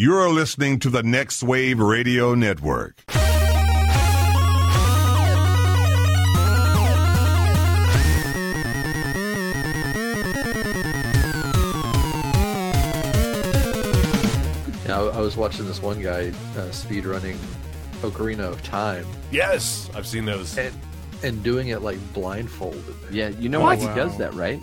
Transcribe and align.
You're 0.00 0.30
listening 0.30 0.78
to 0.78 0.88
the 0.88 1.02
Next 1.02 1.42
Wave 1.42 1.78
Radio 1.78 2.34
Network. 2.34 3.04
Yeah, 14.86 14.98
I, 15.02 15.18
I 15.18 15.20
was 15.20 15.36
watching 15.36 15.66
this 15.66 15.80
one 15.80 16.00
guy 16.02 16.32
uh, 16.56 16.70
speed 16.72 17.06
running 17.06 17.38
Ocarina 18.02 18.40
of 18.50 18.62
Time 18.62 19.06
Yes, 19.30 19.88
I've 19.94 20.06
seen 20.06 20.24
those. 20.24 20.56
and 20.58 20.74
and 21.22 21.42
doing 21.42 21.68
it 21.68 21.82
like 21.82 21.98
blindfolded. 22.14 22.82
Yeah, 23.10 23.28
you 23.28 23.50
know 23.50 23.60
What? 23.60 23.78
why 23.78 23.88
he 23.88 23.94
does 23.94 24.16
that, 24.16 24.32
right? 24.32 24.58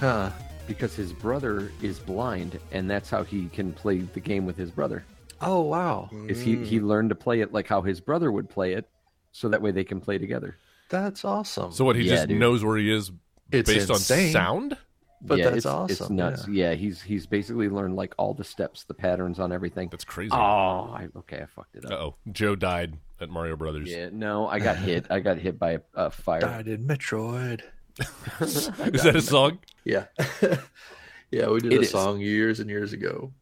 Huh. 0.00 0.30
Because 0.68 0.94
his 0.94 1.12
brother 1.12 1.72
is 1.82 1.98
blind, 1.98 2.60
and 2.70 2.88
that's 2.88 3.10
how 3.10 3.24
he 3.24 3.48
can 3.48 3.72
play 3.72 3.98
the 3.98 4.20
game 4.20 4.46
with 4.46 4.56
his 4.56 4.70
brother. 4.70 5.04
Oh 5.40 5.60
wow, 5.62 6.10
Is 6.28 6.40
he 6.40 6.56
he 6.64 6.78
learned 6.80 7.08
to 7.08 7.14
play 7.16 7.40
it 7.40 7.52
like 7.52 7.66
how 7.66 7.80
his 7.82 8.00
brother 8.00 8.30
would 8.30 8.48
play 8.50 8.74
it, 8.74 8.88
so 9.32 9.48
that 9.48 9.62
way 9.62 9.70
they 9.70 9.84
can 9.84 10.00
play 10.00 10.18
together. 10.18 10.56
that's 10.90 11.24
awesome. 11.24 11.72
So 11.72 11.84
what? 11.84 11.96
He 11.96 12.02
Yeah, 12.02 12.16
just 12.16 12.28
dude. 12.28 12.38
knows 12.40 12.62
where 12.64 12.76
he 12.76 12.90
is 12.92 13.10
It's 13.50 13.68
based 13.70 13.88
insane. 13.90 14.26
on 14.28 14.32
sound. 14.32 14.76
But 15.20 15.38
yeah, 15.38 15.44
that's 15.46 15.56
it's, 15.58 15.66
It's 15.66 16.00
awesome, 16.00 16.16
nuts. 16.16 16.46
Yeah. 16.48 16.74
he's 16.74 17.02
he's 17.02 17.26
basically 17.26 17.68
learned 17.68 17.96
like 17.96 18.14
all 18.18 18.34
the 18.34 18.44
steps, 18.44 18.84
the 18.84 18.94
patterns 18.94 19.38
on 19.40 19.50
everything. 19.52 19.88
That's 19.90 20.04
crazy. 20.04 20.30
Oh, 20.32 20.36
I, 20.36 21.08
okay, 21.16 21.40
I 21.42 21.46
fucked 21.46 21.74
it 21.76 21.84
Uh 21.84 21.94
up. 21.94 22.00
oh, 22.00 22.14
Joe 22.30 22.54
died 22.54 22.98
at 23.20 23.28
Mario 23.28 23.56
Brothers. 23.56 23.88
Yeah, 23.90 24.10
no, 24.12 24.46
I 24.48 24.58
got 24.60 24.76
hit. 24.76 25.06
I 25.10 25.18
got 25.20 25.38
hit 25.38 25.58
by 25.58 25.72
a, 25.72 25.80
a 25.94 26.10
fire. 26.10 26.40
died 26.40 26.68
in 26.68 26.84
Metroid. 26.86 27.62
Is 28.40 29.02
that 29.02 29.16
a 29.16 29.22
song? 29.22 29.58
Yeah, 29.84 30.04
yeah, 31.30 31.48
we 31.48 31.60
did 31.60 31.72
It 31.72 31.78
a 31.78 31.82
is. 31.82 31.90
song 31.90 32.20
years 32.20 32.60
and 32.60 32.68
years 32.70 32.92
ago. 32.92 33.32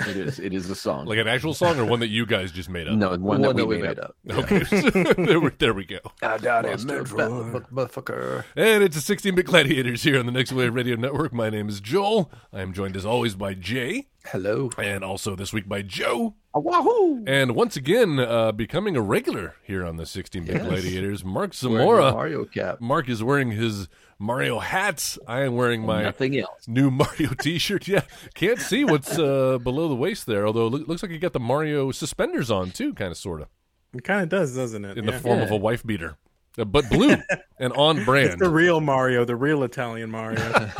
It 0.00 0.16
is. 0.16 0.38
It 0.38 0.54
is 0.54 0.70
a 0.70 0.74
song. 0.76 1.06
Like 1.06 1.18
an 1.18 1.26
actual 1.26 1.54
song 1.54 1.78
or 1.78 1.84
one 1.84 2.00
that 2.00 2.08
you 2.08 2.24
guys 2.24 2.52
just 2.52 2.68
made 2.68 2.86
up? 2.86 2.94
no, 2.96 3.16
one, 3.16 3.42
that 3.42 3.66
we 3.66 3.78
made, 3.82 3.98
up. 3.98 4.14
Okay, 4.30 4.58
there, 5.24 5.40
we, 5.40 5.50
there 5.58 5.74
we 5.74 5.84
go. 5.84 5.98
I 6.22 6.38
doubt 6.38 6.66
it, 6.66 6.78
motherfucker. 6.80 8.44
And 8.56 8.82
it's 8.84 8.96
a 8.96 9.00
16 9.00 9.34
bit 9.34 9.46
gladiators 9.46 10.02
here 10.04 10.18
on 10.18 10.26
the 10.26 10.32
Next 10.32 10.52
Wave 10.52 10.72
Radio 10.74 10.96
Network. 10.96 11.32
My 11.32 11.50
name 11.50 11.68
is 11.68 11.80
Joel. 11.80 12.30
I 12.52 12.60
am 12.60 12.72
joined 12.72 12.96
as 12.96 13.04
always 13.04 13.34
by 13.34 13.54
Jay, 13.54 14.06
Hello. 14.26 14.70
and 14.78 15.02
also 15.02 15.34
this 15.34 15.52
week 15.52 15.68
by 15.68 15.82
Joe. 15.82 16.34
Wahoo! 16.54 17.24
And 17.26 17.54
once 17.54 17.76
again, 17.76 18.18
uh, 18.18 18.52
becoming 18.52 18.96
a 18.96 19.00
regular 19.02 19.56
here 19.62 19.84
on 19.84 19.96
the 19.96 20.06
16 20.06 20.44
bit 20.44 20.56
Yes. 20.56 20.66
gladiators, 20.66 21.24
Mark 21.24 21.54
Wearing 21.62 21.78
Zamora. 21.78 22.12
Mario 22.12 22.44
cap. 22.44 22.80
Mark 22.80 23.08
is 23.08 23.22
wearing 23.22 23.50
his 23.52 23.88
Mario 24.18 24.58
hats. 24.58 25.18
I 25.28 25.42
am 25.42 25.54
wearing 25.54 25.82
my 25.86 26.02
Nothing 26.02 26.36
else. 26.38 26.66
new 26.66 26.90
Mario 27.02 27.30
T-shirt. 27.40 27.86
Yeah, 27.86 28.02
can't 28.34 28.58
see 28.58 28.84
what's 28.84 29.18
uh, 29.18 29.58
below 29.58 29.88
the 29.88 29.94
waist 29.94 30.26
there. 30.26 30.46
Although 30.46 30.66
it 30.68 30.88
looks 30.88 31.02
like 31.02 31.12
you 31.12 31.18
got 31.18 31.32
the 31.32 31.40
Mario 31.40 31.90
suspenders 31.92 32.50
on 32.50 32.70
too, 32.72 32.94
kind 32.94 33.10
of, 33.12 33.16
sort 33.16 33.40
of, 33.42 33.48
It 33.94 34.02
kind 34.04 34.22
of 34.22 34.28
does, 34.28 34.54
doesn't 34.56 34.84
it? 34.84 34.98
in 34.98 35.04
Yeah. 35.04 35.12
the 35.12 35.18
form 35.20 35.40
of 35.40 35.50
a 35.52 35.56
wife 35.56 35.84
beater, 35.86 36.16
Uh, 36.58 36.64
but 36.64 36.90
blue 36.90 37.14
and 37.60 37.72
on 37.74 37.98
It's 37.98 38.04
brand. 38.06 38.40
the 38.40 38.50
real 38.50 38.80
Mario, 38.80 39.24
the 39.24 39.36
real 39.36 39.62
Italian 39.62 40.10
Mario. 40.10 40.40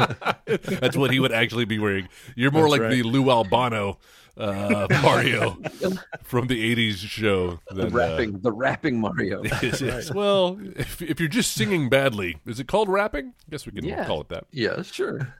That's 0.47 0.97
what 0.97 1.12
he 1.12 1.20
would 1.20 1.33
actually 1.33 1.64
be 1.64 1.78
wearing. 1.78 2.08
You're 2.34 2.50
more 2.50 2.69
That's 2.69 2.80
like 2.83 2.91
the 2.91 3.02
Lou 3.05 3.30
Albano 3.30 3.98
uh, 4.39 4.86
Mario 5.03 5.58
from 6.22 6.47
the 6.47 6.75
'80s 6.75 6.97
show. 6.98 7.58
The 7.70 7.75
Than, 7.75 7.86
uh, 7.92 7.97
rapping, 7.97 8.39
the 8.41 8.53
rapping 8.53 9.00
Mario. 9.00 9.42
Yes, 9.62 9.80
yes. 9.80 10.14
Well, 10.14 10.58
if, 10.77 11.03
if 11.03 11.19
you're 11.20 11.28
just 11.28 11.53
singing 11.53 11.89
badly, 11.89 12.39
is 12.47 12.61
it 12.61 12.69
called 12.69 12.89
rapping? 12.89 13.28
I 13.28 13.50
guess 13.50 13.67
we 13.67 13.72
can 13.72 13.84
Yeah. 13.84 14.06
call 14.06 14.20
it 14.20 14.28
that. 14.28 14.45
Yes. 14.53 14.92
Sure. 14.92 15.34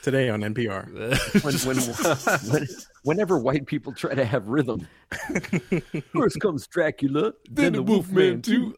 Today 0.00 0.28
on 0.30 0.40
NPR. 0.40 0.86
When, 1.42 1.76
when, 1.76 2.52
when, 2.52 2.68
whenever 3.02 3.36
white 3.38 3.66
people 3.66 3.92
try 3.92 4.14
to 4.14 4.24
have 4.24 4.46
rhythm, 4.48 4.86
first 6.14 6.40
comes 6.40 6.66
Dracula, 6.68 7.32
then 7.50 7.72
the 7.74 7.82
Wolfman 7.82 8.40
too. 8.40 8.74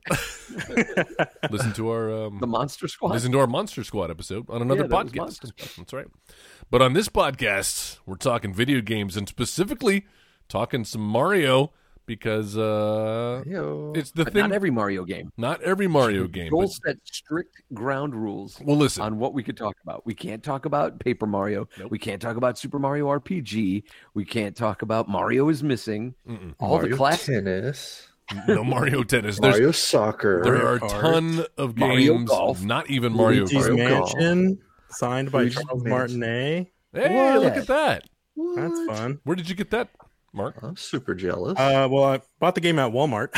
listen 1.51 1.73
to 1.75 1.91
our 1.91 2.13
um, 2.27 2.39
the 2.41 2.47
Monster 2.47 2.89
Squad. 2.89 3.13
listen 3.13 3.31
to 3.33 3.39
our 3.39 3.47
Monster 3.47 3.85
Squad 3.85 4.11
episode 4.11 4.49
on 4.49 4.63
another 4.63 4.83
Yeah, 4.83 4.87
podcast. 4.89 5.17
Monster 5.17 5.49
That's 5.77 5.93
right. 5.93 6.07
But 6.71 6.83
on 6.83 6.93
this 6.93 7.09
podcast, 7.09 7.99
we're 8.07 8.15
talking 8.17 8.55
video 8.55 8.81
games 8.81 9.17
and 9.17 9.29
specifically 9.29 10.07
talking 10.49 10.85
some 10.85 11.01
Mario 11.01 11.73
because 12.07 12.57
uh, 12.57 13.43
Yo. 13.47 13.93
it's 13.97 14.13
the 14.13 14.25
But 14.25 14.33
thing. 14.33 14.43
not 14.43 14.53
every 14.53 14.71
Mario 14.71 15.05
game. 15.05 15.33
not 15.37 15.61
every 15.63 15.87
Mario 15.89 16.27
game. 16.29 16.51
Joel 16.51 16.63
But, 16.63 16.71
set 16.71 16.97
strict 17.05 17.63
ground 17.75 18.15
rules 18.15 18.61
well, 18.65 18.77
listen. 18.77 19.03
on 19.03 19.19
what 19.19 19.35
we 19.35 19.43
could 19.43 19.57
talk 19.57 19.77
about. 19.83 20.07
We 20.07 20.15
can't 20.15 20.43
talk 20.43 20.65
about 20.65 20.99
Paper 21.01 21.27
Mario. 21.27 21.69
Nope. 21.79 21.91
We 21.91 21.99
can't 21.99 22.23
talk 22.23 22.37
about 22.37 22.57
Super 22.59 22.79
Mario 22.79 23.07
RPG. 23.09 23.83
We 24.15 24.25
can't 24.25 24.57
talk 24.57 24.83
about 24.83 25.09
Mario 25.09 25.49
is 25.49 25.63
missing. 25.65 26.15
All 26.61 26.77
Mario 26.77 26.91
the 26.91 26.97
classics. 26.97 27.27
tennis. 27.27 28.07
no 28.47 28.63
Mario 28.63 29.03
Tennis. 29.03 29.41
There's, 29.41 29.55
Mario 29.57 29.73
soccer. 29.73 30.41
there 30.45 30.65
are 30.65 30.77
a 30.77 30.81
ton 30.89 31.45
of 31.59 31.77
Mario 31.77 32.15
games. 32.19 32.31
Golf, 32.31 32.63
not 32.63 32.89
even 32.89 33.13
Mario 33.13 33.41
Luigi's 33.41 33.67
Kart. 33.67 33.77
Mario 33.77 33.99
Golf. 33.99 34.13
Mansion, 34.91 35.09
signed 35.09 35.33
by 35.33 35.39
Luigi's 35.43 35.55
Charles 35.65 35.85
Mansion. 35.85 36.21
Martinet. 36.21 36.67
Hey, 36.93 37.39
look 37.39 37.57
at 37.57 37.67
that. 37.69 38.05
That's 38.57 38.87
fun. 38.87 39.21
Where 39.25 39.37
did 39.37 39.49
you 39.49 39.55
get 39.55 39.71
that, 39.71 39.91
Mark? 40.33 40.57
I'm 40.63 40.77
super 40.77 41.15
jealous. 41.15 41.59
Uh, 41.59 41.87
well, 41.91 42.05
I 42.05 42.21
bought 42.39 42.55
the 42.55 42.61
game 42.61 42.79
at 42.79 42.91
Walmart, 42.93 43.29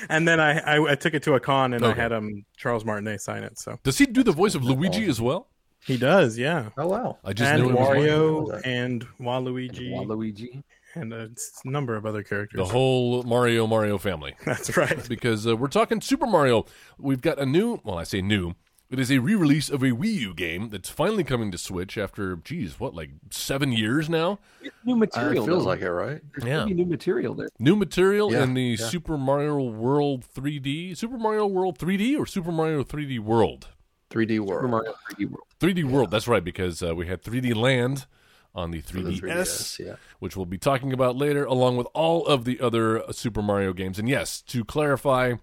and 0.08 0.28
then 0.28 0.38
I, 0.40 0.58
I 0.58 0.92
I 0.92 0.94
took 0.94 1.14
it 1.14 1.22
to 1.24 1.34
a 1.34 1.40
con 1.40 1.72
and 1.74 1.84
I 1.84 1.90
Okay. 1.90 2.00
had 2.00 2.12
um 2.12 2.44
Charles 2.56 2.84
Martinet 2.84 3.20
sign 3.20 3.42
it. 3.42 3.58
So 3.58 3.78
Does 3.82 3.98
he 3.98 4.06
do 4.06 4.22
the 4.22 4.32
voice 4.32 4.54
of 4.54 4.62
Luigi 4.64 5.06
as 5.06 5.20
well? 5.20 5.48
he 5.86 5.98
does, 5.98 6.38
yeah. 6.38 6.70
oh 6.78 6.86
wow. 6.88 7.18
I 7.24 7.32
just 7.34 7.50
and 7.52 7.62
knew 7.62 7.68
it 7.70 7.74
was 7.74 7.88
one. 7.88 7.96
Wario 7.98 8.60
and 8.64 9.06
Waluigi 9.20 9.90
Waluigi. 9.92 10.62
and 10.94 11.12
a 11.12 11.28
number 11.66 11.94
of 11.96 12.06
other 12.06 12.22
characters. 12.22 12.56
the 12.58 12.64
whole 12.64 13.22
Mario 13.24 13.66
Mario 13.66 13.98
family. 13.98 14.34
That's 14.46 14.76
right. 14.78 15.06
because 15.08 15.46
uh, 15.46 15.56
we're 15.56 15.68
talking 15.68 16.00
Super 16.00 16.26
Mario. 16.26 16.64
We've 16.98 17.20
got 17.20 17.38
a 17.38 17.44
new, 17.44 17.80
well, 17.84 17.98
I 17.98 18.04
say 18.04 18.22
new. 18.22 18.54
It 18.94 19.00
is 19.00 19.10
a 19.10 19.18
re-release 19.18 19.70
of 19.70 19.82
a 19.82 19.86
Wii 19.90 20.14
U 20.20 20.34
game 20.34 20.68
that's 20.68 20.88
finally 20.88 21.24
coming 21.24 21.50
to 21.50 21.58
Switch 21.58 21.98
after, 21.98 22.36
geez, 22.36 22.78
what, 22.78 22.94
like 22.94 23.10
seven 23.28 23.72
years 23.72 24.08
now? 24.08 24.38
New 24.84 24.94
Uh, 24.94 24.98
material. 24.98 25.42
it 25.42 25.46
feels 25.48 25.64
though. 25.64 25.68
like 25.68 25.80
it, 25.80 25.90
right? 25.90 26.20
There's 26.32 26.44
Yeah. 26.48 26.64
new 26.66 26.84
material 26.86 27.34
there. 27.34 27.48
New 27.58 27.74
material 27.74 28.30
Yeah, 28.30 28.44
in 28.44 28.54
the 28.54 28.76
yeah. 28.78 28.86
Super 28.86 29.18
Mario 29.18 29.60
World 29.64 30.24
3D, 30.32 30.94
Super 30.94 31.18
Mario 31.18 31.44
World 31.44 31.76
3D 31.76 32.16
or 32.16 32.24
Super 32.24 32.52
Mario 32.52 32.84
3D 32.84 33.18
World? 33.18 33.66
3D 34.10 34.38
World. 34.38 34.60
Super 34.60 34.68
World. 34.68 34.70
Mario 34.70 34.94
3D 35.10 35.24
World. 35.26 35.46
3D 35.58 35.82
World. 35.82 36.10
That's 36.12 36.28
right, 36.28 36.44
because 36.44 36.80
uh, 36.80 36.94
we 36.94 37.08
had 37.08 37.20
3D 37.20 37.52
Land 37.52 38.06
on 38.54 38.70
the 38.70 38.80
3DS, 38.80 39.20
the 39.20 39.26
3DS, 39.26 39.78
yeah. 39.84 39.96
which 40.20 40.36
we'll 40.36 40.46
be 40.46 40.56
talking 40.56 40.92
about 40.92 41.16
later, 41.16 41.44
along 41.44 41.76
with 41.78 41.88
all 41.94 42.24
of 42.28 42.44
the 42.44 42.60
other 42.60 43.02
uh, 43.02 43.10
Super 43.10 43.42
Mario 43.42 43.72
games. 43.72 43.98
And 43.98 44.08
yes, 44.08 44.40
to 44.42 44.64
clarify, 44.64 45.34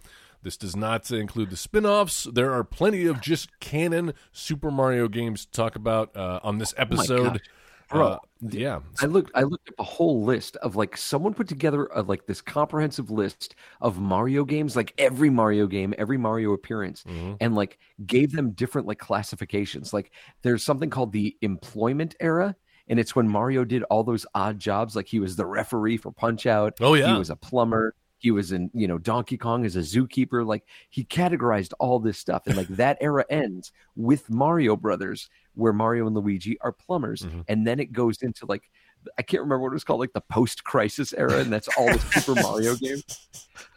this 0.44 0.58
does 0.58 0.76
not 0.76 1.10
include 1.12 1.50
the 1.50 1.58
spin 1.58 1.86
offs. 1.86 2.28
There 2.32 2.52
are 2.52 2.64
plenty 2.64 3.06
of 3.06 3.22
just 3.22 3.60
canon 3.60 4.14
Super 4.32 4.72
Mario 4.72 5.08
games 5.08 5.46
to 5.46 5.52
talk 5.52 5.76
about 5.76 6.16
uh, 6.16 6.40
on 6.44 6.58
this 6.58 6.74
episode. 6.78 7.34
gosh. 7.34 7.42
Bro. 7.90 8.08
Uh, 8.08 8.18
yeah. 8.40 8.80
I 9.02 9.06
looked. 9.08 9.32
I 9.36 9.42
looked 9.44 9.68
up 9.68 9.76
a 9.80 9.84
whole 9.84 10.24
list 10.24 10.56
of 10.58 10.78
like 10.78 10.96
someone 10.96 11.34
put 11.34 11.50
together 11.50 11.88
a, 11.94 12.02
like 12.02 12.26
this 12.26 12.40
comprehensive 12.40 13.12
list 13.12 13.54
of 13.82 14.00
Mario 14.00 14.46
games, 14.46 14.78
like 14.78 14.94
every 14.98 15.30
Mario 15.30 15.68
game, 15.68 15.94
every 15.98 16.18
Mario 16.18 16.54
appearance, 16.54 17.04
Mhm. 17.04 17.36
and 17.42 17.54
like 17.54 17.78
gave 18.06 18.32
them 18.32 18.52
different 18.52 18.88
like 18.88 18.98
classifications. 18.98 19.92
Like 19.94 20.12
there's 20.42 20.64
something 20.64 20.90
called 20.90 21.12
the 21.12 21.36
employment 21.42 22.16
era, 22.22 22.56
and 22.88 22.98
it's 22.98 23.14
when 23.14 23.28
Mario 23.28 23.66
did 23.66 23.84
all 23.84 24.06
those 24.06 24.26
odd 24.34 24.58
jobs. 24.58 24.96
Like 24.96 25.08
he 25.08 25.20
was 25.20 25.36
the 25.36 25.46
referee 25.46 25.98
for 25.98 26.12
Punch 26.14 26.46
Out. 26.46 26.76
Oh, 26.80 26.94
yeah. 26.94 27.12
He 27.12 27.20
was 27.20 27.30
a 27.30 27.36
plumber. 27.36 27.94
He 28.22 28.30
was 28.32 28.52
in 28.52 28.70
you 28.74 28.88
know 28.88 29.00
Donkey 29.00 29.36
Kong 29.38 29.66
as 29.66 29.76
a 29.76 29.80
zookeeper. 29.80 30.46
Like 30.46 30.64
he 30.90 31.04
categorized 31.04 31.74
all 31.80 32.00
this 32.00 32.20
stuff, 32.20 32.44
and 32.46 32.56
like 32.56 32.68
that 32.68 32.98
era 33.02 33.26
ends 33.32 33.72
with 33.96 34.30
Mario 34.30 34.76
Brothers, 34.76 35.28
where 35.56 35.74
Mario 35.74 36.06
and 36.06 36.16
Luigi 36.16 36.60
are 36.62 36.72
plumbers, 36.72 37.24
Mhm. 37.24 37.46
and 37.48 37.66
then 37.66 37.80
it 37.80 37.92
goes 37.92 38.22
into 38.22 38.46
like 38.46 38.70
I 39.18 39.24
can't 39.24 39.42
remember 39.42 39.64
what 39.64 39.70
it 39.70 39.74
was 39.74 39.84
called, 39.84 40.00
like 40.00 40.14
the 40.14 40.22
post-crisis 40.22 41.12
era, 41.18 41.40
and 41.40 41.52
that's 41.52 41.68
all 41.76 41.88
the 41.88 41.98
Super 42.22 42.40
Mario 42.40 42.76
games. 42.82 43.04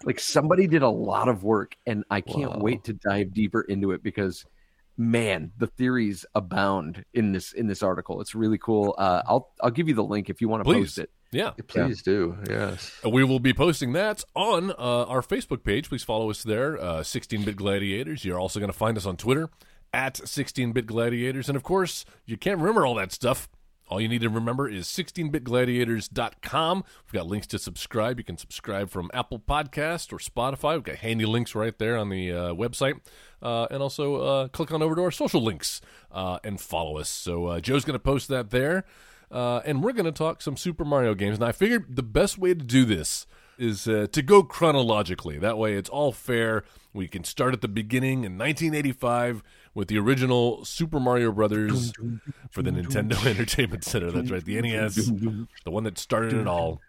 Like 0.05 0.20
somebody 0.20 0.67
did 0.67 0.82
a 0.82 0.88
lot 0.90 1.29
of 1.29 1.43
work, 1.43 1.76
and 1.87 2.05
I 2.11 2.20
can't 2.20 2.52
Wow. 2.52 2.58
wait 2.61 2.85
to 2.85 2.93
dive 2.93 3.32
deeper 3.32 3.62
into 3.62 3.93
it 3.93 4.02
because, 4.02 4.44
man, 4.99 5.50
the 5.56 5.67
theories 5.67 6.26
abound 6.35 7.06
in 7.14 7.32
this 7.32 7.55
in 7.55 7.67
this 7.67 7.82
article. 7.82 8.20
It's 8.20 8.35
really 8.35 8.58
cool. 8.58 8.94
Uh, 8.99 9.23
I'll 9.26 9.49
I'll 9.62 9.70
give 9.70 9.88
you 9.88 9.94
the 9.94 10.05
link 10.05 10.29
if 10.29 10.43
you 10.43 10.49
want 10.50 10.62
to 10.67 10.70
post 10.70 10.99
it. 10.99 11.08
Yeah. 11.35 11.51
Please 11.67 12.03
do. 12.03 12.37
Yes. 12.49 12.93
Uh, 13.05 13.11
We 13.11 13.25
will 13.25 13.41
be 13.41 13.53
posting 13.53 13.93
that 13.95 14.23
on 14.35 14.71
uh, 14.71 14.75
our 14.79 15.21
Facebook 15.23 15.65
page. 15.65 15.89
Please 15.89 16.05
follow 16.05 16.31
us 16.31 16.43
there, 16.43 16.79
uh, 16.81 17.01
16-Bit 17.01 17.57
Gladiators. 17.57 18.25
You're 18.25 18.39
also 18.39 18.61
going 18.61 18.73
to 18.73 18.77
find 18.79 18.97
us 18.97 19.05
on 19.05 19.17
Twitter 19.17 19.51
at 19.93 20.15
16-Bit 20.15 20.87
Gladiators. 20.87 21.49
And, 21.49 21.57
of 21.57 21.63
course, 21.63 22.05
you 22.25 22.37
can't 22.37 22.59
remember 22.59 22.87
all 22.87 22.95
that 22.95 23.13
stuff. 23.13 23.49
All 23.89 24.01
you 24.01 24.09
need 24.09 24.23
to 24.23 24.31
remember 24.31 24.67
is 24.69 24.87
16bitgladiators.com. 24.87 26.85
We've 27.05 27.13
got 27.13 27.27
links 27.27 27.47
to 27.49 27.59
subscribe. 27.59 28.19
You 28.19 28.25
can 28.25 28.39
subscribe 28.39 28.89
from 28.91 29.11
Apple 29.13 29.39
Podcast 29.39 30.11
or 30.13 30.17
Spotify. 30.19 30.75
We've 30.75 30.85
got 30.85 30.97
handy 30.97 31.27
links 31.27 31.55
right 31.55 31.77
there 31.79 31.97
on 31.99 32.09
the 32.09 32.33
uh, 32.33 32.55
website. 32.55 33.01
Uh, 33.43 33.67
and 33.71 33.83
also 33.83 34.17
uh, 34.17 34.49
click 34.49 34.73
on 34.73 34.83
over 34.83 34.95
to 34.95 35.03
our 35.03 35.11
social 35.11 35.43
links 35.43 35.83
uh, 36.11 36.39
and 36.43 36.59
follow 36.61 36.97
us. 36.97 37.11
So 37.11 37.47
uh, 37.47 37.61
Joe's 37.61 37.85
going 37.85 37.93
to 37.95 37.99
post 38.03 38.29
that 38.29 38.49
there. 38.51 38.85
Uh, 39.35 39.61
and 39.65 39.83
we're 39.83 39.93
going 39.93 40.05
to 40.05 40.13
talk 40.13 40.41
some 40.41 40.57
Super 40.57 40.85
Mario 40.85 41.15
games. 41.15 41.39
And 41.39 41.45
I 41.45 41.51
figured 41.51 41.97
the 41.97 42.05
best 42.05 42.39
way 42.39 42.55
to 42.55 42.65
do 42.65 42.85
this 42.85 43.27
is 43.59 43.89
uh, 43.89 44.07
to 44.13 44.23
go 44.23 44.45
chronologically. 44.45 45.39
That 45.39 45.59
way, 45.59 45.75
it's 45.75 45.91
all 45.91 46.13
fair. 46.13 46.63
We 46.93 47.09
can 47.09 47.25
start 47.25 47.53
at 47.53 47.61
the 47.61 47.69
beginning 47.69 48.25
in 48.25 48.39
1985 48.39 49.43
with 49.75 49.88
the 49.88 49.99
original 49.99 50.65
Super 50.65 51.00
Mario 51.00 51.32
Brothers 51.32 51.93
for 52.50 52.62
the 52.62 52.71
Nintendo 52.71 53.26
Entertainment 53.26 53.82
Center. 53.85 54.11
That's 54.12 54.31
right, 54.31 54.44
the 54.44 54.61
NES, 54.62 54.94
the 54.94 55.71
one 55.71 55.85
that 55.85 55.99
started 55.99 56.35
it 56.35 56.47
all. 56.47 56.81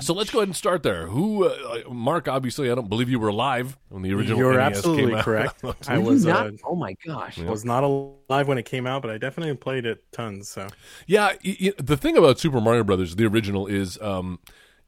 So 0.00 0.14
let's 0.14 0.30
go 0.30 0.38
ahead 0.38 0.48
and 0.48 0.56
start 0.56 0.82
there. 0.82 1.06
Who, 1.08 1.44
uh, 1.46 1.82
Mark? 1.90 2.28
Obviously, 2.28 2.70
I 2.70 2.74
don't 2.74 2.88
believe 2.88 3.08
you 3.10 3.18
were 3.18 3.28
alive 3.28 3.76
when 3.88 4.02
the 4.02 4.12
original. 4.14 4.38
You're 4.38 4.54
NES 4.56 4.76
absolutely 4.78 5.06
came 5.06 5.14
out. 5.16 5.24
correct. 5.24 5.64
I 5.88 5.98
was 5.98 6.24
not? 6.24 6.46
uh, 6.46 6.50
oh 6.64 6.76
my 6.76 6.96
gosh. 7.04 7.38
was 7.38 7.64
not 7.64 7.82
alive 7.84 8.46
when 8.46 8.58
it 8.58 8.64
came 8.64 8.86
out, 8.86 9.02
but 9.02 9.10
I 9.10 9.18
definitely 9.18 9.54
played 9.56 9.84
it 9.86 10.04
tons. 10.12 10.48
So 10.48 10.68
Yeah, 11.06 11.32
y- 11.44 11.56
y- 11.60 11.72
the 11.78 11.96
thing 11.96 12.16
about 12.16 12.38
Super 12.38 12.60
Mario 12.60 12.84
Brothers, 12.84 13.16
the 13.16 13.26
original, 13.26 13.66
is 13.66 14.00
um, 14.00 14.38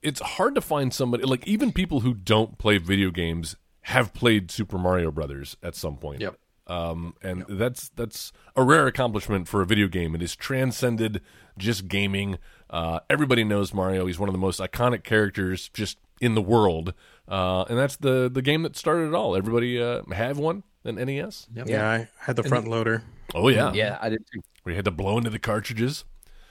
it's 0.00 0.21
hard 0.21 0.55
to 0.55 0.61
find 0.61 0.94
somebody 0.94 1.25
like 1.25 1.47
even 1.47 1.73
people 1.73 2.00
who 2.00 2.15
don't 2.15 2.59
play 2.59 2.79
video 2.79 3.11
games 3.11 3.56
have 3.87 4.15
played 4.15 4.50
Super 4.50 4.79
Mario 4.79 5.11
Brothers 5.11 5.56
at 5.62 5.75
some 5.75 5.97
point. 5.97 6.21
Yep. 6.21 6.39
Um, 6.67 7.14
and 7.23 7.44
that's 7.49 7.88
that's 7.91 8.32
a 8.56 8.62
rare 8.62 8.87
accomplishment 8.87 9.49
for 9.49 9.62
a 9.62 9.67
video 9.67 9.88
game. 9.88 10.14
It 10.14 10.20
has 10.20 10.37
transcended 10.37 11.20
just 11.59 11.88
gaming. 11.88 12.38
Uh, 12.70 13.00
everybody 13.11 13.44
knows 13.44 13.75
Mario. 13.75 14.06
He's 14.06 14.19
one 14.19 14.29
of 14.29 14.32
the 14.32 14.38
most 14.38 14.61
iconic 14.61 15.03
characters 15.03 15.69
just 15.69 15.99
in 16.20 16.35
the 16.35 16.43
world, 16.43 16.94
uh, 17.29 17.64
and 17.69 17.79
that's 17.79 17.97
the 17.97 18.31
the 18.32 18.43
game 18.43 18.62
that 18.62 18.76
started 18.76 19.09
it 19.09 19.14
all. 19.14 19.37
Everybody 19.37 19.82
uh, 19.82 20.03
have 20.12 20.38
one 20.38 20.62
an 20.85 20.97
NES. 20.97 21.49
Yep. 21.55 21.69
yeah, 21.69 21.91
I 21.91 22.09
had 22.19 22.37
the 22.37 22.43
front 22.43 22.69
loader. 22.69 23.03
Oh 23.35 23.49
yeah, 23.49 23.73
Yeah, 23.73 23.99
I 24.00 24.08
did 24.08 24.25
too. 24.32 24.41
We 24.65 24.76
had 24.76 24.85
to 24.85 24.91
blow 24.91 25.19
into 25.19 25.31
the 25.31 25.38
cartridges. 25.38 26.05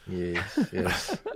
Yes, 0.07 0.59
yes. 0.73 1.17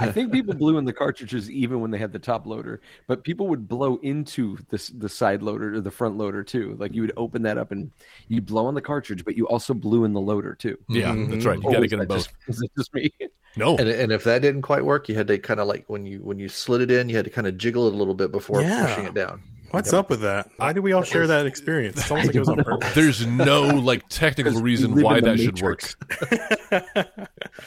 I 0.00 0.10
think 0.10 0.32
people 0.32 0.54
blew 0.54 0.78
in 0.78 0.84
the 0.84 0.92
cartridges 0.92 1.48
even 1.50 1.80
when 1.80 1.90
they 1.92 1.98
had 1.98 2.12
the 2.12 2.18
top 2.18 2.44
loader, 2.46 2.80
but 3.06 3.22
people 3.22 3.46
would 3.48 3.68
blow 3.68 3.96
into 4.02 4.58
the 4.68 4.90
the 4.98 5.08
side 5.08 5.42
loader 5.42 5.74
or 5.74 5.80
the 5.80 5.90
front 5.90 6.16
loader 6.16 6.42
too. 6.42 6.76
Like 6.78 6.94
you 6.94 7.02
would 7.02 7.12
open 7.16 7.42
that 7.42 7.56
up 7.56 7.70
and 7.70 7.90
you 8.28 8.40
blow 8.40 8.66
on 8.66 8.74
the 8.74 8.80
cartridge, 8.82 9.24
but 9.24 9.36
you 9.36 9.46
also 9.46 9.72
blew 9.72 10.04
in 10.04 10.12
the 10.12 10.20
loader 10.20 10.54
too. 10.54 10.76
Yeah, 10.88 11.12
Mhm. 11.14 11.30
that's 11.30 11.44
right. 11.44 11.58
You 11.62 11.70
got 11.72 11.80
to 11.80 11.86
get 11.88 11.98
them 11.98 12.08
both. 12.08 12.16
Just, 12.26 12.30
is 12.48 12.62
it 12.62 12.70
just 12.76 12.92
me? 12.94 13.12
No, 13.56 13.76
and 13.76 13.88
and 13.88 14.10
if 14.12 14.24
that 14.24 14.42
didn't 14.42 14.62
quite 14.62 14.84
work, 14.84 15.08
you 15.08 15.14
had 15.14 15.28
to 15.28 15.38
kind 15.38 15.60
of 15.60 15.68
like 15.68 15.84
when 15.88 16.04
you 16.04 16.18
when 16.18 16.38
you 16.38 16.48
slid 16.48 16.80
it 16.80 16.90
in, 16.90 17.08
you 17.08 17.16
had 17.16 17.24
to 17.24 17.30
kind 17.30 17.46
of 17.46 17.56
jiggle 17.56 17.86
it 17.86 17.94
a 17.94 17.96
little 17.96 18.14
bit 18.14 18.32
before 18.32 18.62
Yeah. 18.62 18.86
pushing 18.86 19.04
it 19.06 19.14
down. 19.14 19.40
What's 19.70 19.92
up 19.92 20.10
with 20.10 20.22
that? 20.22 20.50
Why 20.56 20.72
do 20.72 20.82
we 20.82 20.92
all 20.92 21.02
share 21.02 21.26
that 21.26 21.46
experience? 21.46 21.98
It's 21.98 22.10
almost 22.10 22.28
like 22.28 22.36
it 22.36 22.40
was 22.40 22.48
on 22.48 22.64
purpose. 22.64 22.94
There's 22.94 23.26
no 23.26 23.62
like 23.62 24.08
technical 24.08 24.60
reason 24.60 25.00
why 25.00 25.18
in 25.18 25.24
the 25.24 25.30
that 25.30 25.38
should 25.38 25.60
work, 25.60 25.94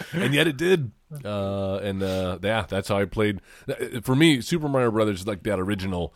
and 0.14 0.34
yet 0.34 0.48
it 0.48 0.58
did. 0.58 0.92
Uh, 1.24 1.78
and 1.78 2.02
uh, 2.04 2.40
yeah, 2.42 2.66
that's 2.68 2.90
how 2.90 2.98
I 2.98 3.06
played. 3.06 3.40
For 4.02 4.16
me, 4.16 4.42
Super 4.42 4.68
Mario 4.68 4.92
Brothers, 4.92 5.28
like 5.28 5.44
that 5.44 5.60
original, 5.60 6.14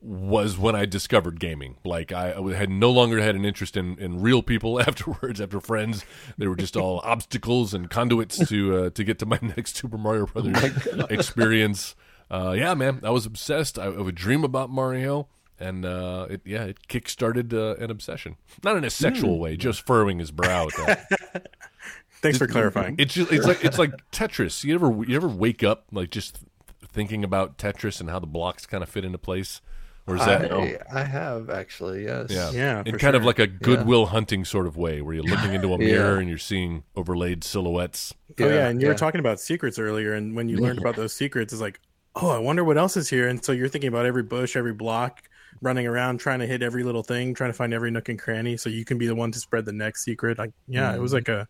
was 0.00 0.58
when 0.58 0.76
I 0.76 0.84
discovered 0.84 1.40
gaming. 1.40 1.78
Like 1.84 2.12
I, 2.12 2.32
I 2.32 2.54
had 2.54 2.68
no 2.68 2.90
longer 2.90 3.20
had 3.20 3.34
an 3.34 3.44
interest 3.44 3.76
in, 3.76 3.98
in 3.98 4.20
real 4.20 4.42
people 4.42 4.80
afterwards. 4.86 5.40
After 5.40 5.60
friends, 5.60 6.04
they 6.36 6.46
were 6.46 6.56
just 6.56 6.76
all 6.76 7.00
obstacles 7.02 7.72
and 7.74 7.88
conduits 7.88 8.46
to 8.48 8.76
uh, 8.76 8.90
to 8.90 9.04
get 9.04 9.18
to 9.20 9.26
my 9.26 9.38
next 9.42 9.76
Super 9.76 9.98
Mario 9.98 10.26
Brothers 10.26 10.62
experience. 11.10 11.96
Uh, 12.30 12.54
yeah, 12.56 12.74
man, 12.74 13.00
I 13.04 13.10
was 13.10 13.26
obsessed. 13.26 13.78
I, 13.78 13.84
I 13.84 13.88
would 14.00 14.14
dream 14.14 14.44
about 14.44 14.70
Mario. 14.70 15.28
And 15.60 15.84
uh, 15.84 16.26
it, 16.30 16.40
yeah, 16.44 16.64
it 16.64 16.88
kick-started 16.88 17.54
uh, 17.54 17.76
an 17.78 17.88
obsession. 17.90 18.36
Not 18.64 18.76
in 18.76 18.82
a 18.84 18.90
sexual 18.90 19.38
way, 19.38 19.56
just 19.56 19.86
furrowing 19.86 20.18
his 20.18 20.32
brow. 20.32 20.66
At 20.66 20.86
that. 20.86 21.46
Thanks 22.22 22.38
for 22.38 22.48
clarifying. 22.48 22.96
It's 22.98 23.14
just 23.14 23.30
it's 23.30 23.46
like 23.46 23.64
it's 23.64 23.78
like 23.78 23.92
Tetris. 24.10 24.64
You 24.64 24.74
ever 24.74 25.04
you 25.06 25.14
ever 25.14 25.28
wake 25.28 25.62
up 25.62 25.84
like 25.92 26.10
just 26.10 26.40
thinking 26.88 27.22
about 27.22 27.56
Tetris 27.56 28.00
and 28.00 28.10
how 28.10 28.18
the 28.18 28.26
blocks 28.26 28.66
kind 28.66 28.82
of 28.82 28.88
fit 28.88 29.04
into 29.04 29.18
place, 29.18 29.60
or 30.06 30.16
is 30.16 30.24
that 30.24 30.52
I, 30.52 30.78
I 30.92 31.04
have 31.04 31.50
actually, 31.50 32.04
yes. 32.04 32.30
yeah 32.30 32.50
Yeah, 32.50 32.82
in 32.84 32.92
for 32.92 32.98
kind 32.98 33.14
of 33.14 33.24
like 33.24 33.38
a 33.38 33.46
Goodwill 33.46 34.06
Hunting 34.06 34.44
sort 34.44 34.66
of 34.66 34.76
way 34.76 35.02
where 35.02 35.14
you're 35.14 35.24
looking 35.24 35.54
into 35.54 35.68
a 35.68 35.78
Yeah. 35.78 35.86
mirror 35.86 36.18
and 36.18 36.28
you're 36.28 36.38
seeing 36.38 36.82
overlaid 36.96 37.44
silhouettes. 37.44 38.12
oh 38.40 38.48
yeah, 38.48 38.68
and 38.68 38.80
you 38.80 38.86
yeah. 38.86 38.92
were 38.92 38.98
talking 38.98 39.20
about 39.20 39.38
secrets 39.38 39.78
earlier, 39.78 40.14
and 40.14 40.34
when 40.34 40.48
you 40.48 40.56
learned 40.58 40.78
about 40.78 40.96
those 40.96 41.14
secrets, 41.14 41.52
it's 41.52 41.62
like, 41.62 41.80
oh, 42.16 42.30
I 42.30 42.38
wonder 42.38 42.64
what 42.64 42.78
else 42.78 42.96
is 42.96 43.08
here. 43.08 43.28
And 43.28 43.44
so 43.44 43.52
you're 43.52 43.68
thinking 43.68 43.88
about 43.88 44.06
every 44.06 44.22
bush, 44.22 44.56
every 44.56 44.72
block, 44.72 45.22
running 45.60 45.86
around 45.86 46.18
trying 46.18 46.40
to 46.40 46.46
hit 46.46 46.62
every 46.62 46.82
little 46.82 47.02
thing, 47.02 47.34
trying 47.34 47.50
to 47.50 47.54
find 47.54 47.72
every 47.72 47.90
nook 47.90 48.08
and 48.08 48.18
cranny, 48.18 48.56
so 48.56 48.68
you 48.70 48.84
can 48.84 48.98
be 48.98 49.06
the 49.06 49.14
one 49.14 49.32
to 49.32 49.38
spread 49.38 49.64
the 49.64 49.72
next 49.72 50.04
secret. 50.04 50.38
Like, 50.38 50.52
yeah, 50.68 50.94
it 50.94 51.00
was 51.00 51.12
Mm-hmm. 51.12 51.16
like 51.16 51.28
a 51.28 51.48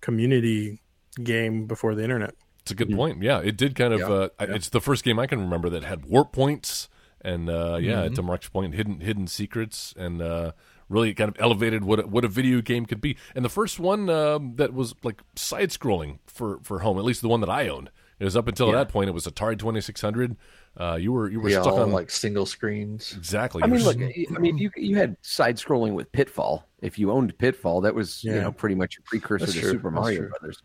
community 0.00 0.80
game 1.22 1.66
before 1.66 1.94
the 1.94 2.02
internet. 2.02 2.34
It's 2.62 2.70
a 2.70 2.74
good 2.74 2.90
point. 2.90 3.22
Yeah, 3.22 3.40
it 3.40 3.56
did 3.56 3.74
kind 3.74 3.94
of. 3.94 4.00
Yeah. 4.00 4.08
Uh, 4.08 4.28
I 4.38 4.44
It's 4.44 4.68
the 4.68 4.80
first 4.80 5.04
game 5.04 5.18
I 5.18 5.26
can 5.26 5.40
remember 5.40 5.70
that 5.70 5.82
had 5.84 6.04
warp 6.06 6.32
points 6.32 6.88
and 7.22 7.48
uh, 7.50 7.78
yeah, 7.80 8.08
to 8.08 8.22
Mark's 8.22 8.48
point, 8.48 8.74
hidden 8.74 9.00
hidden 9.00 9.26
secrets 9.26 9.94
and. 9.96 10.22
Uh, 10.22 10.52
Really, 10.88 11.14
kind 11.14 11.28
of 11.28 11.36
elevated 11.38 11.84
what 11.84 12.00
a, 12.00 12.02
what 12.02 12.24
a 12.24 12.28
video 12.28 12.60
game 12.60 12.84
could 12.84 13.00
be, 13.00 13.16
and 13.36 13.44
the 13.44 13.48
first 13.48 13.78
one 13.78 14.10
um, 14.10 14.56
that 14.56 14.74
was 14.74 14.92
like 15.04 15.22
side 15.36 15.70
scrolling 15.70 16.18
for, 16.26 16.58
for 16.64 16.80
home, 16.80 16.98
at 16.98 17.04
least 17.04 17.22
the 17.22 17.28
one 17.28 17.38
that 17.42 17.48
I 17.48 17.68
owned. 17.68 17.90
It 18.20 18.24
was 18.24 18.36
up 18.36 18.46
until 18.48 18.70
that 18.72 18.90
point. 18.90 19.08
It 19.08 19.12
was 19.12 19.24
Atari 19.26 19.58
Twenty 19.58 19.80
Six 19.80 20.00
Hundred. 20.00 20.36
Uh, 20.76 20.96
you 21.00 21.10
were 21.10 21.28
you 21.30 21.40
were 21.40 21.48
Yeah, 21.48 21.62
stuck 21.62 21.74
on 21.74 21.90
like 21.90 22.10
single 22.10 22.44
screens. 22.46 23.14
exactly. 23.16 23.62
I 23.62 23.66
mean, 23.66 23.82
look. 23.82 23.96
I 23.96 24.38
mean, 24.38 24.58
you 24.58 24.70
you 24.76 24.96
had 24.96 25.16
side 25.22 25.56
scrolling 25.56 25.94
with 25.94 26.12
Pitfall. 26.12 26.66
If 26.82 26.98
you 26.98 27.10
owned 27.10 27.36
Pitfall, 27.38 27.80
that 27.80 27.94
was 27.94 28.22
you 28.22 28.32
know 28.32 28.52
pretty 28.52 28.74
much 28.74 28.98
a 28.98 29.02
precursor 29.02 29.46
That's 29.46 29.54
to 29.56 29.60
true. 29.62 29.70
Super 29.72 29.90
Mario 29.90 30.18
true. 30.20 30.28
Brothers. 30.28 30.62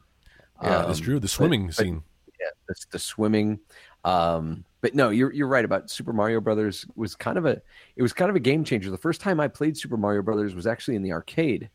yeah, 0.61 0.77
Um, 0.79 0.87
that's 0.87 0.99
true. 0.99 1.19
The 1.19 1.27
swimming 1.29 1.67
but- 1.67 1.75
scene. 1.75 2.03
yeah, 2.39 2.47
the, 2.67 2.75
the 2.91 2.99
swimming. 2.99 3.59
Um, 4.03 4.65
but 4.81 4.93
no, 4.93 5.09
you're 5.09 5.31
you're 5.33 5.47
right 5.47 5.65
about 5.65 5.89
Super 5.89 6.11
Mario 6.13 6.41
Brothers 6.41 6.85
was 6.95 7.15
kind 7.15 7.37
of 7.37 7.45
a 7.45 7.61
it 7.95 8.01
was 8.01 8.11
kind 8.11 8.29
of 8.29 8.35
a 8.35 8.39
game 8.41 8.65
changer. 8.65 8.91
The 8.91 8.97
first 8.97 9.21
time 9.21 9.39
I 9.39 9.47
played 9.47 9.77
Super 9.77 9.95
Mario 9.97 10.21
Brothers 10.21 10.53
was 10.53 10.67
actually 10.67 10.95
in 10.97 11.01
the 11.03 11.13
arcade, 11.13 11.69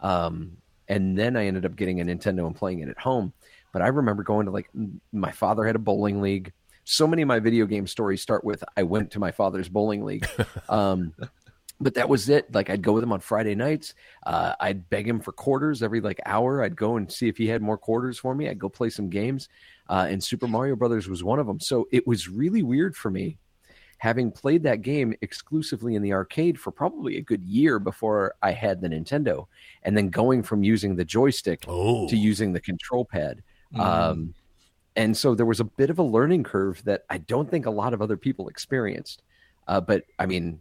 um, 0.00 0.58
and 0.88 1.18
then 1.18 1.36
I 1.36 1.46
ended 1.46 1.64
up 1.64 1.74
getting 1.74 2.00
a 2.00 2.04
Nintendo 2.04 2.46
and 2.46 2.54
playing 2.54 2.80
it 2.80 2.88
at 2.88 2.98
home. 2.98 3.32
But 3.72 3.82
I 3.82 3.88
remember 3.88 4.22
going 4.22 4.46
to 4.46 4.52
like 4.52 4.70
my 5.12 5.32
father 5.32 5.64
had 5.64 5.76
a 5.76 5.80
bowling 5.80 6.20
league. 6.20 6.52
So 6.84 7.06
many 7.06 7.22
of 7.22 7.28
my 7.28 7.38
video 7.38 7.64
game 7.66 7.86
stories 7.86 8.20
start 8.20 8.44
with 8.44 8.62
I 8.76 8.82
went 8.82 9.10
to 9.12 9.18
my 9.18 9.30
father's 9.30 9.68
bowling 9.68 10.04
league. 10.04 10.26
Um, 10.68 11.12
but 11.82 11.94
that 11.94 12.08
was 12.08 12.28
it. 12.28 12.52
Like 12.54 12.70
I'd 12.70 12.82
go 12.82 12.92
with 12.92 13.02
him 13.02 13.12
on 13.12 13.20
Friday 13.20 13.54
nights. 13.54 13.94
Uh, 14.24 14.54
I'd 14.60 14.88
beg 14.88 15.06
him 15.06 15.20
for 15.20 15.32
quarters 15.32 15.82
every 15.82 16.00
like 16.00 16.20
hour. 16.24 16.62
I'd 16.62 16.76
go 16.76 16.96
and 16.96 17.10
see 17.10 17.28
if 17.28 17.36
he 17.36 17.48
had 17.48 17.60
more 17.60 17.76
quarters 17.76 18.18
for 18.18 18.34
me. 18.34 18.48
I'd 18.48 18.58
go 18.58 18.68
play 18.68 18.88
some 18.88 19.08
games, 19.10 19.48
uh, 19.90 20.06
and 20.08 20.22
Super 20.22 20.46
Mario 20.46 20.76
Brothers 20.76 21.08
was 21.08 21.24
one 21.24 21.38
of 21.40 21.46
them. 21.46 21.58
So 21.60 21.88
it 21.90 22.06
was 22.06 22.28
really 22.28 22.62
weird 22.62 22.96
for 22.96 23.10
me, 23.10 23.36
having 23.98 24.30
played 24.30 24.62
that 24.62 24.82
game 24.82 25.12
exclusively 25.22 25.96
in 25.96 26.02
the 26.02 26.12
arcade 26.12 26.58
for 26.58 26.70
probably 26.70 27.16
a 27.16 27.22
good 27.22 27.42
year 27.42 27.78
before 27.80 28.34
I 28.42 28.52
had 28.52 28.80
the 28.80 28.88
Nintendo, 28.88 29.46
and 29.82 29.96
then 29.96 30.08
going 30.08 30.42
from 30.44 30.62
using 30.62 30.94
the 30.94 31.04
joystick 31.04 31.64
Oh, 31.66 32.08
to 32.08 32.16
using 32.16 32.52
the 32.52 32.60
control 32.60 33.04
pad. 33.04 33.42
Mm-hmm. 33.74 33.80
Um, 33.80 34.34
and 34.96 35.16
so 35.16 35.34
there 35.34 35.46
was 35.46 35.60
a 35.60 35.64
bit 35.64 35.90
of 35.90 35.98
a 35.98 36.02
learning 36.02 36.44
curve 36.44 36.82
that 36.84 37.04
I 37.08 37.18
don't 37.18 37.50
think 37.50 37.66
a 37.66 37.70
lot 37.70 37.94
of 37.94 38.02
other 38.02 38.16
people 38.16 38.48
experienced. 38.48 39.22
Uh, 39.66 39.80
but 39.80 40.04
I 40.18 40.26
mean, 40.26 40.60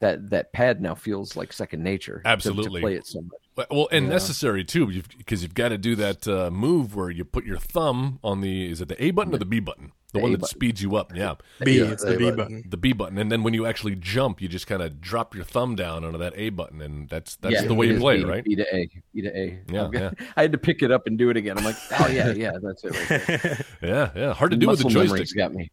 that 0.00 0.30
that 0.30 0.52
pad 0.52 0.80
now 0.80 0.94
feels 0.94 1.36
like 1.36 1.52
second 1.52 1.82
nature. 1.82 2.22
Absolutely. 2.24 2.80
to, 2.80 2.84
play 2.84 2.94
it 2.96 3.06
so 3.06 3.22
much. 3.22 3.66
well, 3.70 3.88
and 3.90 4.08
necessary 4.08 4.64
too, 4.64 5.02
because 5.16 5.42
you've, 5.42 5.54
got 5.54 5.68
to 5.68 5.78
do 5.78 5.96
that 5.96 6.28
uh, 6.28 6.50
move 6.50 6.94
where 6.94 7.10
you 7.10 7.24
put 7.24 7.44
your 7.44 7.56
thumb 7.56 8.18
on 8.22 8.40
the 8.40 8.70
is 8.70 8.80
it 8.80 8.88
the 8.88 9.02
A 9.02 9.12
button 9.12 9.34
or 9.34 9.38
the 9.38 9.44
B 9.44 9.60
button, 9.60 9.92
the, 10.12 10.18
The 10.18 10.20
one 10.20 10.32
A 10.32 10.32
that 10.32 10.40
button. 10.42 10.54
speeds 10.56 10.82
you 10.82 10.96
up. 10.96 11.12
Yeah, 11.14 11.34
B, 11.64 11.78
Yeah, 11.78 11.92
it's 11.92 12.04
the 12.04 12.14
A 12.14 12.16
B 12.16 12.24
button. 12.30 12.36
button. 12.36 12.64
the 12.68 12.76
B 12.76 12.92
button, 12.92 13.18
and 13.18 13.32
then 13.32 13.42
when 13.42 13.54
you 13.54 13.66
actually 13.66 13.94
jump, 13.96 14.40
you 14.42 14.48
just 14.48 14.66
kind 14.66 14.82
of 14.82 15.00
drop 15.00 15.34
your 15.34 15.44
thumb 15.44 15.74
down 15.76 16.04
onto 16.04 16.18
that 16.18 16.34
A 16.36 16.50
button, 16.50 16.80
and 16.82 17.08
that's 17.08 17.36
that's 17.36 17.54
Yeah, 17.54 17.62
the 17.62 17.74
way 17.74 17.86
you 17.88 17.98
play, 17.98 18.16
B, 18.16 18.22
it, 18.22 18.26
right? 18.28 18.44
B 18.44 18.54
to 18.56 18.74
A, 18.76 18.88
B 19.14 19.22
to 19.22 19.36
A. 19.38 19.60
Yeah, 19.68 19.84
I've 19.86 19.94
yeah. 19.94 20.10
I 20.36 20.42
had 20.42 20.52
to 20.52 20.58
pick 20.58 20.82
it 20.82 20.90
up 20.90 21.06
and 21.06 21.16
do 21.18 21.30
it 21.30 21.36
again. 21.36 21.58
I'm 21.58 21.64
like, 21.64 21.76
oh 21.98 22.08
yeah, 22.08 22.32
yeah, 22.32 22.52
that's 22.62 22.84
it. 22.84 23.10
Right. 23.10 23.66
Yeah, 23.82 24.10
yeah. 24.14 24.32
Hard 24.34 24.50
to 24.52 24.56
do 24.56 24.68
with 24.68 24.78
the 24.78 24.84
joystick. 24.84 25.10
memory's 25.10 25.32
got 25.32 25.54
me. 25.54 25.70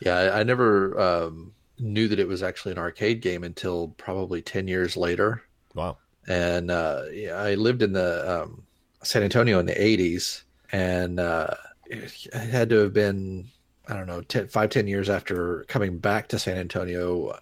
Yeah, 0.00 0.16
I, 0.16 0.40
I 0.40 0.42
never 0.42 0.98
um, 1.00 1.52
knew 1.78 2.08
that 2.08 2.18
it 2.18 2.26
was 2.28 2.42
actually 2.42 2.72
an 2.72 2.78
arcade 2.78 3.20
game 3.20 3.44
until 3.44 3.88
probably 3.98 4.42
10 4.42 4.66
years 4.68 4.96
later. 4.96 5.42
Wow. 5.74 5.98
And 6.28 6.70
uh, 6.70 7.02
yeah, 7.12 7.34
I 7.34 7.54
lived 7.54 7.82
in 7.82 7.92
the 7.92 8.42
um, 8.42 8.62
San 9.02 9.22
Antonio 9.22 9.58
in 9.58 9.66
the 9.66 9.74
80s, 9.74 10.42
and 10.72 11.18
uh, 11.20 11.48
it 11.86 12.12
had 12.32 12.68
to 12.70 12.76
have 12.78 12.92
been, 12.92 13.46
I 13.88 13.94
don't 13.94 14.06
know, 14.06 14.22
10, 14.22 14.48
five, 14.48 14.70
10 14.70 14.86
years 14.86 15.10
after 15.10 15.64
coming 15.68 15.98
back 15.98 16.28
to 16.28 16.38
San 16.38 16.56
Antonio. 16.56 17.38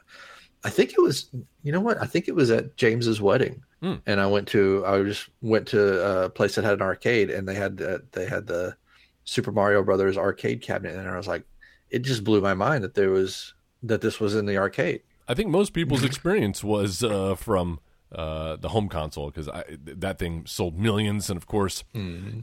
I 0.64 0.70
think 0.70 0.92
it 0.92 1.00
was, 1.00 1.30
you 1.62 1.72
know 1.72 1.80
what? 1.80 2.00
I 2.00 2.06
think 2.06 2.28
it 2.28 2.34
was 2.34 2.50
at 2.50 2.76
James's 2.76 3.20
wedding. 3.20 3.62
Hmm. 3.82 3.96
And 4.06 4.20
I 4.20 4.26
went 4.26 4.48
to, 4.48 4.84
I 4.86 5.02
just 5.02 5.28
went 5.40 5.68
to 5.68 6.24
a 6.24 6.30
place 6.30 6.54
that 6.54 6.64
had 6.64 6.74
an 6.74 6.82
arcade, 6.82 7.30
and 7.30 7.48
they 7.48 7.54
had, 7.54 7.78
the, 7.78 8.02
they 8.12 8.26
had 8.26 8.46
the 8.46 8.76
Super 9.24 9.52
Mario 9.52 9.82
Brothers 9.82 10.18
arcade 10.18 10.60
cabinet, 10.60 10.96
and 10.96 11.08
I 11.08 11.16
was 11.16 11.26
like, 11.26 11.44
it 11.90 12.00
just 12.00 12.24
blew 12.24 12.40
my 12.40 12.54
mind 12.54 12.84
that 12.84 12.94
there 12.94 13.10
was 13.10 13.54
that 13.82 14.00
this 14.00 14.20
was 14.20 14.34
in 14.34 14.46
the 14.46 14.56
arcade. 14.56 15.02
I 15.28 15.34
think 15.34 15.50
most 15.50 15.72
people's 15.72 16.04
experience 16.04 16.62
was 16.62 17.02
uh, 17.02 17.34
from 17.36 17.80
uh, 18.12 18.56
the 18.56 18.70
home 18.70 18.88
console 18.88 19.30
because 19.30 19.48
that 19.84 20.18
thing 20.18 20.44
sold 20.46 20.78
millions 20.78 21.30
and 21.30 21.36
of 21.36 21.46
course 21.46 21.84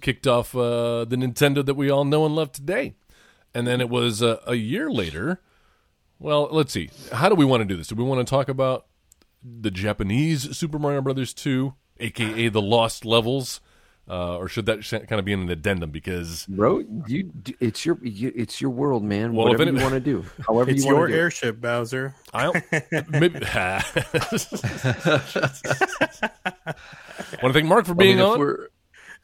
kicked 0.01 0.25
off 0.25 0.55
uh, 0.55 1.03
the 1.05 1.17
Nintendo 1.17 1.65
that 1.65 1.75
we 1.75 1.89
all 1.89 2.05
know 2.05 2.25
and 2.25 2.35
love 2.35 2.51
today. 2.51 2.95
And 3.53 3.65
then 3.65 3.81
it 3.81 3.89
was 3.89 4.21
uh, 4.21 4.39
a 4.45 4.55
year 4.55 4.89
later. 4.91 5.41
Well, 6.19 6.47
let's 6.51 6.73
see. 6.73 6.89
How 7.11 7.29
do 7.29 7.35
we 7.35 7.45
want 7.45 7.61
to 7.61 7.65
do 7.65 7.75
this? 7.77 7.87
Do 7.87 7.95
we 7.95 8.03
want 8.03 8.25
to 8.25 8.29
talk 8.29 8.49
about 8.49 8.85
the 9.43 9.71
Japanese 9.71 10.55
Super 10.57 10.79
Mario 10.79 11.01
Brothers 11.01 11.33
2, 11.33 11.73
aka 11.99 12.49
the 12.49 12.61
Lost 12.61 13.05
Levels? 13.05 13.61
Uh, 14.09 14.37
or 14.37 14.47
should 14.47 14.65
that 14.67 14.87
kind 14.89 15.19
of 15.19 15.25
be 15.25 15.33
in 15.33 15.41
an 15.41 15.49
addendum? 15.49 15.91
Because 15.91 16.45
Bro, 16.45 16.85
you, 17.07 17.29
it's 17.59 17.85
your 17.85 17.97
you, 18.01 18.31
it's 18.35 18.61
your 18.61 18.69
world, 18.71 19.03
man. 19.03 19.33
Well, 19.33 19.47
if 19.47 19.59
Whatever 19.59 19.69
any- 19.69 19.77
you 19.79 19.83
want 19.83 19.93
to 19.95 19.99
do, 19.99 20.25
however 20.47 20.71
It's 20.71 20.85
you 20.85 20.91
your 20.95 21.07
do. 21.09 21.13
airship, 21.13 21.59
Bowser. 21.59 22.15
I 22.33 22.43
don't, 22.43 22.63
maybe. 23.11 23.39
want 23.41 23.43
to 27.43 27.53
thank 27.53 27.65
Mark 27.65 27.85
for 27.85 27.91
I 27.91 27.95
being 27.95 28.17
mean, 28.17 28.25
on. 28.25 28.67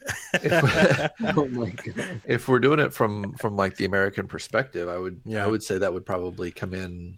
We're 0.05 0.39
if, 0.41 1.11
Oh 1.37 1.47
my 1.47 1.69
god! 1.71 2.21
if 2.25 2.47
we're 2.47 2.59
doing 2.59 2.79
it 2.79 2.93
from 2.93 3.33
from 3.35 3.55
like 3.55 3.75
the 3.77 3.85
American 3.85 4.27
perspective, 4.27 4.87
I 4.89 4.97
would 4.97 5.21
Yeah. 5.25 5.43
I 5.43 5.47
would 5.47 5.63
say 5.63 5.77
that 5.77 5.93
would 5.93 6.05
probably 6.05 6.51
come 6.51 6.73
in 6.73 7.17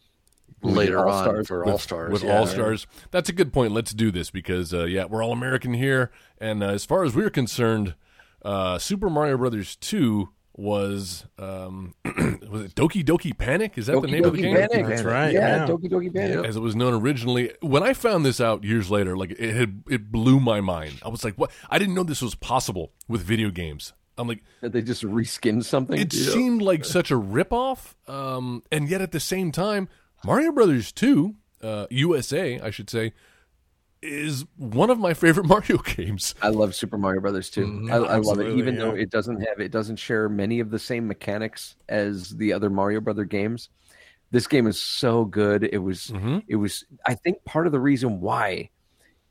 later 0.62 1.00
on 1.00 1.08
All-Stars. 1.10 1.48
for 1.48 1.60
with- 1.60 1.70
All 1.70 1.78
Stars. 1.78 2.12
with 2.12 2.24
yeah. 2.24 2.38
All 2.38 2.48
Stars. 2.48 2.88
That's 3.12 3.30
a 3.30 3.34
good 3.34 3.54
point. 3.54 3.72
Let's 3.74 3.94
do 3.94 4.12
this 4.12 4.30
because 4.32 4.74
uh, 4.74 4.86
yeah, 4.86 5.06
we're 5.06 5.24
all 5.24 5.32
American 5.32 5.74
here, 5.74 6.12
and 6.40 6.64
uh, 6.64 6.68
as 6.68 6.86
far 6.86 7.04
as 7.04 7.16
we're 7.16 7.30
concerned, 7.30 7.96
uh, 8.44 8.78
Super 8.80 9.10
Mario 9.10 9.38
Brothers 9.38 9.76
Two 9.76 10.30
was 10.58 11.26
um, 11.38 11.94
was 12.06 12.16
it 12.42 12.45
Doki 12.76 13.04
Doki 13.06 13.38
Panic? 13.38 13.78
Is 13.78 13.86
that 13.88 13.94
the 14.02 14.08
Doki 14.08 14.12
name 14.12 14.26
of 14.26 14.34
the 14.34 14.40
Doki 14.40 14.42
game? 14.42 14.68
Panic. 14.70 14.88
That's 14.88 15.04
right. 15.04 15.32
Yeah, 15.34 15.58
Yeah. 15.58 15.68
Doki 15.68 15.90
Doki 15.90 16.14
Panic. 16.14 16.46
As 16.46 16.56
it 16.58 16.60
was 16.62 16.76
known 16.76 16.94
originally, 16.94 17.52
when 17.62 17.84
I 17.84 17.94
found 17.94 18.26
this 18.26 18.42
out 18.42 18.64
years 18.64 18.92
later, 18.92 19.16
like 19.16 19.32
it 19.32 19.56
had, 19.56 19.84
it 19.90 20.12
blew 20.12 20.40
my 20.40 20.60
mind. 20.62 21.00
I 21.04 21.08
was 21.10 21.24
like, 21.24 21.36
"What? 21.36 21.52
I 21.70 21.80
didn't 21.80 21.96
know 21.96 22.04
this 22.04 22.22
was 22.22 22.36
possible 22.36 22.92
with 23.08 23.22
video 23.22 23.50
games." 23.50 23.94
I'm 24.18 24.28
like, 24.30 24.44
Did 24.62 24.72
They 24.74 24.82
just 24.82 25.04
reskinned 25.04 25.66
something. 25.66 26.00
it 26.00 26.14
seemed 26.14 26.62
like 26.62 26.86
such 26.86 27.12
a 27.12 27.16
ripoff, 27.16 27.96
um, 28.10 28.64
and 28.72 28.88
yet 28.90 29.02
at 29.02 29.12
the 29.12 29.20
same 29.20 29.52
time, 29.52 29.90
Mario 30.24 30.52
Brothers 30.54 30.92
Two, 30.92 31.36
uh, 31.62 31.88
USA, 31.90 32.60
I 32.62 32.70
should 32.72 32.90
say, 32.90 33.14
is 34.06 34.46
one 34.58 34.90
of 34.90 35.00
my 35.00 35.14
favorite 35.14 35.46
Mario 35.48 35.78
games. 35.80 36.36
I 36.42 36.50
love 36.50 36.76
Super 36.76 36.98
Mario 36.98 37.22
Brothers 37.22 37.50
too. 37.50 37.66
Mhm. 37.68 37.92
I, 37.92 37.96
I 37.96 37.98
love 37.98 38.40
it, 38.40 38.44
Absolutely, 38.44 38.58
even 38.60 38.76
though 38.78 38.92
it 38.92 39.10
doesn't 39.10 39.42
have 39.42 39.60
it 39.60 39.72
doesn't 39.72 39.98
share 39.98 40.30
many 40.30 40.60
of 40.60 40.70
the 40.70 40.80
same 40.80 41.08
mechanics 41.08 41.76
as 41.90 42.30
the 42.30 42.54
other 42.54 42.70
Mario 42.70 43.02
Brother 43.02 43.26
games. 43.26 43.70
This 44.32 44.48
game 44.48 44.68
is 44.68 44.82
so 44.82 45.26
good. 45.26 45.64
It 45.72 45.78
was 45.80 46.08
Mhm. 46.08 46.44
it 46.48 46.56
was. 46.56 46.86
I 47.06 47.16
think 47.16 47.44
part 47.46 47.66
of 47.68 47.72
the 47.72 47.80
reason 47.80 48.22
why 48.22 48.70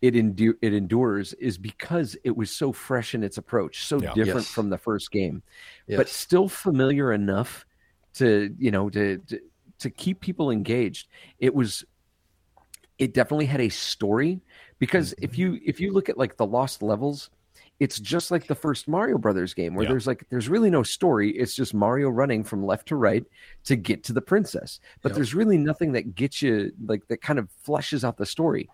it 0.02 0.14
endu- 0.14 0.56
it 0.60 0.74
endures 0.74 1.32
is 1.34 1.56
because 1.56 2.16
it 2.24 2.36
was 2.36 2.50
so 2.50 2.72
fresh 2.72 3.14
in 3.14 3.22
its 3.22 3.38
approach, 3.38 3.84
so 3.86 4.00
Yeah. 4.00 4.12
different 4.14 4.40
Yes. 4.46 4.50
from 4.50 4.68
the 4.70 4.76
first 4.78 5.10
game, 5.10 5.42
Yes. 5.86 5.96
but 5.96 6.08
still 6.08 6.48
familiar 6.48 7.12
enough 7.12 7.64
to 8.14 8.54
you 8.58 8.70
know 8.70 8.88
to, 8.90 9.18
to 9.18 9.40
to 9.80 9.90
keep 9.90 10.20
people 10.20 10.50
engaged. 10.50 11.08
It 11.38 11.54
was 11.54 11.84
it 12.98 13.12
definitely 13.12 13.46
had 13.46 13.60
a 13.60 13.68
story 13.68 14.40
because 14.78 15.10
Mm-hmm. 15.14 15.24
if 15.24 15.38
you 15.38 15.60
if 15.64 15.80
you 15.80 15.92
look 15.92 16.08
at 16.08 16.18
like 16.18 16.36
the 16.36 16.46
lost 16.46 16.82
levels 16.82 17.30
it's 17.80 17.98
just 17.98 18.30
like 18.30 18.46
the 18.46 18.54
first 18.54 18.86
mario 18.86 19.18
brothers 19.18 19.52
game 19.54 19.74
where 19.74 19.84
Yeah. 19.84 19.90
there's 19.90 20.06
like 20.06 20.24
there's 20.30 20.48
really 20.48 20.70
no 20.70 20.82
story 20.82 21.30
it's 21.30 21.54
just 21.56 21.74
mario 21.74 22.08
running 22.08 22.44
from 22.44 22.64
left 22.64 22.86
to 22.88 22.96
right 22.96 23.24
to 23.64 23.74
get 23.76 24.04
to 24.04 24.12
the 24.12 24.20
princess 24.22 24.78
but 25.02 25.14
there's 25.14 25.34
really 25.34 25.58
nothing 25.58 25.92
that 25.92 26.14
gets 26.14 26.40
you 26.42 26.72
like 26.86 27.06
that 27.08 27.20
kind 27.20 27.38
of 27.38 27.48
fleshes 27.66 28.04
out 28.04 28.16
the 28.16 28.26
story 28.26 28.68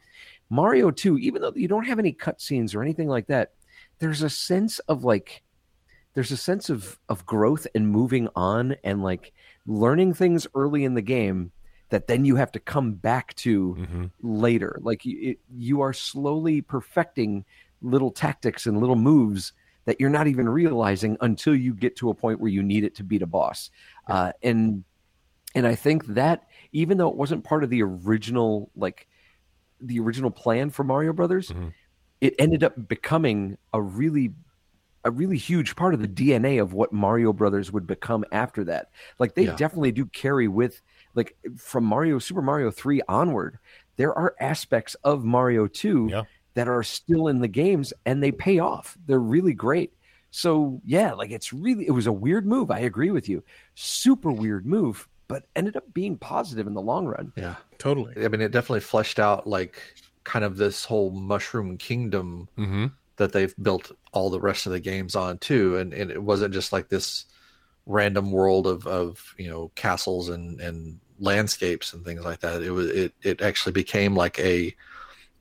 mario 0.51 0.91
2 0.91 1.19
even 1.19 1.41
though 1.43 1.53
you 1.55 1.69
don't 1.69 1.87
have 1.87 1.99
any 1.99 2.13
cutscenes 2.13 2.75
or 2.75 2.83
anything 2.83 3.09
like 3.09 3.27
that 3.29 3.53
there's 4.01 4.23
a 4.23 4.31
sense 4.31 4.79
of 4.81 5.03
like 5.05 5.43
there's 6.15 6.33
a 6.33 6.37
sense 6.37 6.69
of 6.69 6.99
of 7.09 7.25
growth 7.25 7.67
and 7.75 7.89
moving 7.89 8.29
on 8.37 8.75
and 8.85 9.03
like 9.03 9.33
learning 9.67 10.13
things 10.13 10.47
early 10.55 10.85
in 10.85 10.95
the 10.95 11.03
game 11.03 11.53
that 11.91 12.07
then 12.07 12.25
you 12.25 12.37
have 12.37 12.53
to 12.53 12.61
come 12.61 12.95
back 12.95 13.35
to 13.37 13.75
hmm 13.75 14.07
later. 14.23 14.79
Like 14.83 15.05
you, 15.05 15.31
it, 15.33 15.39
you 15.55 15.81
are 15.81 15.93
slowly 15.93 16.61
perfecting 16.61 17.45
little 17.83 18.11
tactics 18.11 18.67
and 18.67 18.79
little 18.81 18.97
moves 18.97 19.53
that 19.87 19.99
you're 20.01 20.11
not 20.11 20.27
even 20.27 20.49
realizing 20.49 21.17
until 21.23 21.55
you 21.55 21.75
get 21.75 21.97
to 21.97 22.11
a 22.11 22.15
point 22.15 22.39
where 22.41 22.51
you 22.51 22.63
need 22.63 22.85
it 22.85 22.95
to 22.97 23.05
beat 23.05 23.23
a 23.23 23.27
boss. 23.27 23.71
Uh, 24.07 24.33
and 24.43 24.85
and 25.55 25.67
I 25.67 25.75
think 25.75 26.07
that 26.09 26.47
even 26.73 26.99
though 26.99 27.09
it 27.09 27.17
wasn't 27.17 27.45
part 27.45 27.65
of 27.65 27.71
the 27.71 27.83
original 27.83 28.71
like 28.77 29.09
the 29.81 30.01
original 30.01 30.31
plan 30.31 30.71
for 30.71 30.85
Mario 30.85 31.13
Brothers, 31.13 31.49
Mhm. 31.51 31.73
it 32.21 32.35
ended 32.39 32.63
up 32.65 32.89
becoming 32.89 33.57
a 33.73 33.81
really 33.81 34.35
a 35.05 35.11
really 35.11 35.39
huge 35.39 35.77
part 35.77 35.95
of 35.95 36.01
the 36.01 36.09
DNA 36.09 36.59
of 36.59 36.75
what 36.75 36.93
Mario 36.93 37.33
Brothers 37.33 37.73
would 37.73 37.87
become 37.87 38.25
after 38.33 38.65
that. 38.65 38.91
Like 39.19 39.35
they 39.35 39.47
Yeah. 39.47 39.57
definitely 39.57 39.93
do 39.93 40.05
carry 40.07 40.47
with 40.49 40.83
like 41.15 41.37
from 41.57 41.85
Mario 41.85 42.19
Super 42.19 42.43
Mario 42.43 42.71
3 42.71 43.03
onward, 43.09 43.59
there 43.97 44.13
are 44.17 44.35
aspects 44.41 44.95
of 45.05 45.25
Mario 45.25 45.67
2 45.67 46.09
Yeah. 46.11 46.23
that 46.55 46.69
are 46.69 46.83
still 46.83 47.29
in 47.29 47.41
the 47.41 47.49
games 47.49 47.93
and 48.07 48.23
they 48.23 48.33
pay 48.33 48.59
off. 48.59 48.97
They're 49.07 49.19
really 49.19 49.53
great. 49.55 49.93
So, 50.31 50.81
yeah, 50.85 51.13
like 51.13 51.31
it's 51.33 51.53
really 51.53 51.87
it 51.87 51.91
was 51.91 52.07
a 52.07 52.13
weird 52.13 52.47
move. 52.47 52.71
I 52.71 52.81
agree 52.81 53.11
with 53.11 53.29
you. 53.29 53.43
Super 53.75 54.31
weird 54.31 54.65
move, 54.65 55.09
but 55.27 55.45
ended 55.57 55.77
up 55.77 55.93
being 55.93 56.17
positive 56.17 56.67
in 56.67 56.75
the 56.75 56.81
long 56.81 57.07
run. 57.07 57.33
yeah. 57.37 57.57
Totally. 57.79 58.15
I 58.25 58.29
mean, 58.29 58.41
it 58.41 58.53
definitely 58.53 58.81
fleshed 58.81 59.19
out 59.19 59.47
like 59.47 59.81
kind 60.25 60.45
of 60.45 60.57
this 60.57 60.85
whole 60.85 61.11
Mushroom 61.11 61.77
Kingdom 61.79 62.49
hmm 62.57 62.87
that 63.17 63.33
they've 63.33 63.55
built 63.61 63.93
all 64.13 64.31
the 64.31 64.41
rest 64.41 64.65
of 64.65 64.73
the 64.73 64.81
games 64.81 65.15
on 65.17 65.37
too, 65.39 65.77
and 65.77 65.93
and 65.93 66.11
it 66.11 66.23
wasn't 66.23 66.55
just 66.55 66.73
like 66.73 66.89
this 66.89 67.27
random 67.91 68.33
world 68.33 68.67
of 68.67 68.87
of 68.87 69.35
you 69.39 69.51
know 69.51 69.71
castles 69.75 70.29
and 70.31 70.61
and 70.61 71.01
landscapes 71.19 71.93
and 71.93 72.05
things 72.05 72.25
like 72.25 72.41
that. 72.41 72.63
It 72.63 72.71
was 72.71 72.89
it 72.91 73.15
it 73.23 73.43
actually 73.43 73.73
became 73.73 74.15
like 74.15 74.39
a 74.39 74.75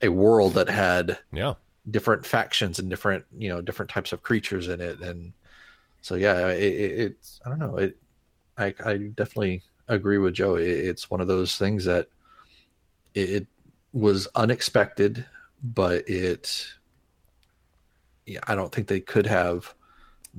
a 0.02 0.08
world 0.08 0.54
that 0.54 0.68
had 0.68 1.18
Yeah. 1.32 1.54
different 1.90 2.26
factions 2.26 2.78
and 2.78 2.90
different 2.90 3.24
you 3.36 3.48
know 3.48 3.60
different 3.60 3.90
types 3.90 4.12
of 4.12 4.22
creatures 4.22 4.68
in 4.68 4.80
it 4.80 5.00
and 5.00 5.32
so 6.02 6.14
yeah 6.14 6.48
it, 6.48 6.62
it, 6.62 7.00
it's 7.00 7.40
i 7.44 7.48
don't 7.48 7.58
know 7.58 7.76
it 7.76 7.96
i 8.58 8.74
i 8.84 8.96
definitely 8.96 9.62
agree 9.88 10.18
with 10.18 10.34
joe 10.34 10.56
it, 10.56 10.68
it's 10.68 11.10
one 11.10 11.20
of 11.20 11.28
those 11.28 11.56
things 11.56 11.84
that 11.86 12.08
it, 13.14 13.30
it 13.30 13.46
was 13.92 14.28
unexpected 14.34 15.26
but 15.62 16.08
it 16.08 16.66
yeah 18.26 18.40
i 18.46 18.54
don't 18.54 18.72
think 18.72 18.86
they 18.86 19.00
could 19.00 19.26
have 19.26 19.74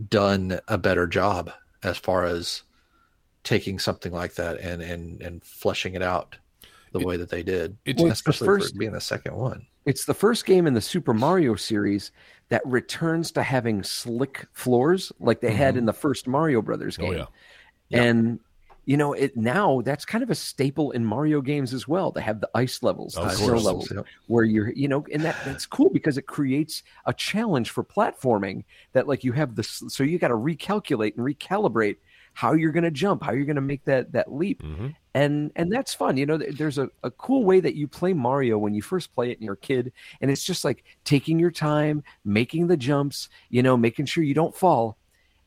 done 0.10 0.60
a 0.68 0.78
better 0.78 1.08
job 1.08 1.52
as 1.84 1.98
far 1.98 2.26
as 2.26 2.64
taking 3.44 3.80
something 3.80 4.12
like 4.12 4.36
that 4.36 4.60
and 4.60 4.82
and 4.82 5.22
and 5.22 5.44
fleshing 5.44 5.96
it 5.96 6.02
out 6.04 6.36
the 6.94 7.00
It- 7.00 7.06
way 7.06 7.18
that 7.18 7.30
they 7.30 7.44
did 7.44 7.78
it's- 7.86 8.02
Well, 8.02 8.12
it's 8.12 8.22
the 8.22 8.34
first- 8.34 8.74
for 8.74 8.80
being 8.80 8.92
the 8.92 9.02
second 9.02 9.36
one 9.36 9.66
It's 9.86 10.06
the 10.06 10.14
first 10.14 10.46
game 10.46 10.68
in 10.68 10.74
the 10.76 10.82
Super 10.82 11.14
Mario 11.14 11.56
series 11.56 12.12
that 12.50 12.62
returns 12.66 13.32
to 13.32 13.42
having 13.42 13.82
slick 13.82 14.46
floors 14.54 15.12
like 15.20 15.42
they 15.42 15.54
had 15.54 15.72
mm-hmm. 15.74 15.80
in 15.80 15.86
the 15.86 15.94
first 15.94 16.28
Mario 16.28 16.62
Brothers 16.62 16.98
Oh 17.00 17.04
game. 17.04 17.14
yeah. 17.14 17.26
Yeah. 17.90 18.04
And 18.04 18.40
you 18.86 18.98
know, 18.98 19.14
it 19.14 19.38
now 19.38 19.82
that's 19.82 20.06
kind 20.06 20.24
of 20.24 20.30
a 20.30 20.36
staple 20.36 20.92
in 20.92 21.06
Mario 21.06 21.42
games 21.42 21.74
as 21.74 21.88
well. 21.88 22.12
They 22.12 22.22
have 22.22 22.42
the 22.42 22.50
ice 22.56 22.82
levels, 22.82 23.20
the 23.20 23.30
snow 23.30 23.60
levels, 23.60 23.94
where 24.28 24.44
you're, 24.44 24.72
you 24.74 24.88
know, 24.88 25.06
and 25.14 25.24
that 25.26 25.38
that's 25.44 25.66
cool 25.66 25.90
because 25.90 26.18
it 26.18 26.28
creates 26.28 26.84
a 27.06 27.14
challenge 27.14 27.70
for 27.70 27.84
platforming. 27.84 28.64
That 28.94 29.08
like 29.08 29.24
you 29.24 29.34
have 29.34 29.56
this, 29.56 29.84
so 29.88 30.04
you 30.04 30.18
got 30.20 30.30
to 30.30 30.36
recalculate 30.36 31.16
and 31.18 31.26
recalibrate 31.26 31.98
how 32.34 32.54
you're 32.54 32.72
going 32.72 32.84
to 32.84 32.92
jump, 32.92 33.24
how 33.24 33.34
you're 33.34 33.46
going 33.46 33.56
to 33.56 33.62
make 33.62 33.84
that 33.86 34.12
that 34.14 34.32
leap, 34.34 34.64
hmm 34.64 34.90
and 35.14 35.52
and 35.58 35.72
that's 35.72 35.94
fun. 35.94 36.16
You 36.18 36.26
know, 36.26 36.38
there's 36.38 36.78
a, 36.78 36.90
a 37.04 37.12
cool 37.12 37.44
way 37.44 37.60
that 37.60 37.76
you 37.76 37.88
play 37.88 38.14
Mario 38.14 38.58
when 38.58 38.74
you 38.74 38.82
first 38.82 39.14
play 39.14 39.30
it 39.32 39.38
and 39.38 39.44
you're 39.44 39.56
a 39.56 39.58
kid, 39.58 39.92
and 40.22 40.32
it's 40.32 40.44
just 40.44 40.64
like 40.64 40.86
taking 41.04 41.38
your 41.38 41.52
time, 41.52 42.04
making 42.24 42.68
the 42.68 42.78
jumps, 42.78 43.28
you 43.50 43.62
know, 43.62 43.76
making 43.76 44.06
sure 44.06 44.24
you 44.24 44.34
don't 44.34 44.56
fall. 44.56 44.98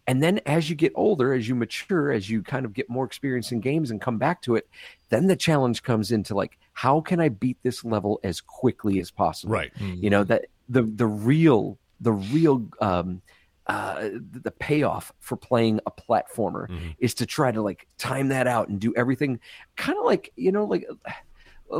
And 0.06 0.22
then 0.22 0.40
as 0.44 0.68
you 0.68 0.76
get 0.76 0.92
older, 0.94 1.32
as 1.32 1.48
you 1.48 1.54
mature, 1.54 2.12
as 2.12 2.28
you 2.28 2.42
kind 2.42 2.66
of 2.66 2.74
get 2.74 2.90
more 2.90 3.04
experience 3.06 3.52
in 3.52 3.60
games 3.60 3.90
and 3.90 4.00
come 4.00 4.18
back 4.18 4.42
to 4.42 4.54
it, 4.54 4.68
then 5.08 5.26
the 5.26 5.36
challenge 5.36 5.82
comes 5.82 6.12
into 6.12 6.34
like, 6.34 6.58
how 6.74 7.00
can 7.00 7.20
I 7.20 7.30
beat 7.30 7.56
this 7.62 7.84
level 7.84 8.20
as 8.22 8.40
quickly 8.40 9.00
as 9.00 9.10
possible? 9.10 9.54
Right. 9.54 9.72
You 9.78 10.10
know, 10.10 10.24
that 10.24 10.46
the 10.68 10.82
the 10.82 11.06
real 11.06 11.78
the 12.00 12.12
real 12.12 12.66
um 12.80 13.22
uh 13.66 14.10
the 14.42 14.50
payoff 14.50 15.12
for 15.20 15.36
playing 15.36 15.80
a 15.86 15.90
platformer 15.90 16.68
Mhm. 16.68 16.94
is 16.98 17.14
to 17.14 17.24
try 17.26 17.50
to 17.50 17.62
like 17.62 17.86
time 17.96 18.28
that 18.28 18.46
out 18.46 18.68
and 18.68 18.78
do 18.80 18.92
everything 18.96 19.40
kind 19.76 19.96
of 19.98 20.04
like 20.04 20.32
you 20.36 20.52
know 20.52 20.64
like 20.64 20.86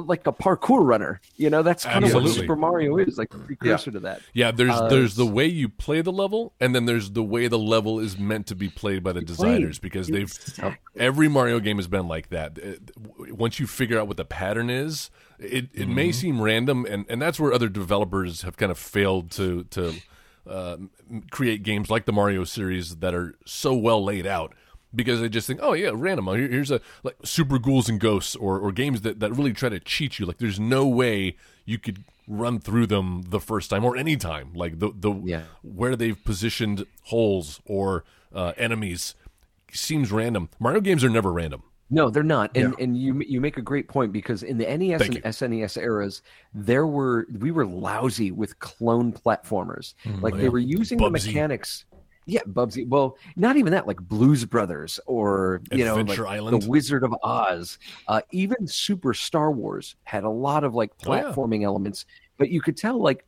like 0.00 0.26
a 0.26 0.32
parkour 0.32 0.84
runner. 0.84 1.20
You 1.36 1.50
know, 1.50 1.62
that's 1.62 1.84
kind 1.84 2.04
of 2.04 2.14
what 2.14 2.28
Super 2.28 2.56
Mario 2.56 2.96
is, 2.98 3.18
like 3.18 3.32
a 3.34 3.38
precursor 3.38 3.90
to 3.90 4.00
that. 4.00 4.20
Yeah, 4.32 4.50
there's 4.50 4.70
Uh, 4.74 4.88
there's 4.88 5.14
the 5.16 5.26
way 5.26 5.46
you 5.46 5.68
play 5.68 6.00
the 6.00 6.12
level, 6.12 6.52
and 6.60 6.74
then 6.74 6.86
there's 6.86 7.10
the 7.12 7.22
way 7.22 7.46
the 7.48 7.58
level 7.58 8.00
is 8.00 8.18
meant 8.18 8.46
to 8.48 8.54
be 8.54 8.68
played 8.68 9.02
by 9.02 9.12
the 9.12 9.20
designers 9.22 9.78
because 9.78 10.08
they've 10.08 10.30
Exactly. 10.30 10.76
every 10.96 11.28
Mario 11.28 11.60
game 11.60 11.76
has 11.76 11.88
been 11.88 12.08
like 12.08 12.28
that. 12.30 12.58
Once 13.30 13.58
you 13.60 13.66
figure 13.66 13.98
out 13.98 14.06
what 14.08 14.16
the 14.16 14.24
pattern 14.24 14.70
is, 14.70 15.10
it, 15.38 15.68
it 15.74 15.88
may 15.88 16.12
seem 16.12 16.40
random, 16.40 16.86
and, 16.88 17.04
and 17.08 17.20
that's 17.20 17.40
where 17.40 17.52
other 17.52 17.68
developers 17.68 18.42
have 18.42 18.56
kind 18.56 18.70
of 18.72 18.78
failed 18.78 19.30
to 19.32 19.64
to 19.64 19.94
uh, 20.48 20.76
create 21.30 21.62
games 21.62 21.90
like 21.90 22.04
the 22.04 22.12
Mario 22.12 22.44
series 22.44 22.96
that 22.96 23.14
are 23.14 23.34
so 23.46 23.74
well 23.74 24.04
laid 24.04 24.26
out 24.26 24.52
because 24.94 25.20
they 25.20 25.28
just 25.28 25.46
think, 25.46 25.60
oh 25.62 25.72
yeah, 25.72 25.90
random. 25.92 26.26
Here- 26.28 26.48
Here's 26.48 26.70
a 26.70 26.80
like 27.02 27.16
Super 27.24 27.58
Ghouls 27.58 27.88
and 27.88 27.98
Ghosts 28.00 28.36
or, 28.36 28.58
or 28.58 28.72
games 28.72 29.00
that, 29.02 29.20
that 29.20 29.32
really 29.32 29.52
try 29.52 29.68
to 29.68 29.80
cheat 29.80 30.18
you. 30.18 30.26
Like 30.26 30.38
there's 30.38 30.60
no 30.60 30.86
way 30.86 31.36
you 31.64 31.78
could 31.78 32.04
run 32.26 32.58
through 32.58 32.86
them 32.86 33.22
the 33.28 33.40
first 33.40 33.70
time 33.70 33.84
or 33.84 33.96
any 33.96 34.16
time. 34.16 34.52
Like 34.54 34.78
the 34.78 34.90
the 34.94 35.12
Yeah. 35.24 35.42
where 35.62 35.96
they've 35.96 36.22
positioned 36.24 36.86
holes 37.04 37.60
or 37.66 38.04
uh, 38.34 38.52
enemies 38.56 39.14
seems 39.72 40.10
random. 40.12 40.48
Mario 40.58 40.80
games 40.80 41.04
are 41.04 41.10
never 41.10 41.32
random. 41.32 41.62
No, 41.90 42.08
they're 42.10 42.22
not. 42.22 42.50
And 42.56 42.74
and 42.80 42.96
you 42.96 43.20
you 43.26 43.40
make 43.40 43.58
a 43.58 43.62
great 43.62 43.88
point 43.88 44.10
because 44.12 44.42
in 44.42 44.56
the 44.58 44.64
NES 44.64 45.00
Thank 45.00 45.14
and 45.16 45.24
SNES 45.24 45.76
eras, 45.80 46.22
there 46.54 46.86
were 46.86 47.26
we 47.38 47.50
were 47.50 47.66
lousy 47.66 48.30
with 48.32 48.58
clone 48.58 49.12
platformers. 49.12 49.94
like 50.20 50.34
they 50.36 50.48
were 50.48 50.58
using 50.58 50.96
the 50.98 51.10
mechanics. 51.10 51.84
Yeah, 52.26 52.40
Bubsy. 52.48 52.88
Well, 52.88 53.16
not 53.36 53.56
even 53.56 53.72
that. 53.72 53.86
Like 53.86 54.00
Blues 54.00 54.44
Brothers 54.44 54.98
or 55.06 55.60
you 55.70 55.84
know, 55.84 55.96
like 55.96 56.18
Island. 56.18 56.62
the 56.62 56.68
Wizard 56.68 57.02
of 57.04 57.14
Oz. 57.22 57.78
Uh, 58.08 58.22
even 58.32 58.66
Super 58.66 59.12
Star 59.12 59.50
Wars 59.52 59.96
had 60.04 60.24
a 60.24 60.30
lot 60.30 60.64
of 60.64 60.74
like 60.74 60.90
Oh, 61.06 61.14
yeah. 61.14 61.22
platforming 61.24 61.64
elements, 61.64 62.06
but 62.38 62.48
you 62.50 62.60
could 62.62 62.76
tell 62.76 62.98
like 62.98 63.24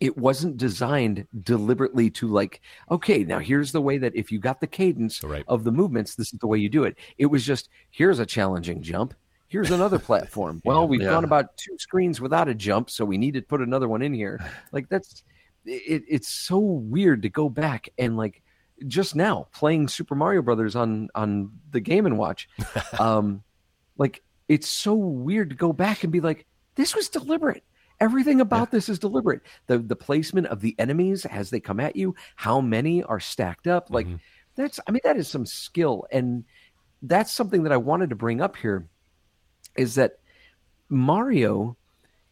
it 0.00 0.16
wasn't 0.16 0.56
designed 0.56 1.26
deliberately 1.42 2.08
to 2.08 2.26
like 2.26 2.62
okay 2.90 3.22
now 3.22 3.38
here's 3.38 3.70
the 3.70 3.80
way 3.82 3.98
that 3.98 4.16
if 4.16 4.32
you 4.32 4.38
got 4.38 4.58
the 4.60 4.66
cadence 4.66 5.22
Right. 5.22 5.44
of 5.46 5.62
the 5.62 5.70
movements 5.70 6.14
this 6.14 6.32
is 6.32 6.38
the 6.38 6.46
way 6.46 6.56
you 6.58 6.70
do 6.70 6.84
it 6.84 6.96
it 7.18 7.26
was 7.26 7.44
just 7.44 7.68
here's 7.90 8.18
a 8.18 8.24
challenging 8.24 8.80
jump 8.80 9.12
here's 9.48 9.70
another 9.70 9.98
platform 9.98 10.62
well 10.64 10.88
we've 10.88 11.02
Yeah. 11.02 11.10
gone 11.10 11.24
about 11.24 11.54
two 11.58 11.76
screens 11.78 12.18
without 12.18 12.48
a 12.48 12.54
jump 12.54 12.88
so 12.88 13.04
we 13.04 13.18
need 13.18 13.34
to 13.34 13.42
put 13.42 13.60
another 13.60 13.88
one 13.88 14.00
in 14.00 14.14
here 14.14 14.40
like 14.72 14.88
that's 14.88 15.22
it, 15.64 16.04
it's 16.08 16.28
so 16.28 16.58
weird 16.58 17.22
to 17.22 17.28
go 17.28 17.48
back 17.48 17.88
and 17.98 18.16
like 18.16 18.42
just 18.86 19.14
now 19.14 19.46
playing 19.52 19.88
super 19.88 20.14
mario 20.14 20.42
brothers 20.42 20.74
on 20.74 21.08
on 21.14 21.52
the 21.70 21.80
game 21.80 22.06
and 22.06 22.18
watch. 22.18 22.48
Um 22.98 23.42
like 23.96 24.22
it's 24.48 24.68
so 24.68 24.94
weird 24.94 25.50
to 25.50 25.56
go 25.56 25.72
back 25.72 26.02
and 26.02 26.12
be 26.12 26.20
like 26.20 26.46
this 26.74 26.94
was 26.94 27.08
deliberate. 27.08 27.64
Everything 28.00 28.40
about 28.40 28.70
this 28.70 28.88
is 28.88 28.98
deliberate. 28.98 29.42
The 29.66 29.78
the 29.78 29.96
placement 29.96 30.46
of 30.48 30.60
the 30.60 30.74
enemies 30.78 31.26
as 31.26 31.50
they 31.50 31.60
come 31.60 31.80
at 31.80 31.96
you 31.96 32.14
how 32.36 32.60
many 32.60 33.02
are 33.02 33.20
stacked 33.20 33.66
up 33.66 33.90
like 33.90 34.06
that's 34.56 34.80
i 34.86 34.90
mean 34.90 35.00
that 35.04 35.16
is 35.16 35.28
some 35.28 35.46
skill. 35.46 36.06
And 36.10 36.44
that's 37.02 37.32
something 37.32 37.62
that 37.62 37.72
i 37.72 37.76
wanted 37.76 38.10
to 38.10 38.16
bring 38.16 38.40
up 38.40 38.56
here 38.56 38.86
is 39.76 39.94
that 39.94 40.18
mario 40.88 41.76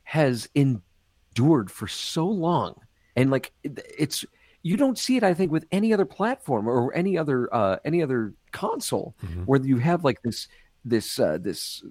has 0.03 0.49
endured 0.55 1.71
for 1.71 1.87
so 1.87 2.27
long 2.27 2.75
and 3.19 3.31
like 3.31 3.53
it's 3.65 4.25
you 4.63 4.77
don't 4.77 4.99
see 4.99 5.17
it 5.17 5.23
i 5.25 5.35
think 5.35 5.51
with 5.53 5.65
any 5.73 5.93
other 5.93 6.05
platform 6.05 6.69
or 6.69 6.93
any 6.95 7.17
other 7.19 7.53
uh 7.55 7.77
any 7.85 8.03
other 8.03 8.33
console 8.53 9.15
where 9.45 9.61
you 9.61 9.79
have 9.79 10.05
like 10.05 10.21
this 10.23 10.49
this 10.85 11.19
uh 11.19 11.39
this, 11.41 11.83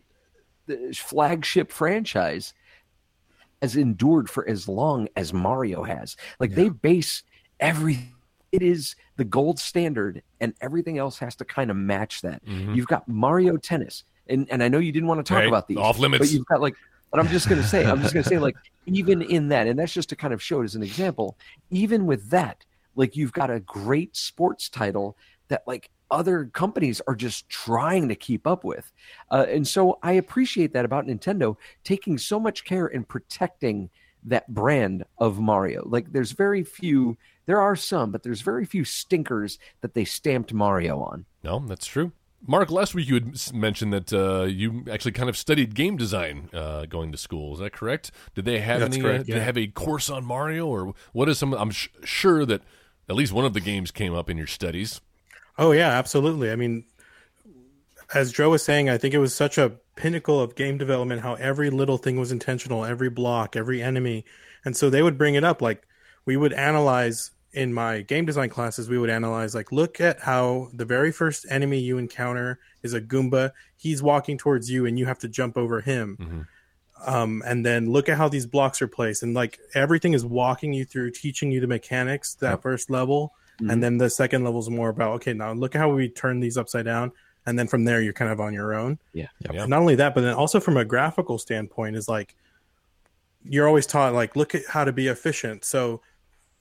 this 0.66 0.98
flagship 0.98 1.72
franchise 1.72 2.54
has 3.62 3.76
endured 3.76 4.30
for 4.30 4.48
as 4.48 4.68
long 4.68 5.08
as 5.16 5.34
mario 5.34 5.84
has. 5.84 6.16
Like 6.40 6.52
they 6.54 6.70
base 6.70 7.24
every 7.60 8.00
it 8.52 8.62
is 8.62 8.96
the 9.18 9.26
gold 9.26 9.60
standard 9.60 10.22
and 10.40 10.54
everything 10.62 10.98
else 10.98 11.18
has 11.20 11.36
to 11.38 11.46
kind 11.46 11.70
of 11.72 11.78
match 11.78 12.22
that. 12.22 12.42
You've 12.46 12.88
got 12.88 13.08
mario 13.08 13.58
tennis 13.58 14.04
and 14.30 14.48
and 14.52 14.62
i 14.64 14.68
know 14.68 14.78
you 14.80 14.92
didn't 14.92 15.08
want 15.08 15.20
to 15.26 15.28
talk 15.30 15.40
Right. 15.40 15.48
about 15.48 15.68
these 15.68 15.78
Off 15.78 16.00
limits. 16.00 16.20
but 16.20 16.30
you've 16.32 16.46
got 16.46 16.62
like 16.62 16.76
but 17.18 17.26
i'm 17.26 17.32
just 17.32 17.50
going 17.50 17.60
to 17.60 17.68
say 17.68 17.84
i'm 17.84 18.02
just 18.02 18.14
going 18.14 18.24
to 18.24 18.30
say 18.30 18.38
like 18.38 18.56
even 18.86 19.24
in 19.24 19.48
that 19.48 19.66
and 19.66 19.80
that's 19.80 19.94
just 19.94 20.10
to 20.10 20.16
kind 20.16 20.34
of 20.34 20.42
show 20.42 20.62
it 20.62 20.66
as 20.66 20.76
an 20.76 20.84
example 20.84 21.36
even 21.72 22.06
with 22.06 22.30
that 22.30 22.64
like 22.96 23.16
you've 23.16 23.34
got 23.34 23.50
a 23.50 23.60
great 23.60 24.16
sports 24.16 24.70
title 24.70 25.18
that 25.48 25.64
like 25.66 25.90
other 26.12 26.46
companies 26.46 27.02
are 27.08 27.16
just 27.16 27.50
trying 27.50 28.08
to 28.08 28.16
keep 28.16 28.48
up 28.48 28.64
with. 28.64 28.92
Uh, 29.30 29.46
and 29.50 29.68
so 29.68 29.98
i 30.04 30.14
appreciate 30.14 30.74
that 30.74 30.86
about 30.86 31.08
nintendo 31.08 31.58
taking 31.84 32.18
so 32.18 32.40
much 32.40 32.64
care 32.64 32.88
in 32.88 33.04
protecting 33.04 33.90
that 34.24 34.48
brand 34.54 35.04
of 35.18 35.40
mario. 35.40 35.88
Like 35.88 36.12
there's 36.12 36.34
very 36.34 36.64
few 36.64 37.18
there 37.48 37.62
are 37.62 37.76
some 37.76 38.12
but 38.12 38.22
there's 38.22 38.42
very 38.42 38.66
few 38.66 38.84
stinkers 38.84 39.58
that 39.82 39.96
they 39.96 40.06
stamped 40.06 40.54
mario 40.54 41.00
on. 41.02 41.26
No, 41.44 41.60
that's 41.60 41.88
true. 41.88 42.12
Mark, 42.46 42.70
last 42.72 42.94
week 42.94 43.08
you 43.08 43.16
had 43.16 43.54
mentioned 43.54 43.92
that 43.94 44.14
uh, 44.14 44.44
you 44.44 44.86
actually 44.90 45.12
kind 45.12 45.30
of 45.30 45.36
studied 45.38 45.74
game 45.76 45.98
design 45.98 46.50
uh, 46.54 46.86
going 46.86 47.12
to 47.12 47.18
school. 47.18 47.54
Is 47.54 47.60
that 47.60 47.74
correct? 47.74 48.12
Did 48.36 48.46
they 48.46 48.60
have 48.60 48.80
That's 48.80 48.96
any? 48.96 49.04
correct, 49.04 49.22
uh, 49.22 49.24
did 49.24 49.36
they 49.36 49.44
have 49.44 49.58
a 49.58 49.68
course 49.68 50.10
on 50.10 50.24
Mario, 50.24 50.68
or 50.68 50.94
what 51.14 51.28
is 51.30 51.38
some? 51.40 51.54
I'm 51.54 51.72
sh- 51.72 51.90
sure 52.04 52.46
that 52.46 52.62
at 53.10 53.16
least 53.16 53.34
one 53.34 53.46
of 53.46 53.54
the 53.54 53.60
games 53.60 53.92
came 53.92 54.14
up 54.14 54.30
in 54.30 54.38
your 54.38 54.48
studies. 54.48 55.02
Oh 55.58 55.72
yeah, 55.72 55.90
absolutely. 55.90 56.52
I 56.52 56.56
mean, 56.56 56.86
as 58.14 58.32
Joe 58.32 58.52
was 58.52 58.64
saying, 58.64 58.90
I 58.90 58.98
think 58.98 59.14
it 59.14 59.20
was 59.20 59.34
such 59.34 59.58
a 59.58 59.74
pinnacle 59.96 60.40
of 60.40 60.56
game 60.56 60.78
development 60.78 61.22
how 61.22 61.34
every 61.36 61.70
little 61.70 61.98
thing 61.98 62.18
was 62.18 62.32
intentional, 62.32 62.86
every 62.86 63.10
block, 63.10 63.56
every 63.56 63.82
enemy. 63.82 64.24
And 64.64 64.78
so 64.78 64.90
they 64.90 65.02
would 65.02 65.18
bring 65.18 65.36
it 65.36 65.44
up 65.44 65.62
like 65.62 65.88
we 66.26 66.38
would 66.38 66.54
analyze 66.54 67.32
in 67.54 67.74
my 67.74 68.02
game 68.02 68.26
design 68.26 68.50
classes, 68.50 68.90
we 68.90 68.98
would 68.98 69.10
analyze 69.10 69.56
like 69.56 69.72
look 69.72 70.02
at 70.02 70.20
how 70.20 70.70
the 70.74 70.86
very 70.86 71.12
first 71.12 71.46
enemy 71.50 71.80
you 71.80 71.98
encounter 71.98 72.60
is 72.84 72.94
a 72.94 73.02
Goomba. 73.02 73.52
He's 73.76 74.04
walking 74.04 74.38
towards 74.38 74.70
you 74.70 74.86
and 74.86 75.00
you 75.00 75.06
have 75.06 75.20
to 75.20 75.28
jump 75.28 75.58
over 75.58 75.82
him. 75.82 76.48
Um, 77.06 77.44
and 77.46 77.66
then 77.66 77.92
look 77.92 78.10
at 78.10 78.18
how 78.18 78.28
these 78.28 78.46
blocks 78.46 78.82
are 78.82 78.88
placed. 78.88 79.24
And 79.24 79.34
like 79.34 79.60
everything 79.76 80.14
is 80.14 80.26
walking 80.26 80.74
you 80.74 80.84
through 80.84 81.12
teaching 81.12 81.52
you 81.52 81.60
the 81.60 81.68
mechanics 81.68 82.36
that 82.36 82.62
first 82.62 82.90
level. 82.90 83.34
And 83.60 83.82
then 83.82 83.98
the 83.98 84.10
second 84.10 84.44
level 84.44 84.60
is 84.60 84.70
more 84.70 84.90
about 84.90 85.14
okay 85.14 85.34
now 85.34 85.52
look 85.54 85.74
at 85.74 85.80
how 85.80 85.90
we 85.90 86.10
turn 86.10 86.40
these 86.40 86.58
upside 86.58 86.86
down. 86.86 87.12
And 87.46 87.58
then 87.58 87.68
from 87.68 87.86
there 87.86 88.02
you're 88.02 88.14
kind 88.14 88.32
of 88.32 88.40
on 88.40 88.54
your 88.54 88.76
own. 88.76 89.00
Yeah. 89.14 89.28
Yeah. 89.40 89.66
not 89.66 89.80
only 89.80 89.96
that 89.96 90.14
but 90.14 90.22
then 90.22 90.34
also 90.34 90.60
from 90.60 90.78
a 90.78 90.86
graphical 90.86 91.38
standpoint 91.38 91.96
is 91.96 92.08
like 92.08 92.36
you're 93.44 93.68
always 93.68 93.88
taught 93.88 94.14
like 94.14 94.36
look 94.36 94.54
at 94.54 94.64
how 94.68 94.84
to 94.84 94.92
be 94.92 95.08
efficient. 95.08 95.66
So 95.66 96.02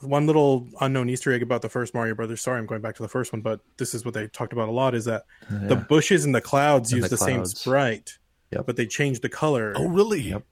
one 0.01 0.27
little 0.27 0.67
unknown 0.83 1.09
easter 1.09 1.33
egg 1.33 1.43
about 1.43 1.63
the 1.63 1.69
first 1.69 1.95
mario 1.95 2.15
brothers 2.15 2.41
sorry 2.43 2.59
i'm 2.59 2.67
going 2.67 2.83
back 2.83 2.95
to 2.95 3.03
the 3.03 3.09
first 3.09 3.33
one 3.33 3.41
but 3.41 3.61
this 3.79 3.95
is 3.95 4.05
what 4.05 4.13
they 4.15 4.27
talked 4.29 4.53
about 4.53 4.69
a 4.69 4.73
lot 4.73 4.95
is 4.95 5.07
that 5.07 5.25
the 5.51 5.77
bushes 5.77 6.25
and 6.27 6.35
the 6.35 6.41
clouds 6.41 6.93
And 6.93 7.01
use 7.01 7.11
the 7.11 7.17
the, 7.17 7.25
same 7.25 7.45
sprite 7.47 8.19
Yep. 8.53 8.67
but 8.67 8.77
they 8.77 8.87
changed 8.87 9.23
the 9.23 9.29
color 9.29 9.73
Oh, 9.77 9.89
really? 9.89 10.33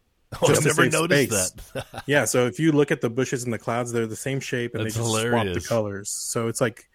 Oh, 0.42 0.48
Just 0.48 0.62
I've 0.66 0.76
never 0.76 0.90
noticed 0.90 1.30
space. 1.52 1.60
that. 1.74 2.02
yeah 2.08 2.24
so 2.24 2.46
if 2.46 2.58
you 2.58 2.72
look 2.72 2.90
at 2.90 3.00
the 3.00 3.08
bushes 3.10 3.44
and 3.44 3.52
the 3.52 3.58
clouds 3.58 3.92
they're 3.92 4.06
the 4.06 4.16
same 4.16 4.40
shape 4.40 4.74
and 4.74 4.84
That's 4.84 4.94
they 4.96 5.00
just 5.00 5.10
swap 5.12 5.22
hilarious. 5.24 5.62
the 5.62 5.68
colors 5.68 6.08
so 6.10 6.48
it's 6.48 6.60
like 6.60 6.88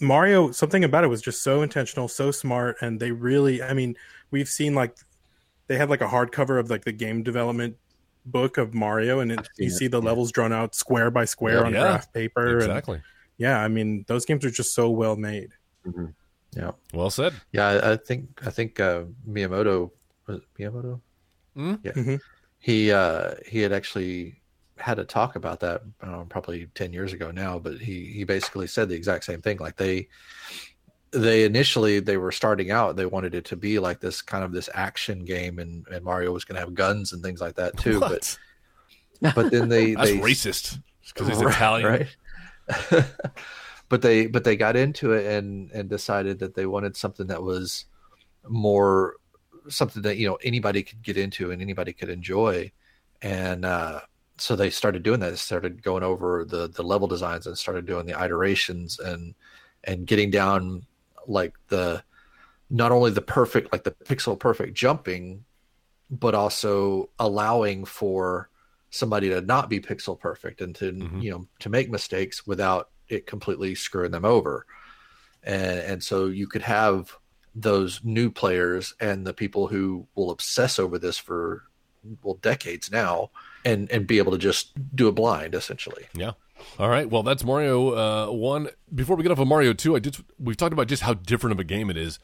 mario 0.00 0.50
something 0.50 0.84
about 0.84 1.02
it 1.04 1.06
was 1.06 1.22
just 1.22 1.42
so 1.42 1.62
intentional 1.62 2.06
so 2.08 2.30
smart 2.30 2.76
and 2.82 3.00
they 3.00 3.12
really 3.12 3.62
i 3.62 3.72
mean 3.72 3.96
we've 4.30 4.48
seen 4.48 4.74
like 4.74 4.94
they 5.68 5.76
had 5.78 5.88
like 5.88 6.02
a 6.02 6.06
hardcover 6.06 6.60
of 6.60 6.68
like 6.68 6.84
the 6.84 6.92
game 6.92 7.22
development 7.22 7.76
book 8.26 8.58
of 8.58 8.74
mario 8.74 9.20
and 9.20 9.30
it, 9.32 9.38
I've 9.38 9.48
you 9.56 9.66
it, 9.68 9.70
see 9.70 9.86
the 9.88 10.00
yeah. 10.00 10.08
levels 10.08 10.32
drawn 10.32 10.52
out 10.52 10.74
square 10.74 11.10
by 11.10 11.24
square 11.24 11.60
Yeah. 11.60 11.66
on 11.66 11.72
Yeah. 11.72 11.80
graph 11.82 12.12
paper 12.12 12.54
and 12.58 12.62
exactly. 12.62 13.00
yeah 13.38 13.60
i 13.60 13.68
mean 13.68 14.04
those 14.08 14.24
games 14.26 14.44
are 14.44 14.50
just 14.50 14.74
so 14.74 14.90
well 14.90 15.16
made 15.16 15.50
Yeah, 16.56 16.72
Well 16.94 17.10
said. 17.10 17.34
yeah. 17.52 17.68
I, 17.68 17.92
I 17.92 17.96
think 17.96 18.40
I 18.46 18.50
think 18.50 18.80
uh, 18.80 19.04
Miyamoto 19.28 19.90
was 20.26 20.38
it 20.38 20.44
Miyamoto. 20.58 21.00
Mm? 21.56 21.78
Yeah, 21.84 21.92
Mhm. 21.92 22.20
he 22.58 22.90
uh, 22.92 23.34
he 23.46 23.60
had 23.60 23.72
actually 23.72 24.40
had 24.78 24.98
a 24.98 25.04
talk 25.04 25.36
about 25.36 25.60
that 25.60 25.82
uh, 26.00 26.24
probably 26.28 26.66
ten 26.74 26.92
years 26.94 27.12
ago 27.12 27.30
now, 27.30 27.58
but 27.58 27.78
he 27.78 28.06
he 28.16 28.24
basically 28.24 28.66
said 28.66 28.88
the 28.88 28.94
exact 28.96 29.24
same 29.24 29.42
thing. 29.42 29.58
Like 29.58 29.76
they 29.76 30.08
they 31.16 31.44
initially 31.44 32.00
they 32.00 32.16
were 32.16 32.32
starting 32.32 32.70
out, 32.70 32.96
they 32.96 33.06
wanted 33.06 33.34
it 33.34 33.44
to 33.46 33.56
be 33.56 33.78
like 33.78 34.00
this 34.00 34.22
kind 34.22 34.44
of 34.44 34.52
this 34.52 34.68
action 34.74 35.24
game, 35.24 35.58
and 35.58 35.86
and 35.88 36.04
Mario 36.04 36.32
was 36.32 36.44
going 36.44 36.54
to 36.56 36.60
have 36.60 36.74
guns 36.74 37.12
and 37.12 37.22
things 37.22 37.40
like 37.40 37.56
that 37.56 37.76
too. 37.78 38.00
What? 38.00 38.38
But 39.20 39.34
but 39.34 39.50
then 39.50 39.68
they 39.68 39.94
That's 39.96 40.10
they 40.10 40.18
racist 40.18 40.80
because 41.06 41.28
he's 41.28 41.38
Right, 41.42 41.54
Italian. 41.54 42.06
right? 42.88 43.04
but 43.88 44.02
they 44.02 44.26
but 44.26 44.44
they 44.44 44.56
got 44.56 44.76
into 44.76 45.12
it 45.12 45.26
and 45.26 45.70
and 45.70 45.88
decided 45.88 46.38
that 46.40 46.54
they 46.54 46.66
wanted 46.66 46.96
something 46.96 47.28
that 47.28 47.42
was 47.42 47.84
more 48.48 49.16
something 49.68 50.02
that 50.02 50.16
you 50.16 50.26
know 50.28 50.38
anybody 50.42 50.82
could 50.82 51.02
get 51.02 51.16
into 51.16 51.50
and 51.50 51.62
anybody 51.62 51.92
could 51.92 52.08
enjoy 52.08 52.70
and 53.22 53.64
uh 53.64 54.00
so 54.38 54.54
they 54.54 54.70
started 54.70 55.02
doing 55.02 55.20
that 55.20 55.30
they 55.30 55.36
started 55.36 55.82
going 55.82 56.02
over 56.02 56.44
the 56.44 56.68
the 56.68 56.82
level 56.82 57.08
designs 57.08 57.46
and 57.46 57.56
started 57.56 57.86
doing 57.86 58.06
the 58.06 58.12
iterations 58.24 58.98
and 58.98 59.34
and 59.84 60.06
getting 60.06 60.30
down 60.30 60.84
like 61.28 61.54
the 61.68 62.02
not 62.70 62.92
only 62.92 63.10
the 63.10 63.22
perfect 63.22 63.72
like 63.72 63.84
the 63.84 63.90
pixel 63.92 64.38
perfect 64.38 64.74
jumping 64.74 65.44
but 66.10 66.34
also 66.34 67.08
allowing 67.18 67.84
for 67.84 68.48
somebody 68.90 69.28
to 69.28 69.40
not 69.40 69.68
be 69.68 69.80
pixel 69.80 70.18
perfect 70.18 70.60
and 70.60 70.74
to 70.76 70.92
Mhm. 70.92 71.22
you 71.22 71.30
know 71.30 71.46
to 71.60 71.68
make 71.68 71.90
mistakes 71.90 72.46
without 72.46 72.90
it 73.08 73.26
completely 73.26 73.74
screwing 73.74 74.10
them 74.12 74.24
over 74.24 74.66
and 75.42 75.78
and 75.80 76.02
so 76.02 76.26
you 76.26 76.46
could 76.46 76.62
have 76.62 77.16
those 77.54 78.00
new 78.04 78.30
players 78.30 78.94
and 79.00 79.26
the 79.26 79.32
people 79.34 79.66
who 79.68 80.06
will 80.14 80.30
obsess 80.30 80.78
over 80.78 80.98
this 80.98 81.18
for 81.18 81.64
well 82.22 82.34
decades 82.34 82.90
now 82.90 83.30
and 83.64 83.90
and 83.90 84.06
be 84.06 84.18
able 84.18 84.32
to 84.32 84.38
just 84.38 84.72
do 84.94 85.08
a 85.08 85.12
blind 85.12 85.54
essentially 85.54 86.06
Yeah. 86.14 86.32
All 86.78 86.88
right. 86.88 87.08
Well, 87.08 87.22
that's 87.22 87.44
Mario 87.44 87.94
uh, 87.94 88.32
one. 88.32 88.68
Before 88.94 89.16
we 89.16 89.22
get 89.22 89.32
off 89.32 89.38
of 89.38 89.48
Mario 89.48 89.72
two, 89.72 89.96
I 89.96 89.98
just 89.98 90.20
we've 90.38 90.56
talked 90.56 90.72
about 90.72 90.88
just 90.88 91.02
how 91.02 91.14
different 91.14 91.52
of 91.52 91.60
a 91.60 91.64
game 91.64 91.90
it 91.90 91.96
is. 91.96 92.18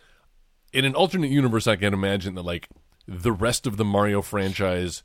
In 0.72 0.84
an 0.84 0.94
alternate 0.94 1.30
universe, 1.30 1.66
I 1.66 1.76
can 1.76 1.94
imagine 1.94 2.34
that 2.34 2.42
like 2.42 2.68
the 3.06 3.32
rest 3.32 3.66
of 3.66 3.76
the 3.76 3.84
Mario 3.84 4.22
franchise, 4.22 5.02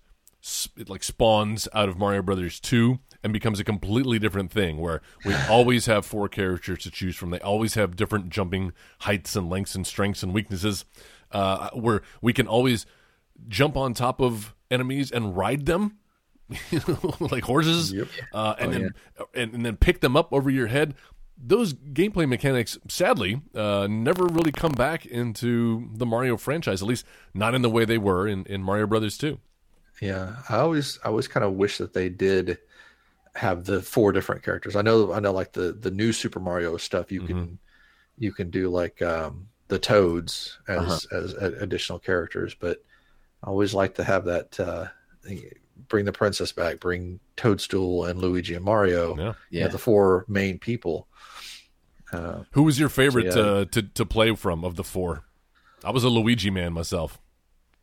it 0.77 0.89
like 0.89 1.03
spawns 1.03 1.67
out 1.73 1.89
of 1.89 1.97
Mario 1.97 2.21
Brothers 2.21 2.59
two 2.59 2.99
and 3.23 3.33
becomes 3.33 3.59
a 3.59 3.63
completely 3.63 4.19
different 4.19 4.51
thing. 4.51 4.79
Where 4.79 5.01
we 5.23 5.33
always 5.49 5.85
have 5.85 6.05
four 6.05 6.27
characters 6.27 6.83
to 6.83 6.91
choose 6.91 7.15
from. 7.15 7.29
They 7.29 7.39
always 7.39 7.75
have 7.75 7.95
different 7.95 8.29
jumping 8.29 8.73
heights 8.99 9.35
and 9.35 9.49
lengths 9.49 9.75
and 9.75 9.87
strengths 9.87 10.23
and 10.23 10.33
weaknesses. 10.33 10.85
Uh, 11.31 11.69
where 11.71 12.01
we 12.21 12.31
can 12.31 12.47
always 12.47 12.85
jump 13.49 13.75
on 13.75 13.93
top 13.93 14.21
of 14.21 14.55
enemies 14.71 15.11
and 15.11 15.35
ride 15.35 15.65
them 15.65 15.97
like 17.19 17.43
horses, 17.43 17.93
uh, 18.33 18.55
and 18.59 18.73
then 18.73 18.81
and, 19.33 19.53
and 19.53 19.65
then 19.65 19.75
pick 19.77 19.99
them 20.01 20.15
up 20.15 20.31
over 20.31 20.49
your 20.49 20.67
head. 20.67 20.95
Those 21.39 21.73
gameplay 21.73 22.27
mechanics, 22.27 22.77
sadly, 22.87 23.41
uh, 23.53 23.87
never 23.89 24.25
really 24.25 24.51
come 24.51 24.71
back 24.71 25.05
into 25.05 25.87
the 25.93 26.05
Mario 26.05 26.35
franchise. 26.37 26.81
At 26.81 26.87
least 26.87 27.05
not 27.33 27.53
in 27.53 27.61
the 27.61 27.69
way 27.69 27.85
they 27.85 27.97
were 27.99 28.27
in, 28.27 28.45
in 28.45 28.63
Mario 28.63 28.87
Brothers 28.87 29.17
Two. 29.17 29.39
Yeah, 30.01 30.37
I 30.49 30.57
always 30.57 30.99
I 31.03 31.09
always 31.09 31.27
kind 31.27 31.43
of 31.43 31.53
wish 31.53 31.77
that 31.77 31.93
they 31.93 32.09
did 32.09 32.57
have 33.35 33.65
the 33.65 33.81
four 33.83 34.11
different 34.13 34.41
characters. 34.43 34.75
I 34.75 34.81
know 34.81 35.13
I 35.13 35.19
know 35.19 35.31
like 35.31 35.53
the 35.53 35.73
the 35.73 35.91
new 35.91 36.11
Super 36.11 36.39
Mario 36.39 36.77
stuff 36.77 37.11
you 37.11 37.21
can 37.21 37.59
you 38.17 38.31
can 38.31 38.49
do 38.49 38.69
like 38.69 39.01
um 39.01 39.47
the 39.67 39.77
Toads 39.79 40.57
as 40.67 41.05
as 41.11 41.33
a- 41.33 41.61
additional 41.61 41.99
characters, 41.99 42.55
but 42.59 42.83
I 43.43 43.47
always 43.49 43.73
like 43.75 43.95
to 43.95 44.03
have 44.03 44.25
that 44.25 44.59
uh 44.59 44.87
bring 45.87 46.05
the 46.05 46.11
princess 46.11 46.51
back, 46.51 46.79
bring 46.79 47.19
Toadstool 47.35 48.05
and 48.05 48.19
Luigi 48.19 48.53
and 48.55 48.63
Mario. 48.65 49.15
Yeah. 49.17 49.33
You 49.49 49.61
know, 49.61 49.67
the 49.69 49.77
four 49.77 50.25
main 50.27 50.59
people. 50.59 51.07
Uh, 52.11 52.43
Who 52.51 52.63
was 52.63 52.79
your 52.79 52.89
favorite 52.89 53.33
So, 53.33 53.39
yeah. 53.43 53.51
uh, 53.61 53.65
to 53.65 53.81
to 53.83 54.05
play 54.05 54.33
from 54.35 54.63
of 54.63 54.75
the 54.75 54.83
four? 54.83 55.23
I 55.83 55.91
was 55.91 56.03
a 56.03 56.09
Luigi 56.09 56.49
man 56.49 56.73
myself. 56.73 57.19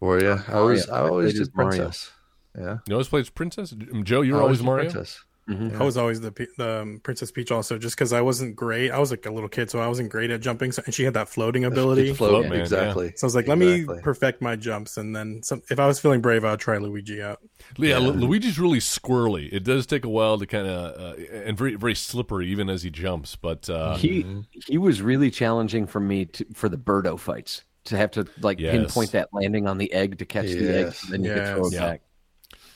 or 0.00 0.20
yeah, 0.20 0.42
I 0.48 0.52
always 0.54 0.88
I 0.88 0.98
I 1.00 1.08
always 1.08 1.32
played 1.32 1.42
as 1.42 1.48
did 1.48 1.56
Mario. 1.56 1.78
princess. 1.78 2.12
Yeah, 2.56 2.78
You 2.86 2.94
always 2.94 3.08
played 3.08 3.34
Princess. 3.34 3.72
Um, 3.72 4.04
Joe, 4.04 4.20
you 4.22 4.34
I 4.34 4.36
were 4.36 4.42
always 4.44 4.58
did 4.58 4.64
Mario. 4.66 4.90
princess. 4.90 5.24
Mhm. 5.48 5.78
I 5.78 5.84
was 5.84 5.96
always 5.98 6.20
the 6.22 6.30
the 6.56 6.80
um, 6.82 7.00
Princess 7.02 7.30
Peach 7.30 7.52
also, 7.52 7.76
just 7.76 7.96
because 7.96 8.14
I 8.14 8.22
wasn't 8.22 8.56
great. 8.56 8.90
I 8.90 8.98
was 8.98 9.10
like 9.10 9.26
a 9.26 9.30
little 9.30 9.48
kid, 9.48 9.70
so 9.70 9.78
I 9.78 9.86
wasn't 9.88 10.08
great 10.08 10.30
at 10.30 10.40
jumping. 10.40 10.72
So, 10.72 10.82
and 10.86 10.94
she 10.94 11.04
had 11.04 11.12
that 11.14 11.28
floating 11.28 11.64
ability. 11.66 12.14
Float, 12.14 12.30
Float 12.30 12.48
man, 12.48 12.60
exactly. 12.60 13.12
So 13.16 13.24
I 13.24 13.28
was 13.28 13.34
like, 13.34 13.46
let 13.46 13.60
Exactly. 13.60 13.96
me 13.96 14.02
perfect 14.02 14.40
my 14.40 14.56
jumps, 14.56 14.96
and 14.96 15.14
then 15.14 15.42
some, 15.42 15.60
if 15.70 15.78
I 15.78 15.86
was 15.86 16.00
feeling 16.00 16.22
brave, 16.22 16.44
I'd 16.46 16.60
try 16.60 16.78
Luigi 16.78 17.20
out. 17.20 17.40
Yeah, 17.76 17.98
Lu- 17.98 18.12
Luigi's 18.12 18.58
really 18.58 18.78
squirrely. 18.78 19.52
It 19.52 19.64
does 19.64 19.84
take 19.86 20.06
a 20.06 20.08
while 20.08 20.38
to 20.38 20.46
kind 20.46 20.66
of 20.66 20.98
uh, 21.18 21.22
and 21.44 21.58
very 21.58 21.74
very 21.74 21.94
slippery 21.94 22.48
even 22.48 22.70
as 22.70 22.82
he 22.82 22.88
jumps. 22.90 23.36
But 23.36 23.68
uh, 23.68 23.96
He 23.96 24.24
he 24.66 24.78
was 24.78 25.02
really 25.02 25.30
challenging 25.30 25.86
for 25.86 26.00
me 26.00 26.24
to, 26.24 26.46
for 26.54 26.70
the 26.70 26.78
Birdo 26.78 27.18
fights 27.18 27.64
to 27.84 27.98
have 27.98 28.10
to 28.12 28.26
like 28.40 28.58
Yes. 28.60 28.72
pinpoint 28.72 29.12
that 29.12 29.28
landing 29.34 29.66
on 29.66 29.76
the 29.76 29.92
egg 29.92 30.16
to 30.18 30.24
catch 30.24 30.46
the 30.46 30.74
egg, 30.86 30.94
and 31.04 31.12
then 31.12 31.24
you 31.24 31.34
could 31.34 31.48
throw 31.48 31.66
it 31.66 31.72
Yeah. 31.74 31.80
back. 31.80 32.00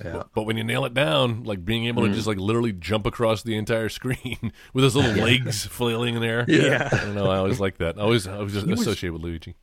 Yeah. 0.05 0.25
But 0.35 0.45
when 0.45 0.57
you 0.57 0.65
nail 0.65 0.85
it 0.85 0.95
down, 0.95 1.45
like 1.45 1.65
being 1.65 1.87
able 1.87 2.05
to 2.05 2.09
mm. 2.09 2.15
just 2.15 2.27
like 2.27 2.39
literally 2.39 2.73
jump 2.73 3.07
across 3.07 3.43
the 3.43 3.57
entire 3.57 3.89
screen 3.89 4.53
with 4.73 4.85
his 4.85 4.97
little 4.97 5.23
legs 5.23 5.67
flailing 5.67 6.15
in 6.15 6.21
the 6.21 6.27
air. 6.27 6.45
Yeah. 6.49 6.89
I 6.91 6.97
don't 7.05 7.15
know. 7.15 7.31
I 7.31 7.39
always 7.39 7.61
like 7.61 7.79
that. 7.79 7.99
I 7.99 8.03
always 8.03 8.27
I 8.27 8.39
was 8.39 8.53
just 8.53 8.67
was- 8.67 8.81
associated 8.81 9.13
with 9.13 9.23
Luigi. 9.23 9.57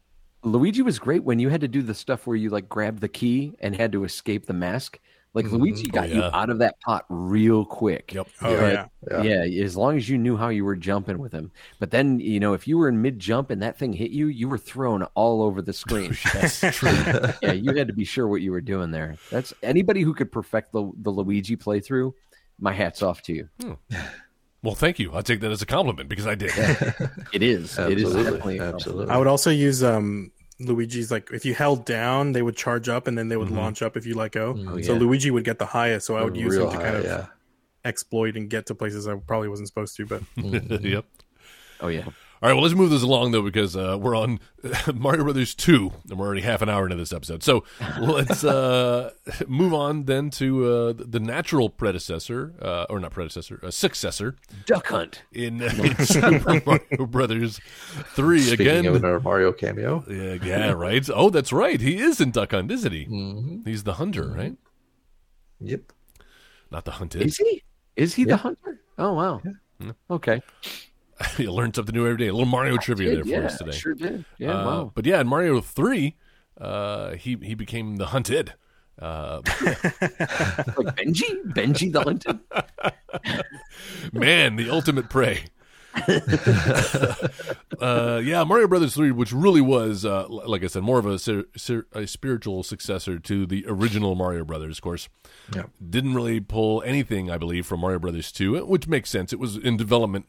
Luigi 0.43 0.83
was 0.83 0.99
great 0.99 1.23
when 1.23 1.39
you 1.39 1.49
had 1.49 1.61
to 1.61 1.67
do 1.67 1.81
the 1.81 1.95
stuff 1.95 2.27
where 2.27 2.37
you 2.37 2.51
like 2.51 2.69
grabbed 2.69 3.01
the 3.01 3.09
key 3.09 3.55
and 3.59 3.75
had 3.75 3.91
to 3.93 4.03
escape 4.03 4.45
the 4.45 4.53
mask. 4.53 4.99
Like 5.35 5.51
Luigi 5.51 5.87
got 5.87 6.07
you 6.07 6.21
yeah. 6.21 6.29
out 6.33 6.49
of 6.49 6.59
that 6.59 6.79
pot 6.79 7.05
real 7.09 7.65
quick. 7.65 8.13
Yep. 8.13 8.27
Oh 8.41 8.57
But, 9.03 9.25
yeah, 9.25 9.43
yeah. 9.43 9.63
as 9.65 9.75
long 9.75 9.97
as 9.97 10.07
you 10.07 10.17
knew 10.17 10.37
how 10.37 10.47
you 10.47 10.63
were 10.63 10.77
jumping 10.77 11.17
with 11.19 11.33
him. 11.33 11.51
But 11.77 11.91
then, 11.91 12.21
you 12.21 12.39
know, 12.39 12.53
if 12.53 12.69
you 12.69 12.77
were 12.77 12.87
in 12.87 13.01
mid 13.01 13.19
jump 13.19 13.49
and 13.49 13.61
that 13.61 13.77
thing 13.77 13.91
hit 13.91 14.11
you, 14.11 14.27
you 14.27 14.47
were 14.47 14.57
thrown 14.57 15.03
all 15.13 15.43
over 15.43 15.61
the 15.61 15.73
screen. 15.73 16.17
Yes, 16.33 16.63
true. 16.71 16.89
yeah, 17.41 17.51
you 17.51 17.73
had 17.75 17.87
to 17.87 17.93
be 17.93 18.05
sure 18.05 18.27
what 18.27 18.41
you 18.41 18.51
were 18.51 18.61
doing 18.61 18.91
there. 18.91 19.17
That's 19.29 19.53
anybody 19.61 20.01
who 20.01 20.13
could 20.13 20.31
perfect 20.31 20.71
the, 20.71 20.89
the 21.01 21.09
Luigi 21.11 21.57
playthrough. 21.57 22.13
My 22.57 22.71
hat's 22.71 23.03
off 23.03 23.21
to 23.23 23.33
you. 23.33 23.49
well, 24.63 24.75
thank 24.75 24.99
you. 24.99 25.11
I'll 25.13 25.21
take 25.23 25.41
that 25.41 25.51
as 25.51 25.61
a 25.61 25.65
compliment 25.65 26.07
because 26.07 26.27
I 26.27 26.35
did. 26.35 26.51
It 27.33 27.43
is. 27.43 27.77
It 27.77 27.97
is 27.99 28.05
Absolutely. 28.05 28.23
definitely 28.23 28.59
Absolutely. 28.61 29.09
I 29.13 29.17
would 29.17 29.27
also 29.27 29.49
use 29.49 29.83
um 29.83 30.31
Luigi's 30.59 31.11
like 31.11 31.31
if 31.31 31.45
you 31.45 31.53
held 31.53 31.85
down, 31.85 32.31
they 32.31 32.41
would 32.41 32.55
charge 32.55 32.87
up, 32.87 33.07
and 33.07 33.17
then 33.17 33.27
they 33.27 33.37
would 33.37 33.47
mm-hmm. 33.47 33.57
launch 33.57 33.81
up 33.81 33.97
if 33.97 34.05
you 34.05 34.15
let 34.15 34.31
go. 34.31 34.55
Oh, 34.57 34.81
So 34.81 34.93
yeah. 34.93 34.99
Luigi 34.99 35.31
would 35.31 35.43
get 35.43 35.59
the 35.59 35.65
highest, 35.65 36.07
so 36.07 36.15
I 36.15 36.23
would 36.23 36.37
use 36.37 36.55
him 36.55 36.69
to 36.69 36.77
high, 36.77 36.83
kind 36.83 36.95
of 36.97 37.03
yeah. 37.05 37.25
exploit 37.83 38.37
and 38.37 38.49
get 38.49 38.65
to 38.67 38.75
places 38.75 39.07
I 39.07 39.15
probably 39.15 39.49
wasn't 39.49 39.67
supposed 39.67 39.95
to. 39.97 40.05
But 40.05 40.21
yep. 40.81 41.05
Oh 41.81 41.87
yeah. 41.87 42.05
All 42.45 42.49
right, 42.51 42.53
well, 42.57 42.61
let's 42.61 42.75
move 42.75 42.91
this 42.91 43.01
along 43.01 43.31
though 43.31 43.41
because 43.41 43.75
uh, 43.75 43.97
we're 43.99 44.15
on 44.15 44.39
Mario 44.93 45.23
Brothers 45.23 45.55
two, 45.55 45.91
and 46.07 46.19
we're 46.19 46.27
already 46.27 46.41
half 46.41 46.61
an 46.61 46.69
hour 46.69 46.83
into 46.85 46.95
this 46.95 47.11
episode. 47.11 47.41
So 47.41 47.63
let's 47.99 48.43
uh, 48.43 49.13
move 49.47 49.73
on 49.73 50.03
then 50.05 50.29
to 50.29 50.63
uh, 50.71 50.93
the 50.95 51.19
natural 51.19 51.71
predecessor, 51.71 52.53
uh, 52.61 52.85
or 52.87 52.99
not 52.99 53.13
predecessor, 53.13 53.59
uh, 53.63 53.71
successor 53.71 54.35
Duck 54.67 54.85
Hunt. 54.85 55.23
in, 55.31 55.59
in 55.63 55.97
Super 56.05 56.61
Mario 56.63 57.07
Brothers 57.07 57.59
three 58.13 58.41
Speaking 58.41 58.67
again. 58.67 58.85
of 58.85 58.93
another 58.97 59.19
Mario 59.19 59.51
cameo, 59.51 60.03
Yeah, 60.07 60.37
yeah, 60.43 60.69
right. 60.69 61.09
Oh, 61.11 61.31
that's 61.31 61.51
right. 61.51 61.81
He 61.81 61.97
is 61.97 62.21
in 62.21 62.29
Duck 62.29 62.51
Hunt, 62.51 62.69
isn't 62.69 62.91
he? 62.91 63.07
Mm-hmm. 63.07 63.67
He's 63.67 63.85
the 63.85 63.93
hunter, 63.93 64.27
right? 64.27 64.55
yep. 65.59 65.91
Not 66.69 66.85
the 66.85 66.91
hunted. 66.91 67.23
Is 67.23 67.37
he? 67.37 67.63
Is 67.95 68.13
he 68.13 68.23
the 68.23 68.37
hunter? 68.37 68.81
Oh 68.99 69.13
wow. 69.13 69.41
Okay. 70.11 70.43
you 71.37 71.51
learn 71.51 71.73
something 71.73 71.93
new 71.95 72.05
every 72.05 72.17
day. 72.17 72.27
A 72.27 72.31
little 72.33 72.45
Mario 72.45 72.77
trivia 72.77 73.15
there 73.15 73.23
for 73.23 73.29
yeah, 73.29 73.39
us 73.39 73.57
today. 73.57 73.71
Sure 73.71 73.93
did. 73.93 74.25
Yeah. 74.37 74.61
Uh, 74.61 74.65
wow. 74.65 74.91
But 74.93 75.05
yeah, 75.05 75.21
in 75.21 75.27
Mario 75.27 75.61
three, 75.61 76.15
uh, 76.59 77.11
he 77.15 77.37
he 77.41 77.55
became 77.55 77.95
the 77.97 78.07
hunted. 78.07 78.53
Uh, 79.01 79.41
Like 79.61 80.95
Benji? 80.95 81.43
Benji 81.53 81.91
the 81.91 82.01
hunted? 82.01 82.39
man, 84.13 84.55
the 84.55 84.69
ultimate 84.69 85.09
prey. 85.09 85.45
uh, 87.79 88.21
yeah, 88.23 88.43
Mario 88.43 88.67
Brothers 88.67 88.93
three, 88.95 89.11
which 89.11 89.31
really 89.31 89.61
was, 89.61 90.05
uh, 90.05 90.27
like 90.29 90.63
I 90.63 90.67
said, 90.67 90.83
more 90.83 90.99
of 90.99 91.05
a, 91.05 91.17
ser- 91.19 91.45
ser- 91.55 91.87
a 91.93 92.07
spiritual 92.07 92.63
successor 92.63 93.19
to 93.19 93.45
the 93.45 93.65
original 93.67 94.15
Mario 94.15 94.43
Brothers. 94.45 94.77
Of 94.77 94.81
course, 94.83 95.09
Yeah. 95.55 95.63
didn't 95.89 96.15
really 96.15 96.39
pull 96.39 96.81
anything, 96.83 97.29
I 97.31 97.37
believe, 97.37 97.65
from 97.65 97.79
Mario 97.81 97.99
Brothers 97.99 98.31
two, 98.31 98.63
which 98.65 98.87
makes 98.87 99.09
sense. 99.09 99.33
It 99.33 99.39
was 99.39 99.57
in 99.57 99.77
development, 99.77 100.25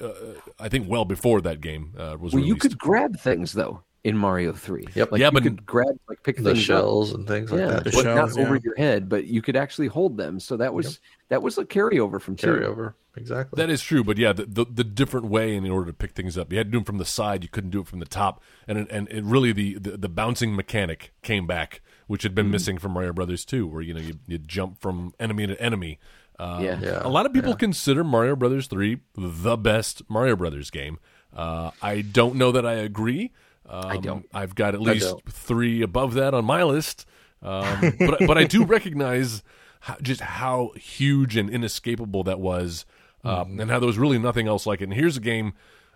uh, 0.00 0.10
I 0.58 0.68
think, 0.68 0.88
well 0.88 1.04
before 1.04 1.40
that 1.42 1.60
game 1.60 1.92
uh, 1.98 2.16
was 2.18 2.32
Well, 2.34 2.42
you 2.44 2.56
could 2.56 2.78
grab 2.78 3.18
things 3.18 3.52
though 3.52 3.82
in 4.04 4.16
Mario 4.16 4.52
Three. 4.52 4.86
Yep. 4.94 5.12
Like 5.12 5.20
Yeah, 5.20 5.26
you 5.28 5.32
but- 5.32 5.42
could 5.42 5.66
grab 5.66 5.98
like 6.08 6.22
pick 6.22 6.36
The 6.38 6.42
things 6.44 6.58
up. 6.58 6.64
shells 6.64 7.12
and 7.12 7.26
things 7.28 7.50
like 7.50 7.60
Yeah, 7.60 7.66
that. 7.68 7.84
The 7.84 7.90
but 7.90 8.02
shells, 8.02 8.36
not 8.36 8.42
over 8.46 8.54
yeah. 8.56 8.60
your 8.64 8.76
head, 8.76 9.08
but 9.08 9.26
you 9.26 9.42
could 9.42 9.56
actually 9.56 9.88
hold 9.88 10.16
them. 10.16 10.40
So 10.40 10.56
that 10.56 10.72
was 10.72 11.00
that 11.28 11.42
was 11.42 11.58
a 11.58 11.64
carryover 11.64 12.20
from 12.20 12.36
two. 12.36 12.46
Carryover. 12.46 12.94
Exactly. 13.16 13.56
That 13.60 13.70
is 13.70 13.82
true, 13.82 14.04
but 14.04 14.18
yeah, 14.18 14.32
the, 14.32 14.46
the 14.46 14.64
the 14.64 14.84
different 14.84 15.26
way 15.26 15.56
in 15.56 15.68
order 15.68 15.86
to 15.86 15.92
pick 15.92 16.12
things 16.12 16.38
up, 16.38 16.52
you 16.52 16.58
had 16.58 16.68
to 16.68 16.70
do 16.70 16.78
them 16.78 16.84
from 16.84 16.98
the 16.98 17.04
side. 17.04 17.42
You 17.42 17.48
couldn't 17.48 17.70
do 17.70 17.80
it 17.80 17.88
from 17.88 17.98
the 17.98 18.06
top, 18.06 18.40
and 18.68 18.78
it- 18.78 18.88
and 18.90 19.08
it 19.10 19.24
really 19.24 19.52
the, 19.52 19.74
the 19.74 19.96
the 19.96 20.08
bouncing 20.08 20.54
mechanic 20.54 21.12
came 21.22 21.44
back, 21.46 21.80
which 22.06 22.22
had 22.22 22.34
been 22.36 22.46
Mm-hmm. 22.46 22.52
missing 22.52 22.78
from 22.78 22.92
Mario 22.92 23.12
Brothers 23.12 23.44
two, 23.44 23.66
where 23.66 23.82
you 23.82 23.92
know 23.94 24.00
you, 24.00 24.14
you 24.28 24.38
jump 24.38 24.80
from 24.80 25.12
enemy 25.18 25.46
to 25.48 25.60
enemy. 25.60 25.98
Uh, 26.40 26.58
Yeah. 26.62 26.80
Yeah, 26.80 27.00
a 27.04 27.08
lot 27.08 27.26
of 27.26 27.32
people 27.32 27.54
consider 27.54 28.02
Mario 28.02 28.34
Brothers 28.34 28.66
three 28.66 29.00
the 29.14 29.56
best 29.56 30.02
Mario 30.08 30.36
Brothers 30.36 30.70
game. 30.70 30.98
Uh, 31.36 31.70
I 31.82 32.00
don't 32.00 32.36
know 32.36 32.50
that 32.52 32.64
I 32.66 32.74
agree. 32.74 33.32
Um, 33.68 33.86
I 33.86 33.96
don't. 33.98 34.26
I've 34.34 34.54
got 34.54 34.74
at 34.74 34.80
least 34.80 35.14
three 35.28 35.82
above 35.82 36.14
that 36.14 36.34
on 36.34 36.44
my 36.44 36.62
list, 36.64 37.06
um, 37.42 37.92
but 38.00 38.18
but 38.26 38.36
I 38.38 38.44
do 38.44 38.64
recognize 38.64 39.42
how, 39.80 39.96
just 40.02 40.20
how 40.22 40.72
huge 40.76 41.36
and 41.36 41.48
inescapable 41.48 42.24
that 42.24 42.40
was, 42.40 42.84
uh, 43.24 43.44
and 43.46 43.70
how 43.70 43.78
there 43.78 43.86
was 43.86 43.98
really 43.98 44.18
nothing 44.18 44.48
else 44.48 44.66
like 44.66 44.80
it. 44.80 44.84
And 44.84 44.94
here's 44.94 45.16
a 45.16 45.20
game, 45.20 45.52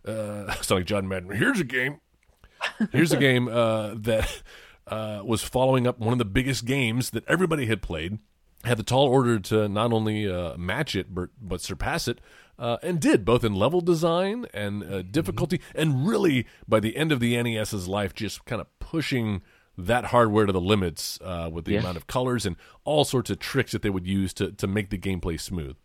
uh, 0.06 0.44
it's 0.58 0.70
like 0.70 0.84
John 0.84 1.08
Madden. 1.08 1.30
Here's 1.30 1.58
a 1.58 1.64
game. 1.64 2.00
Here's 2.92 3.12
a 3.12 3.16
game 3.28 3.48
uh, 3.48 3.94
that 3.96 4.42
uh, 4.86 5.22
was 5.24 5.42
following 5.42 5.86
up 5.86 5.98
one 5.98 6.12
of 6.12 6.18
the 6.18 6.24
biggest 6.24 6.66
games 6.66 7.10
that 7.10 7.26
everybody 7.26 7.66
had 7.66 7.82
played. 7.82 8.18
Had 8.64 8.78
the 8.78 8.82
tall 8.82 9.06
order 9.06 9.38
to 9.38 9.68
not 9.68 9.92
only 9.92 10.28
uh, 10.30 10.56
match 10.56 10.94
it 10.96 11.14
but 11.14 11.30
but 11.40 11.60
surpass 11.60 12.08
it, 12.08 12.20
uh, 12.58 12.78
and 12.82 13.00
did 13.00 13.24
both 13.24 13.44
in 13.44 13.54
level 13.54 13.80
design 13.80 14.46
and 14.54 14.82
uh, 14.84 15.02
difficulty, 15.02 15.60
and 15.74 16.06
really 16.08 16.46
by 16.66 16.80
the 16.80 16.96
end 16.96 17.12
of 17.12 17.20
the 17.20 17.40
NES's 17.42 17.88
life, 17.88 18.14
just 18.14 18.44
kind 18.44 18.60
of 18.60 18.66
pushing 18.78 19.42
that 19.76 20.06
hardware 20.06 20.46
to 20.46 20.52
the 20.52 20.60
limits 20.60 21.18
uh, 21.24 21.50
with 21.52 21.64
the 21.64 21.72
Yeah. 21.72 21.80
amount 21.80 21.96
of 21.96 22.06
colors 22.06 22.46
and 22.46 22.54
all 22.84 23.04
sorts 23.04 23.28
of 23.30 23.40
tricks 23.40 23.72
that 23.72 23.82
they 23.82 23.90
would 23.90 24.06
use 24.06 24.32
to 24.34 24.52
to 24.52 24.66
make 24.66 24.90
the 24.90 24.98
gameplay 24.98 25.38
smooth. 25.40 25.76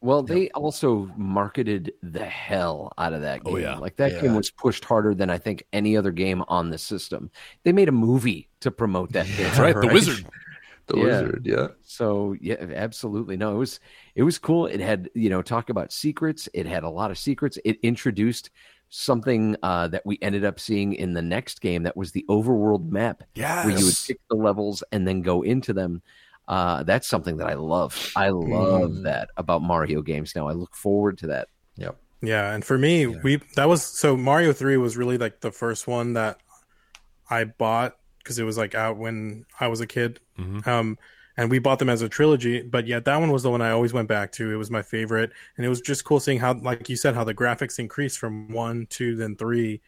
Well, 0.00 0.22
they 0.22 0.50
also 0.50 1.10
marketed 1.16 1.94
the 2.02 2.26
hell 2.26 2.92
out 2.98 3.14
of 3.14 3.22
that 3.22 3.42
game. 3.42 3.54
Oh, 3.54 3.56
yeah. 3.56 3.76
Like 3.78 3.96
that 3.96 4.12
Yeah. 4.12 4.20
game 4.20 4.34
was 4.36 4.50
pushed 4.50 4.84
harder 4.84 5.14
than 5.14 5.30
I 5.30 5.38
think 5.38 5.64
any 5.72 5.96
other 5.96 6.12
game 6.12 6.44
on 6.46 6.68
the 6.68 6.76
system. 6.76 7.30
They 7.62 7.72
made 7.72 7.88
a 7.88 7.92
movie 7.92 8.50
to 8.60 8.70
promote 8.70 9.12
that 9.12 9.26
game. 9.28 9.46
That's 9.46 9.58
right, 9.58 9.74
the 9.74 9.86
wizard. 9.94 10.26
The 10.86 10.96
Yeah. 10.98 11.02
wizard, 11.04 11.42
yeah. 11.44 11.66
So 11.82 12.36
yeah, 12.40 12.56
absolutely. 12.74 13.36
No, 13.36 13.54
it 13.54 13.58
was 13.58 13.80
it 14.14 14.22
was 14.22 14.38
cool. 14.38 14.66
It 14.66 14.80
had 14.80 15.08
you 15.14 15.30
know 15.30 15.42
talk 15.42 15.70
about 15.70 15.92
secrets. 15.92 16.48
It 16.54 16.66
had 16.66 16.82
a 16.84 16.90
lot 16.90 17.10
of 17.10 17.18
secrets. 17.18 17.58
It 17.64 17.78
introduced 17.82 18.50
something 18.90 19.56
uh, 19.62 19.88
that 19.88 20.04
we 20.06 20.18
ended 20.22 20.44
up 20.44 20.60
seeing 20.60 20.92
in 20.94 21.14
the 21.14 21.22
next 21.22 21.60
game 21.60 21.82
that 21.82 21.96
was 21.96 22.12
the 22.12 22.24
overworld 22.28 22.90
map, 22.90 23.22
where 23.34 23.70
you 23.70 23.84
would 23.86 23.96
pick 24.06 24.20
the 24.30 24.36
levels 24.36 24.84
and 24.92 25.08
then 25.08 25.20
go 25.22 25.42
into 25.42 25.72
them. 25.72 26.00
Uh, 26.46 26.82
that's 26.82 27.08
something 27.08 27.38
that 27.38 27.48
I 27.48 27.54
love. 27.54 28.12
I 28.14 28.28
love 28.28 28.90
Mm. 28.92 29.02
that 29.04 29.30
about 29.38 29.62
Mario 29.62 30.02
games. 30.02 30.36
Now 30.36 30.46
I 30.48 30.52
look 30.52 30.74
forward 30.76 31.16
to 31.18 31.26
that. 31.28 31.48
Yep. 31.76 31.96
Yeah, 32.20 32.52
and 32.54 32.64
for 32.64 32.76
me, 32.78 33.06
we 33.06 33.36
that 33.56 33.68
was 33.68 33.82
so 33.82 34.16
Mario 34.16 34.52
Three 34.52 34.76
was 34.76 34.96
really 34.96 35.16
like 35.18 35.40
the 35.40 35.50
first 35.50 35.86
one 35.86 36.12
that 36.12 36.38
I 37.30 37.44
bought 37.44 37.96
because 38.24 38.40
it 38.40 38.44
was 38.44 38.58
like 38.58 38.74
out 38.74 38.96
when 38.98 39.46
I 39.60 39.68
was 39.68 39.80
a 39.82 39.86
kid. 39.86 40.20
Mhm. 40.38 40.66
Um, 40.66 40.98
and 41.36 41.50
we 41.50 41.58
bought 41.58 41.80
them 41.80 41.90
as 41.90 42.02
a 42.02 42.08
trilogy, 42.08 42.62
but 42.62 42.86
yet 42.86 43.04
that 43.06 43.16
one 43.18 43.32
was 43.32 43.42
the 43.42 43.50
one 43.50 43.62
I 43.62 43.70
always 43.72 43.92
went 43.92 44.08
back 44.08 44.32
to. 44.32 44.52
It 44.52 44.56
was 44.56 44.70
my 44.70 44.82
favorite, 44.82 45.32
and 45.56 45.66
it 45.66 45.68
was 45.68 45.80
just 45.80 46.04
cool 46.04 46.20
seeing 46.20 46.38
how, 46.38 46.54
like 46.54 46.88
you 46.88 46.96
said, 46.96 47.14
how 47.14 47.24
the 47.24 47.34
graphics 47.34 47.78
increased 47.78 48.18
from 48.18 48.52
one, 48.52 48.86
two, 48.88 49.16
then 49.16 49.36
three. 49.36 49.80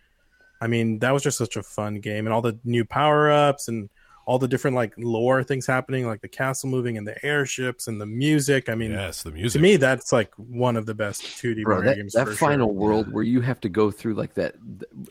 I 0.61 0.67
mean, 0.69 0.99
that 1.01 1.13
was 1.13 1.23
just 1.23 1.39
such 1.39 1.57
a 1.57 1.63
fun 1.63 2.01
game, 2.01 2.27
and 2.27 2.35
all 2.35 2.43
the 2.43 2.59
new 2.65 2.85
power 2.85 3.31
ups 3.31 3.69
and 3.69 3.91
all 4.27 4.41
the 4.41 4.49
different 4.49 4.75
like 4.75 4.93
lore 4.99 5.45
things 5.45 5.67
happening, 5.67 6.05
like 6.05 6.21
the 6.21 6.29
castle 6.29 6.69
moving 6.69 6.99
and 6.99 7.07
the 7.07 7.25
airships 7.25 7.87
and 7.87 8.01
the 8.01 8.07
music. 8.07 8.69
I 8.69 8.75
mean, 8.75 8.91
yes, 8.91 9.23
the 9.23 9.31
music. 9.31 9.61
to 9.61 9.63
me, 9.63 9.77
that's 9.77 10.13
like 10.13 10.35
one 10.35 10.77
of 10.77 10.85
the 10.85 10.95
best 10.95 11.23
2D 11.23 11.63
Bro, 11.63 11.77
Mario 11.77 11.91
that, 11.91 11.97
games. 11.97 12.13
that 12.15 12.27
for 12.27 12.35
final 12.35 12.67
sure. 12.67 12.75
world 12.75 13.13
where 13.13 13.23
you 13.23 13.41
have 13.41 13.61
to 13.61 13.69
go 13.69 13.93
through 13.93 14.15
like 14.15 14.35
that 14.35 14.57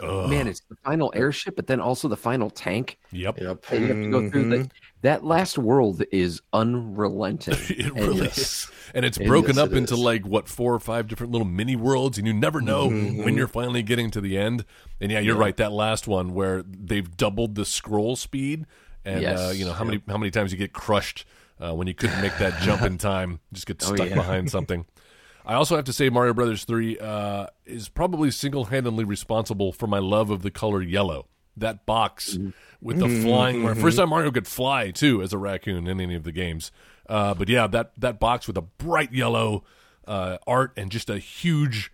Ugh. 0.01 0.29
man, 0.29 0.47
it's 0.47 0.61
the 0.69 0.75
final 0.83 1.13
airship, 1.15 1.55
but 1.55 1.65
then 1.65 1.79
also 1.79 2.09
the 2.09 2.17
final 2.17 2.49
tank. 2.49 2.99
Yep. 3.11 3.39
Yep. 3.39 3.65
that 3.67 3.79
you 3.79 3.87
have 3.87 3.95
to 3.95 4.11
go 4.11 4.29
through. 4.29 4.49
That, 4.49 4.59
mm-hmm. 4.59 4.77
that 5.01 5.23
last 5.23 5.57
world 5.57 6.03
is 6.11 6.41
unrelenting. 6.53 7.55
It 7.69 7.85
And 7.87 7.95
really 7.95 8.25
it's- 8.25 8.37
is. 8.37 8.71
And 8.93 9.03
it's 9.03 9.17
it 9.17 9.27
broken 9.27 9.51
is, 9.51 9.57
up 9.57 9.71
it 9.71 9.77
into 9.77 9.95
is. 9.95 9.99
like 9.99 10.25
what 10.25 10.47
four 10.47 10.73
or 10.73 10.79
five 10.79 11.07
different 11.09 11.33
little 11.33 11.47
mini 11.47 11.75
worlds, 11.75 12.17
and 12.17 12.25
you 12.25 12.33
never 12.33 12.61
know 12.61 12.89
mm-hmm. 12.89 13.23
when 13.25 13.35
you're 13.35 13.47
finally 13.47 13.83
getting 13.83 14.09
to 14.11 14.21
the 14.21 14.37
end. 14.37 14.63
And 15.01 15.11
yeah, 15.11 15.19
you're 15.19 15.35
right. 15.35 15.57
That 15.57 15.73
last 15.73 16.07
one 16.07 16.33
where 16.33 16.63
they've 16.63 17.17
doubled 17.17 17.55
the 17.55 17.65
scroll 17.65 18.15
speed, 18.15 18.65
and 19.05 19.23
uh, 19.25 19.51
you 19.53 19.65
know 19.65 19.73
how 19.73 19.83
many 19.85 20.01
how 20.07 20.17
many 20.17 20.31
times 20.31 20.51
you 20.51 20.57
get 20.57 20.73
crushed 20.73 21.25
uh, 21.59 21.73
when 21.73 21.87
you 21.87 21.93
couldn't 21.93 22.21
make 22.21 22.37
that 22.39 22.59
jump 22.61 22.81
in 22.81 22.97
time, 22.97 23.39
just 23.53 23.65
get 23.67 23.81
Oh, 23.87 23.95
stuck 23.95 24.09
yeah. 24.09 24.15
behind 24.15 24.49
something. 24.51 24.85
I 25.45 25.53
also 25.53 25.75
have 25.75 25.85
to 25.85 25.93
say, 25.93 26.09
Mario 26.09 26.33
Brothers 26.33 26.63
Three 26.65 26.97
uh, 26.97 27.47
is 27.65 27.87
probably 27.87 28.31
single 28.31 28.65
handedly 28.65 29.03
responsible 29.05 29.71
for 29.71 29.85
my 29.87 29.99
love 29.99 30.29
of 30.31 30.41
the 30.41 30.51
color 30.51 30.81
yellow. 30.81 31.27
That 31.57 31.85
box 31.85 32.37
with 32.81 32.99
the 32.99 33.07
flying. 33.07 33.63
Where 33.63 33.75
first 33.75 33.97
time 33.97 34.09
Mario 34.09 34.31
could 34.31 34.47
fly 34.47 34.91
too 34.91 35.21
as 35.21 35.31
a 35.31 35.37
raccoon 35.37 35.87
in 35.87 36.01
any 36.01 36.15
of 36.15 36.23
the 36.23 36.33
games. 36.33 36.71
Uh, 37.07 37.33
but 37.33 37.47
yeah, 37.47 37.67
that 37.67 37.91
that 37.97 38.19
box 38.19 38.47
with 38.47 38.57
a 38.57 38.61
bright 38.61 39.13
yellow 39.13 39.63
uh, 40.07 40.37
art 40.45 40.73
and 40.75 40.91
just 40.91 41.09
a 41.09 41.17
huge 41.19 41.91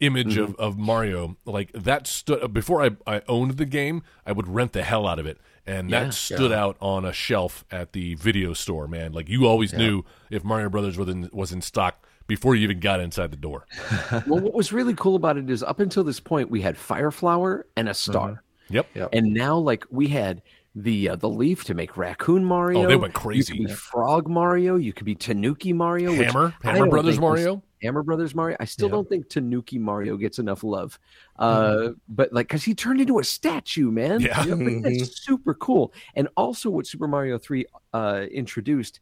image 0.00 0.36
of, 0.36 0.54
of 0.56 0.76
Mario 0.78 1.36
like 1.44 1.72
that 1.72 2.06
stood 2.06 2.52
before 2.52 2.82
I, 2.84 2.90
I 3.06 3.22
owned 3.26 3.56
the 3.56 3.64
game 3.64 4.02
I 4.24 4.30
would 4.32 4.46
rent 4.46 4.72
the 4.72 4.84
hell 4.84 5.08
out 5.08 5.18
of 5.18 5.26
it 5.26 5.38
and 5.68 5.90
Yeah. 5.90 6.04
that 6.04 6.14
stood 6.14 6.50
out 6.52 6.76
on 6.80 7.04
a 7.04 7.12
shelf 7.12 7.64
at 7.70 7.92
the 7.92 8.14
video 8.14 8.52
store 8.54 8.88
man 8.88 9.12
like 9.12 9.28
you 9.28 9.46
always 9.46 9.72
knew 9.72 10.02
if 10.30 10.42
Mario 10.44 10.68
Brothers 10.68 10.96
was 10.98 11.08
in, 11.08 11.28
was 11.32 11.52
in 11.52 11.60
stock 11.60 12.04
before 12.26 12.54
you 12.54 12.62
even 12.64 12.80
got 12.80 13.00
inside 13.00 13.30
the 13.30 13.36
door 13.36 13.66
well, 14.26 14.40
what 14.40 14.54
was 14.54 14.72
really 14.72 14.94
cool 14.94 15.14
about 15.16 15.36
it 15.36 15.48
is 15.48 15.62
up 15.62 15.80
until 15.80 16.04
this 16.04 16.20
point 16.20 16.50
we 16.50 16.60
had 16.62 16.76
Fire 16.76 17.10
Flower 17.10 17.66
and 17.76 17.88
a 17.88 17.94
star, 17.94 18.42
yep 18.70 18.86
Yep. 18.94 19.10
and 19.12 19.32
now 19.32 19.56
like 19.56 19.84
we 19.90 20.08
had 20.08 20.42
the 20.74 21.08
uh, 21.10 21.16
the 21.16 21.28
leaf 21.28 21.64
to 21.64 21.74
make 21.74 21.96
Raccoon 21.96 22.44
Mario. 22.44 22.84
Oh, 22.84 22.86
they 22.86 22.94
went 22.94 23.14
crazy. 23.14 23.54
You 23.56 23.62
could 23.62 23.68
be 23.68 23.74
Frog 23.74 24.28
Mario. 24.28 24.76
You 24.76 24.92
could 24.92 25.06
be 25.06 25.14
Tanuki 25.16 25.72
Mario. 25.72 26.12
Hammer 26.12 26.54
I 26.62 26.72
Hammer 26.72 26.86
Brothers 26.88 27.14
think 27.16 27.22
was- 27.24 27.40
Mario 27.40 27.62
Hammer 27.82 28.02
Brothers 28.02 28.34
Mario. 28.34 28.56
I 28.60 28.64
still 28.64 28.88
Yeah. 28.88 28.92
don't 28.92 29.08
think 29.08 29.28
Tanuki 29.28 29.78
Mario 29.78 30.16
gets 30.16 30.38
enough 30.38 30.64
love. 30.64 30.98
Uh, 31.38 31.90
But 32.08 32.32
like, 32.32 32.48
because 32.48 32.64
he 32.64 32.74
turned 32.74 33.00
into 33.00 33.18
a 33.18 33.24
statue, 33.24 33.90
man. 33.90 34.20
Yeah. 34.20 34.38
Like, 34.40 34.48
Mhm. 34.48 34.82
that's 34.82 35.24
super 35.24 35.54
cool. 35.54 35.92
And 36.14 36.28
also, 36.36 36.70
what 36.70 36.86
Super 36.86 37.08
Mario 37.08 37.38
Three 37.38 37.66
uh, 37.92 38.26
introduced 38.30 39.00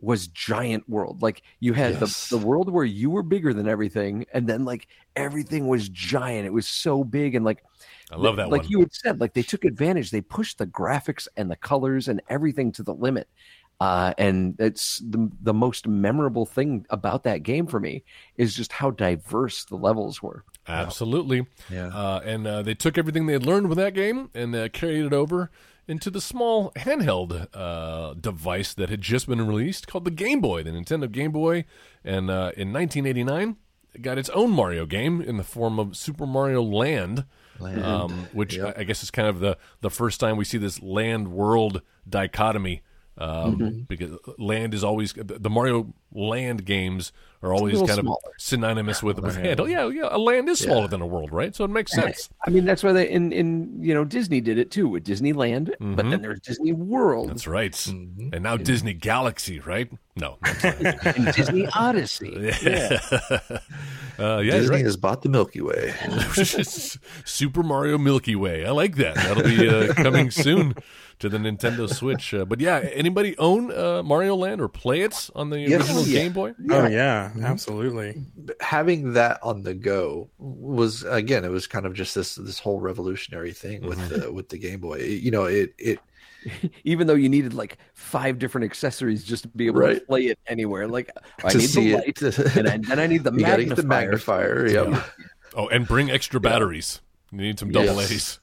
was 0.00 0.28
giant 0.28 0.88
world. 0.88 1.22
Like 1.22 1.42
you 1.58 1.72
had 1.72 1.94
Yes. 1.98 2.28
the 2.30 2.36
the 2.38 2.46
world 2.46 2.70
where 2.70 2.84
you 2.84 3.10
were 3.10 3.24
bigger 3.24 3.52
than 3.52 3.66
everything, 3.66 4.26
and 4.32 4.46
then 4.46 4.64
like 4.64 4.86
everything 5.16 5.66
was 5.66 5.88
giant. 5.88 6.46
It 6.46 6.52
was 6.52 6.68
so 6.68 7.02
big, 7.02 7.34
and 7.34 7.44
like 7.44 7.64
I 8.12 8.16
love 8.16 8.36
that 8.36 8.48
like 8.48 8.62
one 8.62 8.70
you 8.70 8.78
had 8.78 8.94
said, 8.94 9.20
like 9.20 9.34
they 9.34 9.42
took 9.42 9.64
advantage. 9.64 10.12
They 10.12 10.20
pushed 10.20 10.58
the 10.58 10.68
graphics 10.68 11.26
and 11.36 11.50
the 11.50 11.56
colors 11.56 12.06
and 12.06 12.22
everything 12.28 12.70
to 12.72 12.84
the 12.84 12.94
limit. 12.94 13.28
Uh, 13.80 14.12
and 14.18 14.56
it's 14.58 14.98
the 14.98 15.30
the 15.40 15.54
most 15.54 15.86
memorable 15.86 16.44
thing 16.44 16.84
about 16.90 17.22
that 17.22 17.44
game 17.44 17.66
for 17.66 17.78
me 17.78 18.02
is 18.36 18.54
just 18.54 18.72
how 18.72 18.90
diverse 18.90 19.64
the 19.64 19.76
levels 19.76 20.20
were. 20.22 20.44
absolutely 20.66 21.46
Yeah. 21.70 21.86
Uh, 21.88 22.20
and 22.24 22.46
uh, 22.46 22.62
they 22.62 22.74
took 22.74 22.98
everything 22.98 23.26
they 23.26 23.32
had 23.34 23.46
learned 23.46 23.68
with 23.68 23.78
that 23.78 23.94
game 23.94 24.30
and 24.34 24.54
uh, 24.54 24.68
carried 24.68 25.04
it 25.06 25.12
over 25.12 25.50
into 25.86 26.10
the 26.10 26.20
small 26.20 26.70
handheld 26.72 27.46
uh, 27.54 28.14
device 28.14 28.74
that 28.74 28.90
had 28.90 29.00
just 29.00 29.26
been 29.26 29.46
released 29.46 29.88
called 29.88 30.04
the 30.04 30.10
Game 30.10 30.40
Boy, 30.40 30.62
the 30.62 30.70
Nintendo 30.70 31.10
Game 31.10 31.32
Boy. 31.32 31.64
And 32.04 32.30
uh, 32.30 32.52
in 32.56 32.72
1989, 32.72 33.56
it 33.94 34.02
got 34.02 34.18
its 34.18 34.28
own 34.30 34.50
Mario 34.50 34.84
game 34.84 35.22
in 35.22 35.38
the 35.38 35.42
form 35.44 35.78
of 35.78 35.96
Super 35.96 36.26
Mario 36.26 36.62
Land, 36.62 37.24
Land. 37.58 37.82
um, 37.84 38.28
which 38.32 38.56
Yep. 38.56 38.76
I, 38.76 38.80
I 38.80 38.84
guess 38.84 39.02
is 39.02 39.10
kind 39.10 39.28
of 39.28 39.40
the, 39.40 39.56
the 39.80 39.90
first 39.90 40.20
time 40.20 40.36
we 40.36 40.44
see 40.44 40.58
this 40.58 40.82
land 40.82 41.28
world 41.28 41.80
dichotomy. 42.06 42.82
Um, 43.18 43.58
Mm-hmm. 43.58 43.80
Because 43.88 44.12
land 44.38 44.74
is 44.74 44.84
always 44.84 45.12
the 45.12 45.50
Mario 45.50 45.92
Land 46.12 46.64
games 46.64 47.12
are 47.42 47.52
always 47.52 47.74
little 47.74 47.88
kind 47.88 48.08
of 48.08 48.16
synonymous 48.36 49.02
with, 49.02 49.18
with 49.22 49.36
hand. 49.36 49.60
Oh 49.60 49.66
yeah, 49.66 49.88
yeah, 49.88 50.08
a 50.10 50.18
land 50.18 50.48
is 50.48 50.58
smaller 50.58 50.88
than 50.88 51.00
a 51.00 51.06
world, 51.06 51.32
right? 51.32 51.54
So 51.54 51.64
it 51.64 51.68
makes 51.68 51.92
sense. 51.92 52.30
I 52.46 52.50
mean, 52.50 52.64
that's 52.64 52.82
why 52.82 52.92
they 52.92 53.08
in 53.08 53.32
in 53.32 53.82
you 53.82 53.94
know 53.94 54.04
Disney 54.04 54.40
did 54.40 54.58
it 54.58 54.70
too 54.70 54.88
with 54.88 55.04
Disneyland, 55.04 55.72
but 55.80 56.08
then 56.08 56.22
there's 56.22 56.40
Disney 56.40 56.72
World 56.72 57.28
Mm-hmm. 57.28 57.28
That's 57.28 57.46
right. 57.46 57.72
Mm-hmm. 57.72 58.30
And 58.32 58.42
now 58.42 58.56
Disney 58.56 58.94
Galaxy, 58.94 59.60
right? 59.60 59.90
No. 60.16 60.38
and 60.62 61.32
Disney 61.34 61.66
Odyssey. 61.74 62.52
yeah. 62.62 62.98
uh, 64.18 64.38
yeah, 64.38 64.52
Disney 64.52 64.76
right. 64.76 64.84
has 64.84 64.96
bought 64.96 65.22
the 65.22 65.28
Milky 65.28 65.60
Way. 65.60 65.94
Super 67.24 67.62
Mario 67.62 67.98
Milky 67.98 68.36
Way. 68.36 68.64
I 68.66 68.70
like 68.70 68.96
that. 68.96 69.14
That'll 69.16 69.42
be 69.42 69.68
uh, 69.68 69.94
coming 69.94 70.30
soon 70.30 70.74
to 71.20 71.28
the 71.28 71.38
Nintendo 71.38 71.92
Switch. 71.92 72.32
Uh, 72.32 72.44
but 72.44 72.60
yeah, 72.60 72.78
anybody 72.92 73.36
own 73.38 73.72
uh, 73.72 74.02
Mario 74.02 74.34
Land 74.36 74.60
or 74.60 74.68
play 74.68 75.00
it 75.02 75.30
on 75.34 75.50
the 75.50 75.58
Yes. 75.58 75.80
original 75.82 76.04
Yeah. 76.06 76.22
Game 76.22 76.32
Boy? 76.32 76.54
Oh 76.70 76.86
yeah, 76.86 77.32
absolutely. 77.42 78.22
having 78.60 79.12
that 79.14 79.38
on 79.42 79.62
the 79.62 79.74
go 79.74 80.28
was 80.38 81.02
again 81.04 81.44
it 81.44 81.50
was 81.50 81.66
kind 81.66 81.86
of 81.86 81.94
just 81.94 82.14
this 82.14 82.34
this 82.36 82.58
whole 82.58 82.80
revolutionary 82.80 83.52
thing 83.52 83.82
with 83.86 83.98
Mm-hmm. 83.98 84.20
the 84.20 84.32
with 84.32 84.48
the 84.48 84.58
game 84.58 84.80
boy 84.80 84.94
It- 84.98 85.22
you 85.22 85.30
know 85.30 85.44
it 85.44 85.74
it 85.78 85.98
Even 86.84 87.08
though 87.08 87.14
you 87.16 87.28
needed 87.28 87.52
like 87.52 87.78
five 87.94 88.38
different 88.38 88.64
accessories 88.64 89.24
just 89.24 89.42
to 89.42 89.48
be 89.48 89.66
able 89.66 89.80
to 89.80 90.00
play 90.00 90.26
it 90.26 90.38
anywhere, 90.46 90.86
like 90.86 91.10
I 91.42 91.50
to 91.50 91.58
need 91.58 91.66
see 91.68 91.90
the 91.90 91.96
light, 91.96 92.22
it 92.22 92.38
and 92.56 92.68
I, 92.68 92.78
then 92.78 93.00
I 93.00 93.08
need 93.08 93.24
the 93.24 93.32
you 93.34 93.40
magnifier. 93.40 93.66
get 93.66 93.76
the 93.76 93.82
magnifier 93.86 94.66
yep. 94.68 94.86
Yeah. 94.88 95.02
Oh, 95.56 95.66
and 95.68 95.88
bring 95.88 96.10
extra 96.10 96.38
batteries. 96.38 97.00
You 97.32 97.38
need 97.38 97.58
some 97.58 97.72
double 97.72 97.96
Yes. 97.96 98.12
A's. 98.12 98.38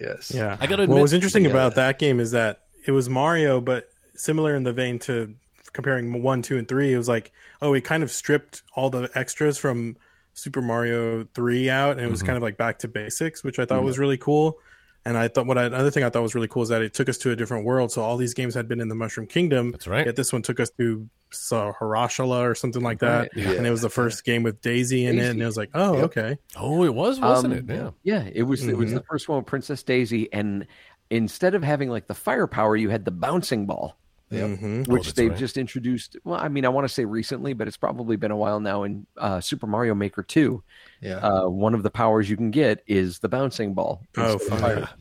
Yes 0.00 0.32
Yeah. 0.34 0.56
I 0.60 0.66
gotta 0.66 0.86
what 0.86 1.02
was 1.02 1.12
interesting 1.12 1.44
Yeah. 1.44 1.50
about 1.50 1.74
that 1.76 1.98
game 1.98 2.20
is 2.20 2.30
that 2.32 2.62
it 2.86 2.92
was 2.92 3.08
Mario, 3.08 3.60
but 3.60 3.90
similar 4.14 4.54
in 4.54 4.62
the 4.62 4.72
vein 4.72 4.98
to 5.00 5.34
comparing 5.72 6.22
one, 6.22 6.42
two, 6.42 6.58
and 6.58 6.68
three. 6.68 6.92
It 6.92 6.98
was 6.98 7.08
like, 7.08 7.32
oh, 7.62 7.74
it 7.74 7.82
kind 7.82 8.02
of 8.02 8.10
stripped 8.10 8.62
all 8.74 8.90
the 8.90 9.10
extras 9.14 9.58
from 9.58 9.96
Super 10.34 10.62
Mario 10.62 11.26
three 11.34 11.68
out, 11.68 11.92
and 11.92 12.00
it 12.00 12.10
was 12.10 12.20
mm-hmm. 12.20 12.26
kind 12.26 12.36
of 12.36 12.42
like 12.42 12.56
back 12.56 12.78
to 12.80 12.88
basics, 12.88 13.44
which 13.44 13.58
I 13.58 13.64
thought 13.64 13.82
was 13.82 13.94
mm-hmm. 13.94 14.00
really 14.00 14.18
cool. 14.18 14.58
And 15.04 15.16
I 15.16 15.28
thought 15.28 15.46
what 15.46 15.56
I, 15.56 15.64
another 15.64 15.90
thing 15.90 16.04
I 16.04 16.10
thought 16.10 16.22
was 16.22 16.34
really 16.34 16.48
cool 16.48 16.62
is 16.62 16.68
that 16.68 16.82
it 16.82 16.92
took 16.92 17.08
us 17.08 17.16
to 17.18 17.30
a 17.30 17.36
different 17.36 17.64
world. 17.64 17.90
So 17.90 18.02
all 18.02 18.16
these 18.18 18.34
games 18.34 18.54
had 18.54 18.68
been 18.68 18.80
in 18.80 18.88
the 18.88 18.94
Mushroom 18.94 19.26
Kingdom. 19.26 19.70
That's 19.72 19.88
right. 19.88 20.04
Yet 20.04 20.14
this 20.16 20.30
one 20.32 20.42
took 20.42 20.60
us 20.60 20.70
to 20.78 21.08
so, 21.30 21.72
Harashala 21.80 22.40
or 22.42 22.54
something 22.54 22.82
like 22.82 22.98
that, 22.98 23.20
Right, 23.20 23.30
yeah. 23.36 23.52
and 23.52 23.66
it 23.66 23.70
was 23.70 23.82
the 23.82 23.88
first 23.88 24.24
game 24.24 24.42
with 24.42 24.60
Daisy 24.60 25.06
in 25.06 25.18
it, 25.18 25.22
and 25.22 25.34
Daisy. 25.38 25.42
it 25.42 25.46
was 25.46 25.56
like, 25.56 25.70
oh, 25.74 25.94
Yep. 25.94 26.04
okay, 26.04 26.38
Oh, 26.56 26.82
it 26.84 26.92
was, 26.92 27.20
wasn't 27.20 27.54
Um, 27.54 27.70
it? 27.70 27.74
Yeah. 27.74 27.90
Yeah, 28.02 28.28
it 28.32 28.42
was 28.42 28.66
it 28.66 28.76
was 28.76 28.92
the 28.92 29.02
first 29.04 29.28
one 29.28 29.38
with 29.38 29.46
Princess 29.46 29.82
Daisy, 29.84 30.30
and 30.32 30.66
instead 31.08 31.54
of 31.54 31.62
having 31.62 31.88
like 31.88 32.06
the 32.08 32.14
firepower, 32.14 32.76
you 32.76 32.90
had 32.90 33.04
the 33.04 33.10
bouncing 33.12 33.64
ball, 33.66 33.96
Yep. 34.30 34.48
Mhm. 34.60 34.86
Oh, 34.88 34.92
which 34.92 35.04
that's 35.06 35.16
they've 35.16 35.30
right. 35.30 35.38
just 35.38 35.56
introduced. 35.56 36.16
Well, 36.24 36.38
I 36.38 36.48
mean, 36.48 36.64
I 36.64 36.68
want 36.68 36.86
to 36.86 36.92
say 36.92 37.04
recently, 37.04 37.52
but 37.52 37.66
it's 37.66 37.76
probably 37.76 38.14
been 38.16 38.30
a 38.30 38.36
while 38.36 38.60
now 38.60 38.84
in 38.84 39.06
uh, 39.16 39.40
Super 39.40 39.66
Mario 39.66 39.94
Maker 39.94 40.22
Two. 40.22 40.62
yeah 41.00 41.16
Uh, 41.16 41.48
one 41.48 41.74
of 41.74 41.82
the 41.82 41.90
powers 41.90 42.30
you 42.30 42.36
can 42.36 42.50
get 42.52 42.82
is 42.86 43.18
the 43.18 43.28
bouncing 43.28 43.74
ball. 43.74 44.02
Oh, 44.16 44.34
instead 44.34 44.52
of 44.52 44.60
fire. 44.60 44.88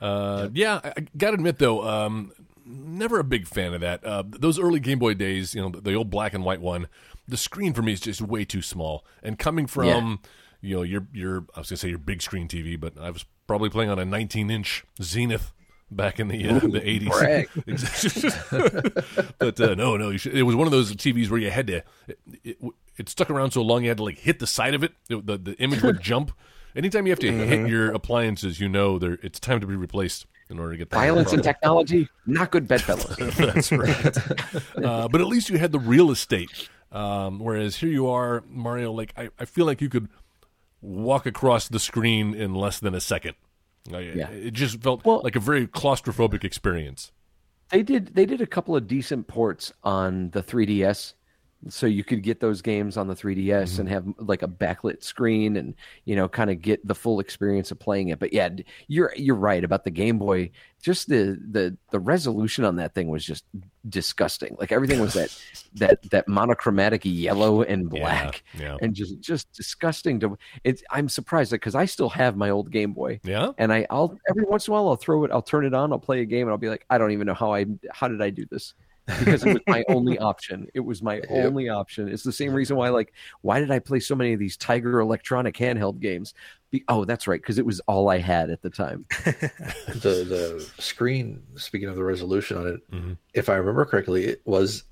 Uh, 0.00 0.48
yeah, 0.52 0.80
I, 0.84 0.88
I 0.96 1.06
gotta 1.16 1.34
admit 1.34 1.58
though, 1.58 1.82
um, 1.82 2.30
never 2.64 3.18
a 3.18 3.24
big 3.24 3.48
fan 3.48 3.74
of 3.74 3.80
that. 3.80 4.04
Uh, 4.04 4.22
those 4.26 4.56
early 4.58 4.78
Game 4.78 5.00
Boy 5.00 5.14
days, 5.14 5.56
you 5.56 5.60
know, 5.60 5.70
the, 5.70 5.80
the 5.80 5.94
old 5.94 6.08
black 6.08 6.34
and 6.34 6.44
white 6.44 6.60
one, 6.60 6.86
the 7.26 7.36
screen 7.36 7.72
for 7.72 7.82
me 7.82 7.92
is 7.94 8.00
just 8.00 8.20
way 8.22 8.44
too 8.44 8.62
small. 8.62 9.04
And 9.24 9.40
coming 9.40 9.66
from, 9.66 10.20
you 10.60 10.76
know, 10.76 10.82
your 10.82 11.06
your 11.12 11.46
I 11.56 11.58
was 11.60 11.70
gonna 11.70 11.78
say 11.78 11.88
your 11.88 11.98
big 11.98 12.22
screen 12.22 12.46
TV, 12.46 12.78
but 12.78 12.96
I 12.96 13.10
was 13.10 13.24
probably 13.48 13.70
playing 13.70 13.90
on 13.90 13.98
a 13.98 14.04
19 14.04 14.50
inch 14.50 14.84
Zenith 15.02 15.52
back 15.90 16.20
in 16.20 16.28
the 16.28 16.48
uh, 16.48 16.58
the 16.58 16.80
80s. 16.80 17.48
but 19.38 19.60
uh, 19.60 19.74
no, 19.74 19.96
no, 19.96 20.10
you 20.10 20.18
should, 20.18 20.36
it 20.36 20.42
was 20.42 20.56
one 20.56 20.66
of 20.66 20.70
those 20.70 20.94
TVs 20.94 21.30
where 21.30 21.40
you 21.40 21.50
had 21.50 21.66
to. 21.68 21.82
It, 22.06 22.18
it, 22.44 22.58
it 22.96 23.08
stuck 23.08 23.30
around 23.30 23.52
so 23.52 23.62
long 23.62 23.82
you 23.84 23.88
had 23.88 23.98
to 23.98 24.04
like 24.04 24.18
hit 24.18 24.38
the 24.38 24.46
side 24.46 24.74
of 24.74 24.82
it. 24.82 24.92
it 25.08 25.26
the 25.26 25.38
the 25.38 25.54
image 25.58 25.82
would 25.82 26.00
jump. 26.02 26.32
Anytime 26.76 27.06
you 27.06 27.12
have 27.12 27.18
to 27.20 27.32
hit 27.32 27.68
your 27.68 27.90
appliances, 27.92 28.60
you 28.60 28.68
know 28.68 28.98
there 28.98 29.18
it's 29.22 29.40
time 29.40 29.60
to 29.60 29.66
be 29.66 29.74
replaced 29.74 30.26
in 30.50 30.58
order 30.58 30.72
to 30.72 30.78
get 30.78 30.90
that 30.90 30.96
Violence 30.96 31.32
and 31.32 31.42
technology, 31.42 32.08
not 32.26 32.50
good 32.50 32.68
bedfellows. 32.68 33.16
That's 33.36 33.72
right. 33.72 34.16
uh, 34.84 35.08
but 35.08 35.20
at 35.20 35.26
least 35.26 35.50
you 35.50 35.58
had 35.58 35.72
the 35.72 35.78
real 35.78 36.10
estate. 36.10 36.68
Um, 36.90 37.38
whereas 37.38 37.76
here 37.76 37.90
you 37.90 38.08
are, 38.08 38.42
Mario. 38.48 38.92
Like 38.92 39.12
I, 39.16 39.30
I 39.38 39.44
feel 39.44 39.66
like 39.66 39.80
you 39.80 39.88
could 39.88 40.08
walk 40.80 41.26
across 41.26 41.68
the 41.68 41.80
screen 41.80 42.34
in 42.34 42.54
less 42.54 42.78
than 42.78 42.94
a 42.94 43.00
second. 43.00 43.34
Uh, 43.92 43.98
Yeah. 43.98 44.30
It 44.30 44.52
just 44.54 44.80
felt 44.82 45.04
Well- 45.04 45.20
like 45.24 45.36
a 45.36 45.40
very 45.40 45.66
claustrophobic 45.66 46.44
experience. 46.44 47.12
they 47.70 47.82
did 47.82 48.14
they 48.14 48.24
did 48.24 48.40
a 48.40 48.46
couple 48.46 48.74
of 48.74 48.86
decent 48.86 49.26
ports 49.26 49.72
on 49.84 50.30
the 50.30 50.42
3ds 50.42 51.12
so 51.68 51.86
you 51.86 52.04
could 52.04 52.22
get 52.22 52.38
those 52.38 52.62
games 52.62 52.96
on 52.96 53.08
the 53.08 53.14
3ds 53.14 53.44
mm-hmm. 53.44 53.80
and 53.80 53.88
have 53.88 54.06
like 54.18 54.42
a 54.42 54.48
backlit 54.48 55.02
screen 55.02 55.56
and 55.56 55.74
you 56.04 56.14
know 56.14 56.28
kind 56.28 56.50
of 56.50 56.62
get 56.62 56.86
the 56.86 56.94
full 56.94 57.18
experience 57.18 57.70
of 57.72 57.78
playing 57.78 58.08
it. 58.08 58.18
But 58.18 58.32
yeah 58.32 58.48
you're 58.86 59.12
you're 59.16 59.34
right 59.34 59.64
about 59.64 59.84
the 59.84 59.90
game 59.90 60.18
boy. 60.18 60.50
Just 60.80 61.08
the 61.08 61.36
the 61.50 61.76
the 61.90 61.98
resolution 61.98 62.64
on 62.64 62.76
that 62.76 62.94
thing 62.94 63.08
was 63.08 63.24
just 63.24 63.44
disgusting. 63.88 64.56
Like 64.60 64.70
everything 64.70 65.00
was 65.00 65.14
that 65.14 65.36
that 65.74 66.10
that 66.10 66.28
monochromatic 66.28 67.02
yellow 67.04 67.62
and 67.62 67.90
black 67.90 68.44
yeah. 68.56 68.76
and 68.80 68.94
just 68.94 69.18
just 69.20 69.50
disgusting 69.52 70.20
to 70.20 70.38
it's 70.64 70.82
i'm 70.90 71.08
surprised 71.08 71.50
because 71.50 71.74
i 71.74 71.84
still 71.84 72.08
have 72.08 72.36
my 72.36 72.50
old 72.50 72.70
game 72.70 72.92
boy. 72.92 73.20
Yeah. 73.24 73.50
and 73.58 73.72
I, 73.72 73.86
I'll 73.90 74.16
every 74.28 74.44
once 74.44 74.68
in 74.68 74.72
a 74.72 74.74
while 74.74 74.88
I'll 74.88 74.96
throw 74.96 75.24
it, 75.24 75.30
I'll 75.32 75.42
turn 75.42 75.64
it 75.64 75.74
on, 75.74 75.92
I'll 75.92 75.98
play 75.98 76.20
a 76.20 76.24
game, 76.24 76.42
and 76.42 76.50
I'll 76.50 76.58
be 76.58 76.68
like, 76.68 76.84
I 76.88 76.98
don't 76.98 77.10
even 77.10 77.26
know 77.26 77.34
how 77.34 77.52
I 77.52 77.66
how 77.92 78.06
did 78.06 78.22
I 78.22 78.30
do 78.30 78.46
this 78.48 78.74
because 79.18 79.44
it 79.44 79.52
was 79.54 79.62
my 79.66 79.84
only 79.88 80.18
option. 80.18 80.68
It 80.74 80.80
was 80.80 81.02
my 81.02 81.20
only 81.30 81.68
option. 81.68 82.08
It's 82.08 82.22
the 82.22 82.32
same 82.32 82.52
reason 82.52 82.76
why 82.76 82.90
like 82.90 83.12
why 83.42 83.60
did 83.60 83.70
I 83.70 83.78
play 83.78 84.00
so 84.00 84.14
many 84.14 84.32
of 84.32 84.38
these 84.38 84.56
Tiger 84.56 85.00
Electronic 85.00 85.56
handheld 85.56 86.00
games? 86.00 86.34
Be, 86.70 86.84
oh, 86.88 87.04
that's 87.06 87.26
right, 87.26 87.40
because 87.40 87.58
it 87.58 87.64
was 87.64 87.80
all 87.86 88.10
I 88.10 88.18
had 88.18 88.50
at 88.50 88.60
the 88.60 88.68
time. 88.70 89.06
the 89.24 90.24
the 90.28 90.70
screen. 90.82 91.42
Speaking 91.56 91.88
of 91.88 91.96
the 91.96 92.04
resolution 92.04 92.58
on 92.58 92.66
it, 92.66 92.90
Mhm. 92.90 93.16
if 93.34 93.48
I 93.48 93.54
remember 93.54 93.84
correctly, 93.86 94.26
it 94.26 94.42
was 94.44 94.84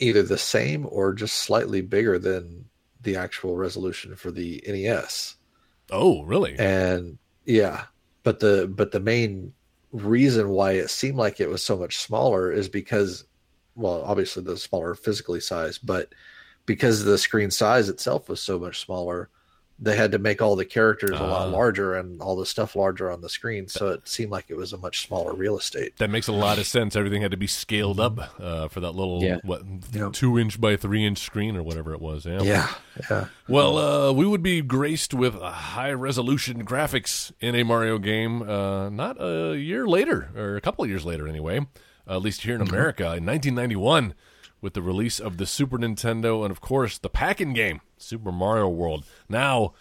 either 0.00 0.22
the 0.22 0.38
same 0.38 0.86
or 0.90 1.12
just 1.12 1.36
slightly 1.36 1.80
bigger 1.82 2.18
than 2.18 2.64
the 3.00 3.16
actual 3.16 3.56
resolution 3.56 4.16
for 4.16 4.30
the 4.32 4.62
NES. 4.66 5.36
Oh, 5.90 6.24
really? 6.24 6.56
And 6.58 7.18
yeah, 7.44 7.84
but 8.24 8.40
the 8.40 8.66
but 8.68 8.90
the 8.92 9.00
main 9.00 9.54
reason 9.92 10.48
why 10.48 10.72
it 10.72 10.90
seemed 10.90 11.16
like 11.16 11.40
it 11.40 11.48
was 11.48 11.62
so 11.62 11.76
much 11.76 11.98
smaller 11.98 12.50
is 12.50 12.68
because, 12.68 13.24
well, 13.74 14.02
obviously 14.02 14.42
the 14.42 14.56
smaller 14.56 14.94
physically 14.94 15.40
size, 15.40 15.78
but 15.78 16.12
because 16.66 17.04
the 17.04 17.18
screen 17.18 17.50
size 17.50 17.88
itself 17.88 18.28
was 18.28 18.40
so 18.40 18.58
much 18.58 18.80
smaller, 18.80 19.28
they 19.84 19.96
had 19.96 20.12
to 20.12 20.18
make 20.18 20.40
all 20.40 20.54
the 20.54 20.64
characters 20.64 21.10
a 21.18 21.22
lot 21.24 21.48
Ah. 21.48 21.50
larger 21.50 21.94
and 21.96 22.22
all 22.22 22.36
the 22.36 22.46
stuff 22.46 22.76
larger 22.76 23.10
on 23.10 23.20
the 23.20 23.28
screen. 23.28 23.66
So 23.66 23.88
it 23.88 24.06
seemed 24.08 24.30
like 24.30 24.44
it 24.48 24.56
was 24.56 24.72
a 24.72 24.78
much 24.78 25.04
smaller 25.06 25.34
real 25.34 25.58
estate. 25.58 25.96
That 25.98 26.08
makes 26.08 26.28
a 26.28 26.32
lot 26.32 26.58
of 26.58 26.66
sense. 26.66 26.94
Everything 26.94 27.20
had 27.20 27.32
to 27.32 27.36
be 27.36 27.48
scaled 27.48 27.98
up 27.98 28.38
uh, 28.40 28.68
for 28.68 28.78
that 28.80 28.92
little 28.92 29.22
Yeah. 29.22 29.38
what 29.42 29.62
Yep. 29.92 30.12
two 30.12 30.38
inch 30.38 30.60
by 30.60 30.76
three 30.76 31.04
inch 31.04 31.18
screen 31.18 31.56
or 31.56 31.64
whatever 31.64 31.92
it 31.92 32.00
was. 32.00 32.24
Yeah. 32.24 32.42
Yeah, 32.42 32.68
yeah. 33.10 33.26
Well, 33.48 33.76
uh, 33.76 34.12
we 34.12 34.24
would 34.24 34.42
be 34.42 34.62
graced 34.62 35.12
with 35.14 35.34
uh, 35.34 35.50
high 35.50 35.92
resolution 35.92 36.64
graphics 36.64 37.32
in 37.40 37.56
a 37.56 37.64
Mario 37.64 37.98
game 37.98 38.42
uh, 38.42 38.88
not 38.88 39.16
a 39.20 39.56
year 39.58 39.86
later, 39.88 40.30
or 40.36 40.54
a 40.56 40.60
couple 40.60 40.84
of 40.84 40.90
years 40.90 41.04
later 41.04 41.26
anyway, 41.26 41.58
uh, 42.08 42.14
at 42.16 42.22
least 42.22 42.42
here 42.42 42.54
in 42.54 42.60
America 42.62 43.02
in 43.16 43.26
1991 43.26 44.14
with 44.60 44.74
the 44.74 44.82
release 44.82 45.18
of 45.18 45.38
the 45.38 45.46
Super 45.46 45.76
Nintendo 45.76 46.42
and, 46.44 46.52
of 46.52 46.60
course, 46.60 46.96
the 46.98 47.08
pack-in 47.10 47.52
game, 47.52 47.80
Super 48.02 48.32
Mario 48.32 48.68
World. 48.68 49.04
Now, 49.28 49.72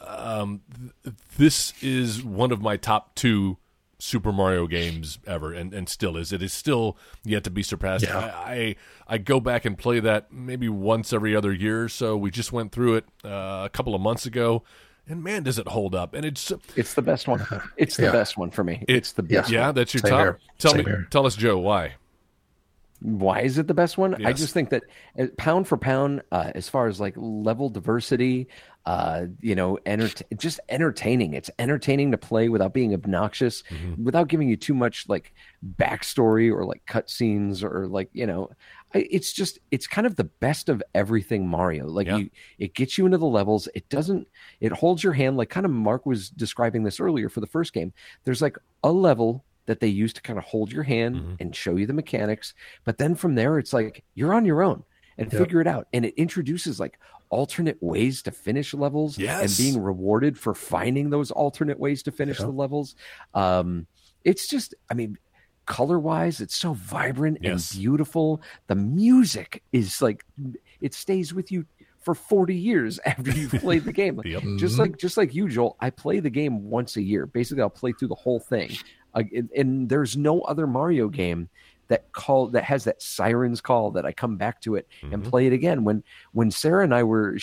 um, 0.00 0.60
th- 1.04 1.14
this 1.38 1.72
is 1.82 2.22
one 2.22 2.52
of 2.52 2.60
my 2.60 2.76
top 2.76 3.14
two 3.14 3.58
Super 3.98 4.32
Mario 4.32 4.66
games 4.66 5.18
ever, 5.28 5.52
and, 5.52 5.72
and 5.72 5.88
still 5.88 6.16
is. 6.16 6.32
It 6.32 6.42
is 6.42 6.52
still 6.52 6.96
yet 7.24 7.44
to 7.44 7.50
be 7.50 7.62
surpassed. 7.62 8.04
Yeah. 8.04 8.18
I, 8.18 8.52
I 8.54 8.76
I 9.14 9.18
go 9.18 9.38
back 9.38 9.64
and 9.64 9.78
play 9.78 10.00
that 10.00 10.32
maybe 10.32 10.68
once 10.68 11.12
every 11.12 11.36
other 11.36 11.52
year 11.52 11.84
or 11.84 11.88
so. 11.88 12.16
We 12.16 12.30
just 12.32 12.50
went 12.52 12.72
through 12.72 12.96
it 12.96 13.04
uh, 13.24 13.62
a 13.64 13.70
couple 13.72 13.94
of 13.94 14.00
months 14.00 14.26
ago, 14.26 14.64
and 15.06 15.22
man, 15.22 15.44
does 15.44 15.56
it 15.56 15.68
hold 15.68 15.94
up! 15.94 16.14
And 16.14 16.24
it's 16.24 16.52
It's 16.74 16.94
the 16.94 17.02
best 17.02 17.28
one. 17.28 17.46
It's 17.76 17.96
the 17.96 18.04
Yeah. 18.04 18.12
best 18.12 18.36
one 18.36 18.50
for 18.50 18.64
me. 18.64 18.84
it- 18.88 18.96
it's 18.96 19.12
the 19.12 19.22
best. 19.22 19.50
yeah, 19.52 19.70
that's 19.70 19.94
your 19.94 20.00
Same 20.00 20.10
top. 20.10 20.20
here. 20.20 20.38
Tell 20.58 20.72
Same 20.72 20.78
me, 20.84 20.84
here. 20.90 21.06
tell 21.10 21.24
us, 21.24 21.36
Joe, 21.36 21.58
why? 21.58 21.94
Why 23.02 23.40
is 23.40 23.58
it 23.58 23.66
the 23.66 23.74
best 23.74 23.98
one? 23.98 24.24
I 24.24 24.32
just 24.32 24.54
think 24.54 24.70
that 24.70 24.84
uh, 25.18 25.26
pound 25.36 25.66
for 25.66 25.76
pound, 25.76 26.22
uh, 26.30 26.52
as 26.54 26.68
far 26.68 26.86
as 26.86 27.00
like 27.00 27.14
level 27.16 27.68
diversity, 27.68 28.46
uh, 28.86 29.26
you 29.40 29.54
know, 29.56 29.76
enter- 29.86 30.24
just 30.36 30.60
entertaining. 30.68 31.34
It's 31.34 31.50
entertaining 31.58 32.12
to 32.12 32.18
play 32.18 32.48
without 32.48 32.72
being 32.72 32.94
obnoxious, 32.94 33.62
Mm-hmm. 33.70 34.04
without 34.04 34.28
giving 34.28 34.48
you 34.48 34.56
too 34.56 34.74
much 34.74 35.08
like 35.08 35.32
backstory 35.76 36.52
or 36.52 36.64
like 36.64 36.84
cutscenes 36.86 37.62
or 37.62 37.86
like 37.88 38.08
you 38.12 38.26
know, 38.26 38.50
it's 38.94 39.32
just 39.32 39.58
it's 39.70 39.86
kind 39.86 40.06
of 40.06 40.16
the 40.16 40.24
best 40.24 40.68
of 40.68 40.82
everything 40.94 41.46
Mario. 41.48 41.86
Like 41.88 42.06
Yeah. 42.06 42.18
you, 42.18 42.30
it 42.58 42.74
gets 42.74 42.98
you 42.98 43.04
into 43.06 43.18
the 43.18 43.26
levels. 43.26 43.68
It 43.74 43.88
doesn't. 43.88 44.28
It 44.60 44.72
holds 44.72 45.02
your 45.02 45.12
hand. 45.12 45.36
Like 45.36 45.50
kind 45.50 45.66
of 45.66 45.72
Mark 45.72 46.06
was 46.06 46.30
describing 46.30 46.82
this 46.84 47.00
earlier 47.00 47.28
for 47.28 47.40
the 47.40 47.46
first 47.46 47.72
game. 47.72 47.92
There's 48.24 48.42
like 48.42 48.56
a 48.84 48.92
level 48.92 49.44
that 49.66 49.80
they 49.80 49.88
use 49.88 50.12
to 50.14 50.22
kind 50.22 50.38
of 50.38 50.44
hold 50.44 50.72
your 50.72 50.82
hand 50.82 51.16
Mhm. 51.16 51.36
and 51.40 51.56
show 51.56 51.76
you 51.76 51.86
the 51.86 51.92
mechanics. 51.92 52.52
But 52.84 52.98
then 52.98 53.14
from 53.14 53.34
there, 53.36 53.58
it's 53.58 53.72
like 53.72 54.04
you're 54.14 54.34
on 54.34 54.44
your 54.44 54.62
own 54.62 54.82
and 55.18 55.32
Yep. 55.32 55.40
figure 55.42 55.60
it 55.60 55.66
out. 55.66 55.86
And 55.92 56.04
it 56.04 56.14
introduces 56.16 56.80
like 56.80 56.98
alternate 57.30 57.82
ways 57.82 58.22
to 58.22 58.30
finish 58.30 58.74
levels 58.74 59.16
Yes. 59.18 59.58
and 59.58 59.64
being 59.64 59.82
rewarded 59.82 60.36
for 60.38 60.52
finding 60.54 61.10
those 61.10 61.30
alternate 61.30 61.78
ways 61.78 62.02
to 62.02 62.10
finish 62.12 62.38
Yep. 62.40 62.46
the 62.48 62.52
levels. 62.52 62.94
Um, 63.34 63.86
it's 64.24 64.48
just, 64.48 64.74
I 64.90 64.94
mean, 64.94 65.16
color 65.64 65.98
wise, 65.98 66.40
it's 66.40 66.56
so 66.56 66.72
vibrant 66.72 67.38
Yes. 67.40 67.72
and 67.72 67.80
beautiful. 67.80 68.42
The 68.66 68.74
music 68.74 69.62
is 69.72 70.02
like, 70.02 70.24
it 70.80 70.92
stays 70.92 71.32
with 71.32 71.52
you 71.52 71.66
for 72.00 72.14
40 72.16 72.56
years 72.56 72.98
after 73.06 73.30
you've 73.30 73.52
played 73.52 73.84
the 73.84 73.92
game. 73.92 74.20
Yep. 74.24 74.42
Just 74.58 74.74
Mhm. 74.74 74.78
like 74.80 74.96
just 74.98 75.16
like 75.16 75.34
you, 75.34 75.48
Joel, 75.48 75.76
I 75.80 75.90
play 75.90 76.18
the 76.18 76.30
game 76.30 76.68
once 76.68 76.96
a 76.96 77.02
year. 77.02 77.26
Basically, 77.26 77.62
I'll 77.62 77.70
play 77.70 77.92
through 77.92 78.08
the 78.08 78.14
whole 78.16 78.40
thing. 78.40 78.72
Uh, 79.14 79.22
and, 79.34 79.50
and 79.56 79.88
there's 79.88 80.16
no 80.16 80.40
other 80.42 80.66
Mario 80.66 81.08
game 81.08 81.48
that 81.88 82.10
call 82.12 82.46
that 82.48 82.64
has 82.64 82.84
that 82.84 83.02
sirens 83.02 83.60
call 83.60 83.90
that 83.92 84.06
I 84.06 84.12
come 84.12 84.36
back 84.36 84.60
to 84.62 84.76
it 84.76 84.88
and 85.02 85.22
Mhm. 85.22 85.28
play 85.28 85.46
it 85.46 85.52
again. 85.52 85.84
When 85.84 86.02
when 86.32 86.50
Sarah 86.50 86.84
and 86.84 86.94
I 86.94 87.02
were 87.02 87.36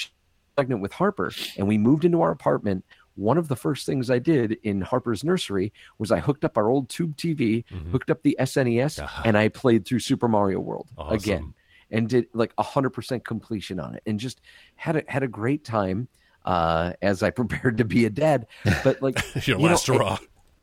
pregnant 0.55 0.81
with 0.81 0.93
Harper 0.93 1.31
and 1.57 1.67
we 1.67 1.77
moved 1.77 2.03
into 2.05 2.21
our 2.21 2.31
apartment, 2.31 2.83
one 3.15 3.37
of 3.37 3.47
the 3.49 3.55
first 3.55 3.85
things 3.85 4.09
I 4.09 4.17
did 4.19 4.57
in 4.63 4.81
Harper's 4.81 5.23
nursery 5.23 5.71
was 5.99 6.11
I 6.11 6.19
hooked 6.19 6.43
up 6.45 6.57
our 6.57 6.69
old 6.69 6.89
tube 6.89 7.15
TV, 7.17 7.63
Mhm. 7.69 7.91
hooked 7.91 8.09
up 8.09 8.23
the 8.23 8.35
SNES, 8.39 8.99
Ah. 9.03 9.21
and 9.25 9.37
I 9.37 9.49
played 9.49 9.85
through 9.85 9.99
Super 9.99 10.27
Mario 10.27 10.59
World 10.59 10.87
Awesome. 10.97 11.15
again 11.15 11.53
and 11.91 12.07
did 12.09 12.27
like 12.33 12.53
a 12.57 12.63
hundred 12.63 12.91
percent 12.91 13.25
completion 13.25 13.79
on 13.79 13.93
it 13.95 14.03
and 14.05 14.19
just 14.19 14.41
had 14.75 14.95
a 14.95 15.03
had 15.07 15.21
a 15.23 15.27
great 15.27 15.63
time 15.63 16.07
uh 16.45 16.93
as 17.01 17.21
I 17.21 17.29
prepared 17.41 17.77
to 17.77 17.85
be 17.85 18.05
a 18.05 18.09
dad. 18.09 18.47
But 18.83 19.01
like 19.01 19.17
Your 19.47 19.57
you 19.59 19.65
know, 19.65 19.71
last 19.71 19.85
hurrah. 19.87 20.17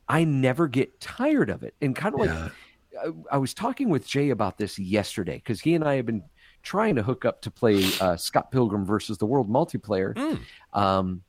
I 0.09 0.25
never 0.25 0.69
get 0.69 1.01
tired 1.01 1.51
of 1.51 1.63
it. 1.63 1.75
And 1.81 1.95
kind 1.95 2.15
of 2.15 2.21
like 2.21 2.31
Yeah. 2.31 2.49
I, 3.05 3.35
I 3.35 3.39
was 3.39 3.53
talking 3.53 3.89
with 3.91 4.07
Jay 4.07 4.31
about 4.31 4.57
this 4.59 4.79
yesterday 4.79 5.37
because 5.37 5.61
he 5.61 5.75
and 5.75 5.85
I 5.85 5.97
have 5.97 6.07
been 6.07 6.23
trying 6.63 6.97
to 6.97 7.03
hook 7.03 7.25
up 7.25 7.43
to 7.43 7.51
play 7.51 7.85
uh, 8.01 8.17
Scott 8.17 8.51
Pilgrim 8.51 8.85
versus 8.87 9.19
the 9.19 9.27
World 9.27 9.49
multiplayer. 9.51 10.15
Mm. 10.15 10.41
Um, 10.79 11.23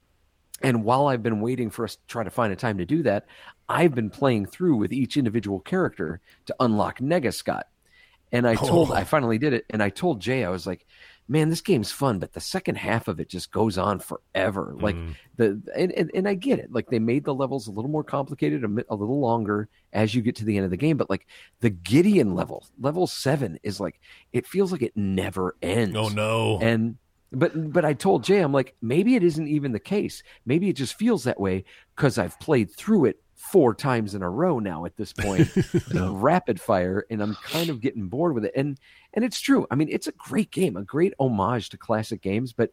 and 0.61 0.83
while 0.83 1.07
I've 1.07 1.21
been 1.21 1.41
waiting 1.41 1.69
for 1.69 1.85
us 1.85 1.95
to 1.97 2.01
try 2.07 2.23
to 2.23 2.29
find 2.31 2.51
a 2.51 2.55
time 2.55 2.77
to 2.79 2.85
do 2.85 3.03
that, 3.03 3.25
I've 3.69 3.93
been 3.93 4.09
playing 4.09 4.47
through 4.47 4.77
with 4.77 4.91
each 4.93 5.17
individual 5.17 5.59
character 5.59 6.21
to 6.45 6.55
unlock 6.59 6.99
Nega 6.99 7.33
Scott. 7.33 7.67
And 8.31 8.47
I 8.47 8.55
told, 8.55 8.89
Oh. 8.91 8.93
I 8.93 9.03
finally 9.03 9.37
did 9.37 9.53
it, 9.53 9.65
and 9.69 9.81
I 9.83 9.89
told 9.89 10.19
Jay, 10.19 10.43
I 10.43 10.49
was 10.49 10.65
like, 10.65 10.85
"Man, 11.27 11.49
this 11.49 11.61
game's 11.61 11.91
fun, 11.91 12.19
but 12.19 12.33
the 12.33 12.39
second 12.39 12.75
half 12.75 13.07
of 13.07 13.19
it 13.19 13.29
just 13.29 13.51
goes 13.51 13.77
on 13.77 13.99
forever. 13.99 14.75
Like 14.79 14.95
Mm. 14.95 15.15
the 15.35 15.61
and, 15.75 15.91
and 15.91 16.11
and 16.13 16.27
I 16.27 16.33
get 16.33 16.59
it. 16.59 16.71
Like 16.71 16.89
they 16.89 16.99
made 16.99 17.25
the 17.25 17.33
levels 17.33 17.67
a 17.67 17.71
little 17.71 17.91
more 17.91 18.03
complicated, 18.03 18.63
a, 18.63 18.93
a 18.93 18.95
little 18.95 19.19
longer 19.19 19.69
as 19.93 20.15
you 20.15 20.21
get 20.21 20.35
to 20.37 20.45
the 20.45 20.55
end 20.57 20.65
of 20.65 20.71
the 20.71 20.77
game. 20.77 20.97
But 20.97 21.09
like 21.09 21.27
the 21.59 21.69
Gideon 21.69 22.35
level, 22.35 22.65
level 22.79 23.07
seven 23.07 23.59
is 23.63 23.79
like 23.79 23.99
it 24.31 24.47
feels 24.47 24.71
like 24.71 24.81
it 24.81 24.95
never 24.95 25.55
ends. 25.61 25.95
Oh 25.97 26.09
no. 26.09 26.59
And 26.61 26.97
but 27.31 27.73
but 27.73 27.83
I 27.83 27.93
told 27.93 28.23
Jay, 28.23 28.39
I'm 28.39 28.53
like, 28.53 28.75
maybe 28.81 29.15
it 29.15 29.23
isn't 29.23 29.47
even 29.47 29.73
the 29.73 29.79
case. 29.79 30.23
Maybe 30.45 30.69
it 30.69 30.77
just 30.77 30.95
feels 30.95 31.25
that 31.25 31.39
way 31.39 31.65
because 31.95 32.17
I've 32.17 32.39
played 32.39 32.71
through 32.71 33.05
it 33.05 33.21
four 33.37 33.73
times 33.73 34.15
in 34.15 34.23
a 34.23 34.29
row 34.29 34.59
now 34.59 34.83
at 34.85 34.97
this 34.97 35.13
point, 35.13 35.47
rapid 35.93 36.59
fire, 36.59 37.05
and 37.09 37.21
I'm 37.21 37.35
kind 37.35 37.69
of 37.69 37.79
getting 37.79 38.07
bored 38.07 38.33
with 38.33 38.45
it. 38.45 38.51
And 38.55 38.77
and 39.13 39.23
it's 39.23 39.39
true. 39.39 39.65
I 39.71 39.75
mean, 39.75 39.87
it's 39.89 40.07
a 40.07 40.11
great 40.11 40.51
game, 40.51 40.75
a 40.75 40.83
great 40.83 41.13
homage 41.19 41.69
to 41.69 41.77
classic 41.77 42.21
games, 42.21 42.51
but 42.51 42.71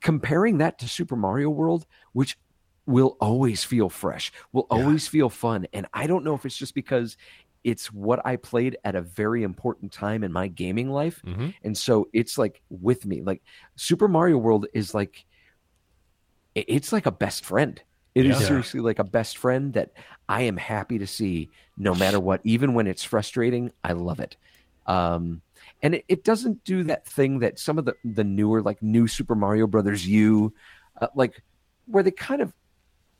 comparing 0.00 0.58
that 0.58 0.78
to 0.80 0.88
Super 0.88 1.16
Mario 1.16 1.50
World, 1.50 1.86
which 2.12 2.38
will 2.86 3.16
always 3.20 3.64
feel 3.64 3.88
fresh, 3.88 4.32
will 4.52 4.66
always 4.70 5.08
feel 5.08 5.28
fun. 5.28 5.66
And 5.72 5.86
I 5.92 6.06
don't 6.06 6.24
know 6.24 6.34
if 6.34 6.46
it's 6.46 6.56
just 6.56 6.74
because 6.74 7.16
it's 7.64 7.92
what 7.92 8.24
I 8.24 8.36
played 8.36 8.76
at 8.84 8.94
a 8.94 9.02
very 9.02 9.42
important 9.42 9.92
time 9.92 10.22
in 10.24 10.32
my 10.32 10.48
gaming 10.48 10.90
life. 10.90 11.20
Mhm. 11.24 11.54
And 11.62 11.76
so 11.76 12.08
it's 12.12 12.38
like 12.38 12.62
with 12.70 13.04
me. 13.04 13.20
Like 13.22 13.42
Super 13.76 14.08
Mario 14.08 14.38
World 14.38 14.66
is 14.72 14.94
like 14.94 15.24
it's 16.54 16.92
like 16.92 17.06
a 17.06 17.12
best 17.12 17.44
friend. 17.44 17.80
It 18.18 18.26
is 18.26 18.40
Yeah. 18.40 18.48
seriously 18.48 18.80
like 18.80 18.98
a 18.98 19.04
best 19.04 19.38
friend 19.38 19.72
that 19.74 19.92
I 20.28 20.42
am 20.42 20.56
happy 20.56 20.98
to 20.98 21.06
see 21.06 21.50
no 21.76 21.94
matter 21.94 22.18
what, 22.18 22.40
even 22.42 22.74
when 22.74 22.86
it's 22.88 23.04
frustrating. 23.04 23.70
I 23.84 23.92
love 23.92 24.18
it. 24.18 24.36
Um, 24.86 25.42
and 25.82 25.94
it, 25.94 26.04
it 26.08 26.24
doesn't 26.24 26.64
do 26.64 26.82
that 26.84 27.06
thing 27.06 27.38
that 27.40 27.58
some 27.58 27.78
of 27.78 27.84
the, 27.84 27.94
the 28.04 28.24
newer, 28.24 28.60
like 28.62 28.82
new 28.82 29.06
Super 29.06 29.34
Mario 29.36 29.66
Brothers 29.68 30.06
U, 30.06 30.52
uh, 31.00 31.06
like 31.14 31.40
where 31.86 32.02
they 32.02 32.10
kind 32.10 32.42
of 32.42 32.52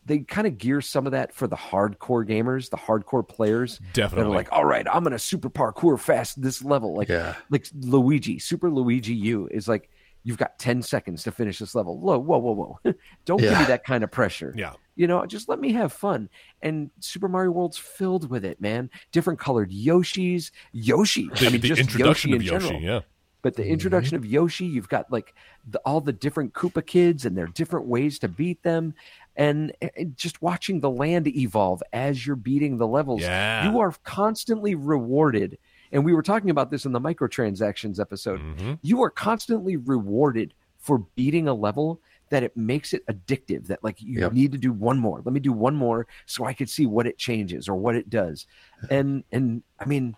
they 0.04 0.20
kind 0.20 0.46
of 0.46 0.56
gear 0.56 0.80
some 0.80 1.04
of 1.06 1.12
that 1.12 1.34
for 1.34 1.46
the 1.46 1.56
hardcore 1.56 2.26
gamers, 2.26 2.70
the 2.70 2.78
hardcore 2.78 3.26
players 3.26 3.78
Definitely. 3.92 4.24
They're 4.24 4.34
like, 4.34 4.48
all 4.50 4.64
right, 4.64 4.86
I'm 4.90 5.04
gonna 5.04 5.18
super 5.18 5.50
parkour 5.50 6.00
fast 6.00 6.40
this 6.40 6.64
level. 6.64 6.94
Like 6.96 7.08
Yeah. 7.08 7.34
like 7.50 7.66
Luigi, 7.78 8.38
Super 8.38 8.70
Luigi 8.70 9.14
U 9.14 9.48
is 9.50 9.68
like 9.68 9.90
you've 10.28 10.36
got 10.36 10.58
10 10.58 10.82
seconds 10.82 11.22
to 11.22 11.32
finish 11.32 11.58
this 11.58 11.74
level. 11.74 11.98
Whoa, 11.98 12.18
whoa, 12.18 12.36
whoa, 12.36 12.52
whoa. 12.84 12.94
Don't 13.24 13.40
give 13.40 13.58
me 13.58 13.64
that 13.64 13.82
kind 13.82 14.04
of 14.04 14.10
pressure. 14.10 14.52
yeah. 14.54 14.74
You 14.94 15.06
know, 15.06 15.24
just 15.24 15.48
let 15.48 15.58
me 15.58 15.72
have 15.72 15.90
fun. 15.90 16.28
And 16.60 16.90
Super 17.00 17.28
Mario 17.28 17.52
World's 17.52 17.78
filled 17.78 18.28
with 18.28 18.44
it, 18.44 18.60
man. 18.60 18.90
Different 19.10 19.38
colored 19.38 19.70
Yoshis, 19.70 20.50
Yoshi. 20.72 21.28
The, 21.28 21.46
I 21.46 21.48
mean, 21.50 21.62
the 21.62 21.68
just 21.68 21.80
introduction 21.80 22.30
Yoshi 22.30 22.36
of 22.36 22.42
in 22.42 22.46
Yoshi, 22.46 22.68
general. 22.68 22.82
yeah. 22.82 23.00
But 23.40 23.54
the 23.54 23.62
mm-hmm. 23.62 23.72
introduction 23.72 24.16
of 24.16 24.26
Yoshi, 24.26 24.66
you've 24.66 24.90
got 24.90 25.10
like 25.10 25.34
the, 25.66 25.78
all 25.86 26.02
the 26.02 26.12
different 26.12 26.52
Koopa 26.52 26.84
kids 26.84 27.24
and 27.24 27.34
their 27.34 27.46
different 27.46 27.86
ways 27.86 28.18
to 28.18 28.28
beat 28.28 28.62
them. 28.62 28.92
And, 29.34 29.72
and 29.96 30.14
just 30.14 30.42
watching 30.42 30.80
the 30.80 30.90
land 30.90 31.26
evolve 31.28 31.82
as 31.94 32.26
you're 32.26 32.36
beating 32.36 32.76
the 32.76 32.86
levels, 32.86 33.22
Yeah. 33.22 33.70
you 33.70 33.78
are 33.78 33.94
constantly 34.04 34.74
rewarded. 34.74 35.56
And 35.92 36.04
we 36.04 36.12
were 36.14 36.22
talking 36.22 36.50
about 36.50 36.70
this 36.70 36.84
in 36.84 36.92
the 36.92 37.00
microtransactions 37.00 38.00
episode. 38.00 38.40
Mhm. 38.40 38.78
You 38.82 39.02
are 39.02 39.10
constantly 39.10 39.76
rewarded 39.76 40.54
for 40.78 40.98
beating 41.16 41.48
a 41.48 41.54
level 41.54 42.00
that 42.30 42.42
it 42.42 42.56
makes 42.56 42.92
it 42.92 43.04
addictive. 43.06 43.66
That 43.68 43.82
like 43.82 44.00
you 44.02 44.20
Yep. 44.20 44.32
need 44.32 44.52
to 44.52 44.58
do 44.58 44.72
one 44.72 44.98
more. 44.98 45.22
Let 45.24 45.32
me 45.32 45.40
do 45.40 45.52
one 45.52 45.74
more 45.76 46.06
so 46.26 46.44
I 46.44 46.52
could 46.52 46.68
see 46.68 46.86
what 46.86 47.06
it 47.06 47.16
changes 47.18 47.68
or 47.68 47.74
what 47.76 47.94
it 47.96 48.10
does. 48.10 48.46
And 48.90 49.24
and 49.32 49.62
I 49.80 49.86
mean, 49.86 50.14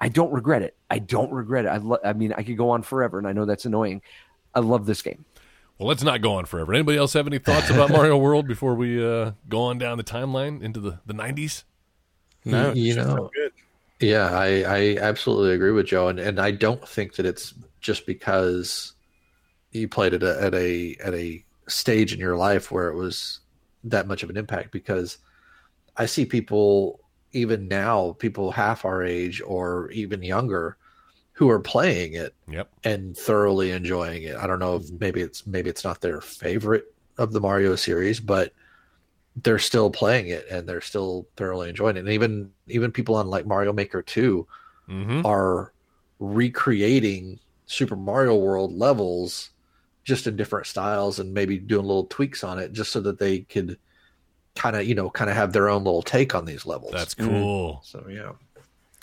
I 0.00 0.08
don't 0.08 0.32
regret 0.32 0.62
it. 0.62 0.76
I 0.90 0.98
don't 0.98 1.30
regret 1.30 1.66
it. 1.66 1.68
I 1.68 1.76
lo- 1.76 1.98
I 2.04 2.12
mean, 2.14 2.32
I 2.32 2.42
could 2.42 2.56
go 2.56 2.70
on 2.70 2.82
forever, 2.82 3.18
and 3.18 3.26
I 3.28 3.32
know 3.32 3.44
that's 3.44 3.66
annoying. 3.66 4.02
I 4.54 4.60
love 4.60 4.86
this 4.86 5.02
game. 5.02 5.24
Well, 5.78 5.88
let's 5.88 6.02
not 6.02 6.20
go 6.22 6.34
on 6.34 6.44
forever. 6.46 6.72
Anybody 6.74 6.98
else 6.98 7.12
have 7.12 7.26
any 7.26 7.38
thoughts 7.38 7.70
about 7.70 7.90
Mario 7.90 8.16
World 8.16 8.46
before 8.48 8.74
we 8.74 9.04
uh, 9.04 9.32
go 9.48 9.62
on 9.62 9.78
down 9.78 9.98
the 9.98 10.04
timeline 10.04 10.62
into 10.62 10.80
the, 10.80 11.00
the 11.06 11.14
90s? 11.14 11.64
No, 12.44 12.72
You 12.72 12.88
it's 12.88 12.96
know, 12.96 13.30
good. 13.34 13.51
Yeah, 14.02 14.30
I, 14.32 14.62
I 14.62 14.96
absolutely 15.00 15.54
agree 15.54 15.70
with 15.70 15.86
Joe, 15.86 16.08
and, 16.08 16.18
and 16.18 16.40
I 16.40 16.50
don't 16.50 16.86
think 16.86 17.14
that 17.14 17.26
it's 17.26 17.54
just 17.80 18.04
because 18.04 18.94
you 19.70 19.88
played 19.88 20.12
it 20.12 20.22
at 20.22 20.54
a 20.54 20.96
at 21.02 21.14
a 21.14 21.44
stage 21.68 22.12
in 22.12 22.18
your 22.18 22.36
life 22.36 22.70
where 22.72 22.88
it 22.88 22.96
was 22.96 23.40
that 23.84 24.08
much 24.08 24.22
of 24.22 24.30
an 24.30 24.36
impact. 24.36 24.72
Because 24.72 25.18
I 25.96 26.06
see 26.06 26.24
people 26.24 27.00
even 27.30 27.68
now, 27.68 28.16
people 28.18 28.50
half 28.50 28.84
our 28.84 29.04
age 29.04 29.40
or 29.46 29.90
even 29.92 30.22
younger, 30.22 30.76
who 31.32 31.48
are 31.48 31.60
playing 31.60 32.14
it 32.14 32.34
Yep. 32.48 32.70
and 32.84 33.16
thoroughly 33.16 33.70
enjoying 33.70 34.24
it. 34.24 34.36
I 34.36 34.46
don't 34.48 34.58
know 34.58 34.76
if 34.76 34.90
maybe 34.98 35.20
it's 35.20 35.46
maybe 35.46 35.70
it's 35.70 35.84
not 35.84 36.00
their 36.00 36.20
favorite 36.20 36.92
of 37.18 37.32
the 37.32 37.40
Mario 37.40 37.76
series, 37.76 38.18
but 38.18 38.52
they're 39.36 39.58
still 39.58 39.90
playing 39.90 40.28
it 40.28 40.46
and 40.50 40.68
they're 40.68 40.80
still 40.82 41.26
thoroughly 41.36 41.68
enjoying 41.70 41.96
it. 41.96 42.00
And 42.00 42.08
even 42.10 42.50
even 42.68 42.92
people 42.92 43.14
on 43.14 43.28
like 43.28 43.46
Mario 43.46 43.72
Maker 43.72 44.02
2 44.02 44.46
Mm-hmm. 44.88 45.24
are 45.24 45.72
recreating 46.18 47.38
Super 47.66 47.96
Mario 47.96 48.36
World 48.36 48.72
levels 48.72 49.50
just 50.04 50.26
in 50.26 50.36
different 50.36 50.66
styles 50.66 51.18
and 51.20 51.32
maybe 51.32 51.56
doing 51.58 51.86
little 51.86 52.06
tweaks 52.06 52.42
on 52.42 52.58
it 52.58 52.72
just 52.72 52.90
so 52.90 53.00
that 53.00 53.18
they 53.18 53.40
could 53.40 53.78
kind 54.56 54.74
of, 54.76 54.84
you 54.84 54.94
know, 54.94 55.08
kind 55.08 55.30
of 55.30 55.36
have 55.36 55.52
their 55.52 55.68
own 55.68 55.84
little 55.84 56.02
take 56.02 56.34
on 56.34 56.44
these 56.44 56.66
levels. 56.66 56.92
That's 56.92 57.14
cool. 57.14 57.80
so 57.84 58.04
yeah. 58.10 58.32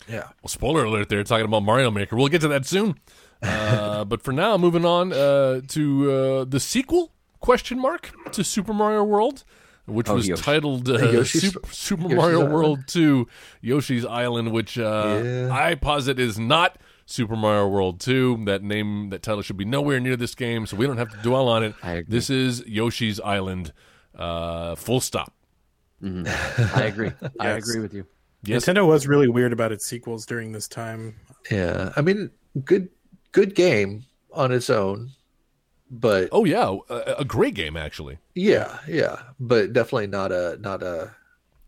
Yeah. 0.07 0.27
Well, 0.41 0.49
spoiler 0.49 0.83
alert 0.83 1.07
they're 1.09 1.23
talking 1.23 1.45
about 1.45 1.63
Mario 1.63 1.91
Maker. 1.91 2.15
We'll 2.15 2.27
get 2.27 2.41
to 2.41 2.47
that 2.49 2.65
soon. 2.65 2.99
Uh, 3.41 4.03
but 4.11 4.21
for 4.21 4.33
now, 4.33 4.57
moving 4.57 4.85
on 4.85 5.13
uh, 5.13 5.61
to 5.69 6.11
uh, 6.11 6.43
the 6.45 6.59
sequel, 6.59 7.13
question 7.39 7.79
mark, 7.79 8.11
to 8.33 8.43
Super 8.43 8.73
Mario 8.73 9.03
World, 9.03 9.43
which 9.89 10.09
Oh, 10.09 10.15
was 10.15 10.27
Yoshi. 10.27 10.41
titled 10.41 10.89
uh, 10.89 10.93
Yoshi's- 11.11 11.41
Super, 11.53 11.67
Super 11.73 12.03
Yoshi's 12.03 12.15
Mario 12.17 12.39
Island. 12.39 12.53
World 12.53 12.79
2 12.87 13.27
Yoshi's 13.61 14.05
Island, 14.05 14.51
which 14.51 14.77
uh, 14.77 15.21
Yeah. 15.23 15.49
I 15.51 15.75
posit 15.75 16.19
is 16.19 16.37
not 16.39 16.77
Super 17.05 17.35
Mario 17.35 17.67
World 17.67 17.99
2. 17.99 18.43
That 18.45 18.63
name, 18.63 19.09
that 19.09 19.21
title 19.23 19.41
should 19.41 19.57
be 19.57 19.65
nowhere 19.65 19.99
near 19.99 20.15
this 20.15 20.35
game, 20.35 20.65
so 20.65 20.77
we 20.77 20.85
don't 20.87 20.97
have 20.97 21.09
to 21.09 21.17
dwell 21.17 21.47
on 21.47 21.63
it. 21.63 21.73
I 21.83 21.93
agree. 21.93 22.05
This 22.11 22.29
is 22.29 22.63
Yoshi's 22.67 23.19
Island, 23.19 23.73
uh, 24.15 24.75
full 24.75 24.99
stop. 25.01 25.33
I 26.03 26.83
agree. 26.85 27.11
I 27.39 27.49
agree 27.49 27.79
with 27.81 27.93
you. 27.93 28.05
Yes. 28.43 28.63
Nintendo 28.65 28.87
was 28.87 29.05
really 29.07 29.27
weird 29.27 29.51
about 29.51 29.71
its 29.73 29.85
sequels 29.85 30.25
during 30.25 30.51
this 30.53 30.67
time. 30.67 31.15
Yeah. 31.51 31.91
I 31.97 32.01
mean, 32.01 32.29
good 32.63 32.87
good 33.33 33.53
game 33.53 34.03
on 34.31 34.51
its 34.53 34.69
own, 34.69 35.09
but 35.89 36.29
Oh, 36.31 36.45
yeah, 36.45 36.77
a, 36.89 37.15
a 37.19 37.25
great 37.25 37.53
game, 37.55 37.75
actually. 37.77 38.19
yeah, 38.35 38.79
yeah, 38.87 39.21
but 39.39 39.73
definitely 39.73 40.07
not 40.07 40.31
a 40.31 40.57
not 40.59 40.83
a 40.83 41.15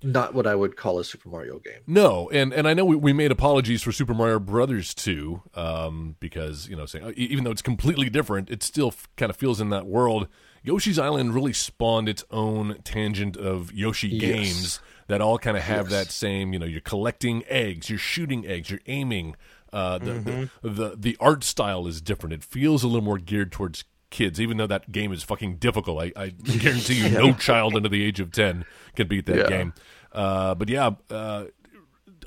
not 0.04 0.34
what 0.34 0.48
I 0.48 0.56
would 0.56 0.76
call 0.78 0.98
a 0.98 1.04
Super 1.04 1.30
Mario 1.30 1.60
game. 1.60 1.82
No, 1.86 2.28
and 2.32 2.54
and 2.54 2.68
I 2.68 2.74
know 2.74 2.86
we, 2.86 2.96
we 2.96 3.14
made 3.14 3.32
apologies 3.32 3.84
for 3.84 3.92
Super 3.92 4.14
Mario 4.16 4.40
Brothers 4.40 4.94
2 4.96 5.44
um, 5.56 6.16
because 6.20 6.68
you 6.68 6.76
know 6.76 6.86
saying 6.88 7.14
even 7.16 7.44
though 7.44 7.52
it's 7.52 7.62
completely 7.62 8.10
different, 8.10 8.50
it 8.50 8.64
still 8.64 8.88
f- 8.90 9.08
kind 9.16 9.30
of 9.30 9.36
feels 9.36 9.62
in 9.62 9.70
that 9.70 9.86
world. 9.86 10.28
Yoshi's 10.64 11.00
Island 11.00 11.34
really 11.34 11.54
spawned 11.54 12.08
its 12.08 12.24
own 12.30 12.78
tangent 12.84 13.36
of 13.36 13.72
Yoshi 13.74 14.08
Yes. 14.10 14.22
games 14.22 14.80
that 15.08 15.20
all 15.22 15.40
kind 15.40 15.58
of 15.58 15.64
have 15.64 15.90
Yes. 15.90 16.06
that 16.08 16.12
same. 16.12 16.54
You 16.54 16.60
know, 16.60 16.68
you're 16.68 16.82
collecting 16.82 17.44
eggs, 17.48 17.90
you're 17.90 17.98
shooting 18.00 18.46
eggs, 18.46 18.70
you're 18.70 18.80
aiming. 18.88 19.36
Uh, 19.74 19.98
the, 20.00 20.50
the 20.62 20.70
the 20.70 20.96
the 20.98 21.18
art 21.20 21.44
style 21.44 21.88
is 21.88 22.02
different. 22.02 22.34
It 22.34 22.44
feels 22.44 22.84
a 22.84 22.88
little 22.88 23.04
more 23.06 23.18
geared 23.18 23.52
towards 23.54 23.86
kids, 24.12 24.40
even 24.40 24.58
though 24.58 24.68
that 24.68 24.92
game 24.92 25.12
is 25.12 25.24
fucking 25.24 25.56
difficult. 25.58 26.04
I, 26.04 26.12
I 26.16 26.30
guarantee 26.60 27.02
you, 27.02 27.10
no 27.10 27.34
child 27.34 27.76
under 27.76 27.90
the 27.90 28.04
age 28.04 28.20
of 28.20 28.32
ten 28.32 28.66
can 28.96 29.08
beat 29.08 29.26
that 29.26 29.38
Yeah. 29.38 29.48
game. 29.50 29.74
Uh, 30.12 30.54
but 30.54 30.70
yeah, 30.70 30.92
uh, 31.10 31.46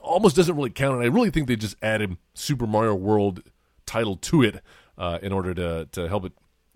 almost 0.03 0.37
doesn't 0.37 0.57
really 0.57 0.71
count. 0.71 0.97
And 0.97 1.05
I 1.05 1.07
really 1.07 1.31
think 1.31 1.49
they 1.49 1.57
just 1.57 1.77
added 1.83 2.17
Super 2.35 2.67
Mario 2.67 2.95
World 2.95 3.43
title 3.87 4.17
to 4.17 4.43
it 4.43 4.61
uh, 4.99 5.19
in 5.23 5.33
order 5.33 5.55
to 5.55 5.89
to 5.93 6.09
help 6.09 6.25
it 6.25 6.33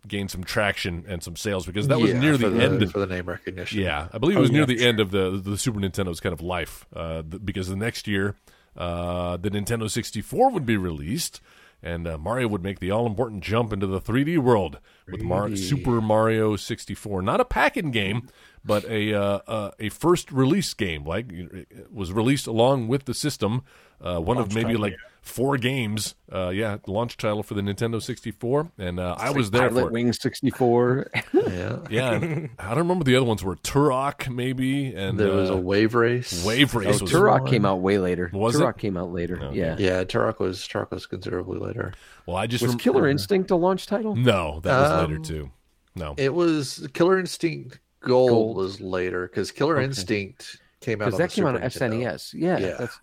gain 0.07 0.29
some 0.29 0.45
traction 0.45 1.05
and 1.09 1.23
some 1.23 1.37
sales 1.37 1.67
because 1.67 1.89
that 1.89 1.99
was 2.01 2.15
near 2.15 2.39
for 2.39 2.49
the, 2.49 2.63
end. 2.63 2.93
for 2.93 2.99
the 3.01 3.07
name 3.07 3.27
recognition. 3.27 3.81
Yeah, 3.81 4.09
I 4.13 4.19
believe 4.19 4.37
it 4.37 4.41
was 4.41 4.51
Oh, 4.51 4.53
near 4.53 4.63
yeah, 4.63 4.67
the 4.67 4.79
for 4.79 4.85
end 4.85 5.01
of 5.01 5.11
the 5.11 5.31
the 5.43 5.59
Super 5.59 5.81
Nintendo's 5.81 6.21
kind 6.21 6.33
of 6.33 6.41
life, 6.41 6.87
uh, 6.95 7.23
th- 7.23 7.45
because 7.45 7.69
the 7.69 7.77
next 7.77 8.07
year, 8.07 8.37
uh, 8.77 9.37
the 9.37 9.51
Nintendo 9.51 9.91
64 9.91 10.51
would 10.51 10.65
be 10.65 10.77
released, 10.77 11.41
and 11.83 12.07
uh, 12.09 12.19
Mario 12.19 12.49
would 12.49 12.63
make 12.63 12.81
the 12.81 12.91
all 12.91 13.07
important 13.07 13.43
jump 13.43 13.73
into 13.73 13.87
the 13.87 14.01
3D 14.01 14.39
world 14.39 14.79
with 15.07 15.23
Mar- 15.23 15.55
Super 15.57 16.01
Mario 16.01 16.57
64. 16.57 17.23
Not 17.23 17.41
a 17.41 17.45
pack-in 17.45 17.91
game, 17.91 18.29
but 18.65 18.85
a 18.87 19.15
uh, 19.15 19.41
uh, 19.47 19.71
a 19.79 19.89
first 19.89 20.33
release 20.33 20.75
game. 20.75 21.05
Like 21.05 21.31
it 21.31 21.93
was 21.93 22.13
released 22.13 22.47
along 22.47 22.89
with 22.89 23.05
the 23.05 23.15
system. 23.15 23.63
Uh, 24.01 24.21
one 24.21 24.39
of 24.39 24.55
maybe 24.55 24.77
like 24.77 24.97
four 25.29 25.57
games. 25.59 26.15
Uh, 26.33 26.49
yeah, 26.49 26.79
launch 26.87 27.17
title 27.17 27.43
for 27.43 27.55
the 27.55 27.61
Nintendo 27.61 28.03
64, 28.03 28.73
and 28.79 28.99
uh, 28.99 29.15
I 29.19 29.31
was 29.31 29.51
there 29.51 29.69
Pilot 29.69 29.81
for 29.83 29.87
it. 29.89 29.93
Wing 29.93 30.13
64. 30.13 31.11
yeah. 31.33 31.79
Yeah, 31.91 32.47
I 32.59 32.69
don't 32.71 32.79
remember 32.79 33.05
the 33.05 33.17
other 33.17 33.25
ones 33.27 33.43
were 33.45 33.57
Turok 33.57 34.29
maybe, 34.35 34.95
and 34.95 35.19
There 35.19 35.33
was 35.33 35.51
uh, 35.51 35.55
a 35.55 35.61
wave 35.61 35.95
race. 35.95 36.45
Wave 36.45 36.75
Oh, 36.75 36.81
Race 36.81 37.01
was 37.01 37.13
Turok 37.13 37.49
came 37.49 37.65
out 37.65 37.81
way 37.81 37.99
later. 37.99 38.31
Was 38.33 38.57
it? 38.57 38.59
Turok 38.63 38.79
came 38.79 38.97
out 38.97 39.13
later. 39.13 39.51
Yeah. 39.53 39.77
Yeah, 39.79 40.05
Turok 40.05 40.39
was 40.41 40.61
Turok 40.67 40.91
was 40.91 41.07
considerably 41.07 41.59
later. 41.59 41.93
Well, 42.27 42.37
I 42.37 42.47
just 42.47 42.63
Was 42.63 42.73
rem- 42.73 42.79
Killer 42.79 43.09
Instinct 43.09 43.51
a 43.51 43.57
launch 43.57 43.87
title? 43.87 44.17
No, 44.17 44.61
that 44.65 44.81
was 44.81 45.03
later 45.03 45.17
Um, 45.17 45.23
too. 45.23 45.51
No, 45.95 46.15
It 46.19 46.35
was 46.35 46.87
Killer 46.95 47.19
Instinct 47.19 47.81
Gold, 48.01 48.29
Gold. 48.31 48.57
was 48.57 48.81
later 48.81 49.27
because 49.27 49.51
Killer 49.51 49.77
Okay. 49.77 49.85
Instinct 49.87 50.59
came 50.81 51.01
out 51.03 51.07
Because 51.07 51.19
that 51.19 51.31
the 51.31 51.35
came 51.37 51.47
out 51.47 51.57
on 51.57 51.63
SNES. 51.63 52.35
Yeah, 52.35 52.59
Yeah. 52.59 52.77
That's, 52.79 53.01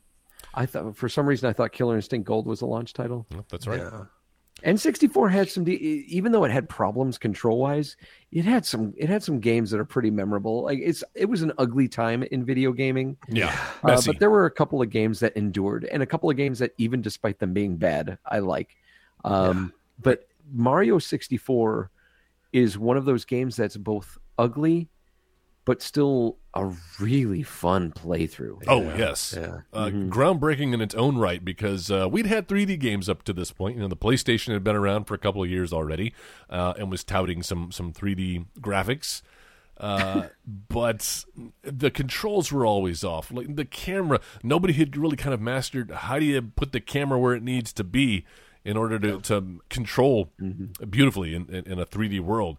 I 0.55 0.65
thought 0.65 0.95
for 0.95 1.09
some 1.09 1.25
reason 1.25 1.49
I 1.49 1.53
thought 1.53 1.71
Killer 1.71 1.95
Instinct 1.95 2.25
Gold 2.25 2.47
was 2.47 2.61
a 2.61 2.65
launch 2.65 2.93
title. 2.93 3.25
No, 3.31 3.45
that's 3.49 3.67
right. 3.67 3.79
Yeah. 3.79 4.05
N64 4.63 5.29
had 5.31 5.49
some, 5.49 5.65
de- 5.65 5.73
even 6.07 6.31
though 6.31 6.45
it 6.45 6.51
had 6.51 6.69
problems 6.69 7.17
control 7.17 7.59
wise, 7.59 7.97
it 8.31 8.45
had 8.45 8.65
some, 8.65 8.93
it 8.95 9.09
had 9.09 9.21
some 9.21 9.39
games 9.41 9.69
that 9.69 9.81
are 9.81 9.85
pretty 9.85 10.09
memorable. 10.09 10.63
Like 10.63 10.79
it's, 10.81 11.03
it 11.13 11.25
was 11.25 11.41
an 11.41 11.51
ugly 11.57 11.89
time 11.89 12.23
in 12.23 12.45
video 12.45 12.71
gaming, 12.71 13.17
Yeah, 13.27 13.53
uh, 13.83 14.01
but 14.05 14.17
there 14.19 14.29
were 14.29 14.45
a 14.45 14.51
couple 14.51 14.81
of 14.81 14.89
games 14.89 15.19
that 15.19 15.35
endured, 15.35 15.83
and 15.85 16.01
a 16.01 16.05
couple 16.05 16.29
of 16.29 16.37
games 16.37 16.59
that, 16.59 16.71
even 16.77 17.01
despite 17.01 17.39
them 17.39 17.53
being 17.53 17.75
bad, 17.75 18.17
I 18.25 18.39
like. 18.39 18.77
Um, 19.25 19.73
But 20.01 20.27
Mario 20.51 20.99
64 20.99 21.91
is 22.53 22.77
one 22.77 22.95
of 22.95 23.03
those 23.03 23.25
games 23.25 23.57
that's 23.57 23.75
both 23.75 24.17
ugly, 24.37 24.87
but 25.65 25.81
still 25.81 26.37
a 26.53 26.71
really 26.99 27.43
fun 27.43 27.91
playthrough. 27.91 28.63
oh 28.67 28.81
yes, 28.95 29.33
Yeah. 29.37 29.61
Uh, 29.73 29.87
Mm-hmm. 29.87 30.09
groundbreaking 30.09 30.73
in 30.73 30.79
its 30.81 30.95
own 30.95 31.17
right 31.17 31.43
because 31.43 31.91
uh, 31.91 32.07
we'd 32.09 32.27
had 32.27 32.47
3D 32.47 32.79
games 32.79 33.09
up 33.09 33.23
to 33.23 33.33
this 33.33 33.51
point. 33.51 33.75
You 33.75 33.81
know, 33.81 33.87
the 33.89 33.97
PlayStation 33.97 34.53
had 34.53 34.63
been 34.63 34.75
around 34.75 35.05
for 35.05 35.15
a 35.15 35.17
couple 35.17 35.43
of 35.43 35.49
years 35.49 35.73
already 35.73 36.13
uh, 36.49 36.73
and 36.77 36.89
was 36.89 37.03
touting 37.03 37.43
some 37.43 37.71
some 37.71 37.91
3D 37.91 38.45
graphics. 38.61 39.21
Uh, 39.77 40.27
but 40.69 41.25
the 41.63 41.91
controls 41.91 42.51
were 42.51 42.65
always 42.65 43.03
off. 43.03 43.31
Like 43.31 43.55
the 43.55 43.65
camera, 43.65 44.21
nobody 44.43 44.73
had 44.73 44.95
really 44.95 45.17
kind 45.17 45.33
of 45.33 45.41
mastered 45.41 45.91
how 45.91 46.19
do 46.19 46.25
you 46.25 46.41
put 46.41 46.71
the 46.71 46.79
camera 46.79 47.19
where 47.19 47.33
it 47.35 47.43
needs 47.43 47.73
to 47.73 47.83
be 47.83 48.23
in 48.63 48.77
order 48.77 48.97
to, 48.99 49.19
to 49.21 49.59
control 49.69 50.31
Mm-hmm. 50.41 50.85
beautifully 50.89 51.35
in, 51.35 51.47
in, 51.53 51.73
in 51.73 51.79
a 51.79 51.85
3D 51.85 52.19
world. 52.21 52.57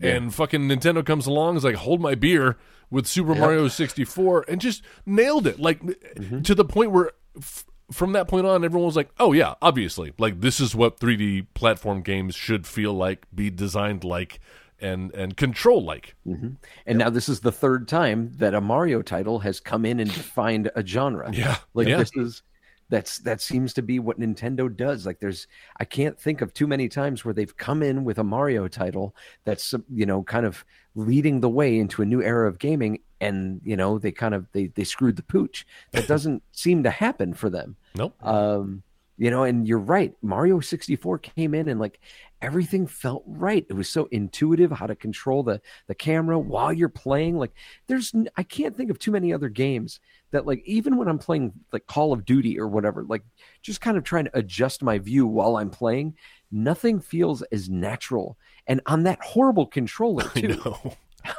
And 0.00 0.34
fucking 0.34 0.62
Nintendo 0.68 1.04
comes 1.04 1.26
along, 1.26 1.56
is 1.56 1.64
like, 1.64 1.76
hold 1.76 2.00
my 2.00 2.14
beer 2.14 2.56
with 2.90 3.06
Super 3.06 3.34
Mario 3.34 3.68
64 3.68 4.44
and 4.48 4.60
just 4.60 4.82
nailed 5.06 5.46
it. 5.46 5.58
Like, 5.60 5.80
Mm-hmm. 5.82 6.42
to 6.42 6.54
the 6.54 6.64
point 6.64 6.90
where 6.90 7.12
f- 7.36 7.64
from 7.92 8.12
that 8.12 8.28
point 8.28 8.46
on, 8.46 8.64
everyone 8.64 8.86
was 8.86 8.96
like, 8.96 9.10
oh, 9.20 9.32
yeah, 9.32 9.54
obviously. 9.62 10.12
Like, 10.18 10.40
this 10.40 10.58
is 10.60 10.74
what 10.74 10.98
3D 11.00 11.46
platform 11.54 12.02
games 12.02 12.34
should 12.34 12.66
feel 12.66 12.92
like, 12.94 13.26
be 13.34 13.50
designed 13.50 14.04
like, 14.04 14.40
and, 14.80 15.14
and 15.14 15.36
control 15.36 15.82
like. 15.84 16.14
And 16.24 16.98
now 16.98 17.08
this 17.10 17.28
is 17.28 17.40
the 17.40 17.52
third 17.52 17.86
time 17.88 18.32
that 18.36 18.54
a 18.54 18.60
Mario 18.60 19.00
title 19.02 19.38
has 19.40 19.60
come 19.60 19.84
in 19.84 20.00
and 20.00 20.12
defined 20.12 20.70
a 20.74 20.84
genre. 20.84 21.30
Yeah, 21.32 21.56
Like 21.74 21.88
yeah. 21.88 21.98
this 21.98 22.10
is 22.16 22.42
that's 22.88 23.18
that 23.18 23.40
seems 23.40 23.72
to 23.74 23.82
be 23.82 23.98
what 23.98 24.20
Nintendo 24.20 24.74
does. 24.74 25.06
Like 25.06 25.20
there's 25.20 25.46
I 25.78 25.84
can't 25.84 26.18
think 26.18 26.40
of 26.40 26.52
too 26.52 26.66
many 26.66 26.88
times 26.88 27.24
where 27.24 27.34
they've 27.34 27.56
come 27.56 27.82
in 27.82 28.04
with 28.04 28.18
a 28.18 28.24
Mario 28.24 28.68
title 28.68 29.14
that's 29.44 29.74
you 29.92 30.06
know 30.06 30.22
kind 30.22 30.46
of 30.46 30.64
leading 30.94 31.40
the 31.40 31.48
way 31.48 31.78
into 31.78 32.02
a 32.02 32.06
new 32.06 32.22
era 32.22 32.48
of 32.48 32.58
gaming 32.58 33.00
and 33.20 33.60
you 33.64 33.76
know 33.76 33.98
they 33.98 34.12
kind 34.12 34.34
of 34.34 34.46
they 34.52 34.66
they 34.66 34.84
screwed 34.84 35.16
the 35.16 35.22
pooch. 35.22 35.66
That 35.92 36.06
doesn't 36.06 36.42
seem 36.52 36.82
to 36.82 36.90
happen 36.90 37.34
for 37.34 37.50
them. 37.50 37.76
Nope. 37.94 38.14
Um 38.24 38.82
you 39.16 39.30
know 39.30 39.44
and 39.44 39.66
you're 39.66 39.78
right. 39.78 40.14
Mario 40.22 40.60
64 40.60 41.18
came 41.18 41.54
in 41.54 41.68
and 41.68 41.80
like 41.80 42.00
everything 42.42 42.86
felt 42.86 43.22
right. 43.26 43.64
It 43.68 43.74
was 43.74 43.88
so 43.88 44.06
intuitive 44.10 44.70
how 44.70 44.86
to 44.86 44.94
control 44.94 45.42
the 45.42 45.60
the 45.86 45.94
camera 45.94 46.38
while 46.38 46.72
you're 46.72 46.88
playing. 46.88 47.38
Like 47.38 47.52
there's 47.86 48.12
i 48.36 48.42
can't 48.42 48.76
think 48.76 48.90
of 48.90 48.98
too 48.98 49.10
many 49.10 49.32
other 49.32 49.48
games 49.48 50.00
that 50.34 50.46
like 50.46 50.62
even 50.66 50.96
when 50.96 51.08
I'm 51.08 51.18
playing 51.18 51.52
like 51.72 51.86
Call 51.86 52.12
of 52.12 52.24
Duty 52.24 52.58
or 52.58 52.68
whatever, 52.68 53.04
like 53.04 53.22
just 53.62 53.80
kind 53.80 53.96
of 53.96 54.04
trying 54.04 54.24
to 54.24 54.36
adjust 54.38 54.82
my 54.82 54.98
view 54.98 55.26
while 55.26 55.56
I'm 55.56 55.70
playing, 55.70 56.14
nothing 56.50 57.00
feels 57.00 57.42
as 57.42 57.70
natural. 57.70 58.36
And 58.66 58.80
on 58.86 59.04
that 59.04 59.20
horrible 59.22 59.66
controller 59.66 60.28
too. 60.34 60.48
know. 60.48 60.96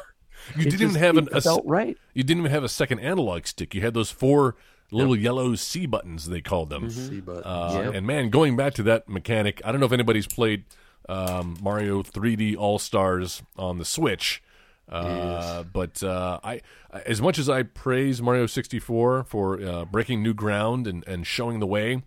You 0.56 0.66
didn't 0.66 0.82
even 0.82 0.96
have 0.96 1.18
an, 1.18 1.28
a, 1.34 1.58
right. 1.66 1.98
you 2.14 2.24
didn't 2.24 2.42
even 2.42 2.52
have 2.52 2.64
a 2.64 2.70
second 2.70 3.00
analog 3.00 3.48
stick. 3.48 3.74
You 3.74 3.82
had 3.82 3.96
those 3.96 4.12
four 4.12 4.56
little 4.92 5.16
yellow 5.16 5.56
C 5.56 5.86
buttons 5.86 6.28
they 6.28 6.42
called 6.42 6.70
them. 6.70 6.90
See, 6.90 7.20
but 7.22 7.42
Uh, 7.46 7.82
Yep. 7.86 7.94
And 7.96 8.08
man, 8.08 8.30
going 8.30 8.56
back 8.56 8.74
to 8.76 8.84
that 8.84 9.10
mechanic, 9.10 9.62
I 9.66 9.72
don't 9.72 9.80
know 9.80 9.88
if 9.88 9.92
anybody's 9.92 10.28
played 10.28 10.64
um, 11.10 11.58
Mario 11.62 12.04
3D 12.04 12.56
All 12.58 12.80
Stars 12.80 13.42
on 13.58 13.78
the 13.78 13.86
Switch. 13.86 14.42
Uh, 14.88 15.64
but 15.64 16.04
uh, 16.04 16.40
I, 16.44 16.62
as 17.06 17.20
much 17.22 17.40
as 17.40 17.50
I 17.50 17.64
praise 17.64 18.22
Mario 18.22 18.46
64 18.46 19.24
for 19.24 19.62
uh, 19.62 19.86
breaking 19.86 20.22
new 20.22 20.34
ground 20.34 20.86
and, 20.86 21.04
and 21.08 21.26
showing 21.26 21.60
the 21.60 21.66
way, 21.66 22.04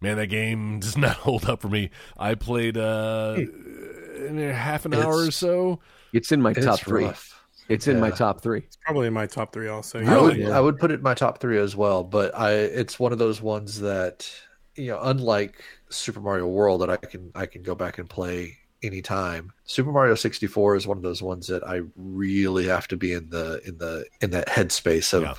man, 0.00 0.18
that 0.18 0.26
game 0.26 0.78
does 0.80 0.96
not 0.96 1.16
hold 1.16 1.46
up 1.48 1.62
for 1.62 1.68
me. 1.68 1.90
I 2.18 2.34
played 2.34 2.76
uh, 2.76 3.36
in 3.38 4.38
half 4.38 4.84
an 4.84 4.94
hour 4.94 5.14
or 5.26 5.30
so. 5.30 5.80
It's 6.12 6.32
in 6.32 6.42
my 6.42 6.52
top 6.52 6.80
three. 6.80 7.04
rough. 7.04 7.37
It's 7.68 7.86
in 7.86 8.00
my 8.00 8.10
top 8.10 8.40
three. 8.40 8.60
It's 8.60 8.76
probably 8.76 9.06
in 9.06 9.12
my 9.12 9.26
top 9.26 9.52
three 9.52 9.68
also. 9.68 10.00
I 10.00 10.20
would 10.20 10.36
Really? 10.36 10.52
I 10.52 10.60
would 10.60 10.78
put 10.78 10.90
it 10.90 10.94
in 10.94 11.02
my 11.02 11.14
top 11.14 11.38
three 11.38 11.58
as 11.58 11.76
well, 11.76 12.02
but 12.02 12.36
I 12.36 12.52
it's 12.52 12.98
one 12.98 13.12
of 13.12 13.18
those 13.18 13.42
ones 13.42 13.80
that 13.80 14.30
you 14.74 14.86
know, 14.86 15.00
unlike 15.02 15.62
Super 15.90 16.20
Mario 16.20 16.46
World 16.46 16.80
that 16.82 16.90
I 16.90 16.96
can 16.96 17.30
I 17.34 17.46
can 17.46 17.62
go 17.62 17.74
back 17.74 17.98
and 17.98 18.08
play 18.08 18.56
anytime. 18.82 19.52
Super 19.64 19.90
Mario 19.90 20.14
64 20.14 20.76
is 20.76 20.86
one 20.86 20.96
of 20.96 21.02
those 21.02 21.20
ones 21.20 21.48
that 21.48 21.66
I 21.66 21.80
really 21.96 22.66
have 22.66 22.88
to 22.88 22.96
be 22.96 23.12
in 23.12 23.28
the 23.28 23.60
in 23.66 23.78
the 23.78 24.06
in 24.20 24.30
that 24.30 24.48
headspace 24.48 25.12
of 25.12 25.22
Yeah. 25.22 25.34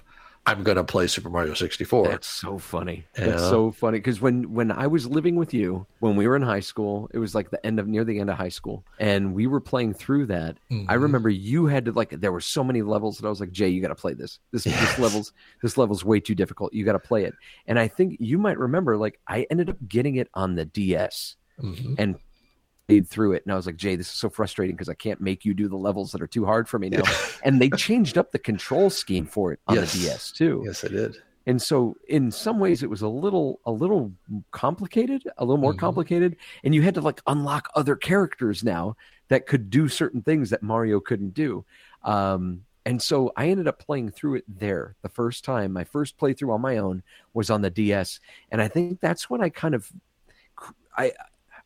I'm 0.46 0.64
gonna 0.64 0.84
play 0.84 1.06
Super 1.08 1.30
Mario 1.30 1.54
64. 1.54 2.08
That's 2.08 2.28
so 2.28 2.58
funny. 2.58 3.06
Yeah. 3.18 3.26
That's 3.28 3.44
so 3.44 3.72
funny 3.72 4.00
because 4.00 4.20
when 4.20 4.52
when 4.54 4.72
I 4.72 4.88
was 4.88 5.06
living 5.08 5.36
with 5.36 5.54
you 5.54 5.86
when 6.00 6.16
we 6.16 6.28
were 6.28 6.36
in 6.36 6.42
high 6.42 6.62
school, 6.62 7.10
it 7.14 7.20
was 7.20 7.36
like 7.36 7.52
the 7.52 7.64
end 7.66 7.80
of 7.80 7.88
near 7.88 8.04
the 8.04 8.20
end 8.20 8.30
of 8.32 8.38
high 8.38 8.50
school, 8.50 8.84
and 9.00 9.34
we 9.36 9.46
were 9.46 9.60
playing 9.60 9.94
through 9.94 10.26
that. 10.28 10.58
I 10.72 10.74
Mhm. 10.74 11.02
remember 11.02 11.30
you 11.30 11.68
had 11.68 11.86
to 11.86 11.92
like 11.92 12.10
there 12.20 12.32
were 12.32 12.42
so 12.42 12.64
many 12.64 12.82
levels 12.82 13.18
that 13.20 13.28
I 13.28 13.30
was 13.30 13.40
like, 13.40 13.52
Jay, 13.52 13.70
you 13.70 13.82
got 13.82 13.90
to 13.90 13.96
play 13.96 14.14
this. 14.14 14.40
This 14.52 14.66
Yes. 14.66 14.80
this 14.80 15.00
levels 15.00 15.34
this 15.62 15.78
level's 15.78 16.04
way 16.04 16.20
too 16.20 16.36
difficult. 16.36 16.74
You 16.74 16.84
got 16.84 16.94
to 16.94 17.00
play 17.00 17.26
it. 17.26 17.34
And 17.68 17.78
I 17.78 17.88
think 17.88 18.18
you 18.20 18.38
might 18.40 18.58
remember 18.58 18.98
like 18.98 19.20
I 19.28 19.46
ended 19.52 19.70
up 19.70 19.78
getting 19.88 20.16
it 20.16 20.30
on 20.34 20.56
the 20.56 20.66
DS 20.66 21.36
Mhm. 21.62 21.96
and 22.00 22.16
through 23.00 23.34
it, 23.34 23.44
and 23.46 23.54
I 23.54 23.56
was 23.56 23.66
like, 23.66 23.78
Jay, 23.78 23.96
this 23.96 24.08
is 24.08 24.14
so 24.14 24.30
frustrating 24.30 24.76
because 24.76 24.90
I 24.90 24.94
can't 24.96 25.22
make 25.22 25.46
you 25.46 25.54
do 25.54 25.68
the 25.68 25.78
levels 25.78 26.12
that 26.12 26.22
are 26.22 26.28
too 26.28 26.46
hard 26.46 26.68
for 26.68 26.80
me 26.80 26.90
now. 26.90 27.04
and 27.44 27.62
they 27.62 27.70
changed 27.70 28.18
up 28.18 28.32
the 28.32 28.40
control 28.40 28.90
scheme 28.90 29.26
for 29.26 29.54
it 29.54 29.60
on 29.68 29.76
Yes. 29.76 29.94
the 29.94 30.00
DS 30.00 30.32
too 30.32 30.64
Yes, 30.66 30.84
I 30.84 30.88
did. 30.90 31.18
and 31.46 31.62
so 31.62 31.96
in 32.08 32.32
some 32.32 32.60
ways 32.60 32.82
it 32.84 32.90
was 32.90 33.02
a 33.02 33.08
little 33.08 33.60
a 33.66 33.72
little 33.72 34.12
complicated 34.52 35.22
a 35.38 35.46
little 35.46 35.58
more 35.62 35.74
Mhm. 35.74 35.80
complicated 35.80 36.36
and 36.64 36.74
you 36.76 36.82
had 36.82 36.96
to 36.96 37.02
like 37.02 37.22
unlock 37.28 37.70
other 37.76 37.96
characters 37.96 38.64
now 38.64 38.96
that 39.30 39.46
could 39.46 39.70
do 39.70 39.88
certain 39.88 40.22
things 40.22 40.50
that 40.50 40.62
mario 40.64 41.00
couldn't 41.00 41.34
do 41.34 41.64
um 42.04 42.66
and 42.86 43.02
so 43.02 43.32
i 43.38 43.48
ended 43.48 43.68
up 43.68 43.80
playing 43.80 44.10
through 44.12 44.36
it 44.36 44.44
there 44.48 44.96
the 45.02 45.10
first 45.10 45.46
time 45.46 45.72
my 45.72 45.84
first 45.84 46.18
playthrough 46.18 46.54
on 46.54 46.62
my 46.62 46.78
own 46.78 47.04
was 47.34 47.50
on 47.50 47.62
the 47.62 47.70
ds 47.70 48.20
and 48.52 48.62
i 48.62 48.68
think 48.68 49.00
that's 49.00 49.30
when 49.30 49.42
i 49.42 49.50
kind 49.50 49.74
of 49.76 49.92
i 50.98 51.12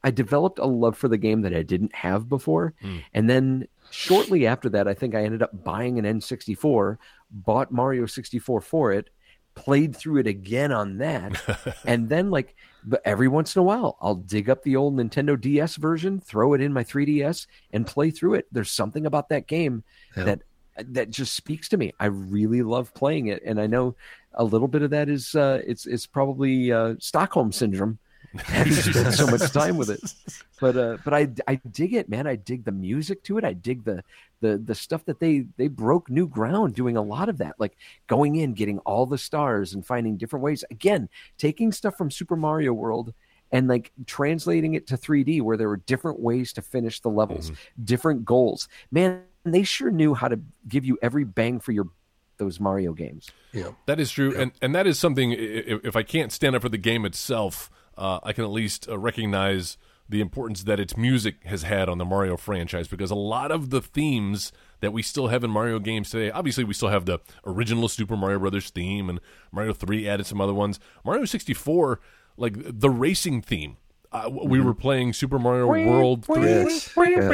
i 0.04 0.12
developed 0.12 0.60
a 0.60 0.66
love 0.66 0.98
for 0.98 1.08
the 1.08 1.18
game 1.18 1.42
that 1.42 1.54
i 1.56 1.64
didn't 1.64 1.96
have 1.96 2.28
before. 2.30 2.74
Mm. 2.84 3.04
and 3.14 3.30
then 3.30 3.68
shortly 3.92 4.48
after 4.48 4.70
that 4.70 4.88
i 4.88 4.94
think 4.94 5.16
i 5.16 5.24
ended 5.24 5.42
up 5.44 5.64
buying 5.64 6.00
an 6.00 6.06
n64 6.20 6.98
bought 7.32 7.72
mario 7.72 8.06
64 8.06 8.62
for 8.62 8.92
it 8.92 9.10
played 9.56 9.96
through 9.96 10.18
it 10.18 10.26
again 10.26 10.72
on 10.72 10.98
that. 10.98 11.40
And 11.86 12.10
then 12.10 12.32
like 12.32 12.56
but 12.84 13.02
every 13.06 13.28
once 13.28 13.56
in 13.56 13.60
a 13.60 13.64
while 13.64 13.98
i'll 14.02 14.16
dig 14.16 14.50
up 14.50 14.64
the 14.64 14.76
old 14.76 14.96
nintendo 14.96 15.40
ds 15.40 15.76
version 15.76 16.20
throw 16.20 16.54
it 16.54 16.62
in 16.62 16.74
my 16.74 16.84
3ds 16.84 17.46
and 17.72 17.86
play 17.86 18.10
through 18.10 18.34
it. 18.36 18.48
There's 18.52 18.72
something 18.72 19.06
about 19.06 19.30
that 19.30 19.46
game 19.48 19.84
Yeah. 20.18 20.24
that 20.24 20.40
that 20.88 21.12
just 21.12 21.36
speaks 21.36 21.70
to 21.70 21.78
me. 21.78 21.94
I 22.00 22.08
really 22.08 22.64
love 22.64 22.96
playing 22.96 23.28
it. 23.28 23.44
And 23.46 23.62
i 23.62 23.68
know 23.68 23.96
a 24.34 24.44
little 24.44 24.68
bit 24.68 24.82
of 24.82 24.90
that 24.90 25.08
is 25.08 25.36
uh 25.36 25.62
it's 25.68 25.86
it's 25.86 26.08
probably 26.08 26.72
uh 26.72 26.96
stockholm 27.00 27.52
syndrome 27.52 28.00
having 28.40 28.74
spent 28.74 29.14
so 29.14 29.28
much 29.28 29.52
time 29.52 29.78
with 29.78 29.90
it. 29.90 30.02
But 30.60 30.78
uh 30.78 30.98
but 31.04 31.14
i 31.14 31.28
i 31.46 31.56
dig 31.56 31.94
it 31.94 32.08
man. 32.08 32.26
I 32.26 32.38
dig 32.38 32.64
the 32.64 32.72
music 32.72 33.22
to 33.24 33.38
it. 33.38 33.44
I 33.44 33.52
dig 33.52 33.84
the 33.84 34.02
the 34.40 34.58
the 34.58 34.76
stuff 34.76 35.04
that 35.06 35.20
they 35.20 35.46
they 35.58 35.68
broke 35.68 36.10
new 36.10 36.26
ground 36.26 36.74
doing 36.74 36.96
a 36.96 37.02
lot 37.02 37.28
of 37.28 37.40
that 37.40 37.56
like 37.60 37.76
going 38.08 38.38
in 38.38 38.54
getting 38.54 38.80
all 38.80 39.06
the 39.06 39.18
stars 39.18 39.74
and 39.74 39.86
finding 39.86 40.16
different 40.16 40.42
ways. 40.42 40.64
Again 40.72 41.10
taking 41.38 41.74
stuff 41.74 41.98
from 41.98 42.10
super 42.10 42.38
mario 42.38 42.72
world 42.72 43.14
and 43.52 43.68
like 43.68 43.92
translating 44.06 44.74
it 44.76 44.88
to 44.88 44.96
3d 44.96 45.42
where 45.42 45.58
there 45.58 45.68
were 45.68 45.78
different 45.86 46.22
ways 46.22 46.54
to 46.54 46.62
finish 46.62 47.02
the 47.02 47.10
levels 47.10 47.52
different 47.84 48.24
goals. 48.24 48.70
Man 48.90 49.24
they 49.44 49.64
sure 49.64 49.92
knew 49.92 50.14
how 50.14 50.30
to 50.30 50.40
give 50.70 50.86
you 50.86 50.98
every 51.02 51.26
bang 51.26 51.60
for 51.60 51.74
your 51.74 51.90
those 52.38 52.60
mario 52.60 52.94
games. 52.94 53.30
Yeah. 53.52 53.72
That 53.86 54.00
is 54.00 54.12
true, 54.12 54.36
and 54.36 54.52
and 54.62 54.74
that 54.76 54.88
is 54.88 55.00
something. 55.00 55.32
If, 55.32 55.86
if 55.86 55.96
I 55.96 56.04
can't 56.04 56.32
stand 56.32 56.56
up 56.56 56.62
for 56.62 56.70
the 56.70 56.78
game 56.78 57.06
itself, 57.06 57.70
uh, 57.98 58.20
I 58.24 58.34
can 58.34 58.44
at 58.44 58.52
least 58.52 58.88
uh, 58.90 58.98
recognize 58.98 59.78
the 60.10 60.20
importance 60.22 60.64
that 60.64 60.80
its 60.80 60.98
music 60.98 61.44
has 61.46 61.64
had 61.64 61.88
on 61.90 61.98
the 61.98 62.06
Mario 62.06 62.36
franchise. 62.38 62.88
Because 62.88 63.10
a 63.10 63.16
lot 63.16 63.52
of 63.52 63.70
the 63.70 63.82
themes 63.82 64.52
that 64.82 64.92
we 64.94 65.02
still 65.02 65.28
have 65.30 65.44
in 65.44 65.50
Mario 65.50 65.80
games 65.80 66.10
today, 66.10 66.30
obviously, 66.30 66.64
we 66.64 66.74
still 66.74 66.90
have 66.90 67.06
the 67.06 67.20
original 67.46 67.88
Super 67.88 68.18
Mario 68.18 68.40
Brothers 68.40 68.70
theme, 68.70 69.10
and 69.10 69.20
Mario 69.52 69.74
Three 69.74 70.08
added 70.08 70.26
some 70.26 70.42
other 70.42 70.54
ones. 70.54 70.80
Mario 71.06 71.26
sixty 71.26 71.54
four, 71.54 72.00
like 72.38 72.56
the 72.58 72.90
racing 72.90 73.42
theme. 73.42 73.78
Uh, 74.12 74.30
we 74.30 74.62
were 74.62 74.76
playing 74.76 75.12
Super 75.12 75.40
Mario 75.40 75.66
World 75.88 76.24
3. 76.26 76.36
Yes. 76.44 77.26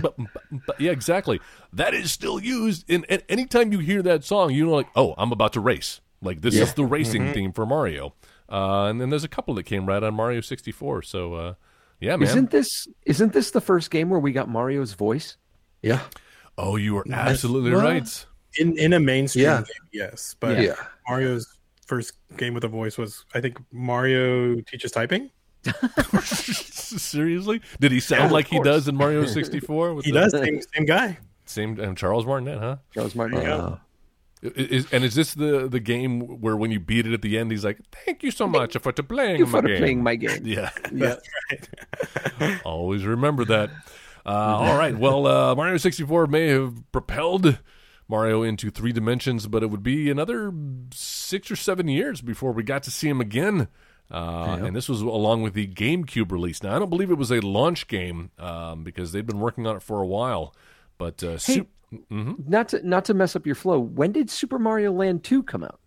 but, 0.00 0.16
but- 0.66 0.80
yeah, 0.80 0.90
exactly. 0.90 1.38
That 1.70 1.92
is 1.92 2.10
still 2.10 2.40
used. 2.40 2.88
In, 2.88 3.04
and 3.10 3.22
anytime 3.28 3.72
you 3.72 3.80
hear 3.80 4.00
that 4.04 4.24
song, 4.24 4.52
you 4.54 4.64
know, 4.64 4.72
like, 4.72 4.88
oh, 4.96 5.14
I'm 5.18 5.32
about 5.32 5.52
to 5.52 5.60
race. 5.60 6.00
Like 6.22 6.40
this 6.40 6.56
is 6.56 6.74
the 6.74 6.84
racing 6.84 7.32
theme 7.32 7.52
for 7.52 7.64
Mario. 7.66 8.14
uh, 8.48 8.84
and 8.86 9.00
then 9.00 9.10
there's 9.10 9.24
a 9.24 9.28
couple 9.28 9.54
that 9.54 9.64
came 9.64 9.86
right 9.86 10.02
on 10.02 10.14
Mario 10.14 10.40
64. 10.40 11.02
So 11.02 11.34
uh, 11.34 11.54
yeah, 12.00 12.16
man. 12.16 12.28
Isn't 12.28 12.50
this 12.50 12.88
isn't 13.06 13.32
this 13.32 13.50
the 13.52 13.60
first 13.60 13.90
game 13.90 14.10
where 14.10 14.20
we 14.20 14.32
got 14.32 14.48
Mario's 14.48 14.94
voice? 14.94 15.36
Yeah. 15.82 16.00
oh, 16.56 16.76
you 16.76 16.96
are 16.98 17.04
absolutely 17.12 17.70
well, 17.70 17.82
right. 17.84 18.26
In 18.58 18.76
in 18.78 18.92
a 18.94 19.00
mainstream 19.00 19.44
Yeah. 19.44 19.58
game, 19.58 19.88
yes. 19.92 20.34
But 20.40 20.60
Yeah. 20.60 20.74
Mario's 21.08 21.46
first 21.86 22.12
game 22.36 22.52
with 22.54 22.64
a 22.64 22.68
voice 22.68 22.98
was 22.98 23.24
I 23.34 23.40
think 23.40 23.58
Mario 23.72 24.60
teaches 24.62 24.90
typing. 24.90 25.30
Seriously, 26.22 27.60
did 27.80 27.92
he 27.92 28.00
sound 28.00 28.20
Yeah, 28.20 28.26
of 28.26 28.32
like 28.32 28.48
he 28.48 28.60
does 28.60 28.88
in 28.88 28.96
Mario 28.96 29.24
64? 29.26 29.94
With 29.94 30.04
He 30.04 30.10
the 30.12 30.20
does 30.20 30.32
same 30.32 30.60
same 30.74 30.84
guy. 30.86 31.18
Same 31.46 31.80
um, 31.80 31.94
Charles 31.94 32.26
Martinet, 32.26 32.58
huh? 32.58 32.76
Charles 32.92 33.14
Martin. 33.14 33.40
Yeah. 33.42 33.54
Uh, 33.56 33.78
Is, 34.42 34.86
and 34.92 35.02
is 35.04 35.14
this 35.16 35.34
the 35.34 35.66
the 35.68 35.80
game 35.80 36.40
where 36.40 36.56
when 36.56 36.70
you 36.70 36.78
beat 36.78 37.06
it 37.06 37.12
at 37.12 37.22
the 37.22 37.36
end, 37.38 37.50
he's 37.50 37.64
like, 37.64 37.78
"Thank 38.04 38.22
you 38.22 38.30
so 38.30 38.46
much 38.46 38.76
for 38.78 38.92
to 38.92 39.02
playing 39.02 39.38
you 39.40 39.46
my 39.46 39.60
for 39.60 39.66
game." 39.66 39.78
playing 39.78 40.02
my 40.02 40.14
game. 40.16 40.42
yeah, 40.46 40.70
Yeah. 40.92 41.16
always 42.64 43.04
remember 43.04 43.44
that. 43.46 43.70
Uh, 44.24 44.30
all 44.30 44.76
right, 44.78 44.96
well, 44.96 45.26
uh, 45.26 45.54
Mario 45.54 45.76
64 45.78 46.26
may 46.26 46.48
have 46.48 46.74
propelled 46.92 47.58
Mario 48.08 48.42
into 48.42 48.70
three 48.70 48.92
dimensions, 48.92 49.46
but 49.46 49.62
it 49.62 49.70
would 49.70 49.82
be 49.82 50.10
another 50.10 50.52
six 50.92 51.50
or 51.50 51.56
seven 51.56 51.88
years 51.88 52.20
before 52.20 52.52
we 52.52 52.62
got 52.62 52.82
to 52.84 52.90
see 52.90 53.08
him 53.08 53.20
again. 53.20 53.68
Uh, 54.10 54.58
And 54.62 54.74
this 54.76 54.88
was 54.88 55.00
along 55.02 55.42
with 55.42 55.54
the 55.54 55.66
GameCube 55.66 56.30
release. 56.30 56.62
Now, 56.62 56.76
I 56.76 56.78
don't 56.78 56.88
believe 56.90 57.10
it 57.10 57.18
was 57.18 57.30
a 57.30 57.40
launch 57.40 57.88
game 57.88 58.30
um, 58.38 58.82
because 58.84 59.12
they'd 59.12 59.26
been 59.26 59.40
working 59.40 59.66
on 59.66 59.76
it 59.76 59.82
for 59.82 60.00
a 60.02 60.06
while. 60.06 60.54
But 60.98 61.22
uh, 61.22 61.32
Hey, 61.32 61.38
Su- 61.38 61.66
Mhm. 61.92 62.46
Not 62.48 62.68
to 62.70 62.86
not 62.86 63.04
to 63.06 63.14
mess 63.14 63.34
up 63.36 63.46
your 63.46 63.54
flow. 63.54 63.78
When 63.78 64.12
did 64.12 64.28
Super 64.30 64.58
Mario 64.58 64.92
Land 64.92 65.24
Two 65.24 65.42
come 65.42 65.64
out? 65.64 65.80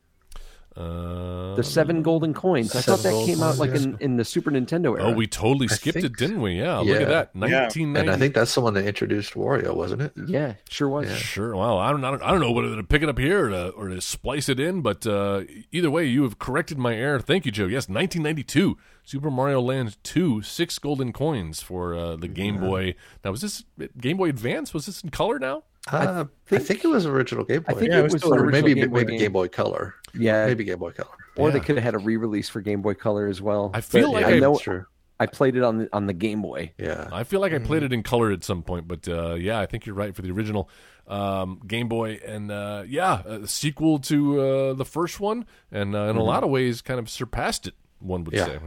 uh, 0.77 1.53
The 1.55 1.63
seven 1.63 2.01
golden 2.01 2.33
coins. 2.33 2.73
I 2.75 2.79
thought 2.81 2.99
that 3.03 3.25
came 3.25 3.43
out 3.43 3.57
like 3.57 3.71
in, 3.71 3.97
in 3.99 4.15
the 4.15 4.23
Super 4.23 4.49
Nintendo 4.51 4.97
era. 4.97 5.03
oh, 5.09 5.11
we 5.11 5.27
totally 5.27 5.67
skipped 5.67 5.97
it, 5.97 6.15
didn't 6.15 6.41
we? 6.41 6.53
Yeah, 6.53 6.75
yeah. 6.75 6.79
look 6.79 6.95
at 6.95 7.01
Yeah. 7.01 7.07
that, 7.07 7.29
Yeah. 7.75 7.99
and 7.99 8.09
I 8.09 8.15
think 8.17 8.33
that's 8.33 8.55
the 8.55 8.61
one 8.61 8.73
that 8.75 8.85
introduced 8.85 9.33
Wario, 9.33 9.75
wasn't 9.75 10.01
it? 10.03 10.13
yeah, 10.27 10.53
sure 10.69 10.87
was. 10.87 11.11
Sure. 11.11 11.55
Wow. 11.57 11.77
I 11.77 11.91
don't, 11.91 12.03
I 12.05 12.09
don't. 12.11 12.23
I 12.23 12.31
don't 12.31 12.39
know 12.39 12.51
whether 12.53 12.73
to 12.75 12.83
pick 12.83 13.01
it 13.03 13.09
up 13.09 13.19
here 13.19 13.47
or 13.47 13.49
to, 13.49 13.69
or 13.71 13.89
to 13.89 13.99
splice 13.99 14.47
it 14.47 14.59
in, 14.61 14.81
but 14.81 15.05
uh, 15.05 15.41
either 15.73 15.91
way, 15.91 16.05
you 16.05 16.23
have 16.23 16.39
corrected 16.39 16.77
my 16.77 16.95
error. 16.95 17.19
Thank 17.19 17.45
you, 17.45 17.51
Joe. 17.51 17.65
Yes, 17.65 17.89
1992, 17.89 18.77
Super 19.03 19.29
Mario 19.29 19.59
Land 19.59 19.97
2, 20.03 20.41
six 20.41 20.79
golden 20.79 21.11
coins 21.11 21.61
for 21.61 21.93
uh, 21.93 22.15
the 22.15 22.29
Game 22.29 22.59
Boy. 22.61 22.95
Now, 23.25 23.31
was 23.31 23.41
this 23.41 23.65
Game 23.99 24.15
Boy 24.17 24.29
Advance? 24.29 24.73
Was 24.73 24.85
this 24.85 25.03
in 25.03 25.09
color 25.09 25.37
now? 25.37 25.63
Uh, 25.91 26.25
I, 26.25 26.27
think- 26.49 26.63
think, 26.67 26.85
it 26.85 26.87
was 26.89 27.05
original 27.05 27.43
Game 27.43 27.61
Boy. 27.63 27.71
I 27.71 27.79
think 27.79 27.91
Yeah, 27.91 27.97
it 27.97 27.99
it 27.99 28.03
was 28.03 28.13
was 28.13 28.21
still 28.21 28.31
the 28.31 28.37
or 28.37 28.45
original 28.45 28.61
maybe 28.67 28.81
Game 28.81 28.89
Boy 28.91 28.97
maybe 28.99 29.11
game. 29.13 29.19
Game 29.19 29.31
Boy 29.33 29.47
Color. 29.47 29.95
Yeah, 30.13 30.45
Maybe 30.45 30.63
Game 30.63 30.77
Boy 30.79 30.91
Color. 30.91 31.09
or 31.37 31.51
they 31.51 31.59
could 31.59 31.75
have 31.77 31.83
had 31.83 31.95
a 31.95 31.99
re-release 31.99 32.49
for 32.49 32.61
Game 32.61 32.81
Boy 32.81 32.93
Color 32.93 33.27
as 33.27 33.41
well. 33.41 33.71
I 33.73 33.81
feel 33.81 34.11
But 34.11 34.21
like 34.21 34.25
I 34.25 34.35
I- 34.35 34.39
know 34.39 34.57
true. 34.57 34.85
I 35.19 35.27
played 35.27 35.55
it 35.55 35.61
on 35.63 35.77
the 35.77 35.89
on 35.93 36.07
the 36.07 36.13
Game 36.13 36.41
Boy. 36.41 36.73
Yeah. 36.79 37.07
I 37.11 37.23
feel 37.23 37.39
like 37.41 37.53
I 37.53 37.59
played 37.59 37.83
it 37.83 37.93
in 37.93 38.01
color 38.03 38.31
at 38.31 38.43
some 38.43 38.63
point, 38.63 38.87
but 38.87 39.07
uh, 39.07 39.35
yeah, 39.35 39.59
I 39.59 39.65
think 39.67 39.85
you're 39.85 39.93
right 39.95 40.15
for 40.15 40.21
the 40.23 40.31
original 40.31 40.67
um, 41.07 41.61
Game 41.67 41.87
Boy, 41.87 42.19
and 42.25 42.51
uh, 42.51 42.83
yeah, 42.87 43.21
a 43.25 43.47
sequel 43.47 43.99
to 43.99 44.41
uh, 44.41 44.73
the 44.73 44.85
first 44.85 45.19
one, 45.19 45.45
and 45.71 45.95
uh, 45.95 46.05
in 46.05 46.15
a 46.15 46.23
lot 46.23 46.43
of 46.43 46.49
ways, 46.49 46.81
kind 46.81 46.99
of 46.99 47.09
surpassed 47.09 47.67
it. 47.67 47.75
One 48.01 48.23
would 48.23 48.33
Yeah. 48.33 48.45
say, 48.45 48.59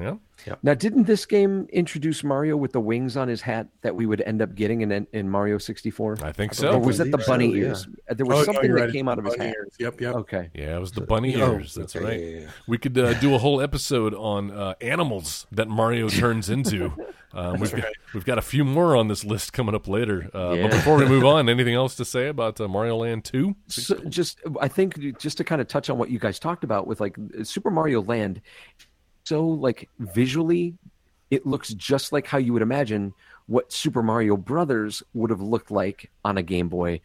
yeah. 0.46 0.54
Now, 0.62 0.74
didn't 0.74 1.04
this 1.04 1.24
game 1.26 1.66
introduce 1.72 2.22
Mario 2.22 2.56
with 2.56 2.72
the 2.72 2.80
wings 2.80 3.16
on 3.16 3.28
his 3.28 3.40
hat 3.40 3.68
that 3.82 3.94
we 3.96 4.04
would 4.04 4.20
end 4.22 4.42
up 4.42 4.54
getting 4.54 4.82
in 4.82 5.06
in 5.12 5.30
Mario 5.30 5.58
64? 5.58 6.18
I 6.22 6.32
think 6.32 6.52
Or 6.52 6.54
so. 6.56 6.78
was 6.78 6.98
that 6.98 7.10
the 7.10 7.18
bunny 7.26 7.50
so, 7.50 7.56
ears? 7.56 7.88
Uh, 8.10 8.14
There 8.14 8.26
was 8.26 8.40
Oh, 8.40 8.44
something 8.44 8.64
you're 8.66 8.78
that 8.78 8.84
right. 8.86 8.92
came 8.92 9.08
out 9.08 9.18
of 9.18 9.24
his 9.24 9.36
hat. 9.36 9.54
ears. 9.56 9.72
Yep, 9.78 10.00
yep. 10.00 10.14
Okay. 10.16 10.50
Yeah, 10.54 10.76
it 10.76 10.80
was 10.80 10.92
the 10.92 11.00
bunny 11.00 11.34
Oh, 11.40 11.54
ears. 11.54 11.74
That's 11.74 11.96
okay, 11.96 12.04
right. 12.04 12.20
yeah, 12.20 12.26
yeah, 12.26 12.40
yeah. 12.40 12.46
We 12.68 12.78
could 12.78 12.98
uh, 12.98 13.14
do 13.14 13.34
a 13.34 13.38
whole 13.38 13.60
episode 13.60 14.12
on 14.14 14.50
uh, 14.50 14.74
animals 14.80 15.46
that 15.52 15.68
Mario 15.68 16.08
turns 16.08 16.48
into. 16.50 16.92
Um, 17.36 17.58
we've, 17.58 17.74
got, 17.74 17.84
we've 18.14 18.24
got 18.24 18.38
a 18.38 18.42
few 18.42 18.64
more 18.64 18.94
on 18.94 19.08
this 19.08 19.24
list 19.24 19.52
coming 19.52 19.74
up 19.74 19.88
later. 19.88 20.30
Uh, 20.32 20.52
Yeah. 20.52 20.62
But 20.68 20.70
before 20.70 20.96
we 20.98 21.04
move 21.06 21.24
on, 21.34 21.48
anything 21.48 21.74
else 21.74 21.96
to 21.96 22.04
say 22.04 22.28
about 22.28 22.60
uh, 22.60 22.68
Mario 22.68 22.96
Land 22.98 23.24
2? 23.24 23.56
So 23.66 23.96
just 24.08 24.38
I 24.60 24.68
think 24.68 25.18
just 25.18 25.38
to 25.38 25.42
kind 25.42 25.60
of 25.60 25.66
touch 25.66 25.90
on 25.90 25.98
what 25.98 26.10
you 26.10 26.20
guys 26.20 26.38
talked 26.38 26.62
about 26.62 26.86
with 26.86 27.00
like 27.00 27.16
Super 27.42 27.70
Mario 27.72 28.02
Land, 28.02 28.40
so 29.24 29.46
like 29.46 29.88
visually, 29.98 30.74
it 31.30 31.46
looks 31.46 31.74
just 31.74 32.12
like 32.12 32.26
how 32.26 32.38
you 32.38 32.52
would 32.52 32.62
imagine 32.62 33.12
what 33.46 33.72
Super 33.72 34.02
Mario 34.02 34.36
Brothers 34.36 35.02
would 35.12 35.30
have 35.30 35.40
looked 35.40 35.70
like 35.70 36.10
on 36.24 36.38
a 36.38 36.42
Game 36.42 36.68
Boy, 36.68 37.00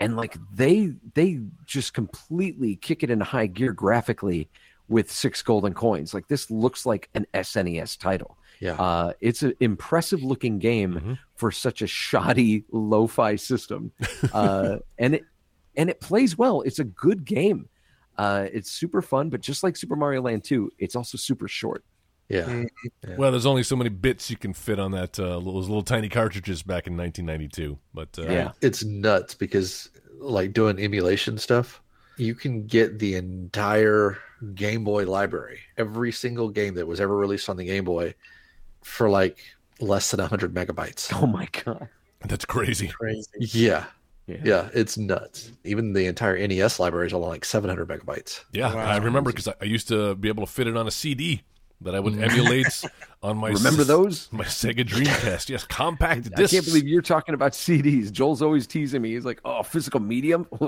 and 0.00 0.16
like 0.16 0.36
they 0.54 0.92
they 1.14 1.40
just 1.66 1.94
completely 1.94 2.76
kick 2.76 3.02
it 3.02 3.10
into 3.10 3.24
high 3.24 3.46
gear 3.46 3.72
graphically 3.72 4.48
with 4.88 5.10
six 5.10 5.40
golden 5.42 5.72
coins. 5.72 6.12
Like 6.12 6.28
this 6.28 6.50
looks 6.50 6.84
like 6.84 7.08
an 7.14 7.26
SNES 7.32 7.98
title. 7.98 8.36
Yeah. 8.60 8.74
Uh, 8.74 9.12
it's 9.20 9.42
an 9.42 9.54
impressive 9.60 10.22
looking 10.22 10.58
game 10.58 11.18
for 11.36 11.50
such 11.50 11.80
a 11.80 11.86
shoddy 11.86 12.64
lo-fi 12.70 13.36
system, 13.36 13.92
uh, 14.34 14.78
and 14.98 15.14
it 15.14 15.24
and 15.76 15.88
it 15.88 16.00
plays 16.00 16.36
well. 16.36 16.60
It's 16.62 16.78
a 16.78 16.84
good 16.84 17.24
game. 17.24 17.69
Uh, 18.20 18.48
it's 18.52 18.70
super 18.70 19.00
fun, 19.00 19.30
but 19.30 19.40
just 19.40 19.62
like 19.62 19.74
Super 19.78 19.96
Mario 19.96 20.20
Land 20.20 20.44
2, 20.44 20.72
it's 20.78 20.94
also 20.94 21.16
super 21.16 21.48
short. 21.48 21.82
Yeah. 22.28 22.64
Well, 23.16 23.30
there's 23.30 23.46
only 23.46 23.62
so 23.62 23.76
many 23.76 23.88
bits 23.88 24.30
you 24.30 24.36
can 24.36 24.52
fit 24.52 24.78
on 24.78 24.90
that 24.90 25.18
uh, 25.18 25.40
those 25.40 25.68
little 25.68 25.82
tiny 25.82 26.10
cartridges 26.10 26.62
back 26.62 26.86
in 26.86 26.98
1992. 26.98 27.78
But 27.94 28.18
uh, 28.18 28.30
Yeah. 28.30 28.52
It's 28.60 28.84
nuts 28.84 29.34
because 29.34 29.88
like 30.18 30.52
doing 30.52 30.78
emulation 30.78 31.38
stuff, 31.38 31.80
you 32.18 32.34
can 32.34 32.66
get 32.66 32.98
the 32.98 33.14
entire 33.14 34.18
Game 34.54 34.84
Boy 34.84 35.06
library, 35.06 35.60
every 35.78 36.12
single 36.12 36.50
game 36.50 36.74
that 36.74 36.86
was 36.86 37.00
ever 37.00 37.16
released 37.16 37.48
on 37.48 37.56
the 37.56 37.64
Game 37.64 37.84
Boy 37.84 38.14
for 38.84 39.08
like 39.08 39.38
less 39.80 40.10
than 40.10 40.20
100 40.20 40.52
megabytes. 40.52 41.10
Oh 41.22 41.26
my 41.26 41.48
god! 41.64 41.88
that's 42.26 42.44
crazy. 42.44 42.88
Crazy. 42.88 43.30
Yeah. 43.38 43.86
Yeah. 44.26 44.36
Yeah, 44.44 44.68
it's 44.74 44.96
nuts. 44.96 45.50
Even 45.64 45.92
the 45.92 46.06
entire 46.06 46.38
NES 46.46 46.78
library 46.78 47.08
is 47.08 47.12
only 47.12 47.28
like 47.28 47.44
700 47.44 47.88
megabytes. 47.88 48.44
Yeah, 48.52 48.72
Wow. 48.74 48.84
I 48.84 48.96
remember 48.98 49.30
because 49.32 49.48
I, 49.48 49.54
I 49.60 49.64
used 49.64 49.88
to 49.88 50.14
be 50.14 50.28
able 50.28 50.46
to 50.46 50.52
fit 50.52 50.66
it 50.68 50.76
on 50.76 50.86
a 50.86 50.90
CD 50.92 51.42
that 51.80 51.94
I 51.94 52.00
would 52.00 52.16
emulate 52.22 52.84
on 53.22 53.38
my 53.38 53.48
Remember 53.48 53.80
s- 53.82 53.88
those? 53.88 54.28
my 54.30 54.44
Sega 54.44 54.84
Dreamcast. 54.86 55.48
Yes, 55.48 55.64
compact 55.64 56.26
I 56.32 56.36
discs. 56.36 56.52
can't 56.52 56.64
believe 56.66 56.86
you're 56.86 57.00
talking 57.02 57.34
about 57.34 57.52
CDs. 57.52 58.12
Joel's 58.12 58.42
always 58.42 58.66
teasing 58.66 59.00
me. 59.02 59.14
He's 59.14 59.24
like, 59.24 59.40
"Oh, 59.44 59.62
physical 59.62 59.98
medium." 60.00 60.46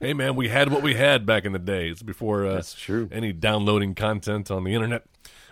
Hey 0.00 0.14
man, 0.14 0.36
we 0.36 0.48
had 0.48 0.70
what 0.70 0.82
we 0.82 0.94
had 0.94 1.26
back 1.26 1.44
in 1.44 1.52
the 1.52 1.58
day. 1.58 1.88
It's 1.88 2.02
before 2.02 2.46
uh, 2.46 2.54
That's 2.54 2.74
true. 2.74 3.08
any 3.10 3.32
downloading 3.32 3.94
content 3.94 4.50
on 4.50 4.64
the 4.64 4.74
internet, 4.74 5.04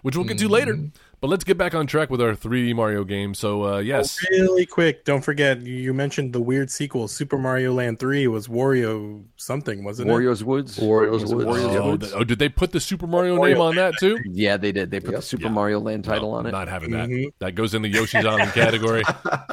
which 0.03 0.17
we'll 0.17 0.25
get 0.27 0.39
to 0.39 0.49
later. 0.49 0.79
But 1.27 1.31
let's 1.31 1.43
get 1.43 1.59
back 1.59 1.75
on 1.75 1.89
track 1.89 2.09
with 2.09 2.21
our 2.21 2.37
3D 2.37 2.73
Mario 2.77 3.03
game. 3.03 3.35
So 3.35 3.65
uh, 3.65 3.79
yes, 3.79 4.25
Really 4.31 4.65
quick, 4.65 5.05
don't 5.05 5.23
forget 5.23 5.61
you 5.61 5.93
mentioned 5.93 6.33
the 6.33 6.41
weird 6.41 6.71
sequel. 6.71 7.09
Super 7.09 7.37
Mario 7.37 7.73
Land 7.73 7.99
Three 7.99 8.29
was 8.29 8.47
Wario 8.47 9.25
something, 9.37 9.83
wasn't 9.83 10.09
Wario's 10.09 10.45
Woods. 10.45 10.79
Wario's 10.79 11.23
Was 11.23 11.33
it 11.33 11.35
Woods, 11.35 11.49
Wario's 11.49 11.77
oh, 11.79 11.91
Woods? 11.91 12.07
th- 12.07 12.21
oh, 12.21 12.23
did 12.23 12.39
they 12.39 12.49
put 12.49 12.71
the 12.71 12.79
Super 12.79 13.09
Mario 13.09 13.35
Mario 13.35 13.55
name 13.55 13.61
on 13.61 13.75
that 13.75 13.95
too? 13.99 14.21
Yeah, 14.25 14.57
they 14.57 14.71
did. 14.71 14.93
They 14.93 15.01
put 15.01 15.11
Yep. 15.15 15.21
the 15.23 15.27
Super 15.27 15.47
Yeah. 15.47 15.51
Mario 15.51 15.81
Land 15.81 16.05
title 16.05 16.31
No, 16.31 16.37
on 16.37 16.47
it. 16.47 16.53
Not 16.53 16.69
having 16.69 16.93
that. 16.93 17.09
Mhm. 17.09 17.33
That 17.41 17.57
goes 17.57 17.75
in 17.75 17.83
the 17.83 17.89
Yoshi's 17.89 18.25
Island 18.25 18.53
category. 18.53 19.03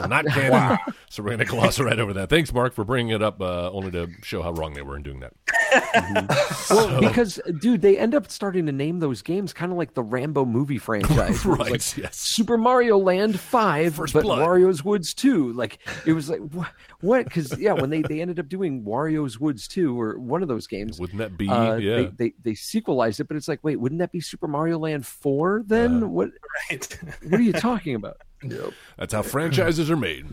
not 0.08 0.28
canon. 0.28 0.78
So 1.10 1.24
we're 1.24 1.30
going 1.30 1.40
to 1.40 1.46
gloss 1.46 1.80
right 1.80 1.98
over 1.98 2.14
that. 2.14 2.30
Thanks, 2.30 2.54
Mark, 2.54 2.74
for 2.76 2.84
bringing 2.84 3.16
it 3.16 3.24
up, 3.24 3.42
uh, 3.42 3.72
only 3.72 3.90
to 3.92 4.10
show 4.22 4.44
how 4.44 4.52
wrong 4.52 4.76
they 4.76 4.84
were 4.84 4.96
in 4.96 5.02
doing 5.02 5.22
that. 5.22 5.34
Well, 6.70 7.02
because 7.02 7.40
dude, 7.60 7.82
they 7.82 7.98
end 7.98 8.14
up 8.16 8.30
starting 8.30 8.66
to 8.68 8.72
name 8.72 9.00
those 9.00 9.22
games 9.22 9.54
kind 9.54 9.72
of 9.72 9.78
like 9.78 9.94
the 9.96 10.04
Rambo 10.04 10.46
movie 10.46 10.78
franchise. 10.78 11.44
where 11.46 11.56
it 11.56 11.63
was 11.72 11.96
like 11.98 11.98
yes. 12.04 12.18
Super 12.18 12.58
Mario 12.58 12.98
Land 12.98 13.40
Five, 13.40 13.96
First 13.96 14.14
but 14.14 14.24
Blood. 14.24 14.40
Wario's 14.40 14.84
Woods 14.84 15.14
Two. 15.14 15.54
Like 15.54 15.80
it 16.06 16.14
was 16.14 16.30
like 16.30 16.40
what? 16.40 16.72
What? 17.02 17.26
Because 17.26 17.58
yeah, 17.60 17.74
when 17.74 17.90
they 17.90 18.02
they 18.02 18.22
ended 18.22 18.40
up 18.40 18.50
doing 18.50 18.84
Wario's 18.84 19.40
Woods 19.40 19.68
Two 19.68 20.00
or 20.00 20.18
one 20.18 20.42
of 20.42 20.48
those 20.48 20.68
games, 20.68 21.00
Wouldn't 21.00 21.20
that 21.20 21.38
be? 21.38 21.50
uh, 21.50 21.76
yeah. 21.76 21.96
they, 21.96 22.06
they 22.06 22.34
they 22.44 22.56
sequelized 22.56 23.20
it. 23.20 23.28
But 23.28 23.38
it's 23.38 23.48
like, 23.48 23.60
wait, 23.64 23.80
wouldn't 23.80 24.00
that 24.00 24.12
be 24.12 24.20
Super 24.22 24.48
Mario 24.48 24.80
Land 24.80 25.06
Four 25.06 25.64
then? 25.66 26.04
Uh, 26.04 26.08
what 26.08 26.30
it? 26.70 27.00
What 27.24 27.40
are 27.40 27.44
you 27.44 27.54
talking 27.54 27.96
about? 27.96 28.18
Yep. 28.44 28.74
That's 28.98 29.14
how 29.14 29.22
franchises 29.22 29.90
are 29.90 29.96
made. 29.96 30.26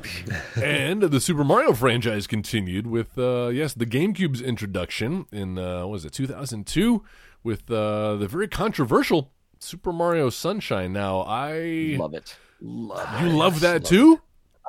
and 0.61 1.01
the 1.01 1.21
Super 1.21 1.45
Mario 1.45 1.73
franchise 1.75 2.27
continued 2.27 2.89
with, 2.89 3.17
uh, 3.17 3.51
yes, 3.53 3.73
the 3.73 3.87
GameCube's 3.87 4.41
introduction 4.41 5.27
in, 5.31 5.59
uh, 5.59 5.83
what 5.83 5.91
was 5.91 6.05
it, 6.05 6.13
2002, 6.13 7.05
with 7.45 7.71
uh, 7.71 8.17
the 8.17 8.27
very 8.27 8.49
controversial 8.49 9.31
Super 9.61 9.93
Mario 9.93 10.31
Sunshine. 10.31 10.93
Now, 10.93 11.21
I. 11.21 11.95
Love 11.99 12.15
it. 12.15 12.35
Love 12.61 13.21
you 13.23 13.29
it. 13.29 13.33
love 13.33 13.61
that 13.61 13.85
too? 13.85 14.21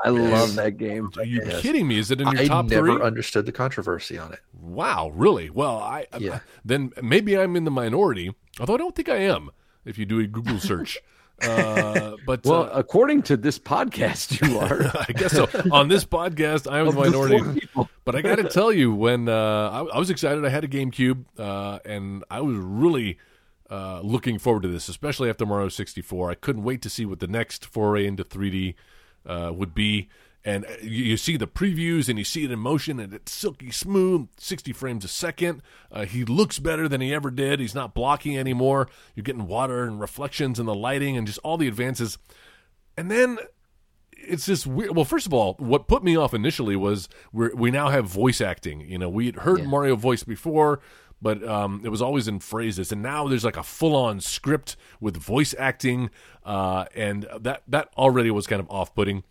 I 0.04 0.10
love 0.10 0.56
that 0.56 0.78
game. 0.78 1.12
Are 1.18 1.24
you 1.26 1.42
Yes. 1.46 1.62
kidding 1.62 1.88
me? 1.88 1.98
Is 2.00 2.10
it 2.12 2.20
in 2.22 2.28
your 2.28 2.36
top? 2.36 2.42
I 2.44 2.48
top 2.48 2.66
never 2.66 3.02
understood 3.04 3.46
the 3.46 3.52
controversy 3.52 4.18
on 4.18 4.34
it. 4.34 4.40
Wow, 4.54 5.12
really? 5.14 5.50
Well, 5.50 5.78
I 5.78 6.08
Yeah. 6.18 6.40
then 6.66 6.92
maybe 7.02 7.38
I'm 7.38 7.56
in 7.56 7.66
the 7.66 7.72
minority, 7.72 8.34
although 8.60 8.74
I 8.74 8.78
don't 8.78 8.96
think 8.96 9.10
I 9.10 9.18
am. 9.18 9.50
If 9.86 9.98
you 9.98 10.06
do 10.06 10.20
a 10.20 10.26
Google 10.28 10.60
search, 10.72 10.98
uh, 11.42 12.16
but 12.26 12.44
Well, 12.46 12.64
uh, 12.64 12.70
according 12.74 13.24
to 13.24 13.38
this 13.38 13.60
podcast, 13.60 14.42
you 14.42 14.58
are. 14.60 14.92
I 15.08 15.12
guess 15.14 15.32
so. 15.34 15.48
On 15.72 15.88
this 15.88 16.04
podcast, 16.06 16.72
I 16.72 16.80
am 16.80 16.86
the 16.88 16.92
the 16.94 17.00
minority. 17.00 17.68
But 18.06 18.16
I 18.16 18.22
got 18.22 18.38
to 18.38 18.46
tell 18.50 18.72
you, 18.74 18.94
when 18.94 19.30
uh, 19.30 19.70
I, 19.92 19.96
I 19.96 20.00
was 20.00 20.10
excited, 20.10 20.44
I 20.46 20.50
had 20.50 20.64
a 20.64 20.68
GameCube, 20.68 21.26
uh, 21.38 21.80
and 21.86 22.24
I 22.32 22.42
was 22.42 22.56
really 22.58 23.20
uh, 23.72 24.02
looking 24.04 24.38
forward 24.38 24.64
to 24.64 24.68
this, 24.70 24.90
especially 24.90 25.30
after 25.30 25.46
Mario 25.46 25.70
64. 25.70 26.30
I 26.30 26.36
couldn't 26.36 26.64
wait 26.64 26.82
to 26.82 26.90
see 26.90 27.06
what 27.06 27.20
the 27.20 27.28
next 27.28 27.66
foray 27.66 28.06
into 28.06 28.24
3D 28.24 28.76
uh, 29.26 29.52
would 29.56 29.74
be. 29.74 30.10
And 30.44 30.66
uh, 30.66 30.70
you, 30.82 31.06
you 31.06 31.18
see 31.18 31.38
the 31.38 31.48
previews 31.48 32.10
and 32.10 32.18
you 32.18 32.26
see 32.26 32.44
it 32.44 32.52
in 32.52 32.60
motion, 32.60 33.00
and 33.00 33.14
it's 33.14 33.32
silky 33.32 33.72
smooth, 33.72 34.28
60 34.38 34.74
frames 34.74 35.06
a 35.06 35.08
second. 35.08 35.62
Uh, 35.92 36.06
he 36.06 36.26
looks 36.26 36.60
better 36.60 36.90
than 36.90 37.00
he 37.00 37.14
ever 37.14 37.32
did. 37.32 37.60
He's 37.60 37.76
not 37.76 37.94
blocking 37.94 38.38
anymore. 38.38 38.90
You're 39.16 39.24
getting 39.24 39.48
water 39.48 39.84
and 39.84 40.00
reflections 40.02 40.60
and 40.60 40.68
the 40.68 40.76
lighting 40.76 41.16
and 41.16 41.26
just 41.28 41.40
all 41.44 41.58
the 41.58 41.68
advances. 41.68 42.18
And 42.98 43.10
then 43.10 43.38
it's 44.18 44.48
just 44.48 44.68
weird. 44.68 44.96
Well, 44.96 45.06
first 45.06 45.26
of 45.28 45.34
all, 45.34 45.54
what 45.60 45.88
put 45.88 46.04
me 46.04 46.16
off 46.18 46.34
initially 46.34 46.76
was 46.76 47.08
we 47.32 47.50
we 47.54 47.72
now 47.72 47.90
have 47.90 48.06
voice 48.06 48.42
acting. 48.42 48.82
You 48.82 48.98
know, 48.98 49.10
we 49.10 49.28
had 49.28 49.38
heard 49.38 49.60
Yeah. 49.60 49.66
Mario 49.66 49.96
voice 49.96 50.24
before, 50.24 50.80
but 51.22 51.44
um, 51.48 51.82
it 51.84 51.90
was 51.90 52.02
always 52.02 52.28
in 52.28 52.40
phrases, 52.40 52.92
and 52.92 53.02
now 53.02 53.28
there's 53.28 53.46
like 53.46 53.58
a 53.58 53.64
full 53.64 53.96
on 53.96 54.20
script 54.22 54.76
with 55.00 55.18
voice 55.18 55.54
acting, 55.60 56.10
uh, 56.46 56.86
and 56.96 57.28
that 57.40 57.64
that 57.68 57.90
already 57.98 58.32
was 58.32 58.48
kind 58.48 58.60
of 58.60 58.70
off 58.70 58.94
putting. 58.96 59.24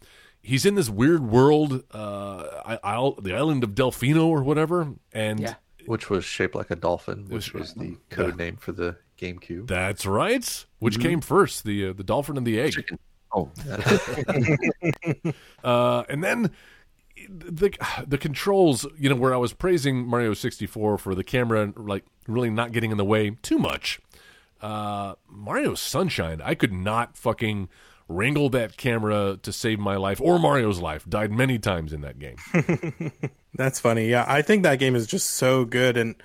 He's 0.43 0.65
in 0.65 0.75
this 0.75 0.89
weird 0.89 1.23
world, 1.23 1.85
uh, 1.93 2.63
I, 2.65 2.79
I'll, 2.83 3.13
the 3.21 3.35
island 3.35 3.63
of 3.63 3.71
Delfino 3.75 4.27
or 4.27 4.43
whatever, 4.43 4.89
and 5.13 5.39
Yeah. 5.41 5.55
which 5.85 6.09
was 6.09 6.25
shaped 6.25 6.55
like 6.55 6.71
a 6.71 6.77
dolphin, 6.77 7.27
which 7.29 7.53
was- 7.53 7.75
was 7.75 7.75
the 7.75 7.97
code 8.09 8.37
name 8.39 8.57
for 8.57 8.73
the 8.73 8.97
GameCube. 9.19 9.67
that's 9.67 10.07
right. 10.07 10.65
Which 10.79 10.99
came 10.99 11.21
first, 11.21 11.65
the 11.65 11.89
uh, 11.89 11.93
the 11.93 12.05
dolphin 12.05 12.39
and 12.39 12.47
the 12.47 12.59
egg? 12.59 12.75
Oh, 13.33 13.51
Uh, 15.63 16.05
and 16.09 16.25
then 16.25 16.51
the 17.29 17.71
the 18.07 18.19
controls, 18.19 18.87
you 18.99 19.09
know, 19.09 19.17
where 19.17 19.35
I 19.35 19.39
was 19.39 19.53
praising 19.53 20.07
Mario 20.07 20.35
64 20.35 20.99
for 20.99 21.15
the 21.15 21.25
camera, 21.25 21.73
like 21.77 22.05
really 22.27 22.51
not 22.51 22.73
getting 22.73 22.91
in 22.91 22.97
the 22.97 23.05
way 23.05 23.31
too 23.43 23.59
much. 23.59 24.01
Uh, 24.61 25.15
Mario 25.29 25.75
Sunshine, 25.75 26.41
I 26.45 26.55
could 26.55 26.73
not 26.73 27.17
fucking 27.17 27.69
wrangle 28.09 28.51
that 28.51 28.77
camera 28.77 29.39
to 29.43 29.53
save 29.53 29.79
my 29.79 29.97
life 29.97 30.21
or 30.21 30.39
Mario's 30.39 30.81
life. 30.81 31.09
Died 31.09 31.31
many 31.31 31.59
times 31.59 31.93
in 31.93 32.01
that 32.03 32.19
game. 32.19 32.37
That's 33.55 33.79
funny. 33.81 34.09
Yeah, 34.09 34.25
I 34.29 34.43
think 34.43 34.65
that 34.65 34.79
game 34.79 34.97
is 34.97 35.07
just 35.07 35.31
so 35.31 35.65
good. 35.65 35.97
And, 35.97 36.17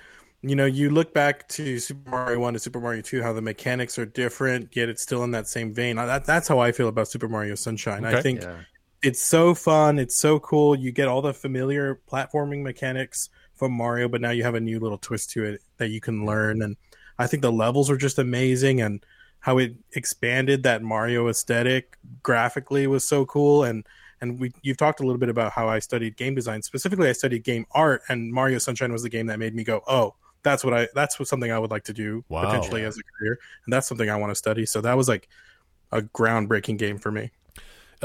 you 0.42 0.56
know, 0.56 0.66
you 0.66 0.90
look 0.90 1.14
back 1.14 1.48
to 1.50 1.80
Super 1.80 2.10
Mario 2.10 2.40
1 2.40 2.54
to 2.54 2.60
Super 2.60 2.80
Mario 2.80 3.02
2, 3.02 3.22
how 3.22 3.34
the 3.34 3.42
mechanics 3.42 3.98
are 4.00 4.06
different, 4.06 4.76
yet 4.76 4.90
it's 4.90 5.02
still 5.02 5.24
in 5.24 5.32
that 5.32 5.48
same 5.48 5.74
vein. 5.74 5.96
That, 5.96 6.26
that's 6.26 6.48
how 6.48 6.60
I 6.60 6.72
feel 6.72 6.88
about 6.88 7.08
Super 7.08 7.28
Mario 7.30 7.56
Sunshine. 7.56 8.04
Okay. 8.04 8.18
I 8.18 8.22
think 8.22 8.42
Yeah. 8.42 8.58
It's 9.06 9.22
so 9.22 9.54
fun. 9.54 10.00
It's 10.00 10.16
so 10.18 10.40
cool. 10.40 10.76
You 10.76 10.92
get 10.92 11.08
all 11.08 11.22
the 11.22 11.34
familiar 11.34 12.00
platforming 12.12 12.64
mechanics 12.64 13.30
from 13.54 13.72
Mario, 13.72 14.08
but 14.10 14.22
now 14.22 14.32
you 14.32 14.44
have 14.44 14.56
a 14.56 14.60
new 14.60 14.80
little 14.80 14.98
twist 14.98 15.30
to 15.32 15.44
it 15.46 15.62
that 15.78 15.90
you 15.90 16.02
can 16.02 16.26
learn. 16.26 16.62
And 16.62 16.76
I 17.18 17.28
think 17.28 17.42
the 17.42 17.52
levels 17.52 17.90
are 17.90 17.98
just 17.98 18.20
amazing. 18.20 18.82
And 18.82 19.06
how 19.40 19.60
it 19.60 19.76
expanded 19.94 20.64
that 20.64 20.82
Mario 20.82 21.28
aesthetic 21.28 21.98
graphically 22.24 22.88
was 22.88 23.04
so 23.06 23.26
cool. 23.28 23.64
And 23.64 23.86
and 24.22 24.40
we 24.40 24.52
you've 24.64 24.78
talked 24.78 25.02
a 25.02 25.04
little 25.04 25.20
bit 25.20 25.30
about 25.30 25.52
how 25.52 25.70
I 25.70 25.80
studied 25.80 26.18
game 26.18 26.34
design. 26.34 26.62
Specifically, 26.64 27.10
I 27.10 27.12
studied 27.12 27.44
game 27.44 27.66
art, 27.72 28.02
and 28.10 28.32
Mario 28.34 28.58
Sunshine 28.58 28.92
was 28.92 29.04
the 29.04 29.10
game 29.10 29.28
that 29.28 29.38
made 29.38 29.54
me 29.54 29.64
go, 29.64 29.84
"Oh, 29.88 30.16
that's 30.42 30.64
what 30.64 30.74
I 30.74 30.88
that's 30.96 31.20
what 31.20 31.28
something 31.28 31.52
I 31.52 31.60
would 31.60 31.70
like 31.70 31.84
to 31.86 31.94
do 31.94 32.24
Wow. 32.30 32.46
potentially 32.46 32.84
as 32.86 32.98
a 32.98 33.04
career, 33.04 33.38
and 33.66 33.74
that's 33.74 33.88
something 33.88 34.10
I 34.10 34.16
want 34.16 34.32
to 34.32 34.36
study." 34.36 34.66
So 34.66 34.82
that 34.82 34.96
was 34.98 35.08
like 35.08 35.30
a 35.92 36.02
groundbreaking 36.02 36.78
game 36.80 36.98
for 36.98 37.12
me. 37.12 37.32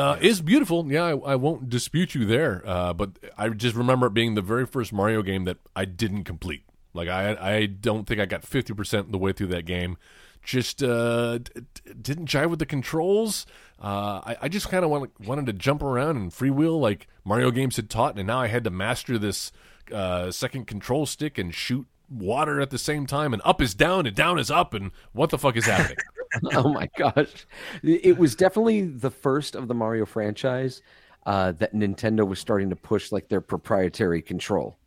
Uh, 0.01 0.16
is 0.20 0.40
beautiful. 0.40 0.90
Yeah, 0.90 1.05
I, 1.05 1.32
I 1.32 1.36
won't 1.36 1.68
dispute 1.68 2.14
you 2.14 2.24
there. 2.24 2.62
Uh, 2.64 2.94
but 2.94 3.11
I 3.36 3.51
just 3.51 3.76
remember 3.76 4.07
it 4.07 4.14
being 4.14 4.34
the 4.34 4.40
very 4.42 4.64
first 4.64 4.92
Mario 4.94 5.20
game 5.20 5.44
that 5.44 5.59
I 5.76 5.84
didn't 5.84 6.24
complete. 6.24 6.64
Like 6.94 7.09
I, 7.09 7.36
I 7.38 7.66
don't 7.66 8.07
think 8.07 8.18
I 8.18 8.24
got 8.26 8.42
fifty 8.42 8.72
percent 8.72 9.12
the 9.12 9.18
way 9.18 9.32
through 9.32 9.48
that 9.48 9.66
game. 9.66 9.98
Just 10.42 10.82
uh, 10.82 11.38
d- 11.38 11.62
didn't 12.01 12.30
jive 12.30 12.48
with 12.48 12.61
the 12.61 12.66
controls. 12.66 13.44
Uh, 13.78 14.22
I, 14.24 14.36
I 14.42 14.48
just 14.48 14.70
kind 14.70 14.84
of 14.84 14.90
want, 14.90 15.12
wanted 15.20 15.44
to 15.46 15.53
jump 15.53 15.82
around 15.82 16.16
and 16.16 16.30
freewheel 16.30 16.80
like 16.80 17.07
Mario 17.24 17.51
games 17.51 17.76
had 17.76 17.90
taught, 17.90 18.16
and 18.16 18.26
now 18.26 18.40
I 18.40 18.46
had 18.46 18.64
to 18.64 18.70
master 18.70 19.18
this 19.18 19.53
uh, 19.92 20.30
second 20.30 20.66
control 20.66 21.05
stick 21.05 21.36
and 21.36 21.55
shoot 21.55 21.86
water 22.09 22.59
at 22.59 22.70
the 22.70 22.78
same 22.78 23.07
time. 23.07 23.34
And 23.34 23.42
up 23.44 23.61
is 23.61 23.74
down, 23.74 24.07
and 24.07 24.16
down 24.16 24.38
is 24.38 24.51
up, 24.51 24.72
and 24.72 24.92
what 25.12 25.28
the 25.28 25.38
fuck 25.38 25.57
is 25.57 25.66
happening? 25.66 25.98
oh 26.54 26.72
my 26.72 26.88
gosh 26.96 27.46
it 27.82 28.16
was 28.18 28.34
definitely 28.34 28.82
the 28.82 29.10
first 29.10 29.54
of 29.56 29.68
the 29.68 29.74
mario 29.74 30.04
franchise 30.06 30.82
uh, 31.26 31.52
that 31.52 31.74
nintendo 31.74 32.26
was 32.26 32.38
starting 32.38 32.70
to 32.70 32.76
push 32.76 33.12
like 33.12 33.28
their 33.28 33.40
proprietary 33.40 34.22
control 34.22 34.78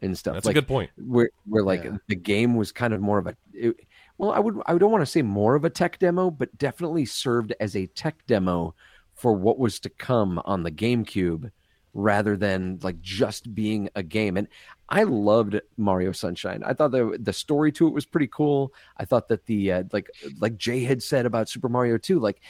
and 0.00 0.16
stuff 0.16 0.34
That's 0.34 0.46
like 0.46 0.56
a 0.56 0.60
good 0.60 0.68
point. 0.68 0.90
where 0.96 1.30
where 1.46 1.62
like 1.62 1.84
Yeah. 1.84 1.96
the 2.08 2.16
game 2.16 2.54
was 2.56 2.72
kind 2.72 2.92
of 2.94 3.00
more 3.00 3.18
of 3.18 3.26
a 3.26 3.36
it, 3.52 3.76
well 4.18 4.32
i 4.32 4.38
would 4.38 4.60
i 4.66 4.76
don't 4.78 4.90
want 4.90 5.02
to 5.02 5.06
say 5.10 5.22
more 5.22 5.54
of 5.54 5.64
a 5.64 5.70
tech 5.70 5.98
demo 5.98 6.30
but 6.30 6.56
definitely 6.58 7.04
served 7.06 7.54
as 7.60 7.76
a 7.76 7.86
tech 7.86 8.26
demo 8.26 8.74
for 9.14 9.32
what 9.32 9.58
was 9.58 9.78
to 9.80 9.88
come 9.90 10.40
on 10.44 10.62
the 10.62 10.70
gamecube 10.70 11.50
rather 11.94 12.36
than 12.36 12.78
like 12.82 13.00
just 13.00 13.54
being 13.54 13.88
a 13.94 14.02
game. 14.02 14.36
And 14.36 14.48
i 14.90 15.04
loved 15.04 15.60
mario 15.78 16.12
sunshine. 16.12 16.62
I 16.64 16.74
thought 16.74 16.90
the 16.90 17.16
the 17.20 17.32
story 17.32 17.72
to 17.72 17.86
it 17.86 17.94
was 17.94 18.04
pretty 18.04 18.26
cool. 18.26 18.72
I 18.98 19.04
thought 19.06 19.28
that 19.28 19.46
the 19.46 19.72
uh, 19.72 19.84
like 19.92 20.10
like 20.38 20.58
jay 20.58 20.84
had 20.84 21.02
said 21.02 21.24
about 21.24 21.48
super 21.48 21.68
mario 21.68 21.96
2 21.96 22.20
like 22.20 22.40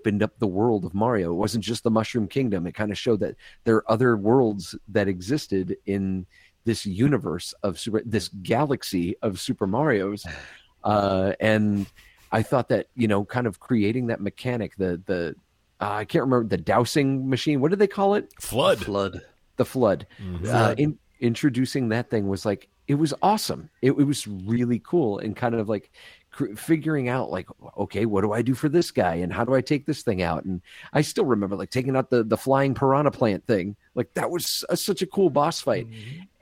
opened 0.00 0.22
up 0.22 0.38
the 0.38 0.46
world 0.46 0.84
of 0.84 0.94
mario. 0.94 1.32
It 1.32 1.36
wasn't 1.36 1.64
just 1.64 1.82
the 1.82 1.90
mushroom 1.90 2.28
kingdom. 2.28 2.66
It 2.66 2.74
kind 2.74 2.90
of 2.90 2.98
showed 2.98 3.20
that 3.20 3.36
there 3.64 3.76
are 3.76 3.90
other 3.90 4.16
worlds 4.16 4.74
that 4.88 5.08
existed 5.08 5.76
in 5.86 6.26
this 6.64 6.86
universe 6.86 7.52
of 7.62 7.78
super 7.78 8.02
this 8.06 8.28
galaxy 8.28 9.16
of 9.22 9.40
super 9.40 9.66
mario's. 9.66 10.24
Uh 10.84 11.32
and 11.40 11.86
i 12.30 12.42
thought 12.42 12.68
that 12.68 12.88
you 12.94 13.08
know 13.08 13.24
kind 13.24 13.46
of 13.46 13.58
creating 13.58 14.08
that 14.08 14.20
mechanic 14.20 14.76
the 14.76 15.00
the 15.06 15.34
uh, 15.84 15.92
i 15.92 16.04
can't 16.04 16.22
remember 16.24 16.48
the 16.48 16.56
dousing 16.62 17.28
machine 17.28 17.60
what 17.60 17.70
did 17.70 17.78
they 17.78 17.86
call 17.86 18.14
it? 18.14 18.32
FLUDD. 18.40 18.78
FLUDD. 18.78 19.20
the 19.56 19.64
FLUDD. 19.64 20.04
Uh, 20.48 20.74
in, 20.78 20.98
introducing 21.20 21.88
that 21.90 22.10
thing 22.10 22.28
was 22.28 22.44
like 22.44 22.68
it 22.86 22.96
was 22.96 23.14
awesome. 23.22 23.70
It, 23.80 23.92
it 23.92 24.04
was 24.04 24.26
really 24.26 24.78
cool 24.84 25.18
and 25.18 25.34
kind 25.34 25.54
of 25.54 25.70
like 25.70 25.90
cr- 26.30 26.54
figuring 26.54 27.08
out 27.08 27.30
like 27.30 27.48
okay 27.78 28.04
what 28.04 28.20
do 28.20 28.32
i 28.32 28.42
do 28.42 28.52
for 28.54 28.68
this 28.68 28.90
guy 28.90 29.14
and 29.14 29.32
how 29.32 29.42
do 29.42 29.54
i 29.54 29.62
take 29.62 29.86
this 29.86 30.02
thing 30.02 30.20
out? 30.22 30.44
And 30.44 30.60
i 30.92 31.00
still 31.00 31.24
remember 31.24 31.56
like 31.56 31.70
taking 31.70 31.96
out 31.96 32.10
the 32.10 32.22
the 32.22 32.36
flying 32.36 32.74
piranha 32.74 33.10
plant 33.10 33.46
thing. 33.46 33.76
Like 33.94 34.12
that 34.14 34.30
was 34.30 34.64
a, 34.68 34.76
such 34.76 35.00
a 35.00 35.06
cool 35.06 35.30
boss 35.30 35.60
fight. 35.62 35.86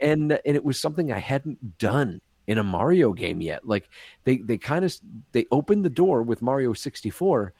And 0.00 0.32
and 0.44 0.56
it 0.56 0.64
was 0.64 0.80
something 0.80 1.12
i 1.12 1.18
hadn't 1.20 1.78
done 1.78 2.20
in 2.48 2.58
a 2.58 2.64
mario 2.64 3.12
game 3.12 3.40
yet. 3.40 3.68
Like 3.68 3.88
they 4.24 4.38
they 4.38 4.58
kind 4.58 4.84
of 4.84 4.96
they 5.30 5.46
opened 5.52 5.84
the 5.84 5.90
door 5.90 6.22
with 6.24 6.42
mario 6.42 6.72
64 6.72 7.38
a- 7.44 7.52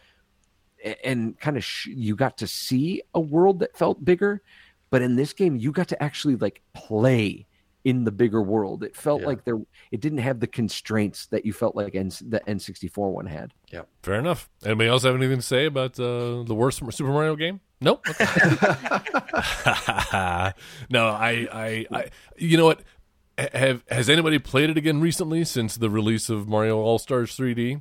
and 1.04 1.38
kind 1.38 1.56
of 1.56 1.64
sh- 1.64 1.88
you 1.88 2.16
got 2.16 2.38
to 2.38 2.46
see 2.46 3.02
a 3.14 3.20
world 3.20 3.60
that 3.60 3.76
felt 3.76 4.04
bigger 4.04 4.42
but 4.90 5.02
in 5.02 5.16
this 5.16 5.32
game 5.32 5.56
you 5.56 5.72
got 5.72 5.88
to 5.88 6.02
actually 6.02 6.36
like 6.36 6.62
play 6.74 7.46
in 7.84 8.04
the 8.04 8.12
bigger 8.12 8.40
world 8.40 8.84
it 8.84 8.96
felt 8.96 9.22
Yeah. 9.22 9.26
like 9.28 9.44
there 9.44 9.58
it 9.90 10.00
didn't 10.00 10.18
have 10.18 10.40
the 10.40 10.46
constraints 10.46 11.26
that 11.26 11.44
you 11.44 11.52
felt 11.52 11.74
like 11.74 11.94
N- 11.94 12.08
the 12.28 12.40
n64 12.46 13.10
one 13.12 13.26
had 13.26 13.52
yeah 13.72 13.82
Fair 14.02 14.14
enough. 14.14 14.48
Anybody 14.64 14.88
else 14.88 15.02
have 15.04 15.14
anything 15.14 15.38
to 15.38 15.42
say 15.42 15.66
about 15.66 15.98
uh, 16.00 16.42
the 16.44 16.54
worst 16.54 16.78
Super 16.92 17.10
Mario 17.10 17.36
game? 17.36 17.60
Nope. 17.80 18.04
Okay. 18.20 18.24
no, 20.90 21.08
I, 21.08 21.48
I, 21.52 21.86
I, 21.90 22.04
you 22.36 22.56
know 22.56 22.66
what? 22.66 22.82
Have 23.38 23.82
has 23.90 24.10
anybody 24.10 24.38
played 24.38 24.70
it 24.70 24.76
again 24.76 25.00
recently 25.00 25.44
since 25.44 25.76
the 25.76 25.88
release 25.90 26.28
of 26.28 26.46
Mario 26.48 26.78
All 26.78 26.98
Stars 26.98 27.36
3D? 27.36 27.80